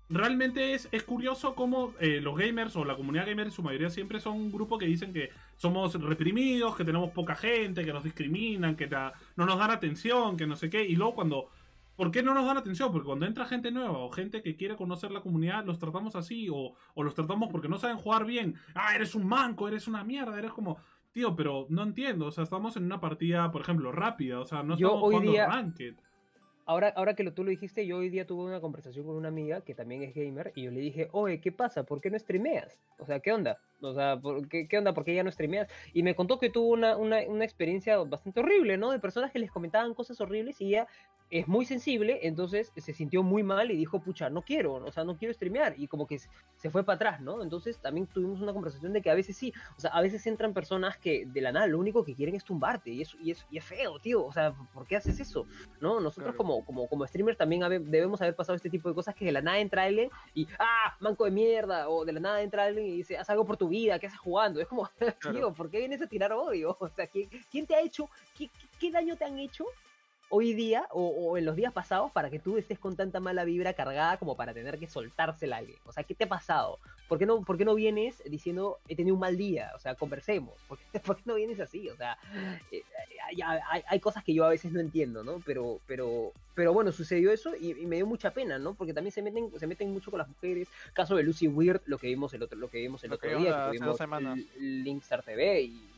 realmente 0.10 0.74
es, 0.74 0.90
es 0.92 1.04
curioso 1.04 1.54
cómo 1.56 1.94
eh, 2.00 2.20
los 2.22 2.36
gamers 2.38 2.76
o 2.76 2.84
la 2.84 2.96
comunidad 2.96 3.28
gamer 3.28 3.48
en 3.48 3.52
su 3.52 3.62
mayoría 3.62 3.90
siempre 3.90 4.20
son 4.20 4.36
un 4.38 4.52
grupo 4.52 4.78
que 4.78 4.88
dicen 4.88 5.14
que 5.14 5.30
somos 5.56 5.94
reprimidos, 6.02 6.76
que 6.76 6.84
tenemos 6.84 7.12
poca 7.12 7.36
gente, 7.36 7.86
que 7.86 7.94
nos 7.94 8.04
discriminan, 8.04 8.76
que 8.76 8.88
no 8.88 9.46
nos 9.46 9.58
dan 9.58 9.72
atención, 9.72 10.36
que 10.36 10.48
no 10.48 10.56
sé 10.56 10.70
qué. 10.70 10.84
Y 10.84 10.96
luego 10.96 11.16
cuando... 11.16 11.50
¿Por 11.96 12.12
qué 12.12 12.24
no 12.24 12.34
nos 12.34 12.46
dan 12.46 12.56
atención? 12.56 12.94
Porque 12.94 13.08
cuando 13.08 13.26
entra 13.26 13.44
gente 13.46 13.72
nueva 13.72 13.98
o 13.98 14.10
gente 14.10 14.42
que 14.42 14.56
quiere 14.56 14.78
conocer 14.78 15.12
la 15.12 15.20
comunidad, 15.20 15.66
los 15.66 15.80
tratamos 15.80 16.16
así 16.16 16.48
o, 16.50 16.74
o 16.94 17.04
los 17.04 17.14
tratamos 17.14 17.50
porque 17.52 17.68
no 17.68 17.78
saben 17.78 17.98
jugar 17.98 18.26
bien. 18.26 18.56
Ah, 18.74 18.96
eres 18.96 19.16
un 19.16 19.28
manco, 19.28 19.68
eres 19.68 19.86
una 19.86 20.06
mierda, 20.06 20.40
eres 20.40 20.54
como... 20.54 20.78
Tío, 21.12 21.36
pero 21.36 21.66
no 21.70 21.84
entiendo. 21.84 22.28
O 22.28 22.32
sea, 22.32 22.46
estamos 22.46 22.78
en 22.78 22.86
una 22.86 23.02
partida, 23.02 23.52
por 23.52 23.62
ejemplo, 23.62 23.92
rápida. 23.92 24.40
O 24.40 24.46
sea, 24.46 24.64
no 24.64 24.76
estamos 24.76 25.00
jugando 25.00 25.34
ranked 25.34 25.96
ahora, 26.70 26.94
ahora 26.96 27.16
que 27.16 27.24
lo, 27.24 27.34
tú 27.34 27.44
lo 27.44 27.50
dijiste, 27.50 27.88
yo 27.88 27.98
hoy 27.98 28.10
día 28.10 28.28
tuve 28.28 28.44
una 28.44 28.62
conversación 28.62 29.04
con 29.08 29.16
una 29.16 29.30
amiga 29.30 29.62
que 29.62 29.74
también 29.74 30.04
es 30.04 30.14
gamer 30.14 30.52
y 30.56 30.64
yo 30.64 30.72
le 30.72 30.80
dije, 30.80 31.10
oye, 31.14 31.42
¿qué 31.42 31.52
pasa? 31.52 31.84
¿Por 31.84 32.00
qué 32.00 32.12
no 32.12 32.20
streameas? 32.20 32.80
O 33.00 33.06
sea, 33.08 33.20
¿qué 33.20 33.34
onda? 33.34 33.60
O 33.82 33.94
sea, 33.94 34.20
qué, 34.50 34.68
qué, 34.68 34.78
onda? 34.78 34.94
¿Por 34.94 35.06
qué 35.06 35.16
ya 35.16 35.24
no 35.24 35.32
streameas? 35.32 35.70
Y 35.94 36.04
me 36.04 36.16
contó 36.16 36.40
que 36.40 36.50
tuvo 36.50 36.70
una, 36.70 36.98
una, 36.98 37.20
una, 37.28 37.46
experiencia 37.46 37.98
bastante 37.98 38.40
horrible, 38.42 38.78
¿no? 38.78 38.92
De 38.92 39.00
personas 39.00 39.32
que 39.32 39.40
les 39.40 39.52
comentaban 39.52 39.94
cosas 39.94 40.20
horribles 40.22 40.60
y 40.62 40.68
ella 40.68 40.88
es 41.30 41.48
muy 41.48 41.66
sensible, 41.66 42.20
entonces 42.24 42.72
se 42.76 42.94
sintió 42.94 43.22
muy 43.22 43.44
mal 43.44 43.70
y 43.70 43.78
dijo, 43.78 44.00
pucha, 44.00 44.30
no 44.30 44.42
quiero, 44.42 44.74
o 44.74 44.92
sea, 44.92 45.04
no 45.04 45.16
quiero 45.16 45.34
streamear. 45.34 45.76
Y 45.78 45.88
como 45.88 46.08
que 46.08 46.20
se 46.56 46.70
fue 46.72 46.84
para 46.84 46.96
atrás, 46.96 47.22
¿no? 47.22 47.44
Entonces 47.44 47.80
también 47.80 48.08
tuvimos 48.08 48.42
una 48.42 48.52
conversación 48.52 48.94
de 48.94 49.02
que 49.02 49.12
a 49.12 49.14
veces 49.14 49.38
sí, 49.38 49.54
o 49.78 49.80
sea, 49.80 49.92
a 49.92 50.02
veces 50.02 50.26
entran 50.26 50.54
personas 50.54 50.98
que 50.98 51.26
de 51.28 51.42
la 51.42 51.52
nada 51.52 51.68
lo 51.68 51.78
único 51.78 52.04
que 52.04 52.16
quieren 52.16 52.36
es 52.36 52.44
tumbarte 52.44 52.90
y 52.90 53.02
es, 53.02 53.16
y 53.22 53.32
es, 53.32 53.46
y 53.52 53.58
es 53.60 53.64
feo, 53.64 54.00
tío. 54.00 54.26
O 54.26 54.34
sea, 54.34 54.54
¿por 54.74 54.88
qué 54.88 54.96
haces 54.96 55.20
eso? 55.20 55.46
¿No? 55.80 56.00
Nosotros 56.00 56.36
como, 56.36 56.66
como, 56.66 56.88
como 56.88 57.06
streamers 57.06 57.38
también 57.38 57.62
debemos 57.92 58.22
haber 58.22 58.36
pasado 58.36 58.56
este 58.56 58.70
tipo 58.70 58.90
de 58.90 58.96
cosas 58.96 59.14
que 59.14 59.26
de 59.26 59.32
la 59.32 59.42
nada 59.42 59.60
entra 59.60 59.84
alguien 59.84 60.10
y, 60.34 60.48
ah, 60.58 60.98
manco 61.00 61.26
de 61.26 61.32
mierda, 61.32 61.90
o 61.90 62.06
de 62.06 62.14
la 62.14 62.20
nada 62.20 62.42
entra 62.42 62.66
alguien 62.66 62.88
y 62.88 62.98
dice, 62.98 63.18
haz 63.18 63.30
algo 63.30 63.46
por 63.46 63.58
tu 63.58 63.69
vida, 63.70 64.00
¿qué 64.00 64.08
haces 64.08 64.20
jugando? 64.20 64.60
Es 64.60 64.68
como, 64.68 64.90
tío, 65.32 65.54
¿por 65.54 65.70
qué 65.70 65.80
vienes 65.80 66.02
a 66.02 66.08
tirar 66.08 66.34
odio? 66.34 66.76
O 66.80 66.90
sea, 66.90 67.08
¿quién, 67.08 67.30
quién 67.52 67.66
te 67.66 67.76
ha 67.76 67.82
hecho, 67.82 68.10
qué, 68.38 68.50
qué 68.80 68.92
daño 68.92 69.16
te 69.16 69.26
han 69.26 69.40
hecho 69.40 69.66
hoy 70.30 70.54
día 70.54 70.88
o, 70.92 71.38
en 71.38 71.46
los 71.46 71.56
días 71.56 71.74
pasados 71.74 72.12
para 72.12 72.30
que 72.30 72.40
tú 72.40 72.58
estés 72.58 72.80
con 72.80 72.96
tanta 72.96 73.20
mala 73.20 73.44
vibra 73.44 73.74
cargada 73.74 74.18
como 74.18 74.36
para 74.36 74.54
tener 74.54 74.78
que 74.80 74.88
soltársela 74.88 75.58
a 75.58 75.60
alguien? 75.60 75.78
O 75.86 75.92
sea, 75.92 76.04
¿qué 76.04 76.14
te 76.14 76.26
ha 76.26 76.30
pasado? 76.30 76.80
¿Por 77.08 77.18
qué 77.18 77.26
no, 77.26 77.42
por 77.42 77.58
qué 77.58 77.66
no 77.66 77.74
vienes 77.74 78.22
diciendo 78.26 78.78
he 78.88 78.96
tenido 78.96 79.16
un 79.16 79.20
mal 79.20 79.36
día? 79.36 79.72
O 79.76 79.80
sea, 79.80 79.96
conversemos. 79.96 80.54
¿Por 80.68 80.78
qué, 81.18 81.24
no 81.26 81.36
vienes 81.36 81.60
así? 81.60 81.90
O 81.90 81.96
sea, 81.96 82.18
eh, 82.72 82.84
hay, 83.26 83.84
hay, 83.88 84.00
cosas 84.00 84.24
que 84.24 84.34
yo 84.34 84.46
a 84.46 84.50
veces 84.50 84.72
no 84.72 84.80
entiendo, 84.80 85.24
¿no? 85.24 85.42
Pero, 85.46 85.80
pero, 85.88 86.32
pero 86.54 86.74
bueno, 86.74 86.92
sucedió 86.92 87.32
eso 87.32 87.56
y, 87.56 87.74
me 87.86 87.96
dio 87.96 88.06
mucha 88.06 88.32
pena, 88.32 88.60
¿no? 88.60 88.76
Porque 88.76 88.94
también 88.94 89.12
se 89.12 89.22
meten, 89.22 89.52
se 89.60 89.66
meten 89.66 89.92
mucho 89.92 90.12
con 90.12 90.20
las 90.20 90.28
mujeres. 90.28 90.68
Caso 90.94 91.16
de 91.16 91.24
Lucy 91.24 91.48
Weird, 91.48 91.82
lo 91.86 91.98
que 91.98 92.08
vimos 92.08 92.34
el 92.34 92.44
otro, 92.44 92.58
lo 92.58 92.70
que 92.70 92.78
vimos 92.78 93.04
el 93.04 93.14
otro 93.14 93.38
día, 93.40 93.72
que 93.72 93.80
vimos 93.80 94.00
Linkstar 94.58 95.24
TV 95.24 95.62
y 95.64 95.90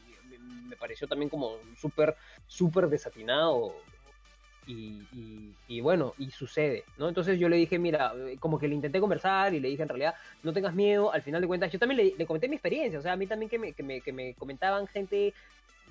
me 0.67 0.77
pareció 0.77 1.07
también 1.07 1.29
como 1.29 1.57
súper, 1.77 2.15
súper 2.47 2.87
desatinado 2.87 3.73
y, 4.71 5.81
bueno, 5.81 6.13
y 6.17 6.31
sucede, 6.31 6.83
¿no? 6.97 7.07
Entonces 7.07 7.39
yo 7.39 7.49
le 7.49 7.57
dije, 7.57 7.79
mira, 7.79 8.13
eh, 8.15 8.37
como 8.39 8.59
que 8.59 8.67
le 8.67 8.75
intenté 8.75 8.99
conversar 8.99 9.53
y 9.53 9.59
le 9.59 9.69
dije 9.69 9.83
en 9.83 9.89
realidad, 9.89 10.15
no 10.43 10.53
tengas 10.53 10.73
miedo, 10.73 11.11
al 11.11 11.21
final 11.21 11.41
de 11.41 11.47
cuentas, 11.47 11.71
yo 11.71 11.79
también 11.79 12.13
le, 12.17 12.25
comenté 12.25 12.47
mi 12.47 12.55
experiencia, 12.55 12.99
o 12.99 13.01
sea, 13.01 13.13
a 13.13 13.15
mí 13.15 13.27
también 13.27 13.49
que 13.49 13.59
me, 13.59 13.73
que 13.73 13.83
me, 13.83 14.01
que 14.01 14.11
me 14.11 14.33
comentaban 14.35 14.87
gente 14.87 15.33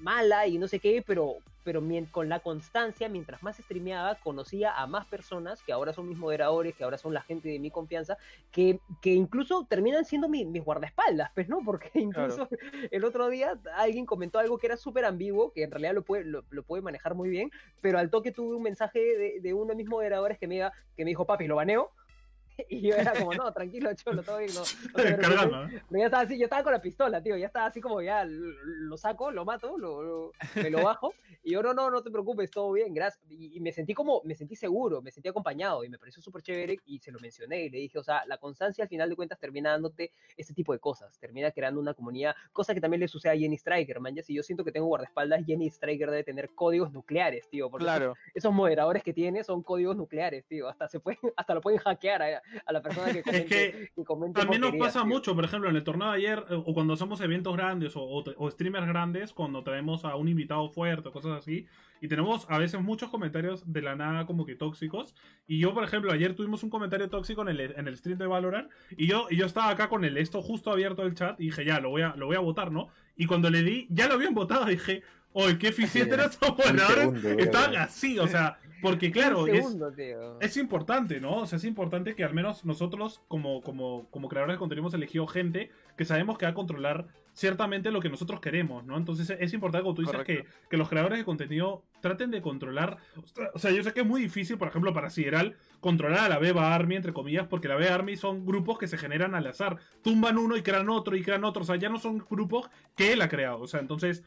mala 0.00 0.46
y 0.46 0.58
no 0.58 0.68
sé 0.68 0.78
qué, 0.78 1.02
pero, 1.06 1.36
pero 1.64 1.82
con 2.10 2.28
la 2.28 2.40
constancia, 2.40 3.08
mientras 3.08 3.42
más 3.42 3.56
streameaba, 3.58 4.16
conocía 4.16 4.74
a 4.74 4.86
más 4.86 5.06
personas 5.06 5.62
que 5.62 5.72
ahora 5.72 5.92
son 5.92 6.08
mis 6.08 6.18
moderadores, 6.18 6.74
que 6.74 6.84
ahora 6.84 6.98
son 6.98 7.14
la 7.14 7.22
gente 7.22 7.48
de 7.48 7.58
mi 7.58 7.70
confianza, 7.70 8.18
que, 8.50 8.80
que 9.00 9.10
incluso 9.10 9.66
terminan 9.68 10.04
siendo 10.04 10.28
mis 10.28 10.64
guardaespaldas, 10.64 11.30
pues, 11.34 11.48
¿no? 11.48 11.60
Porque 11.64 11.90
incluso 11.94 12.48
el 12.90 13.04
otro 13.04 13.28
día 13.28 13.58
alguien 13.76 14.06
comentó 14.06 14.38
algo 14.38 14.58
que 14.58 14.66
era 14.66 14.76
súper 14.76 15.04
ambiguo, 15.04 15.52
que 15.52 15.64
en 15.64 15.70
realidad 15.70 15.94
lo 15.94 16.02
puede, 16.02 16.24
lo, 16.24 16.42
puede 16.62 16.82
manejar 16.82 17.14
muy 17.14 17.28
bien, 17.28 17.50
pero 17.80 17.98
al 17.98 18.10
toque 18.10 18.32
tuve 18.32 18.56
un 18.56 18.62
mensaje 18.62 18.98
de, 18.98 19.40
de 19.40 19.54
uno 19.54 19.66
de 19.66 19.76
mis 19.76 19.88
moderadores 19.88 20.38
que 20.38 20.46
me, 20.46 20.60
que 20.96 21.04
me 21.04 21.10
dijo, 21.10 21.26
papi, 21.26 21.46
lo 21.46 21.56
baneo, 21.56 21.90
y 22.68 22.80
yo 22.80 22.94
era 22.94 23.12
como, 23.12 23.34
no, 23.34 23.52
tranquilo, 23.52 23.90
cholo, 23.94 24.22
todo 24.22 24.38
bien, 24.38 24.50
no. 24.54 24.62
no 25.90 25.98
ya 25.98 26.04
estaba 26.04 26.22
así, 26.22 26.38
yo 26.38 26.44
estaba 26.44 26.62
con 26.62 26.72
la 26.72 26.82
pistola, 26.82 27.22
tío, 27.22 27.36
ya 27.36 27.46
estaba 27.46 27.66
así 27.66 27.80
como, 27.80 28.00
ya 28.02 28.24
lo 28.24 28.96
saco, 28.96 29.30
lo 29.30 29.44
mato, 29.44 29.78
lo, 29.78 30.32
me 30.54 30.70
lo 30.70 30.84
bajo, 30.84 31.14
y 31.42 31.52
yo, 31.52 31.62
no, 31.62 31.74
no, 31.74 31.90
no 31.90 32.02
te 32.02 32.10
preocupes, 32.10 32.50
todo 32.50 32.72
bien, 32.72 32.92
gracias. 32.94 33.24
Y, 33.30 33.60
me 33.60 33.72
sentí 33.72 33.94
como, 33.94 34.22
me 34.24 34.34
sentí 34.34 34.56
seguro, 34.56 35.02
me 35.02 35.10
sentí 35.10 35.28
acompañado, 35.28 35.84
y 35.84 35.88
me 35.88 35.98
pareció 35.98 36.22
súper 36.22 36.42
chévere, 36.42 36.78
y 36.86 36.98
se 36.98 37.12
lo 37.12 37.18
mencioné, 37.20 37.64
y 37.64 37.70
le 37.70 37.78
dije, 37.78 37.98
o 37.98 38.02
sea, 38.02 38.24
la 38.26 38.38
constancia 38.38 38.84
al 38.84 38.88
final 38.88 39.08
de 39.08 39.16
cuentas 39.16 39.38
termina 39.38 39.70
dándote 39.70 40.12
este 40.36 40.54
tipo 40.54 40.72
de 40.72 40.78
cosas, 40.78 41.18
termina 41.18 41.50
creando 41.50 41.80
una 41.80 41.94
comunidad, 41.94 42.34
cosa 42.52 42.74
que 42.74 42.80
también 42.80 43.00
le 43.00 43.08
sucede 43.08 43.32
a 43.32 43.36
Jenny 43.36 43.56
Striker, 43.56 44.00
man, 44.00 44.14
ya 44.14 44.22
si 44.22 44.34
yo 44.34 44.42
siento 44.42 44.64
que 44.64 44.72
tengo 44.72 44.86
guardaespaldas, 44.86 45.44
Jenny 45.46 45.68
Striker 45.68 46.10
debe 46.10 46.24
tener 46.24 46.50
códigos 46.54 46.92
nucleares, 46.92 47.48
tío, 47.48 47.70
porque 47.70 47.84
claro. 47.84 48.14
esos, 48.34 48.50
moderadores 48.50 49.02
que 49.02 49.12
tiene 49.12 49.44
son 49.44 49.62
códigos 49.62 49.96
nucleares, 49.96 50.44
tío, 50.46 50.68
hasta 50.68 50.88
se 50.88 51.00
pueden, 51.00 51.20
hasta 51.36 51.54
lo 51.54 51.60
pueden 51.60 51.78
hackear 51.78 52.22
a, 52.22 52.42
a 52.66 52.72
la 52.72 52.82
persona 52.82 53.12
que 53.12 53.22
comente, 53.22 53.84
es 53.84 53.94
que, 53.94 54.04
también 54.34 54.60
nos 54.60 54.74
pasa 54.76 55.04
mucho, 55.04 55.34
por 55.34 55.44
ejemplo, 55.44 55.70
en 55.70 55.76
el 55.76 55.84
torneo 55.84 56.10
de 56.10 56.16
ayer, 56.16 56.44
eh, 56.50 56.54
o 56.54 56.74
cuando 56.74 56.94
hacemos 56.94 57.20
eventos 57.20 57.56
grandes 57.56 57.96
o, 57.96 58.02
o, 58.04 58.50
streamers 58.50 58.86
grandes, 58.86 59.32
cuando 59.32 59.62
traemos 59.62 60.04
a 60.04 60.16
un 60.16 60.28
invitado 60.28 60.68
fuerte 60.70 61.08
o 61.08 61.12
cosas 61.12 61.38
así, 61.38 61.66
y 62.00 62.08
tenemos 62.08 62.46
a 62.48 62.58
veces 62.58 62.80
muchos 62.80 63.10
comentarios 63.10 63.70
de 63.70 63.82
la 63.82 63.94
nada 63.94 64.24
como 64.26 64.46
que 64.46 64.54
tóxicos. 64.54 65.14
Y 65.46 65.58
yo, 65.58 65.74
por 65.74 65.84
ejemplo, 65.84 66.12
ayer 66.12 66.34
tuvimos 66.34 66.62
un 66.62 66.70
comentario 66.70 67.10
tóxico 67.10 67.42
en 67.42 67.48
el, 67.48 67.60
en 67.60 67.86
el 67.88 67.96
stream 67.96 68.18
de 68.18 68.26
Valorant, 68.26 68.70
y 68.96 69.06
yo, 69.06 69.26
y 69.30 69.36
yo 69.36 69.46
estaba 69.46 69.68
acá 69.70 69.88
con 69.88 70.04
el 70.04 70.16
esto 70.16 70.42
justo 70.42 70.70
abierto 70.70 71.02
el 71.02 71.14
chat, 71.14 71.40
y 71.40 71.46
dije, 71.46 71.64
ya, 71.64 71.80
lo 71.80 71.90
voy 71.90 72.02
a, 72.02 72.14
lo 72.16 72.26
voy 72.26 72.36
a 72.36 72.40
votar, 72.40 72.72
¿no? 72.72 72.88
Y 73.16 73.26
cuando 73.26 73.50
le 73.50 73.62
di, 73.62 73.86
ya 73.90 74.08
lo 74.08 74.14
habían 74.14 74.34
votado, 74.34 74.64
dije, 74.66 75.02
¡Oye, 75.32 75.58
qué 75.58 75.68
eficiente 75.68 76.14
era 76.14 76.24
estos 76.24 76.50
jugadores! 76.50 77.24
Estaban 77.38 77.76
así, 77.76 78.18
o 78.18 78.26
sea, 78.26 78.58
porque 78.80 79.10
claro, 79.10 79.46
es, 79.46 80.56
importante, 80.56 81.20
¿no? 81.20 81.38
O 81.38 81.46
sea, 81.46 81.58
es 81.58 81.64
importante 81.64 82.14
que 82.14 82.24
al 82.24 82.34
menos 82.34 82.64
nosotros 82.64 83.20
como, 83.28 83.60
como, 83.62 84.08
como 84.10 84.28
creadores 84.28 84.54
de 84.54 84.58
contenido 84.58 84.82
hemos 84.82 84.94
elegido 84.94 85.26
gente 85.26 85.70
que 85.96 86.04
sabemos 86.04 86.38
que 86.38 86.46
va 86.46 86.52
a 86.52 86.54
controlar 86.54 87.06
ciertamente 87.32 87.90
lo 87.90 88.00
que 88.00 88.08
nosotros 88.08 88.40
queremos, 88.40 88.84
¿no? 88.84 88.96
Entonces 88.96 89.30
es 89.38 89.52
importante, 89.52 89.84
como 89.84 89.94
tú 89.94 90.02
dices, 90.02 90.22
que, 90.24 90.44
que, 90.68 90.76
los 90.76 90.88
creadores 90.88 91.18
de 91.18 91.24
contenido 91.24 91.84
traten 92.00 92.30
de 92.30 92.42
controlar. 92.42 92.96
O 93.54 93.58
sea, 93.58 93.70
yo 93.70 93.82
sé 93.82 93.92
que 93.92 94.00
es 94.00 94.06
muy 94.06 94.22
difícil, 94.22 94.58
por 94.58 94.68
ejemplo, 94.68 94.92
para 94.92 95.10
Sideral, 95.10 95.56
controlar 95.80 96.24
a 96.24 96.28
la 96.28 96.38
Beba 96.38 96.74
Army, 96.74 96.96
entre 96.96 97.12
comillas, 97.12 97.46
porque 97.46 97.68
la 97.68 97.76
Beba 97.76 97.94
Army 97.94 98.16
son 98.16 98.46
grupos 98.46 98.78
que 98.78 98.88
se 98.88 98.98
generan 98.98 99.34
al 99.34 99.46
azar. 99.46 99.76
Tumban 100.02 100.38
uno 100.38 100.56
y 100.56 100.62
crean 100.62 100.88
otro 100.88 101.16
y 101.16 101.22
crean 101.22 101.44
otro. 101.44 101.62
O 101.62 101.66
sea, 101.66 101.76
ya 101.76 101.88
no 101.88 101.98
son 101.98 102.18
grupos 102.18 102.70
que 102.96 103.12
él 103.12 103.22
ha 103.22 103.28
creado. 103.28 103.60
O 103.60 103.66
sea, 103.66 103.80
entonces 103.80 104.24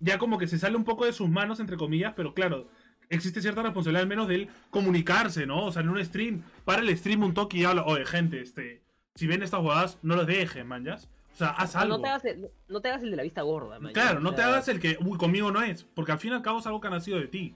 ya 0.00 0.18
como 0.18 0.38
que 0.38 0.46
se 0.46 0.58
sale 0.58 0.76
un 0.76 0.84
poco 0.84 1.04
de 1.04 1.12
sus 1.12 1.28
manos, 1.28 1.60
entre 1.60 1.76
comillas, 1.76 2.14
pero 2.16 2.34
claro, 2.34 2.68
existe 3.08 3.40
cierta 3.40 3.62
responsabilidad 3.62 4.02
al 4.02 4.08
menos 4.08 4.28
de 4.28 4.34
él 4.34 4.48
comunicarse, 4.70 5.46
¿no? 5.46 5.66
O 5.66 5.72
sea, 5.72 5.82
en 5.82 5.88
un 5.88 6.04
stream, 6.04 6.42
para 6.64 6.82
el 6.82 6.96
stream 6.96 7.22
un 7.22 7.34
toque 7.34 7.58
y 7.58 7.64
habla, 7.64 7.84
oye, 7.84 8.04
gente, 8.04 8.40
este, 8.40 8.82
si 9.14 9.26
ven 9.26 9.42
estas 9.42 9.60
jugadas, 9.60 9.98
no 10.02 10.16
los 10.16 10.26
dejen, 10.26 10.66
man, 10.66 10.84
¿ya? 10.84 10.96
O 10.96 11.36
sea, 11.38 11.50
haz 11.50 11.76
algo. 11.76 11.98
No 11.98 12.02
te 12.02 12.08
hagas 12.08 12.24
el, 12.24 12.50
no 12.68 12.80
te 12.80 12.88
hagas 12.88 13.02
el 13.02 13.10
de 13.10 13.16
la 13.16 13.22
vista 13.22 13.42
gorda, 13.42 13.78
man. 13.78 13.92
Claro, 13.92 14.20
no 14.20 14.34
te 14.34 14.42
hagas 14.42 14.68
el 14.68 14.80
que, 14.80 14.98
uy, 15.00 15.16
conmigo 15.18 15.52
no 15.52 15.62
es, 15.62 15.84
porque 15.94 16.12
al 16.12 16.18
fin 16.18 16.32
y 16.32 16.34
al 16.34 16.42
cabo 16.42 16.58
es 16.58 16.66
algo 16.66 16.80
que 16.80 16.88
ha 16.88 16.90
nacido 16.90 17.18
de 17.18 17.28
ti. 17.28 17.54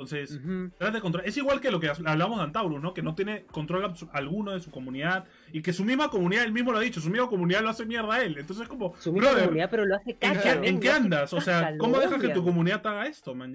Entonces, 0.00 0.40
de 0.42 1.00
control. 1.02 1.24
Es 1.26 1.36
igual 1.36 1.60
que 1.60 1.70
lo 1.70 1.78
que 1.78 1.90
hablamos 2.06 2.38
de 2.38 2.44
Antaurus, 2.44 2.80
¿no? 2.80 2.94
Que 2.94 3.02
no 3.02 3.14
tiene 3.14 3.44
control 3.44 3.92
alguno 4.12 4.52
de 4.52 4.60
su 4.60 4.70
comunidad 4.70 5.26
y 5.52 5.60
que 5.60 5.74
su 5.74 5.84
misma 5.84 6.08
comunidad, 6.08 6.44
él 6.44 6.52
mismo 6.52 6.72
lo 6.72 6.78
ha 6.78 6.80
dicho, 6.80 7.02
su 7.02 7.10
misma 7.10 7.28
comunidad 7.28 7.60
lo 7.60 7.68
hace 7.68 7.84
mierda 7.84 8.14
a 8.14 8.22
él. 8.22 8.38
Entonces, 8.38 8.66
como. 8.66 8.94
Su 8.98 9.12
misma 9.12 9.34
comunidad, 9.34 9.68
pero 9.70 9.84
lo 9.84 9.96
hace 9.96 10.16
caca, 10.16 10.54
¿En, 10.62 10.80
qué, 10.80 10.90
andas? 10.90 11.34
O 11.34 11.40
sea, 11.42 11.76
¿cómo 11.76 11.98
dejas 11.98 12.18
que 12.18 12.30
tu 12.30 12.42
comunidad 12.42 12.80
te 12.80 12.88
haga 12.88 13.06
esto, 13.06 13.34
man? 13.34 13.54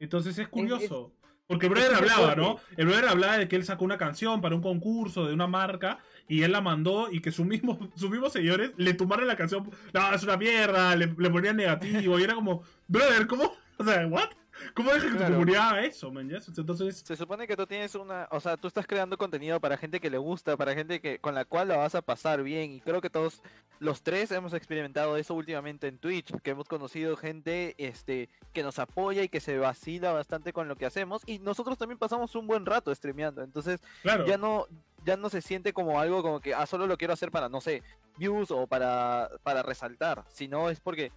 Entonces 0.00 0.36
es 0.38 0.48
curioso. 0.48 1.12
Porque 1.46 1.66
el 1.66 1.72
brother 1.72 1.94
hablaba, 1.94 2.34
¿no? 2.34 2.58
El 2.76 2.86
brother 2.86 3.06
hablaba 3.06 3.38
de 3.38 3.48
que 3.48 3.56
él 3.56 3.64
sacó 3.64 3.84
una 3.84 3.96
canción 3.96 4.42
para 4.42 4.54
un 4.54 4.60
concurso 4.60 5.26
de 5.26 5.32
una 5.32 5.46
marca 5.46 5.98
y 6.26 6.42
él 6.42 6.52
la 6.52 6.60
mandó 6.60 7.08
y 7.10 7.20
que 7.20 7.32
sus 7.32 7.46
mismos, 7.46 7.78
sus 7.96 8.10
mismos 8.10 8.32
seguidores 8.32 8.72
le 8.76 8.94
tumbaron 8.94 9.26
la 9.28 9.36
canción. 9.36 9.70
No, 9.94 10.12
es 10.12 10.22
una 10.24 10.36
mierda, 10.36 10.96
le, 10.96 11.06
le 11.16 11.30
ponían 11.30 11.56
negativo 11.56 12.18
y 12.18 12.22
era 12.22 12.34
como, 12.34 12.64
brother, 12.88 13.26
¿cómo? 13.26 13.54
O 13.78 13.84
sea, 13.84 14.06
¿what? 14.08 14.28
¿Cómo 14.74 14.92
dejas 14.92 15.12
que 15.12 15.18
tu 15.18 15.32
comunidad 15.32 15.68
haga 15.70 15.84
eso, 15.84 16.10
man? 16.10 16.30
Entonces... 16.30 17.02
Se 17.04 17.16
supone 17.16 17.46
que 17.46 17.56
tú 17.56 17.66
tienes 17.66 17.94
una... 17.94 18.28
O 18.30 18.40
sea, 18.40 18.56
tú 18.56 18.68
estás 18.68 18.86
creando 18.86 19.16
contenido 19.16 19.60
para 19.60 19.76
gente 19.76 20.00
que 20.00 20.10
le 20.10 20.18
gusta, 20.18 20.56
para 20.56 20.74
gente 20.74 21.00
que 21.00 21.18
con 21.18 21.34
la 21.34 21.44
cual 21.44 21.68
la 21.68 21.76
vas 21.76 21.94
a 21.94 22.02
pasar 22.02 22.42
bien. 22.42 22.72
Y 22.72 22.80
creo 22.80 23.00
que 23.00 23.10
todos 23.10 23.42
los 23.78 24.02
tres 24.02 24.30
hemos 24.32 24.54
experimentado 24.54 25.16
eso 25.16 25.34
últimamente 25.34 25.88
en 25.88 25.98
Twitch, 25.98 26.32
que 26.42 26.50
hemos 26.50 26.68
conocido 26.68 27.16
gente 27.16 27.74
este 27.78 28.28
que 28.52 28.62
nos 28.62 28.78
apoya 28.78 29.22
y 29.22 29.28
que 29.28 29.40
se 29.40 29.58
vacila 29.58 30.12
bastante 30.12 30.52
con 30.52 30.68
lo 30.68 30.76
que 30.76 30.86
hacemos. 30.86 31.22
Y 31.26 31.38
nosotros 31.38 31.78
también 31.78 31.98
pasamos 31.98 32.34
un 32.34 32.46
buen 32.46 32.66
rato 32.66 32.94
streameando. 32.94 33.42
Entonces, 33.42 33.80
ya 34.04 34.38
no 34.38 34.66
ya 35.04 35.16
no 35.16 35.30
se 35.30 35.40
siente 35.40 35.72
como 35.72 36.00
algo 36.00 36.22
como 36.22 36.40
que 36.40 36.54
ah, 36.54 36.66
solo 36.66 36.86
lo 36.86 36.98
quiero 36.98 37.14
hacer 37.14 37.30
para, 37.30 37.48
no 37.48 37.60
sé, 37.60 37.82
views 38.18 38.50
o 38.50 38.66
para, 38.66 39.30
para 39.42 39.62
resaltar, 39.62 40.24
sino 40.28 40.70
es 40.70 40.80
porque 40.80 41.12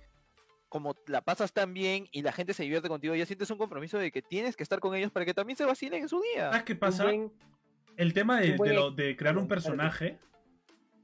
como 0.72 0.96
la 1.06 1.20
pasas 1.20 1.52
tan 1.52 1.74
bien 1.74 2.08
y 2.14 2.22
la 2.22 2.32
gente 2.32 2.54
se 2.54 2.64
divierte 2.64 2.88
contigo, 2.88 3.14
ya 3.14 3.26
sientes 3.26 3.52
un 3.52 3.58
compromiso 3.58 3.98
de 3.98 4.10
que 4.10 4.22
tienes 4.22 4.56
que 4.56 4.64
estar 4.64 4.80
con 4.80 4.96
ellos 4.96 5.12
para 5.12 5.26
que 5.26 5.34
también 5.34 5.58
se 5.58 5.66
vacilen 5.66 6.04
en 6.04 6.08
su 6.08 6.22
día. 6.22 6.50
¿Sabes 6.50 6.64
qué 6.64 6.76
pasa? 6.76 7.12
El 7.98 8.14
tema 8.14 8.40
de, 8.40 8.56
de, 8.96 9.18
crear 9.18 9.38
un 9.38 9.50
personaje 9.50 10.18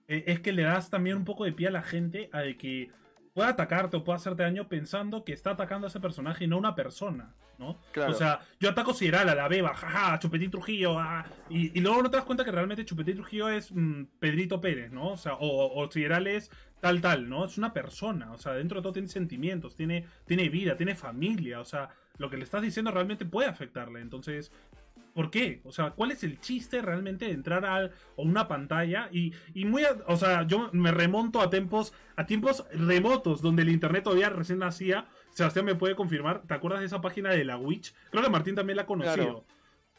eh, 0.07 0.23
es 0.27 0.39
que 0.39 0.53
le 0.53 0.64
das 0.64 0.89
también 0.89 1.18
un 1.18 1.26
poco 1.26 1.44
de 1.44 1.52
pie 1.52 1.68
a 1.68 1.72
la 1.72 1.81
gente 1.81 2.30
a 2.31 2.39
de 2.39 2.56
que 2.56 2.91
pueda 3.38 3.49
atacarte 3.49 3.95
o 3.95 4.03
pueda 4.03 4.18
hacerte 4.18 4.41
daño 4.41 4.68
pensando 4.68 5.23
que 5.23 5.31
está 5.31 5.51
atacando 5.51 5.85
a 5.85 5.89
ese 5.89 5.99
personaje 5.99 6.45
y 6.45 6.47
no 6.47 6.55
a 6.55 6.59
una 6.59 6.73
persona, 6.73 7.35
¿no? 7.59 7.77
O 8.07 8.14
sea, 8.14 8.39
yo 8.59 8.68
ataco 8.68 8.95
Sideral, 8.95 9.30
a 9.30 9.35
la 9.35 9.47
beba, 9.47 9.76
jaja, 9.76 10.18
Chupetín 10.18 10.49
Trujillo, 10.49 10.97
ah, 10.97 11.23
y, 11.47 11.80
luego 11.80 12.01
no 12.01 12.09
te 12.09 12.18
das 12.18 12.26
cuenta 12.26 12.43
que 12.43 12.49
realmente 12.51 12.84
Chupetín 12.84 13.18
Trujillo 13.18 13.47
es 13.47 13.72
mm, 13.72 14.05
Pedrito 14.18 14.59
Pérez, 14.59 14.91
¿no? 14.91 15.09
O 15.09 15.18
sea, 15.18 15.35
o, 15.35 15.68
o 15.68 15.88
es 15.88 16.51
tal, 16.80 16.99
tal, 16.99 17.30
¿no? 17.30 17.45
Es 17.45 17.59
una 17.59 17.73
persona, 17.73 18.31
o 18.31 18.39
sea, 18.39 18.53
dentro 18.53 18.80
de 18.80 18.81
todo 18.81 18.93
tiene 18.93 19.07
sentimientos, 19.07 19.76
tiene, 19.76 20.07
tiene 20.26 20.49
vida, 20.49 20.76
tiene 20.76 20.95
familia, 20.95 21.59
o 21.59 21.65
sea, 21.65 21.89
lo 22.18 22.31
que 22.31 22.38
le 22.38 22.43
estás 22.43 22.64
diciendo 22.64 22.89
realmente 22.89 23.23
puede 23.23 23.49
afectarle, 23.49 24.01
entonces 24.01 24.51
¿Por 25.18 25.31
qué? 25.31 25.61
O 25.64 25.72
sea, 25.72 25.89
¿cuál 25.89 26.11
es 26.11 26.23
el 26.23 26.39
chiste 26.39 26.80
realmente 26.80 27.26
de 27.26 27.31
entrar 27.31 27.65
a, 27.65 27.89
una 28.18 28.48
pantalla? 28.48 29.10
Y, 29.11 29.34
muy, 29.65 29.81
o 30.06 30.15
sea, 30.15 30.45
yo 30.45 30.69
me 30.73 30.91
remonto 30.91 31.41
a 31.41 31.49
tiempos, 31.49 31.91
a 32.15 32.27
tiempos 32.27 32.65
remotos 32.72 33.41
donde 33.41 33.64
el 33.64 33.69
internet 33.69 34.03
todavía 34.03 34.30
recién 34.30 34.60
nacía. 34.60 35.07
Sebastián 35.31 35.65
me 35.65 35.73
puede 35.73 35.95
confirmar. 35.95 36.44
¿Te 36.44 36.53
acuerdas 36.53 36.81
de 36.81 36.85
esa 36.85 37.02
página 37.02 37.31
de 37.31 37.44
la 37.45 37.57
Witch? 37.57 37.95
Creo 38.11 38.23
que 38.23 38.30
Martín 38.30 38.53
también 38.53 38.76
la 38.77 38.84
ha 38.84 38.85
conocido. 38.85 39.44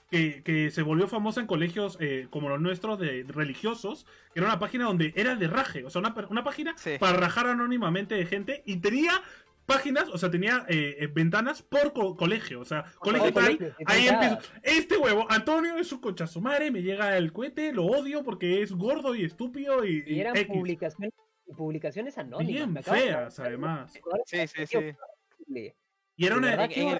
Que, 0.08 0.70
se 0.70 0.82
volvió 0.82 1.08
famosa 1.08 1.40
en 1.40 1.48
colegios 1.48 1.98
eh, 1.98 2.28
como 2.30 2.48
los 2.48 2.60
nuestros 2.60 3.00
de, 3.00 3.24
religiosos, 3.26 4.06
que 4.32 4.38
era 4.38 4.46
una 4.46 4.60
página 4.60 4.84
donde 4.84 5.12
era 5.16 5.34
de 5.34 5.48
raje, 5.48 5.84
o 5.84 5.90
sea, 5.90 6.00
una, 6.00 6.44
página 6.44 6.76
para 7.00 7.18
rajar 7.18 7.48
anónimamente 7.48 8.14
de 8.14 8.24
gente 8.24 8.62
y 8.64 8.76
tenía 8.76 9.20
páginas, 9.68 10.08
o 10.08 10.16
sea, 10.16 10.30
tenía 10.30 10.64
eh, 10.66 10.96
eh, 10.98 11.06
ventanas 11.08 11.60
por 11.60 11.92
colegio, 11.92 12.60
o 12.60 12.64
sea, 12.64 12.86
colegio 12.98 13.32
tal, 13.34 13.76
ahí 13.84 14.08
empiezo, 14.08 14.38
este 14.62 14.96
huevo, 14.96 15.26
Antonio 15.28 15.76
es 15.76 15.92
un 15.92 16.00
concha 16.00 16.26
su 16.26 16.40
madre, 16.40 16.70
me 16.70 16.80
llega 16.80 17.18
el 17.18 17.34
cohete, 17.34 17.74
lo 17.74 17.84
odio 17.84 18.24
porque 18.24 18.62
es 18.62 18.72
gordo 18.72 19.14
y 19.14 19.24
estúpido 19.24 19.84
y... 19.84 20.02
Y 20.06 20.20
eran 20.20 20.34
publicaciones, 20.46 21.12
publicaciones 21.54 22.16
anónimas. 22.16 22.46
Bien 22.46 22.82
feas, 22.82 23.38
además. 23.40 23.92
Sí, 24.24 24.48
sí, 24.48 24.66
sí. 24.66 25.74
Y 26.16 26.26
era 26.26 26.38
una... 26.38 26.64
En 26.64 26.98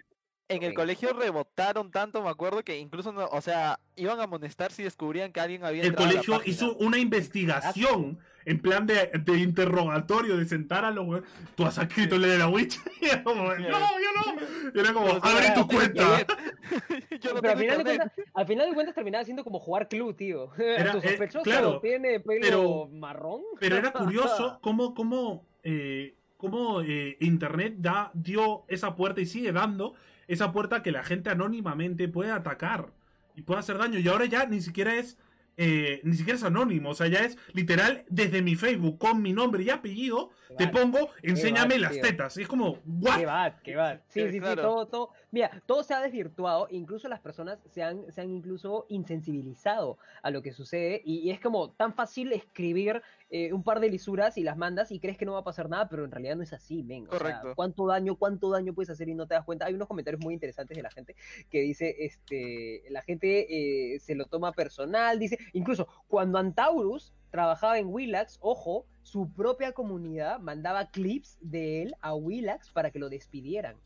el 0.49 0.71
Ok. 0.71 0.77
colegio 0.77 1.13
rebotaron 1.13 1.91
tanto, 1.91 2.23
me 2.23 2.31
acuerdo 2.31 2.63
que 2.65 2.79
incluso, 2.79 3.13
no, 3.13 3.27
o 3.27 3.41
sea, 3.43 3.81
iban 3.97 4.19
a 4.21 4.25
amonestar 4.25 4.73
si 4.73 4.83
descubrían 4.83 5.31
que 5.33 5.41
alguien 5.41 5.65
había 5.65 5.83
El 5.83 5.89
entrado 5.89 6.11
a 6.11 6.13
la 6.15 6.23
colegio 6.23 6.51
hizo 6.51 6.75
una 6.77 6.99
investigación 6.99 8.19
en 8.47 8.61
plan 8.61 8.87
de, 8.87 9.11
de 9.13 9.39
interrogatorio, 9.41 10.39
de 10.39 10.47
sentar 10.47 10.83
a 10.87 10.91
los 10.91 11.23
Tú 11.55 11.67
has 11.67 11.77
escrito 11.77 12.15
el 12.15 12.23
de 12.23 12.39
la 12.39 12.49
Witch. 12.49 12.79
Y 13.03 13.07
era 13.07 13.23
como, 13.23 13.43
no, 13.45 13.57
yo 13.59 13.69
no. 13.69 14.73
Y 14.75 14.79
era 14.81 14.93
como, 14.95 15.07
Pero, 15.21 15.25
abre 15.25 15.51
tu 15.55 15.67
cuenta. 15.69 16.27
Yo 17.21 17.35
no 17.35 17.41
pero 17.41 17.53
al 17.53 17.59
final, 17.59 17.79
de 17.79 17.85
cuentas, 17.85 18.13
al 18.35 18.47
final 18.47 18.69
de 18.69 18.75
cuentas 18.75 18.95
terminaba 18.95 19.25
siendo 19.25 19.45
como 19.45 19.59
jugar 19.59 19.89
club, 19.89 20.17
tío. 20.17 20.51
Era- 20.57 20.93
tu 20.93 20.99
eh, 20.99 21.03
sospechoso 21.03 21.43
claro, 21.43 21.81
tiene 21.81 22.21
pelo 22.21 22.41
pero- 22.41 22.89
marrón. 22.93 23.43
Pero 23.61 23.77
era 23.77 23.93
curioso 23.93 24.59
cómo, 24.63 24.95
cómo, 24.95 25.45
eh, 25.63 26.15
cómo 26.39 26.81
eh, 26.83 27.17
Internet 27.21 27.75
da, 27.79 28.11
dio 28.15 28.65
esa 28.69 28.95
puerta 28.97 29.21
y 29.21 29.27
sigue 29.27 29.53
dando 29.53 29.95
esa 30.29 30.53
puerta 30.53 30.83
que 30.83 30.93
la 30.93 31.03
gente 31.03 31.31
anónimamente 31.31 32.09
puede 32.09 32.31
atacar 32.31 32.93
y 33.35 33.43
puede 33.43 33.61
hacer 33.61 33.79
daño. 33.79 33.99
Y 33.99 34.07
ahora 34.09 34.27
ya 34.27 34.47
ni 34.47 34.61
siquiera 34.61 34.95
es. 34.95 35.19
eh, 35.61 36.01
ni 36.05 36.15
siquiera 36.15 36.37
es 36.37 36.45
anónimo, 36.45 36.91
o 36.91 36.95
sea, 36.95 37.09
ya 37.09 37.19
es 37.25 37.37
literal 37.53 38.05
desde 38.09 38.43
mi 38.43 38.55
Facebook 38.55 38.97
con 38.99 39.21
mi 39.21 39.33
nombre 39.33 39.65
y 39.65 39.71
apellido, 39.71 40.31
te 40.57 40.69
pongo, 40.69 41.11
enséñame 41.21 41.75
bad, 41.75 41.81
las 41.81 41.93
tío. 41.95 42.03
tetas. 42.03 42.37
Y 42.37 42.43
es 42.43 42.49
como, 42.49 42.79
¿what? 42.87 43.17
Qué 43.19 43.27
bad, 43.27 43.55
qué 43.65 43.75
bad. 43.75 44.01
Sí, 44.09 44.21
Eh, 44.21 44.31
sí, 44.31 44.41
sí, 44.41 44.41
claro. 44.41 44.63
todo, 44.63 44.87
todo. 44.87 45.11
Mira, 45.33 45.51
todo 45.67 45.83
se 45.83 45.95
ha 45.95 46.01
desvirtuado, 46.01 46.69
incluso 46.71 47.09
las 47.09 47.19
personas 47.21 47.59
se 47.67 47.83
han, 47.83 48.05
se 48.13 48.21
han 48.21 48.31
incluso 48.31 48.87
insensibilizado 48.89 49.99
a 50.23 50.31
lo 50.31 50.43
que 50.43 50.53
sucede 50.53 51.03
y, 51.05 51.19
y 51.21 51.31
es 51.33 51.41
como 51.41 51.71
tan 51.73 51.93
fácil 51.93 52.33
escribir 52.33 53.03
eh, 53.31 53.53
un 53.53 53.63
par 53.63 53.81
de 53.81 53.91
lisuras 53.91 54.39
y 54.39 54.43
las 54.43 54.57
mandas 54.57 54.91
y 54.91 55.01
crees 55.01 55.19
que 55.19 55.27
no 55.27 55.35
va 55.35 55.41
a 55.41 55.45
pasar 55.45 55.69
nada, 55.69 55.89
pero 55.89 56.05
en 56.05 56.11
realidad 56.11 56.37
no 56.37 56.43
es 56.43 56.53
así, 56.53 56.83
men. 56.83 57.07
O 57.11 57.19
sea. 57.19 57.43
¿Cuánto 57.55 57.87
daño, 57.87 58.17
cuánto 58.17 58.51
daño 58.51 58.73
puedes 58.73 58.89
hacer 58.91 59.09
y 59.09 59.15
no 59.15 59.27
te 59.27 59.35
das 59.35 59.45
cuenta? 59.45 59.67
Hay 59.67 59.75
unos 59.75 59.87
comentarios 59.89 60.23
muy 60.23 60.33
interesantes 60.35 60.77
de 60.77 60.83
la 60.83 60.91
gente 60.91 61.15
que 61.51 61.61
dice, 61.61 61.95
este, 61.99 62.85
la 62.91 63.03
gente 63.03 63.95
eh, 63.95 64.01
se 64.01 64.15
lo 64.15 64.25
toma 64.25 64.53
personal, 64.53 65.19
dice, 65.19 65.39
incluso 65.53 65.87
cuando 66.09 66.39
Antaurus 66.39 67.13
trabajaba 67.31 67.79
en 67.79 67.89
Willax, 67.89 68.39
ojo, 68.41 68.87
su 69.03 69.31
propia 69.33 69.73
comunidad 69.73 70.41
mandaba 70.41 70.91
clips 70.91 71.39
de 71.41 71.83
él 71.83 71.95
a 72.01 72.15
Willax 72.15 72.71
para 72.71 72.91
que 72.91 72.99
lo 72.99 73.09
despidieran. 73.11 73.77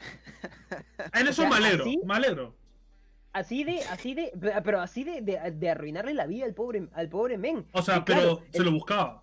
En 1.12 1.26
o 1.26 1.30
eso 1.30 1.42
sea, 1.42 1.50
malero, 1.50 1.84
así- 1.84 2.00
malero. 2.04 2.54
Así 3.32 3.62
de, 3.64 3.80
así 3.84 4.14
de, 4.14 4.32
pero 4.64 4.80
así 4.80 5.04
de, 5.04 5.20
de, 5.22 5.38
de 5.52 5.70
arruinarle 5.70 6.14
la 6.14 6.26
vida 6.26 6.44
al 6.46 6.54
pobre, 6.54 6.88
al 6.92 7.08
pobre 7.08 7.38
men. 7.38 7.64
O 7.72 7.82
sea, 7.82 7.98
Y 7.98 8.02
claro, 8.02 8.38
pero 8.40 8.52
se 8.52 8.58
el- 8.58 8.64
lo 8.64 8.72
buscaba. 8.72 9.22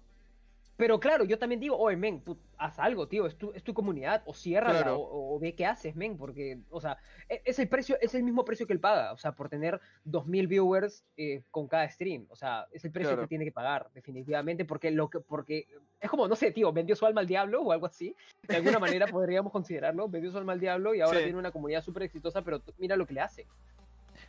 Pero 0.77 0.99
claro, 0.99 1.23
yo 1.25 1.39
también 1.39 1.59
digo, 1.59 1.75
oye, 1.75 1.97
men, 1.97 2.21
tú 2.21 2.37
haz 2.59 2.77
algo, 2.77 3.07
tío, 3.07 3.25
es 3.25 3.35
tu, 3.35 3.51
es 3.53 3.63
tu 3.63 3.73
comunidad, 3.73 4.21
o 4.27 4.33
ciérrala, 4.35 4.83
Claro. 4.83 4.99
o, 4.99 5.35
o 5.35 5.39
ve 5.39 5.55
qué 5.55 5.65
haces, 5.65 5.95
men, 5.95 6.17
porque, 6.19 6.59
o 6.69 6.79
sea, 6.79 6.99
e- 7.27 7.41
es 7.45 7.57
el 7.57 7.67
precio, 7.67 7.97
es 7.99 8.13
el 8.13 8.21
mismo 8.21 8.45
precio 8.45 8.67
que 8.67 8.73
él 8.73 8.79
paga, 8.79 9.11
o 9.11 9.17
sea, 9.17 9.31
por 9.31 9.49
tener 9.49 9.81
2000 10.05 10.45
viewers 10.45 11.03
eh, 11.17 11.41
con 11.49 11.67
cada 11.67 11.89
stream, 11.89 12.27
o 12.29 12.35
sea, 12.35 12.67
es 12.71 12.85
el 12.85 12.91
precio 12.91 13.09
Claro. 13.09 13.23
que 13.23 13.27
tiene 13.27 13.43
que 13.43 13.51
pagar, 13.51 13.89
definitivamente, 13.95 14.65
porque 14.65 14.91
lo 14.91 15.09
que, 15.09 15.19
porque, 15.19 15.65
es 15.99 16.09
como, 16.11 16.27
no 16.27 16.35
sé, 16.35 16.51
tío, 16.51 16.71
vendió 16.71 16.95
su 16.95 17.07
alma 17.07 17.21
al 17.21 17.27
diablo 17.27 17.63
o 17.63 17.71
algo 17.71 17.87
así, 17.87 18.15
de 18.47 18.55
alguna 18.57 18.77
manera 18.77 19.07
podríamos 19.17 19.51
considerarlo, 19.51 20.07
vendió 20.07 20.31
su 20.31 20.37
alma 20.37 20.53
al 20.53 20.59
diablo 20.59 20.93
y 20.93 21.01
ahora 21.01 21.17
Sí. 21.17 21.23
tiene 21.25 21.39
una 21.39 21.51
comunidad 21.51 21.81
súper 21.81 22.03
exitosa, 22.03 22.43
pero 22.43 22.61
mira 22.77 22.95
lo 22.95 23.07
que 23.07 23.15
le 23.15 23.21
hace. 23.21 23.47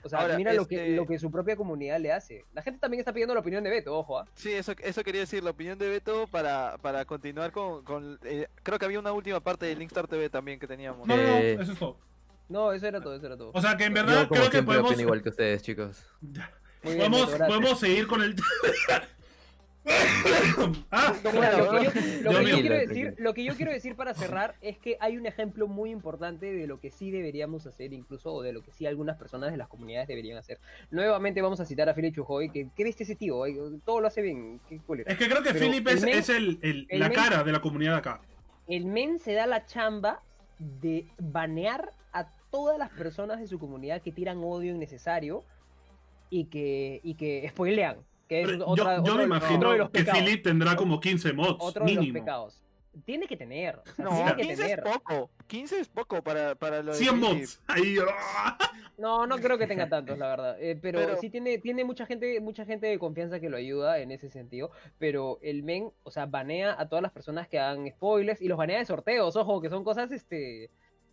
O 0.03 0.09
sea, 0.09 0.21
Ahora, 0.21 0.37
mira 0.37 0.53
lo, 0.53 0.67
que, 0.67 0.77
este- 0.77 0.97
lo 0.97 1.07
que 1.07 1.19
su 1.19 1.31
propia 1.31 1.57
comunidad 1.57 1.99
le 2.01 2.13
hace. 2.13 2.45
La 2.55 2.63
gente 2.63 2.79
también 2.79 3.01
está 3.01 3.13
pidiendo 3.13 3.35
la 3.35 3.41
opinión 3.41 3.65
de 3.65 3.71
Beto, 3.71 3.97
ojo, 3.99 4.19
¿ah? 4.19 4.27
Sí, 4.35 4.53
eso, 4.53 4.73
eso 4.83 5.03
quería 5.03 5.23
decir, 5.23 5.43
la 5.43 5.51
opinión 5.51 5.79
de 5.79 5.89
Beto 5.89 6.27
para, 6.29 6.77
para 6.83 7.05
continuar 7.05 7.51
con... 7.53 7.83
con 7.85 8.19
eh, 8.25 8.47
creo 8.63 8.79
que 8.79 8.85
había 8.85 9.01
una 9.01 9.13
última 9.13 9.41
parte 9.41 9.67
de 9.67 9.75
Linkstar 9.75 10.07
TV 10.07 10.31
también 10.31 10.59
que 10.61 10.67
teníamos. 10.67 11.07
No, 11.07 11.17
no, 11.17 11.23
no, 11.23 11.29
Eh, 11.29 11.59
eso 11.61 11.73
es 11.73 11.79
todo. 11.79 11.99
No, 12.49 12.73
eso 12.73 12.87
era 12.87 13.01
todo, 13.01 13.15
eso 13.17 13.27
era 13.27 13.37
todo. 13.37 13.51
O 13.53 13.61
sea, 13.61 13.77
que 13.77 13.85
en 13.85 13.95
Yo 13.95 14.05
verdad 14.07 14.29
como 14.29 14.41
creo 14.41 14.51
que 14.51 14.63
podemos. 14.63 14.99
igual 14.99 15.23
que 15.23 15.29
ustedes, 15.29 15.63
chicos. 15.63 16.03
Muy 16.23 16.95
bien, 16.95 17.11
Podemos, 17.11 17.21
Beto, 17.27 17.39
gracias. 17.39 17.49
podemos 17.49 17.81
seguir 17.81 18.07
con 18.07 18.23
el. 18.23 18.37
ah, 20.91 21.15
lo, 21.25 21.31
que 21.31 21.37
yo, 21.37 21.73
lo 21.73 21.81
Dios 21.81 21.93
que 21.95 22.23
yo 22.23 22.43
mío. 22.43 22.61
quiero 22.61 22.75
decir, 22.77 23.05
tranquilo. 23.07 23.15
lo 23.19 23.35
que 23.35 23.45
yo 23.45 23.55
quiero 23.55 23.73
decir 23.73 23.95
para 23.97 24.13
cerrar 24.15 24.55
es 24.61 24.79
que 24.79 24.97
hay 25.01 25.17
un 25.17 25.27
ejemplo 25.27 25.67
muy 25.67 25.91
importante 25.91 26.53
de 26.53 26.67
lo 26.67 26.79
que 26.81 26.91
sí 26.91 27.11
deberíamos 27.11 27.67
hacer, 27.67 27.93
incluso, 27.93 28.33
o 28.35 28.43
de 28.43 28.53
lo 28.53 28.63
que 28.63 28.71
sí 28.73 28.87
algunas 28.87 29.17
personas 29.17 29.51
de 29.51 29.57
las 29.57 29.69
comunidades 29.69 30.09
deberían 30.09 30.37
hacer. 30.39 30.59
Nuevamente 30.91 31.41
vamos 31.43 31.61
a 31.61 31.65
citar 31.65 31.89
a 31.89 31.95
Philip 31.95 32.15
Chujoy, 32.15 32.51
que 32.51 32.69
¿qué 32.77 32.85
viste 32.85 33.05
ese 33.05 33.15
tío? 33.15 33.43
Todo 33.85 34.01
lo 34.01 34.09
hace 34.09 34.21
bien, 34.23 34.61
qué 34.69 34.77
es 34.77 35.17
que 35.17 35.29
creo 35.29 35.43
que 35.43 35.53
Pero 35.53 35.67
Philip 35.67 35.89
el 35.89 35.97
es, 35.97 36.05
men- 36.05 36.19
es 36.19 36.29
el, 36.29 36.59
el- 36.63 36.87
el 36.91 37.01
la 37.01 37.09
men- 37.09 37.17
cara 37.17 37.43
de 37.45 37.53
la 37.53 37.61
comunidad 37.61 37.97
acá. 37.97 38.21
El 38.67 38.85
men 38.85 39.19
se 39.19 39.33
da 39.33 39.47
la 39.47 39.65
chamba 39.65 40.23
de 40.59 41.07
banear 41.19 41.93
a 42.13 42.29
todas 42.51 42.79
las 42.79 42.91
personas 42.91 43.41
de 43.41 43.47
su 43.47 43.59
comunidad 43.59 44.03
que 44.03 44.13
tiran 44.13 44.39
odio 44.43 44.75
innecesario 44.75 45.45
y 46.31 46.45
que, 46.47 47.01
y 47.03 47.15
que 47.15 47.49
spoilean. 47.49 47.97
Que 48.29 48.43
es 48.43 48.49
otra- 48.49 48.57
yo, 48.59 48.73
otro 48.75 48.85
yo 48.85 48.85
me 48.85 48.93
de 48.93 48.99
los- 48.99 49.09
otro 49.09 49.25
imagino 49.25 49.73
de 49.73 49.79
los 49.79 49.91
que. 49.91 50.05
Philip 50.05 50.43
tendrá 50.45 50.77
como 50.77 51.01
15 51.01 51.33
mods, 51.33 51.57
Otro 51.61 51.85
de 51.87 51.95
los 51.95 52.01
mínimo. 52.05 52.21
pecados. 52.25 52.63
Tiene 53.05 53.27
que 53.29 53.37
tener. 53.37 53.77
O 53.77 53.83
sea, 53.95 54.05
No, 54.05 54.11
tiene 54.17 54.37
que 54.37 54.43
15 54.43 54.63
tener. 54.63 54.79
es 54.81 54.85
poco. 54.93 55.31
15 55.47 55.79
es 55.81 55.89
poco 55.89 56.21
para, 56.23 56.55
para 56.57 56.83
lo 56.83 56.93
de 56.93 56.99
100 56.99 57.15
Philip. 57.21 57.29
mods. 57.39 57.61
Ahí. 57.69 57.97
ah. 58.07 58.59
No, 58.99 59.27
no 59.29 59.39
creo 59.39 59.57
que 59.57 59.69
tenga 59.69 59.89
tantos, 59.89 60.19
la 60.19 60.27
verdad. 60.29 60.57
Eh, 60.61 60.77
pero, 60.83 60.99
Pero- 60.99 61.17
sí 61.21 61.31
tiene, 61.31 61.59
tiene 61.59 61.85
mucha 61.85 62.05
gente, 62.07 62.41
mucha 62.41 62.65
gente 62.65 62.89
de 62.89 62.99
confianza 62.99 63.39
que 63.39 63.49
lo 63.49 63.57
ayuda 63.57 64.01
en 64.01 64.11
ese 64.11 64.29
sentido. 64.29 64.73
Pero 64.99 65.39
el 65.43 65.63
men, 65.63 65.91
o 66.03 66.11
sea, 66.11 66.27
banea 66.27 66.75
a 66.77 66.89
todas 66.89 67.03
las 67.03 67.13
personas 67.13 67.47
que 67.47 67.61
hagan 67.61 67.89
spoilers 67.89 68.43
y 68.43 68.49
los 68.49 68.59
banea 68.59 68.79
de 68.79 68.85
sorteos, 68.87 69.37
ojo, 69.37 69.61
que 69.61 69.71
son 69.71 69.85
cosas 69.85 70.11
este. 70.11 70.69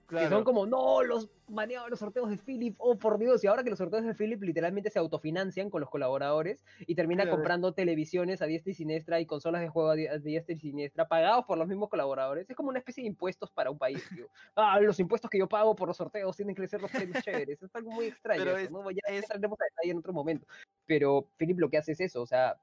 Claro. 0.07 0.27
Que 0.29 0.35
son 0.35 0.43
como, 0.43 0.65
no, 0.67 1.01
los 1.03 1.29
baneados 1.47 1.89
los 1.89 1.99
sorteos 1.99 2.29
de 2.29 2.37
Philip, 2.37 2.75
oh 2.77 2.95
por 2.97 3.17
Dios, 3.17 3.43
y 3.43 3.47
ahora 3.47 3.63
que 3.63 3.69
los 3.71 3.79
sorteos 3.79 4.03
de 4.03 4.13
Philip 4.13 4.41
literalmente 4.43 4.89
se 4.91 4.99
autofinancian 4.99 5.69
con 5.69 5.81
los 5.81 5.89
colaboradores 5.89 6.63
y 6.81 6.93
termina 6.95 7.23
Claro. 7.23 7.37
comprando 7.37 7.73
televisiones 7.73 8.41
a 8.41 8.45
diestra 8.45 8.71
y 8.71 8.75
siniestra 8.75 9.19
y 9.19 9.25
consolas 9.25 9.61
de 9.61 9.69
juego 9.69 9.89
a 9.89 9.95
di- 9.95 10.07
a 10.07 10.17
diestra 10.19 10.53
y 10.55 10.59
siniestra 10.59 11.07
pagados 11.07 11.45
por 11.45 11.57
los 11.57 11.67
mismos 11.67 11.89
colaboradores. 11.89 12.47
Es 12.49 12.55
como 12.55 12.69
una 12.69 12.79
especie 12.79 13.03
de 13.03 13.07
impuestos 13.07 13.49
para 13.51 13.71
un 13.71 13.77
país, 13.77 14.03
tío. 14.15 14.27
Ah, 14.55 14.79
los 14.79 14.99
impuestos 14.99 15.29
que 15.29 15.37
yo 15.39 15.47
pago 15.47 15.75
por 15.75 15.87
los 15.87 15.97
sorteos 15.97 16.35
tienen 16.35 16.55
que 16.55 16.67
ser 16.67 16.81
los 16.81 16.91
premios 16.91 17.23
chéveres. 17.23 17.61
Es 17.61 17.75
algo 17.75 17.91
muy 17.91 18.05
extraño. 18.07 18.43
Pero 18.43 18.57
eso, 18.57 18.65
es- 18.65 18.71
¿no? 18.71 18.91
Ya 18.91 19.01
es- 19.07 19.23
entraremos 19.23 19.59
a 19.59 19.65
detalle 19.65 19.91
en 19.91 19.97
otro 19.97 20.13
momento. 20.13 20.45
Pero 20.85 21.27
Philip 21.37 21.59
lo 21.59 21.69
que 21.69 21.77
hace 21.77 21.93
es 21.93 21.99
eso, 21.99 22.21
o 22.21 22.27
sea, 22.27 22.55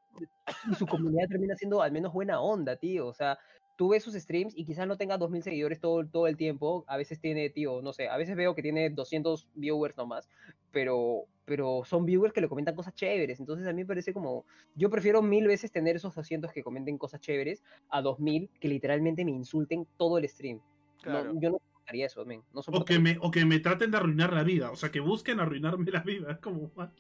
y 0.71 0.75
su 0.77 0.87
comunidad 0.87 1.29
termina 1.29 1.57
siendo 1.57 1.83
al 1.83 1.91
menos 1.91 2.13
buena 2.13 2.41
onda, 2.41 2.77
tío. 2.77 3.07
O 3.09 3.15
sea, 3.15 3.37
tú 3.77 3.89
ves 3.89 4.03
sus 4.03 4.15
streams 4.15 4.55
y 4.57 4.65
quizás 4.65 4.87
no 4.87 4.97
tenga 4.97 5.19
2000 5.19 5.43
seguidores 5.43 5.81
todo, 5.81 6.07
todo 6.07 6.27
el 6.27 6.37
tiempo. 6.37 6.85
A 6.87 6.97
veces 6.97 7.21
tiene, 7.21 7.51
tío, 7.51 7.83
no 7.83 7.93
sé, 7.93 8.09
a 8.09 8.17
veces 8.17 8.37
veo 8.37 8.55
que 8.55 8.63
tiene 8.63 8.91
200 8.91 9.49
viewers 9.55 9.97
nomás, 9.97 10.29
pero, 10.71 11.25
pero 11.45 11.83
son 11.85 12.05
viewers 12.07 12.33
que 12.33 12.41
le 12.41 12.49
comentan 12.49 12.75
cosas 12.75 12.95
chéveres. 12.95 13.41
Entonces 13.41 13.67
a 13.67 13.73
mí 13.73 13.83
me 13.83 13.87
parece 13.87 14.13
como, 14.13 14.45
yo 14.75 14.91
prefiero 14.91 15.23
mil 15.23 15.47
veces 15.47 15.73
tener 15.73 15.97
esos 15.97 16.15
200 16.15 16.53
que 16.53 16.63
comenten 16.63 16.99
cosas 16.99 17.21
chéveres 17.21 17.63
a 17.89 18.03
2000 18.03 18.51
que 18.61 18.69
literalmente 18.69 19.25
me 19.25 19.33
insulten 19.33 19.87
todo 19.97 20.19
el 20.19 20.29
stream. 20.29 20.59
No, 20.59 21.03
Claro. 21.03 21.33
yo 21.41 21.51
no 21.51 21.59
soportaría 21.59 22.07
eso, 22.07 22.25
men. 22.25 22.43
No 22.53 22.61
O 22.67 22.85
que, 22.85 22.99
me, 22.99 23.19
o 23.21 23.31
que 23.31 23.45
me 23.45 23.59
traten 23.59 23.91
de 23.91 23.97
arruinar 23.97 24.33
la 24.33 24.45
vida. 24.45 24.71
O 24.71 24.77
sea, 24.77 24.91
que 24.91 25.01
busquen 25.01 25.41
arruinarme 25.41 25.91
la 25.91 26.01
vida. 26.01 26.39
Como. 26.43 26.71
what? 26.77 26.91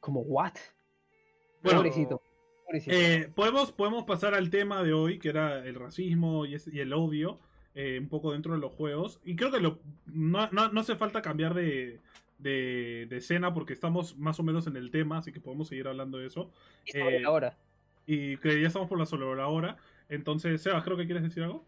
Como, 0.00 0.20
what? 0.22 0.54
Bueno, 1.62 1.78
pobrecito. 1.78 2.20
Eh, 2.86 3.30
podemos, 3.34 3.72
podemos 3.72 4.04
pasar 4.04 4.34
al 4.34 4.50
tema 4.50 4.82
de 4.82 4.92
hoy, 4.92 5.18
que 5.18 5.28
era 5.28 5.64
el 5.64 5.74
racismo 5.74 6.46
y, 6.46 6.54
es- 6.54 6.68
y 6.68 6.80
el 6.80 6.92
odio, 6.92 7.38
eh, 7.74 7.98
un 8.00 8.08
poco 8.08 8.32
dentro 8.32 8.52
de 8.54 8.58
los 8.60 8.72
juegos. 8.72 9.20
Y 9.24 9.36
creo 9.36 9.50
que 9.50 9.60
lo, 9.60 9.78
no, 10.06 10.48
no, 10.50 10.68
no 10.70 10.80
hace 10.80 10.96
falta 10.96 11.22
cambiar 11.22 11.54
de, 11.54 12.00
de, 12.38 13.06
de 13.08 13.16
escena 13.16 13.52
porque 13.54 13.72
estamos 13.72 14.16
más 14.18 14.38
o 14.40 14.42
menos 14.42 14.66
en 14.66 14.76
el 14.76 14.90
tema, 14.90 15.18
así 15.18 15.32
que 15.32 15.40
podemos 15.40 15.68
seguir 15.68 15.88
hablando 15.88 16.18
de 16.18 16.26
eso. 16.26 16.50
Y 16.84 16.92
sobre 16.92 17.16
eh, 17.16 17.20
la 17.20 17.30
hora. 17.30 17.56
Y 18.06 18.36
que 18.38 18.60
ya 18.60 18.68
estamos 18.68 18.88
por 18.88 18.98
la 18.98 19.06
sobre 19.06 19.34
la 19.36 19.48
hora. 19.48 19.76
Entonces, 20.08 20.60
Sebas, 20.62 20.84
creo 20.84 20.96
que 20.96 21.06
quieres 21.06 21.22
decir 21.22 21.42
algo. 21.42 21.64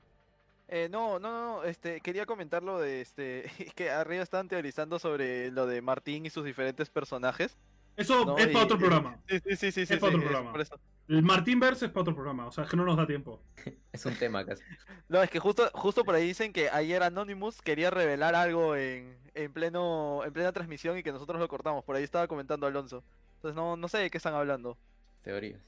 Eh, 0.69 0.89
no, 0.91 1.19
no, 1.21 1.31
no, 1.31 1.65
este, 1.65 2.01
quería 2.01 2.27
comentar 2.27 2.63
lo 2.63 2.81
de 2.81 3.01
este, 3.01 3.45
que 3.77 3.89
arriba 3.91 4.23
estaban 4.23 4.49
teorizando 4.49 4.99
sobre 4.99 5.51
lo 5.53 5.67
de 5.67 5.81
Martín 5.81 6.27
y 6.27 6.31
sus 6.31 6.45
diferentes 6.45 6.91
personajes. 6.91 7.57
Eso 7.97 8.27
No, 8.27 8.37
es 8.37 8.49
para 8.49 8.61
y- 8.61 8.65
otro 8.65 8.77
programa. 8.79 9.17
Sí, 9.29 9.39
sí, 9.47 9.57
sí, 9.57 9.73
sí, 9.73 9.87
sí, 9.87 9.95
Es 9.95 10.01
para 10.01 10.09
otro 10.11 10.21
sí, 10.21 10.27
programa. 10.27 10.53
por 10.53 10.61
eso. 10.61 10.79
El 11.09 11.23
Martín 11.23 11.61
Verse 11.61 11.87
es 11.87 11.91
para 11.93 12.03
otro 12.03 12.15
programa, 12.15 12.47
o 12.47 12.53
sea, 12.53 12.65
es 12.65 12.71
que 12.71 12.77
no 12.77 12.85
nos 12.85 12.97
da 12.97 13.07
tiempo. 13.07 13.41
Es 13.93 14.05
un 14.05 14.15
tema 14.15 14.45
casi. 14.45 14.63
No, 15.09 15.23
es 15.23 15.31
que 15.31 15.39
justo, 15.39 15.71
justo 15.73 16.05
por 16.05 16.15
ahí 16.15 16.27
dicen 16.27 16.53
que 16.53 16.69
ayer 16.69 17.03
Anonymous 17.03 17.63
quería 17.63 17.91
revelar 17.91 18.35
algo 18.35 18.77
en, 18.77 19.17
en 19.35 19.53
pleno, 19.53 20.23
en 20.25 20.33
plena 20.33 20.53
transmisión 20.53 20.99
y 20.99 21.03
que 21.03 21.13
nosotros 21.13 21.41
lo 21.41 21.49
cortamos. 21.49 21.83
Por 21.85 21.97
ahí 21.97 22.03
estaba 22.05 22.27
comentando 22.29 22.67
Alonso. 22.67 23.03
Entonces 23.37 23.57
no, 23.57 23.77
no 23.77 23.89
sé 23.89 23.99
de 23.99 24.11
qué 24.11 24.19
están 24.19 24.35
hablando. 24.35 24.77
Teorías. 25.23 25.61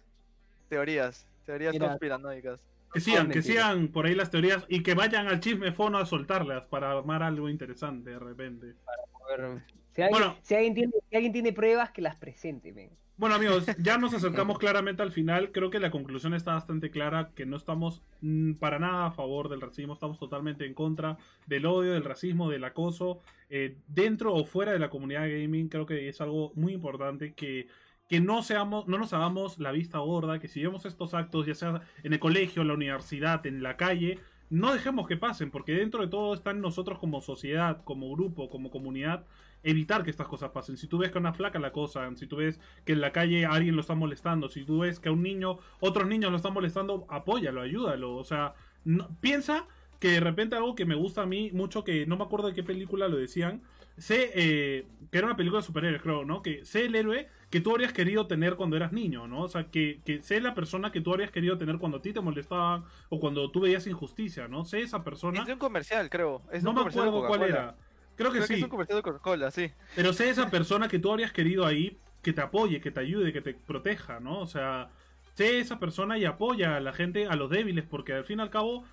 Teorías, 0.69 1.27
teorías 1.47 1.73
Mira. 1.73 1.89
conspiranoicas. 1.89 2.61
Que 2.93 3.01
sigan, 3.01 3.31
Ah, 3.31 3.33
que 3.33 3.43
sigan 3.43 3.89
por 3.89 4.05
ahí 4.07 4.15
las 4.15 4.31
teorías 4.31 4.65
y 4.69 4.83
que 4.83 4.95
vayan 4.95 5.27
al 5.29 5.41
chisme 5.41 5.73
fono 5.73 5.99
a 5.99 6.05
soltarlas 6.07 6.65
para 6.67 6.91
armar 6.93 7.23
algo 7.23 7.49
interesante 7.49 8.11
de 8.11 8.19
repente. 8.19 8.75
A 8.87 9.37
ver, 9.37 9.63
Si 9.95 10.03
alguien, 10.03 10.11
Bueno. 10.21 10.37
si 10.43 10.55
alguien 10.55 10.75
tiene, 10.75 10.93
si 11.09 11.17
alguien 11.17 11.33
tiene 11.33 11.53
pruebas, 11.55 11.91
que 11.93 12.03
las 12.03 12.17
presente, 12.17 12.73
men. 12.73 12.91
Bueno 13.19 13.35
amigos, 13.35 13.67
ya 13.79 13.99
nos 13.99 14.15
acercamos 14.15 14.61
claramente 14.61 15.03
al 15.03 15.11
final. 15.11 15.51
Creo 15.51 15.71
que 15.71 15.81
la 15.81 15.91
conclusión 15.91 16.35
está 16.35 16.55
bastante 16.55 16.93
clara, 16.93 17.33
que 17.35 17.47
no 17.47 17.57
estamos 17.57 18.01
mm, 18.21 18.53
para 18.55 18.79
nada 18.79 19.07
a 19.07 19.11
favor 19.11 19.49
del 19.49 19.61
racismo, 19.61 19.95
estamos 19.95 20.21
totalmente 20.21 20.65
en 20.65 20.73
contra 20.73 21.19
del 21.49 21.67
odio, 21.67 21.95
del 21.95 22.05
racismo, 22.05 22.49
del 22.49 22.63
acoso, 22.63 23.21
eh, 23.51 23.77
dentro 23.89 24.33
o 24.37 24.45
fuera 24.45 24.71
de 24.71 24.79
la 24.79 24.89
comunidad 24.89 25.23
gaming. 25.23 25.69
Creo 25.69 25.85
que 25.85 26.09
es 26.09 26.21
algo 26.21 26.53
muy 26.55 26.73
importante 26.73 27.33
que, 27.33 27.67
que 28.09 28.21
no, 28.21 28.45
seamos, 28.45 28.87
no 28.87 28.99
nos 28.99 29.13
hagamos 29.13 29.59
la 29.59 29.73
vista 29.73 29.99
gorda, 29.99 30.39
que 30.39 30.47
si 30.47 30.63
vemos 30.63 30.85
estos 30.85 31.13
actos, 31.13 31.45
ya 31.45 31.57
sea 31.57 31.83
en 32.05 32.13
el 32.13 32.21
colegio, 32.21 32.63
en 32.63 32.69
la 32.69 32.75
universidad, 32.75 33.45
en 33.47 33.65
la 33.65 33.77
calle, 33.77 34.21
no 34.51 34.73
dejemos 34.73 35.07
que 35.07 35.17
pasen, 35.17 35.51
porque 35.51 35.73
dentro 35.73 36.01
de 36.03 36.09
todo 36.09 36.35
están 36.35 36.61
nosotros 36.61 36.99
como 36.99 37.21
sociedad, 37.21 37.83
como 37.85 38.11
grupo, 38.15 38.49
como 38.49 38.71
comunidad, 38.71 39.25
evitar 39.63 40.05
que 40.05 40.11
estas 40.11 40.29
cosas 40.29 40.51
pasen. 40.51 40.77
Si 40.77 40.87
tú 40.87 40.99
ves 40.99 41.11
que 41.11 41.19
a 41.19 41.21
una 41.21 41.33
flaca 41.35 41.59
la 41.59 41.69
acosan, 41.69 42.17
si 42.17 42.27
tú 42.27 42.37
ves 42.37 42.61
que 42.85 42.93
en 42.93 43.01
la 43.01 43.13
calle 43.13 43.45
alguien 43.47 43.75
lo 43.75 43.81
está 43.83 43.95
molestando, 43.95 44.49
si 44.49 44.65
tú 44.65 44.81
ves 44.81 45.01
que 45.01 45.09
a 45.09 45.13
un 45.13 45.23
niño, 45.23 45.59
otros 45.81 46.07
niños 46.09 46.31
lo 46.31 46.37
están 46.37 46.55
molestando, 46.55 47.07
apóyalo, 47.09 47.61
ayúdalo. 47.61 48.15
O 48.17 48.25
sea, 48.25 48.55
no- 48.85 49.09
piensa 49.21 49.67
que 49.99 50.13
de 50.13 50.21
repente 50.21 50.55
algo 50.57 50.75
que 50.77 50.85
me 50.85 50.95
gusta 50.95 51.23
a 51.23 51.27
mí 51.27 51.51
mucho, 51.53 51.83
que 51.85 52.07
no 52.07 52.17
me 52.17 52.25
acuerdo 52.25 52.49
de 52.49 52.55
qué 52.55 52.63
película 52.63 53.09
lo 53.09 53.17
decían, 53.17 53.63
sé 53.99 54.31
eh, 54.35 54.87
que 55.11 55.19
era 55.19 55.27
una 55.27 55.37
película 55.37 55.61
de 55.61 55.67
superhéroes, 55.67 56.03
creo, 56.03 56.25
¿no? 56.25 56.43
Que 56.43 56.65
sé 56.65 56.87
el 56.87 56.95
héroe 56.95 57.29
que 57.51 57.61
tú 57.61 57.71
habrías 57.71 57.93
querido 57.93 58.27
tener 58.27 58.57
cuando 58.57 58.77
eras 58.77 58.93
niño, 58.93 59.27
¿no? 59.27 59.43
O 59.43 59.49
sea, 59.49 59.65
que, 59.71 60.01
que 60.05 60.23
sé 60.23 60.41
la 60.41 60.55
persona 60.55 60.93
que 60.93 61.01
tú 61.01 61.13
habrías 61.13 61.31
querido 61.31 61.57
tener 61.59 61.79
cuando 61.79 61.99
a 61.99 62.03
ti 62.03 62.13
te 62.13 62.21
molestaban 62.21 62.85
o 63.09 63.19
cuando 63.21 63.51
tú 63.51 63.61
veías 63.61 63.87
injusticia, 63.87 64.49
¿no? 64.49 64.65
Sé 64.65 64.81
esa 64.83 65.03
persona. 65.05 65.41
Es 65.41 65.47
de 65.47 65.55
un 65.55 65.59
comercial, 65.59 66.11
creo. 66.11 66.43
Es 66.53 66.63
No 66.63 66.71
un 66.71 66.77
me 66.77 66.81
comercial 66.81 67.09
acuerdo 67.09 67.27
cuál 67.27 67.43
era. 67.43 67.77
Creo 68.17 68.33
que 68.33 68.39
Creo 68.39 68.43
que 68.43 68.47
sí. 68.47 68.55
es 68.55 68.63
un 68.65 68.69
comercial 68.69 68.99
de 68.99 69.03
Coca-Cola, 69.03 69.51
sí. 69.51 69.71
Pero 69.95 70.13
sé 70.13 70.29
esa 70.29 70.51
persona 70.51 70.89
que 70.89 70.99
tú 70.99 71.11
habrías 71.11 71.33
querido 71.33 71.65
ahí, 71.65 71.97
que 72.23 72.33
te 72.33 72.41
apoye, 72.41 72.81
que 72.81 72.91
te 72.91 73.01
ayude, 73.01 73.33
que 73.33 73.41
te 73.41 73.55
proteja, 73.55 74.21
¿no? 74.21 74.41
O 74.41 74.47
sea, 74.47 74.91
sé 75.35 75.61
esa 75.61 75.79
persona 75.79 76.19
y 76.19 76.25
apoya 76.25 76.77
a 76.77 76.81
la 76.81 76.93
gente, 76.93 77.27
a 77.29 77.37
los 77.37 77.49
débiles, 77.49 77.85
porque 77.85 78.13
al 78.13 78.25
fin 78.25 78.41
y 78.41 78.43
al 78.43 78.51
cabo 78.51 78.85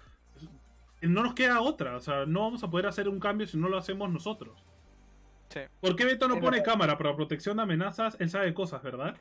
no 1.02 1.24
nos 1.24 1.34
queda 1.34 1.62
otra. 1.62 1.96
O 1.96 2.00
sea, 2.00 2.26
no 2.26 2.42
vamos 2.42 2.64
a 2.64 2.70
poder 2.70 2.86
hacer 2.88 3.10
un 3.10 3.20
cambio 3.20 3.48
si 3.48 3.58
no 3.58 3.68
lo 3.68 3.78
hacemos 3.78 4.10
nosotros. 4.12 4.64
Sí. 5.50 5.60
¿Por 5.80 5.96
qué 5.96 6.06
Beto 6.06 6.28
no 6.28 6.36
Es 6.36 6.42
pone 6.42 6.58
verdad. 6.58 6.72
cámara 6.74 6.98
para 6.98 7.16
protección 7.16 7.58
de 7.58 7.64
amenazas? 7.64 8.18
Él 8.20 8.30
sabe 8.30 8.54
cosas, 8.54 8.82
¿verdad? 8.84 9.16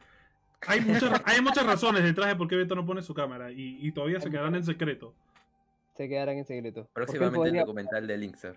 Hay 0.66 0.80
muchas, 0.80 1.22
hay 1.26 1.40
muchas 1.42 1.66
razones 1.66 2.02
detrás 2.02 2.28
de 2.28 2.36
por 2.36 2.48
qué 2.48 2.56
Beto 2.56 2.74
no 2.74 2.86
pone 2.86 3.02
su 3.02 3.12
cámara 3.14 3.52
y, 3.52 3.78
y 3.86 3.92
todavía 3.92 4.20
se 4.20 4.30
quedarán 4.30 4.54
en 4.54 4.64
secreto. 4.64 5.14
Se 5.96 6.08
quedarán 6.08 6.38
en 6.38 6.44
secreto. 6.44 6.88
Próximamente 6.92 7.36
podría- 7.36 7.60
el 7.60 7.66
documental 7.66 8.06
de 8.06 8.16
Linkser. 8.18 8.56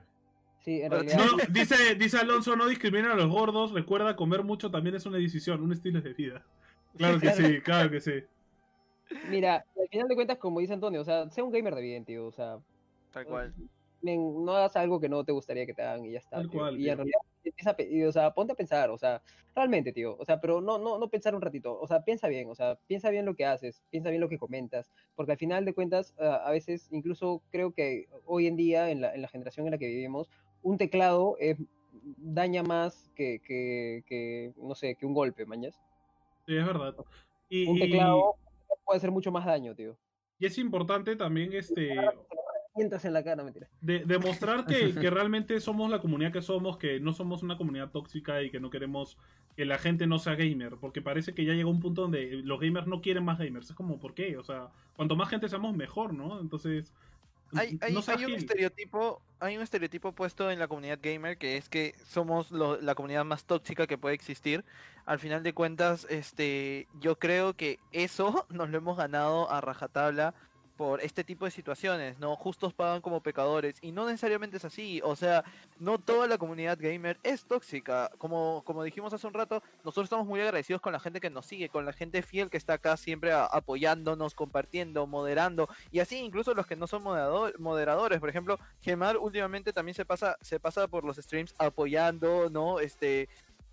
Sí, 0.61 0.81
en 0.81 0.91
realidad. 0.91 1.17
No, 1.17 1.37
dice, 1.49 1.95
dice 1.95 2.17
Alonso, 2.17 2.55
no 2.55 2.67
discriminen 2.67 3.11
a 3.11 3.15
los 3.15 3.29
gordos. 3.29 3.71
Recuerda, 3.73 4.15
comer 4.15 4.43
mucho 4.43 4.71
también 4.71 4.95
es 4.95 5.05
una 5.05 5.17
decisión, 5.17 5.61
un 5.61 5.71
estilo 5.71 6.01
de 6.01 6.13
vida. 6.13 6.43
Claro 6.97 7.19
que 7.19 7.31
sí, 7.31 7.61
claro 7.63 7.89
que 7.91 8.01
sí. 8.01 8.23
Mira, 9.29 9.63
al 9.79 9.87
final 9.89 10.07
de 10.07 10.15
cuentas, 10.15 10.37
como 10.37 10.59
dice 10.59 10.73
Antonio, 10.73 11.01
o 11.01 11.05
sea, 11.05 11.29
sé 11.29 11.41
un 11.41 11.51
gamer 11.51 11.75
de 11.75 11.81
bien, 11.81 12.03
tío. 12.05 12.25
O 12.27 12.31
sea, 12.31 12.57
Tal 13.13 13.25
cual. 13.25 13.53
men, 14.01 14.43
no 14.43 14.51
hagas 14.53 14.75
algo 14.75 14.99
que 14.99 15.07
no 15.07 15.23
te 15.23 15.31
gustaría 15.31 15.65
que 15.65 15.73
te 15.73 15.81
hagan 15.83 16.05
y 16.05 16.11
ya 16.13 16.19
está. 16.19 16.37
Tal 16.37 16.49
tío. 16.49 16.59
cual, 16.59 16.75
y 16.75 16.83
tío. 16.83 16.91
en 16.91 16.97
realidad, 16.97 17.19
empieza 17.49 17.71
a 17.71 18.07
o 18.07 18.11
sea, 18.11 18.33
ponte 18.33 18.53
a 18.53 18.55
pensar, 18.55 18.89
o 18.89 18.97
sea, 18.97 19.21
realmente, 19.55 19.91
tío. 19.91 20.15
O 20.17 20.25
sea, 20.25 20.39
pero 20.39 20.61
no, 20.61 20.77
no, 20.77 20.97
no 20.97 21.07
pensar 21.09 21.35
un 21.35 21.41
ratito. 21.41 21.79
O 21.79 21.87
sea, 21.87 22.03
piensa 22.03 22.27
bien, 22.27 22.49
o 22.49 22.55
sea, 22.55 22.75
piensa 22.87 23.09
bien 23.09 23.25
lo 23.25 23.35
que 23.35 23.45
haces, 23.45 23.81
piensa 23.89 24.09
bien 24.09 24.21
lo 24.21 24.29
que 24.29 24.37
comentas. 24.37 24.91
Porque 25.15 25.31
al 25.33 25.37
final 25.37 25.65
de 25.65 25.73
cuentas, 25.73 26.13
ah, 26.19 26.41
a 26.45 26.51
veces, 26.51 26.87
incluso 26.91 27.41
creo 27.51 27.71
que 27.73 28.07
hoy 28.25 28.47
en 28.47 28.55
día, 28.55 28.89
en 28.91 29.01
la, 29.01 29.13
en 29.13 29.21
la 29.21 29.27
generación 29.27 29.65
en 29.67 29.71
la 29.71 29.77
que 29.77 29.87
vivimos, 29.87 30.29
un 30.61 30.77
teclado 30.77 31.37
eh, 31.39 31.55
daña 32.17 32.63
más 32.63 33.11
que, 33.15 33.39
que, 33.39 34.03
que, 34.07 34.53
no 34.57 34.75
sé, 34.75 34.95
que 34.95 35.05
un 35.05 35.13
golpe, 35.13 35.45
mañas. 35.45 35.79
Sí, 36.45 36.55
es 36.55 36.65
verdad. 36.65 36.95
Y, 37.49 37.67
Un 37.67 37.77
y- 37.77 37.79
teclado 37.81 38.35
puede 38.85 38.97
hacer 38.97 39.11
mucho 39.11 39.31
más 39.31 39.45
daño, 39.45 39.75
tío. 39.75 39.97
y 40.39 40.45
es 40.45 40.57
importante 40.57 41.15
también 41.15 41.51
este 41.53 41.93
Sientas 42.77 43.05
en 43.05 43.13
la 43.13 43.23
cara, 43.23 43.43
mentira. 43.43 43.67
de, 43.81 44.05
demostrar 44.05 44.65
que, 44.65 44.93
que 44.99 45.09
realmente 45.09 45.59
somos 45.59 45.89
la 45.89 45.99
comunidad 45.99 46.31
que 46.31 46.41
somos, 46.41 46.77
que 46.77 46.99
no 46.99 47.11
somos 47.13 47.43
una 47.43 47.57
comunidad 47.57 47.91
tóxica 47.91 48.41
y 48.43 48.51
que 48.51 48.59
no 48.59 48.69
queremos 48.69 49.17
que 49.55 49.65
la 49.65 49.79
gente 49.79 50.05
no 50.07 50.19
sea 50.19 50.35
gamer, 50.35 50.77
porque 50.79 51.01
parece 51.01 51.33
que 51.33 51.43
ya 51.43 51.53
llegó 51.53 51.71
un 51.71 51.79
punto 51.79 52.03
donde 52.03 52.41
los 52.43 52.59
gamers 52.59 52.87
no 52.87 53.01
quieren 53.01 53.25
más 53.25 53.39
gamers. 53.39 53.69
Es 53.71 53.75
como, 53.75 53.99
¿por 53.99 54.13
qué? 54.13 54.37
O 54.37 54.43
sea, 54.43 54.69
cuanto 54.95 55.15
más 55.15 55.29
gente 55.29 55.49
seamos, 55.49 55.75
mejor, 55.75 56.13
¿no? 56.13 56.39
Entonces, 56.39 56.93
Hay, 57.55 57.77
hay, 57.81 57.93
no 57.93 58.01
sea 58.03 58.15
hay 58.17 58.25
un 58.25 58.35
estereotipo, 58.35 59.23
hay 59.39 59.57
un 59.57 59.63
estereotipo 59.63 60.11
puesto 60.13 60.51
en 60.51 60.59
la 60.59 60.67
comunidad 60.67 60.99
gamer 61.01 61.37
que 61.37 61.57
es 61.57 61.69
que 61.69 61.95
somos 62.05 62.51
lo- 62.51 62.79
la 62.81 62.93
comunidad 62.93 63.25
más 63.25 63.45
tóxica 63.45 63.87
que 63.87 63.97
puede 63.97 64.15
existir. 64.15 64.65
Al 65.05 65.19
final 65.19 65.43
de 65.43 65.53
cuentas, 65.53 66.05
este, 66.09 66.89
yo 66.99 67.17
creo 67.17 67.55
que 67.55 67.79
eso 67.91 68.45
nos 68.49 68.69
lo 68.69 68.77
hemos 68.77 68.97
ganado 68.97 69.49
a 69.49 69.61
rajatabla 69.61 70.35
por 70.77 71.01
este 71.01 71.23
tipo 71.23 71.45
de 71.45 71.51
situaciones, 71.51 72.19
¿no? 72.19 72.35
Justos 72.35 72.73
pagan 72.73 73.01
como 73.01 73.21
pecadores 73.21 73.77
y 73.81 73.91
no 73.91 74.05
necesariamente 74.05 74.57
es 74.57 74.65
así, 74.65 75.01
o 75.03 75.15
sea, 75.15 75.43
no 75.79 75.97
toda 75.97 76.27
la 76.27 76.37
comunidad 76.37 76.77
gamer 76.79 77.17
es 77.23 77.45
tóxica, 77.45 78.11
como, 78.17 78.61
como 78.65 78.83
dijimos 78.83 79.11
hace 79.13 79.27
un 79.27 79.33
rato, 79.33 79.63
nosotros 79.83 80.05
estamos 80.05 80.27
muy 80.27 80.39
agradecidos 80.39 80.81
con 80.81 80.93
la 80.93 80.99
gente 80.99 81.19
que 81.19 81.29
nos 81.29 81.45
sigue, 81.45 81.69
con 81.69 81.85
la 81.85 81.93
gente 81.93 82.21
fiel 82.21 82.49
que 82.49 82.57
está 82.57 82.73
acá 82.73 82.95
siempre 82.95 83.33
apoyándonos, 83.33 84.35
compartiendo, 84.35 85.07
moderando 85.07 85.67
y 85.91 85.99
así 85.99 86.17
incluso 86.17 86.53
los 86.53 86.67
que 86.67 86.75
no 86.75 86.87
son 86.87 87.03
moderador- 87.03 87.57
moderadores, 87.57 88.19
por 88.19 88.29
ejemplo, 88.29 88.59
Gemar 88.81 89.17
últimamente 89.17 89.73
también 89.73 89.95
se 89.95 90.05
pasa 90.05 90.37
se 90.41 90.59
pasa 90.59 90.87
por 90.87 91.03
los 91.03 91.17
streams 91.17 91.55
apoyando, 91.57 92.49
¿no? 92.49 92.79
Este 92.79 93.27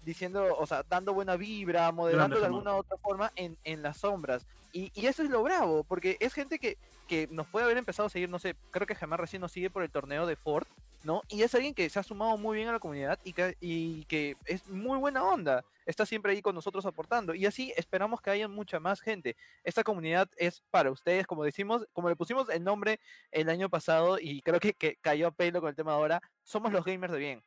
diciendo, 0.04 0.56
o 0.56 0.66
sea, 0.66 0.84
dando 0.88 1.14
buena 1.14 1.36
vibra, 1.36 1.90
moderando 1.92 2.38
de 2.38 2.46
alguna 2.46 2.74
u 2.74 2.78
otra 2.78 2.96
forma 2.96 3.32
en, 3.36 3.56
en 3.64 3.82
las 3.82 3.98
sombras. 3.98 4.46
Y, 4.72 4.90
y 4.94 5.06
eso 5.06 5.22
es 5.22 5.30
lo 5.30 5.42
bravo, 5.42 5.84
porque 5.84 6.16
es 6.20 6.34
gente 6.34 6.58
que, 6.58 6.76
que 7.06 7.28
nos 7.30 7.46
puede 7.46 7.64
haber 7.64 7.78
empezado 7.78 8.06
a 8.06 8.10
seguir, 8.10 8.28
no 8.28 8.38
sé, 8.38 8.56
creo 8.70 8.86
que 8.86 8.94
Gemar 8.94 9.20
recién 9.20 9.40
nos 9.40 9.52
sigue 9.52 9.70
por 9.70 9.82
el 9.82 9.90
torneo 9.90 10.26
de 10.26 10.36
Ford, 10.36 10.66
¿no? 11.04 11.22
Y 11.28 11.42
es 11.42 11.54
alguien 11.54 11.74
que 11.74 11.88
se 11.88 11.98
ha 11.98 12.02
sumado 12.02 12.36
muy 12.36 12.56
bien 12.56 12.68
a 12.68 12.72
la 12.72 12.78
comunidad 12.80 13.18
y 13.24 13.32
que, 13.34 13.56
y 13.60 14.04
que 14.06 14.36
es 14.46 14.66
muy 14.68 14.98
buena 14.98 15.22
onda. 15.22 15.64
Está 15.86 16.06
siempre 16.06 16.32
ahí 16.32 16.40
con 16.40 16.54
nosotros 16.54 16.86
aportando. 16.86 17.34
Y 17.34 17.44
así 17.44 17.72
esperamos 17.76 18.22
que 18.22 18.30
haya 18.30 18.48
mucha 18.48 18.80
más 18.80 19.00
gente. 19.00 19.36
Esta 19.64 19.84
comunidad 19.84 20.30
es 20.38 20.62
para 20.70 20.90
ustedes, 20.90 21.26
como 21.26 21.44
decimos, 21.44 21.86
como 21.92 22.08
le 22.08 22.16
pusimos 22.16 22.48
el 22.48 22.64
nombre 22.64 23.00
el 23.30 23.50
año 23.50 23.68
pasado 23.68 24.18
y 24.18 24.40
creo 24.40 24.60
que, 24.60 24.72
que 24.72 24.96
cayó 24.96 25.28
a 25.28 25.30
pelo 25.30 25.60
con 25.60 25.68
el 25.68 25.76
tema 25.76 25.92
ahora, 25.92 26.22
somos 26.42 26.72
los 26.72 26.84
gamers 26.84 27.12
de 27.12 27.18
bien. 27.18 27.42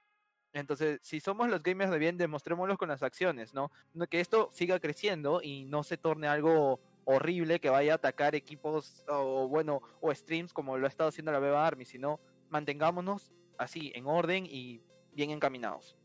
Entonces, 0.57 0.99
si 1.03 1.19
somos 1.19 1.49
los 1.49 1.61
gamers 1.61 1.91
de 1.91 1.99
bien, 1.99 2.17
demostrémoslo 2.17 2.77
con 2.77 2.89
las 2.89 3.03
acciones, 3.03 3.53
¿no? 3.53 3.71
Que 4.09 4.19
esto 4.19 4.49
siga 4.51 4.79
creciendo 4.79 5.39
y 5.43 5.65
no 5.65 5.84
se 5.84 5.97
torne 5.97 6.27
algo 6.27 6.79
horrible 7.05 7.59
que 7.59 7.69
vaya 7.69 7.93
a 7.93 7.95
atacar 7.95 8.34
equipos 8.34 9.05
o 9.07 9.47
bueno, 9.47 9.81
o 10.01 10.13
streams 10.13 10.53
como 10.53 10.77
lo 10.77 10.85
ha 10.85 10.89
estado 10.89 11.09
haciendo 11.09 11.31
la 11.31 11.39
Beba 11.39 11.65
Army, 11.65 11.85
sino 11.85 12.19
mantengámonos 12.49 13.31
así, 13.57 13.91
en 13.95 14.07
orden 14.07 14.45
y 14.45 14.81
bien 15.13 15.29
encaminados. 15.29 15.95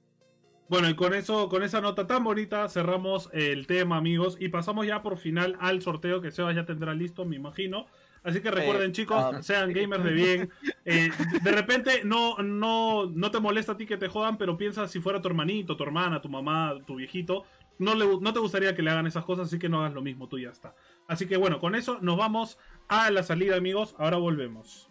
Bueno, 0.69 0.89
y 0.89 0.95
con 0.95 1.13
eso, 1.13 1.49
con 1.49 1.63
esa 1.63 1.81
nota 1.81 2.07
tan 2.07 2.23
bonita, 2.23 2.69
cerramos 2.69 3.31
el 3.33 3.67
tema, 3.67 3.97
amigos, 3.97 4.37
y 4.39 4.49
pasamos 4.49 4.87
ya 4.87 5.03
por 5.03 5.19
final 5.19 5.57
al 5.61 5.83
sorteo 5.83 6.21
que 6.21 6.31
Sebas 6.31 6.55
ya 6.55 6.65
tendrá 6.65 6.95
listo, 6.95 7.25
me 7.25 7.37
imagino. 7.37 7.87
Así 8.25 8.41
que 8.41 8.51
recuerden, 8.51 8.93
chicos, 8.93 9.19
ah. 9.19 9.43
sean 9.43 9.73
gamers 9.73 10.05
de 10.05 10.13
bien. 10.13 10.51
Eh, 10.85 11.11
de 11.43 11.53
repente 11.53 12.03
no, 12.05 12.39
no, 12.39 13.07
no 13.07 13.31
te 13.31 13.41
molesta 13.41 13.73
a 13.73 13.77
ti 13.77 13.87
que 13.87 13.97
te 13.97 14.09
jodan, 14.09 14.37
pero 14.39 14.57
piensa 14.57 14.87
si 14.89 15.01
fuera 15.01 15.21
tu 15.21 15.29
hermanito, 15.29 15.77
tu 15.77 15.85
hermana, 15.85 16.21
tu 16.21 16.29
mamá, 16.29 16.77
tu 16.87 16.97
viejito. 16.97 17.45
No, 17.79 17.95
le, 17.95 18.07
no 18.21 18.33
te 18.33 18.39
gustaría 18.39 18.75
que 18.75 18.83
le 18.83 18.91
hagan 18.91 19.07
esas 19.07 19.25
cosas, 19.25 19.49
así 19.49 19.59
que 19.59 19.69
no 19.69 19.81
hagas 19.81 19.95
lo 19.95 20.03
mismo, 20.03 20.29
tú 20.29 20.39
ya 20.39 20.51
está. 20.51 20.75
Así 21.09 21.27
que 21.27 21.37
bueno, 21.37 21.59
con 21.59 21.75
eso 21.75 21.99
nos 22.01 22.17
vamos 22.17 22.59
a 22.89 23.11
la 23.11 23.23
salida, 23.23 23.57
amigos. 23.57 23.95
Ahora 23.99 24.19
volvemos. 24.19 24.89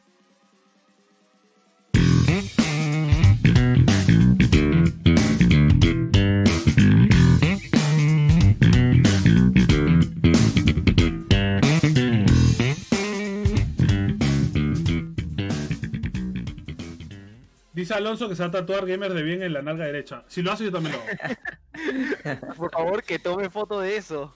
Dice 17.81 17.95
Alonso 17.95 18.29
que 18.29 18.35
se 18.35 18.43
va 18.43 18.49
a 18.49 18.51
tatuar 18.51 18.85
gamer 18.85 19.11
de 19.11 19.23
bien 19.23 19.41
en 19.41 19.53
la 19.53 19.63
nalga 19.63 19.85
derecha. 19.85 20.23
Si 20.27 20.43
lo 20.43 20.51
hace, 20.51 20.65
yo 20.65 20.71
también 20.71 20.95
lo 20.95 21.01
hago. 21.01 22.53
Por 22.55 22.71
favor, 22.71 23.01
que 23.01 23.17
tome 23.17 23.49
foto 23.49 23.79
de 23.79 23.97
eso. 23.97 24.35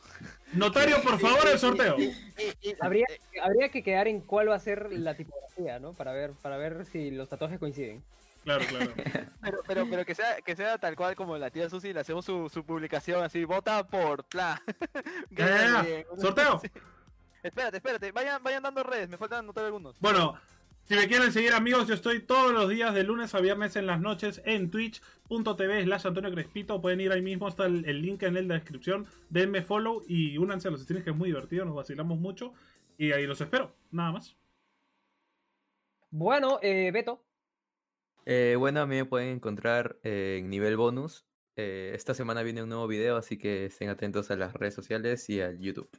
Notario, 0.54 1.00
por 1.04 1.20
favor, 1.20 1.48
el 1.48 1.60
sorteo. 1.60 1.96
Habría, 2.80 3.06
habría 3.44 3.70
que 3.70 3.84
quedar 3.84 4.08
en 4.08 4.22
cuál 4.22 4.50
va 4.50 4.56
a 4.56 4.60
ser 4.60 4.92
la 4.92 5.14
tipografía, 5.14 5.78
¿no? 5.78 5.94
Para 5.94 6.12
ver, 6.12 6.32
para 6.42 6.58
ver 6.58 6.86
si 6.86 7.12
los 7.12 7.30
tatuajes 7.30 7.60
coinciden. 7.60 8.04
Claro, 8.46 8.66
claro. 8.66 8.92
Pero, 9.42 9.60
pero, 9.68 9.88
pero 9.88 10.06
que 10.06 10.16
sea, 10.16 10.42
que 10.42 10.56
sea 10.56 10.80
tal 10.80 10.96
cual 10.96 11.16
como 11.16 11.38
la 11.38 11.52
tía 11.52 11.70
Susi, 11.70 11.94
le 11.94 12.00
hacemos 12.00 12.26
su, 12.26 12.50
su 12.50 12.66
publicación 12.66 13.24
así, 13.24 13.46
vota 13.46 13.86
por 13.86 14.24
pla. 14.24 14.60
Ya, 15.30 15.48
ya, 15.48 15.86
ya. 15.86 16.20
Sorteo. 16.20 16.62
Espérate, 17.44 17.78
espérate, 17.78 18.12
vayan, 18.12 18.42
vayan 18.42 18.64
dando 18.64 18.82
redes, 18.82 19.08
me 19.08 19.18
faltan 19.18 19.40
anotar 19.40 19.66
algunos. 19.66 20.00
Bueno, 20.00 20.40
Si 20.88 20.94
me 20.94 21.08
quieren 21.08 21.32
seguir 21.32 21.54
amigos, 21.54 21.88
yo 21.88 21.96
estoy 21.96 22.20
todos 22.20 22.54
los 22.54 22.70
días 22.70 22.94
de 22.94 23.04
lunes 23.04 23.34
a 23.34 23.40
viernes 23.40 23.76
en 23.76 23.88
las 23.88 24.00
noches 24.00 24.40
en 24.46 24.70
twitch.tv 24.70 25.84
slash 25.84 26.06
Antonio 26.06 26.32
Crespito. 26.32 26.80
Pueden 26.80 27.02
ir 27.02 27.12
ahí 27.12 27.24
mismo, 27.24 27.48
está 27.48 27.66
el, 27.66 27.86
el 27.86 28.04
link 28.04 28.22
en 28.22 28.48
la 28.48 28.54
descripción. 28.54 29.08
Denme 29.32 29.64
follow 29.64 30.04
y 30.08 30.38
únanse 30.38 30.68
a 30.68 30.72
los 30.72 30.82
streams 30.84 31.04
que 31.04 31.10
es 31.10 31.16
muy 31.16 31.30
divertido, 31.30 31.66
nos 31.66 31.74
vacilamos 31.74 32.20
mucho. 32.20 32.54
Y 33.00 33.14
ahí 33.14 33.26
los 33.26 33.42
espero, 33.42 33.76
nada 33.90 34.12
más. 34.12 34.38
Bueno, 36.12 36.60
eh, 36.62 36.92
Beto. 36.94 37.26
Eh, 38.28 38.56
bueno, 38.56 38.82
a 38.82 38.86
mí 38.86 38.96
me 38.96 39.06
pueden 39.06 39.30
encontrar 39.30 39.98
eh, 40.04 40.38
en 40.40 40.52
nivel 40.52 40.78
bonus. 40.78 41.26
Eh, 41.56 41.94
esta 41.96 42.14
semana 42.14 42.44
viene 42.44 42.62
un 42.62 42.70
nuevo 42.70 42.86
video, 42.86 43.18
así 43.18 43.40
que 43.40 43.66
estén 43.66 43.90
atentos 43.90 44.30
a 44.30 44.36
las 44.36 44.54
redes 44.54 44.76
sociales 44.76 45.28
y 45.32 45.42
al 45.42 45.58
YouTube. 45.58 45.90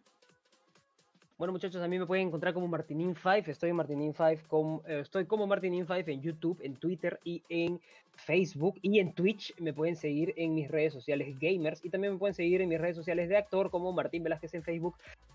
Bueno, 1.39 1.53
muchachos, 1.53 1.83
a 1.83 1.89
mí 1.89 1.99
me 1.99 2.07
pueden 2.07 2.29
encontrar 2.29 2.55
como 2.55 2.67
Martinin5. 2.67 3.49
Estoy 3.49 3.69
en 3.71 3.77
Martinin5, 3.77 4.47
com- 4.47 4.81
eh, 4.87 5.01
estoy 5.01 5.27
como 5.27 5.47
Martinin5 5.47 6.09
en 6.09 6.23
YouTube, 6.23 6.59
en 6.63 6.77
Twitter 6.77 7.21
y 7.25 7.43
en 7.51 7.79
Facebook. 8.15 8.79
Y 8.81 9.01
en 9.01 9.13
Twitch 9.13 9.55
me 9.61 9.75
pueden 9.75 9.97
seguir 9.97 10.33
en 10.39 10.55
mis 10.55 10.69
redes 10.71 10.95
sociales 10.95 11.39
gamers. 11.39 11.85
Y 11.85 11.91
también 11.91 12.15
me 12.15 12.19
pueden 12.19 12.33
seguir 12.35 12.63
en 12.63 12.71
mis 12.71 12.81
redes 12.81 12.97
sociales 12.97 13.29
de 13.29 13.37
actor 13.37 13.71
como 13.71 13.93
Martín 13.93 14.23
Velázquez 14.23 14.55
en 14.55 14.63
Facebook, 14.63 14.95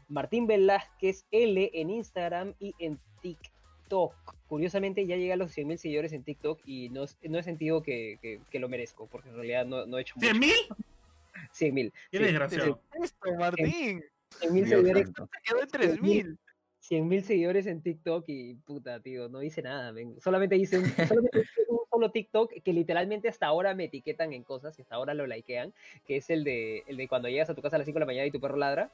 Martín 0.10 0.48
Velázquez 0.48 1.24
L 1.30 1.70
en 1.72 1.92
Instagram 1.92 2.56
y 2.60 2.74
en 2.80 2.98
TikTok. 3.22 4.16
Curiosamente 4.48 5.06
ya 5.06 5.18
llegué 5.18 5.34
a 5.34 5.38
los 5.38 5.56
100.000 5.56 5.78
seguidores 5.78 6.14
en 6.14 6.24
TikTok 6.24 6.60
y 6.66 6.90
no, 6.90 7.06
no 7.30 7.38
he 7.38 7.44
sentido 7.44 7.84
que, 7.84 8.18
que- 8.24 8.40
que 8.50 8.60
lo 8.60 8.68
merezco, 8.70 9.06
porque 9.06 9.30
en 9.30 9.36
realidad 9.36 9.68
no, 9.68 9.86
no 9.86 10.00
he 10.00 10.02
hecho 10.02 10.16
mucho. 10.16 10.28
¿Cien 10.28 10.40
mil? 10.40 10.56
100.000. 11.54 11.94
Qué 12.12 12.18
sí, 12.18 12.24
desgraciado. 12.24 12.82
Esto, 13.04 13.36
Martín. 13.38 14.04
100.000 14.40 14.54
Dios 14.54 14.70
seguidores 14.70 15.04
santo. 15.06 15.30
Se 15.34 15.52
quedó 15.52 15.62
en 15.62 15.68
3000. 15.68 16.40
100 16.80 17.08
mil 17.08 17.24
seguidores 17.24 17.68
en 17.68 17.84
TikTok 17.84 18.24
y 18.28 18.56
puta, 18.56 19.00
tío, 19.02 19.30
no 19.30 19.44
hice 19.44 19.62
nada, 19.62 19.92
men. 19.94 20.20
Solamente 20.20 20.56
hice 20.58 20.80
un, 20.80 20.86
solamente 21.30 21.40
hice 21.42 21.62
un 21.70 21.80
solo 21.90 22.10
TikTok 22.12 22.54
que 22.64 22.74
literalmente 22.74 23.30
hasta 23.30 23.46
ahora 23.46 23.76
me 23.76 23.84
etiquetan 23.86 24.34
en 24.34 24.44
cosas 24.44 24.78
y 24.80 24.82
hasta 24.82 24.96
ahora 24.96 25.14
lo 25.14 25.28
likean, 25.28 25.74
que 26.08 26.18
es 26.18 26.30
el 26.32 26.44
de, 26.44 26.84
el 26.88 26.98
de 26.98 27.08
cuando 27.08 27.30
llegas 27.30 27.52
a 27.52 27.54
tu 27.54 27.62
casa 27.62 27.76
a 27.76 27.80
las 27.80 27.86
5 27.86 27.98
de 27.98 28.00
la 28.00 28.06
mañana 28.08 28.26
y 28.26 28.32
tu 28.32 28.40
perro 28.42 28.58
ladra. 28.58 28.92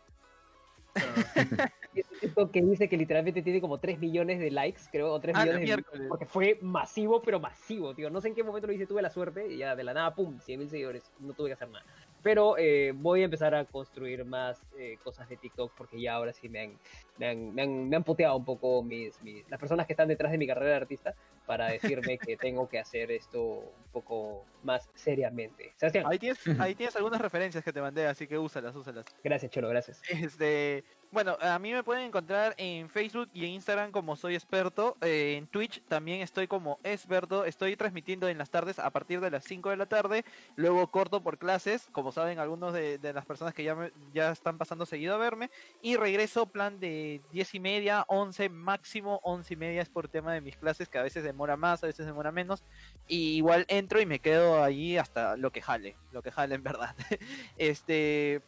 Y 1.93 2.01
es 2.01 2.11
un 2.11 2.19
TikTok 2.19 2.51
que 2.51 2.61
dice 2.61 2.89
que 2.89 2.97
literalmente 2.97 3.41
tiene 3.41 3.61
como 3.61 3.79
3 3.79 3.97
millones 3.99 4.39
de 4.39 4.51
likes, 4.51 4.81
creo, 4.91 5.11
o 5.13 5.19
3 5.19 5.35
Ah, 5.35 5.41
millones 5.43 5.61
de 5.61 5.65
miércoles. 5.65 6.07
porque 6.09 6.25
fue 6.25 6.59
masivo, 6.61 7.21
pero 7.23 7.39
masivo, 7.39 7.95
tío. 7.95 8.09
No 8.11 8.21
sé 8.21 8.27
en 8.27 8.35
qué 8.35 8.43
momento 8.43 8.67
lo 8.67 8.73
hice, 8.73 8.85
tuve 8.85 9.01
la 9.01 9.09
suerte 9.09 9.47
y 9.51 9.57
ya 9.57 9.75
de 9.75 9.83
la 9.83 9.93
nada, 9.93 10.13
pum, 10.13 10.39
100 10.39 10.59
mil 10.59 10.69
seguidores, 10.69 11.11
no 11.19 11.33
tuve 11.33 11.47
que 11.49 11.53
hacer 11.53 11.69
nada. 11.69 11.85
Pero 12.27 12.57
eh, 12.57 12.91
voy 12.93 13.21
a 13.21 13.25
empezar 13.25 13.55
a 13.55 13.63
construir 13.63 14.25
más 14.25 14.67
eh, 14.77 14.97
cosas 15.01 15.29
de 15.29 15.37
TikTok 15.37 15.73
porque 15.77 16.01
ya 16.01 16.15
ahora 16.15 16.33
sí 16.33 16.49
me 16.49 16.59
han, 16.59 16.81
me 17.15 17.27
han, 17.29 17.53
me 17.53 17.61
han, 17.61 17.87
me 17.87 17.95
han 17.95 18.03
puteado 18.03 18.35
un 18.35 18.43
poco 18.43 18.83
mis, 18.83 19.21
mis- 19.21 19.47
las 19.47 19.57
personas 19.57 19.87
que 19.87 19.93
están 19.93 20.09
detrás 20.09 20.33
de 20.33 20.37
mi 20.37 20.45
carrera 20.45 20.71
de 20.71 20.75
artista 20.75 21.15
para 21.45 21.69
decirme 21.69 22.19
que 22.19 22.35
tengo 22.37 22.67
que 22.67 22.79
hacer 22.79 23.11
esto 23.11 23.41
un 23.45 23.85
poco 23.93 24.49
más 24.61 24.89
seriamente. 24.93 25.73
Sebastián, 25.77 26.05
Ahí 26.09 26.19
tienes, 26.19 26.37
ahí 26.59 26.75
tienes 26.75 26.97
algunas 26.97 27.21
referencias 27.21 27.63
que 27.63 27.71
te 27.71 27.79
mandé, 27.79 28.05
así 28.07 28.27
que 28.27 28.37
úsalas, 28.37 28.75
úsalas. 28.75 29.05
gracias, 29.23 29.49
Cholo, 29.51 29.69
gracias. 29.69 30.01
Este, 30.09 30.83
bueno, 31.11 31.37
a 31.41 31.57
mí 31.59 31.71
me 31.71 31.83
pueden 31.83 32.05
encontrar 32.05 32.53
en 32.57 32.89
Facebook 32.89 33.29
y 33.33 33.45
en 33.45 33.51
Instagram 33.51 33.91
como 33.91 34.15
soy 34.15 34.35
experto. 34.35 34.97
eh, 35.01 35.35
en 35.37 35.47
Twitch 35.47 35.81
también 35.87 36.21
estoy 36.21 36.47
como 36.47 36.79
experto. 36.83 37.45
Estoy 37.45 37.75
transmitiendo 37.75 38.27
en 38.27 38.37
las 38.37 38.49
tardes 38.49 38.77
a 38.79 38.89
partir 38.89 39.21
de 39.21 39.31
las 39.31 39.43
5 39.45 39.69
de 39.69 39.77
la 39.77 39.85
tarde. 39.85 40.25
Luego 40.55 40.85
corto 40.91 41.21
por 41.23 41.37
clases, 41.37 41.87
como 41.91 42.11
saben 42.11 42.39
algunos 42.39 42.73
de, 42.73 42.99
las 43.13 43.25
personas 43.25 43.53
que 43.53 43.63
ya, 43.63 43.75
me- 43.75 43.91
ya 44.13 44.31
están 44.31 44.57
pasando 44.57 44.85
seguido 44.85 45.15
a 45.15 45.17
verme. 45.17 45.49
Y 45.81 45.95
regreso 45.95 46.45
plan 46.47 46.79
de 46.79 47.21
10 47.31 47.55
y 47.55 47.59
media, 47.59 48.03
11 48.07 48.49
máximo, 48.49 49.19
11 49.23 49.53
y 49.53 49.57
media 49.57 49.81
es 49.81 49.89
por 49.89 50.07
tema 50.09 50.33
de 50.33 50.41
mis 50.41 50.57
clases 50.57 50.89
que 50.89 50.97
a 50.97 51.03
veces 51.03 51.23
demora 51.23 51.55
más, 51.57 51.83
a 51.83 51.87
veces 51.87 52.05
demora 52.05 52.31
menos. 52.31 52.63
Y 53.07 53.37
igual 53.37 53.65
entro 53.69 54.01
y 54.01 54.05
me 54.05 54.19
quedo 54.19 54.63
allí 54.63 54.97
hasta 54.97 55.37
lo 55.37 55.51
que 55.51 55.61
jale, 55.61 55.95
lo 56.11 56.21
que 56.21 56.31
jale 56.31 56.55
en 56.55 56.63
verdad. 56.63 56.95
este, 57.57 58.41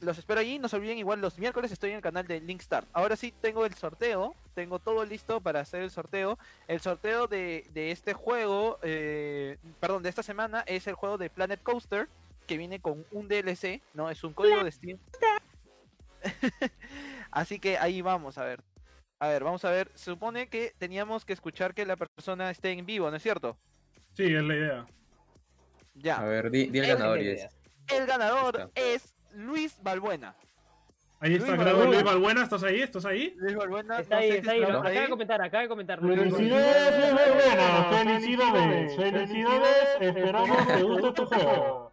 los 0.00 0.18
espero 0.18 0.40
allí. 0.40 0.58
No 0.58 0.68
se 0.68 0.76
olviden, 0.76 0.98
igual 0.98 1.20
los 1.20 1.38
miércoles 1.38 1.72
estoy 1.72 1.90
en 1.90 1.96
el 1.96 2.02
canal 2.02 2.26
de 2.26 2.40
Linkstart. 2.40 2.88
Ahora 2.92 3.16
sí 3.16 3.32
tengo 3.40 3.64
el 3.66 3.74
sorteo. 3.74 4.34
Tengo 4.54 4.78
todo 4.78 5.04
listo 5.04 5.40
para 5.40 5.60
hacer 5.60 5.82
el 5.82 5.90
sorteo. 5.90 6.38
El 6.68 6.80
sorteo 6.80 7.26
de, 7.26 7.66
de 7.72 7.90
este 7.90 8.14
juego, 8.14 8.78
eh, 8.82 9.58
perdón, 9.80 10.02
de 10.02 10.08
esta 10.08 10.22
semana 10.22 10.60
es 10.66 10.86
el 10.86 10.94
juego 10.94 11.18
de 11.18 11.30
Planet 11.30 11.62
Coaster. 11.62 12.08
Que 12.46 12.56
viene 12.56 12.80
con 12.80 13.04
un 13.10 13.26
DLC, 13.26 13.82
¿no? 13.92 14.08
Es 14.08 14.22
un 14.22 14.32
código 14.32 14.62
de 14.62 14.70
Steam. 14.70 14.98
Así 17.30 17.58
que 17.58 17.76
ahí 17.76 18.02
vamos 18.02 18.38
a 18.38 18.44
ver. 18.44 18.62
A 19.18 19.28
ver, 19.28 19.42
vamos 19.42 19.64
a 19.64 19.70
ver. 19.70 19.90
Se 19.94 20.04
supone 20.04 20.48
que 20.48 20.72
teníamos 20.78 21.24
que 21.24 21.32
escuchar 21.32 21.74
que 21.74 21.84
la 21.84 21.96
persona 21.96 22.50
esté 22.50 22.70
en 22.70 22.86
vivo, 22.86 23.10
¿no 23.10 23.16
es 23.16 23.22
cierto? 23.22 23.56
Sí, 24.12 24.24
es 24.24 24.42
la 24.42 24.54
idea. 24.54 24.86
Ya. 25.94 26.18
A 26.18 26.24
ver, 26.24 26.50
di, 26.50 26.66
di 26.66 26.78
el 26.78 26.86
ganador 26.86 27.20
idea. 27.20 27.46
es. 27.46 27.56
El 27.88 28.06
ganador 28.06 28.70
es 28.74 29.15
Luis 29.36 29.78
Balbuena. 29.82 30.34
Ahí 31.18 31.34
está, 31.34 31.46
Luis 31.48 31.60
creo, 31.60 31.66
Balbuena. 31.76 31.92
Luis 31.92 32.04
Balbuena, 32.04 32.42
¿estás 32.42 32.62
ahí? 32.62 32.80
¿Estás 32.82 33.04
ahí? 33.06 33.34
Luis 33.38 33.54
Balbuena. 33.56 33.98
Está 34.00 34.16
no 34.16 34.20
ahí, 34.20 34.30
está 34.30 34.50
ahí, 34.52 34.60
está 34.60 34.72
lo- 34.72 34.78
acaba 34.80 35.00
de 35.00 35.08
comentar, 35.08 35.42
acaba 35.42 35.62
de 35.62 35.68
comentar. 35.68 36.00
Felicidades, 36.00 36.98
Luis 37.00 37.14
Balbuena, 37.14 37.84
felicidades, 37.90 38.96
felicidades, 38.96 39.88
esperamos 40.00 40.66
que 40.66 40.82
guste 40.82 41.12
tu 41.12 41.26
juego. 41.26 41.85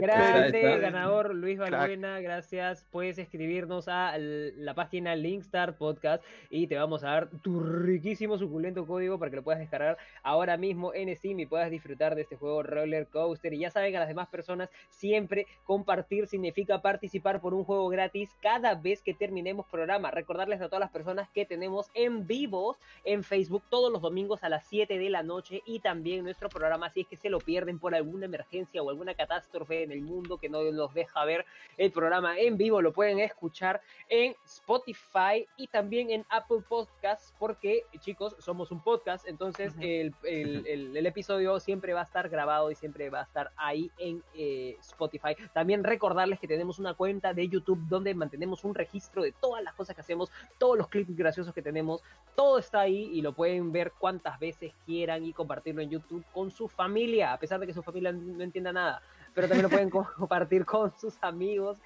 Grande 0.00 0.60
está. 0.60 0.78
ganador 0.78 1.34
Luis. 1.34 1.58
Balbuena, 1.58 2.20
gracias. 2.20 2.86
Puedes 2.90 3.18
escribirnos 3.18 3.88
a 3.88 4.16
la 4.18 4.74
página 4.74 5.16
Linkstar 5.16 5.76
Podcast 5.76 6.22
y 6.48 6.66
te 6.66 6.76
vamos 6.76 7.02
a 7.04 7.08
dar 7.08 7.28
tu 7.42 7.60
riquísimo 7.60 8.38
suculento 8.38 8.86
código 8.86 9.18
para 9.18 9.30
que 9.30 9.36
lo 9.36 9.42
puedas 9.42 9.60
descargar 9.60 9.98
ahora 10.22 10.56
mismo 10.56 10.94
en 10.94 11.14
Steam 11.16 11.40
y 11.40 11.46
puedas 11.46 11.70
disfrutar 11.70 12.14
de 12.14 12.22
este 12.22 12.36
juego 12.36 12.62
Roller 12.62 13.06
Coaster. 13.08 13.52
Y 13.52 13.58
ya 13.58 13.70
saben 13.70 13.96
a 13.96 14.00
las 14.00 14.08
demás 14.08 14.28
personas, 14.28 14.70
siempre 14.88 15.46
compartir 15.64 16.26
significa 16.26 16.80
participar 16.82 17.40
por 17.40 17.54
un 17.54 17.64
juego 17.64 17.88
gratis 17.88 18.30
cada 18.40 18.74
vez 18.74 19.02
que 19.02 19.14
terminemos 19.14 19.66
programa. 19.66 20.10
Recordarles 20.10 20.60
a 20.60 20.66
todas 20.66 20.80
las 20.80 20.90
personas 20.90 21.28
que 21.30 21.44
tenemos 21.46 21.90
en 21.94 22.26
vivos 22.26 22.76
en 23.04 23.24
Facebook 23.24 23.62
todos 23.70 23.92
los 23.92 24.02
domingos 24.02 24.44
a 24.44 24.48
las 24.48 24.66
7 24.66 24.98
de 24.98 25.10
la 25.10 25.22
noche 25.22 25.62
y 25.66 25.80
también 25.80 26.22
nuestro 26.22 26.48
programa 26.48 26.90
si 26.90 27.00
es 27.00 27.06
que 27.06 27.16
se 27.16 27.30
lo 27.30 27.38
pierden 27.38 27.78
por 27.78 27.94
alguna 27.94 28.26
emergencia 28.26 28.82
o 28.82 28.90
alguna 28.90 29.14
catástrofe 29.14 29.39
en 29.70 29.92
el 29.92 30.02
mundo 30.02 30.38
que 30.38 30.48
no 30.48 30.62
nos 30.72 30.92
deja 30.94 31.24
ver 31.24 31.44
el 31.76 31.90
programa 31.92 32.38
en 32.38 32.56
vivo, 32.56 32.80
lo 32.82 32.92
pueden 32.92 33.18
escuchar 33.20 33.80
en 34.08 34.34
Spotify 34.44 35.46
y 35.56 35.66
también 35.68 36.10
en 36.10 36.24
Apple 36.28 36.62
Podcasts 36.68 37.34
porque 37.38 37.84
chicos, 38.00 38.36
somos 38.38 38.70
un 38.70 38.80
podcast, 38.82 39.26
entonces 39.26 39.72
Ujú. 39.74 39.82
el, 39.82 40.14
el- 40.24 40.66
el- 40.66 40.96
el 40.96 41.06
episodio 41.06 41.58
siempre 41.60 41.92
va 41.92 42.00
a 42.00 42.04
estar 42.04 42.28
grabado 42.28 42.70
y 42.70 42.74
siempre 42.74 43.10
va 43.10 43.20
a 43.20 43.24
estar 43.24 43.50
ahí 43.56 43.90
en 43.98 44.22
eh, 44.34 44.76
Spotify. 44.80 45.34
También 45.52 45.84
recordarles 45.84 46.38
que 46.40 46.48
tenemos 46.48 46.78
una 46.78 46.94
cuenta 46.94 47.34
de 47.34 47.48
YouTube 47.48 47.80
donde 47.88 48.14
mantenemos 48.14 48.64
un 48.64 48.74
registro 48.74 49.22
de 49.22 49.32
todas 49.32 49.62
las 49.62 49.74
cosas 49.74 49.94
que 49.94 50.00
hacemos, 50.02 50.30
todos 50.58 50.76
los 50.78 50.88
clips 50.88 51.16
graciosos 51.16 51.52
que 51.54 51.62
tenemos, 51.62 52.02
todo 52.36 52.58
está 52.58 52.80
ahí 52.80 53.10
y 53.12 53.22
lo 53.22 53.32
pueden 53.32 53.72
ver 53.72 53.92
cuantas 53.98 54.38
veces 54.38 54.72
quieran 54.86 55.24
y 55.24 55.32
compartirlo 55.32 55.82
en 55.82 55.90
YouTube 55.90 56.24
con 56.32 56.50
su 56.50 56.68
familia, 56.68 57.32
a 57.32 57.38
pesar 57.38 57.60
de 57.60 57.66
que 57.66 57.74
su 57.74 57.82
familia 57.82 58.12
no 58.12 58.42
entienda 58.42 58.72
nada. 58.72 59.02
Pero 59.34 59.48
también 59.48 59.62
lo 59.64 59.68
pueden 59.70 59.90
compartir 60.16 60.64
con 60.64 60.92
sus 60.98 61.16
amigos, 61.22 61.78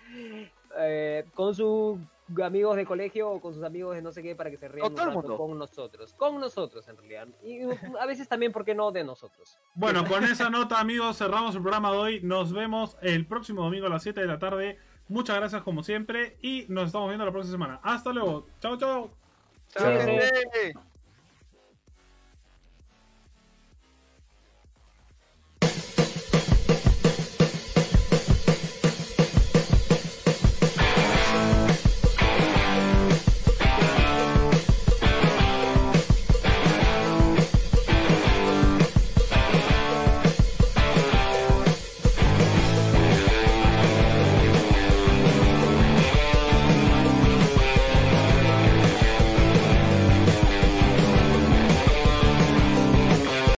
eh, 0.79 1.25
con 1.35 1.55
sus 1.55 1.99
amigos 2.43 2.77
de 2.77 2.87
colegio 2.87 3.31
o 3.31 3.41
con 3.41 3.53
sus 3.53 3.63
amigos 3.63 3.95
de 3.95 4.01
no 4.03 4.11
sé 4.11 4.23
qué 4.23 4.35
para 4.35 4.51
que 4.51 4.57
se 4.57 4.67
rían 4.69 4.83
Con 4.83 4.93
un 4.93 4.97
todo 4.97 5.09
el 5.09 5.15
rato 5.15 5.29
mundo. 5.29 5.37
con 5.37 5.59
nosotros. 5.59 6.15
Con 6.15 6.41
nosotros, 6.41 6.89
en 6.89 6.97
realidad. 6.97 7.29
Y 7.43 7.61
a 8.01 8.07
veces 8.07 8.29
también, 8.29 8.51
¿por 8.51 8.65
qué 8.65 8.75
no 8.75 8.91
de 8.93 9.05
nosotros? 9.05 9.59
Bueno, 9.75 10.05
con 10.07 10.25
esa 10.25 10.49
nota, 10.49 10.81
amigos, 10.81 11.19
cerramos 11.19 11.55
el 11.55 11.61
programa 11.63 11.91
de 11.93 11.99
hoy. 11.99 12.21
Nos 12.23 12.53
vemos 12.53 12.97
el 13.03 13.27
próximo 13.27 13.63
domingo 13.63 13.87
a 13.87 13.91
las 13.91 14.03
7 14.03 14.21
de 14.23 14.27
la 14.27 14.39
tarde. 14.39 14.79
Muchas 15.09 15.37
gracias 15.37 15.63
como 15.63 15.83
siempre 15.83 16.39
y 16.41 16.65
nos 16.71 16.87
estamos 16.87 17.09
viendo 17.09 17.27
la 17.27 17.33
próxima 17.33 17.53
semana. 17.53 17.81
Hasta 17.83 18.11
luego. 18.13 18.47
Chao, 18.61 18.79
chao. 18.79 19.11
Chao, 19.69 19.83
Chao. 19.85 19.99
gente. 19.99 20.94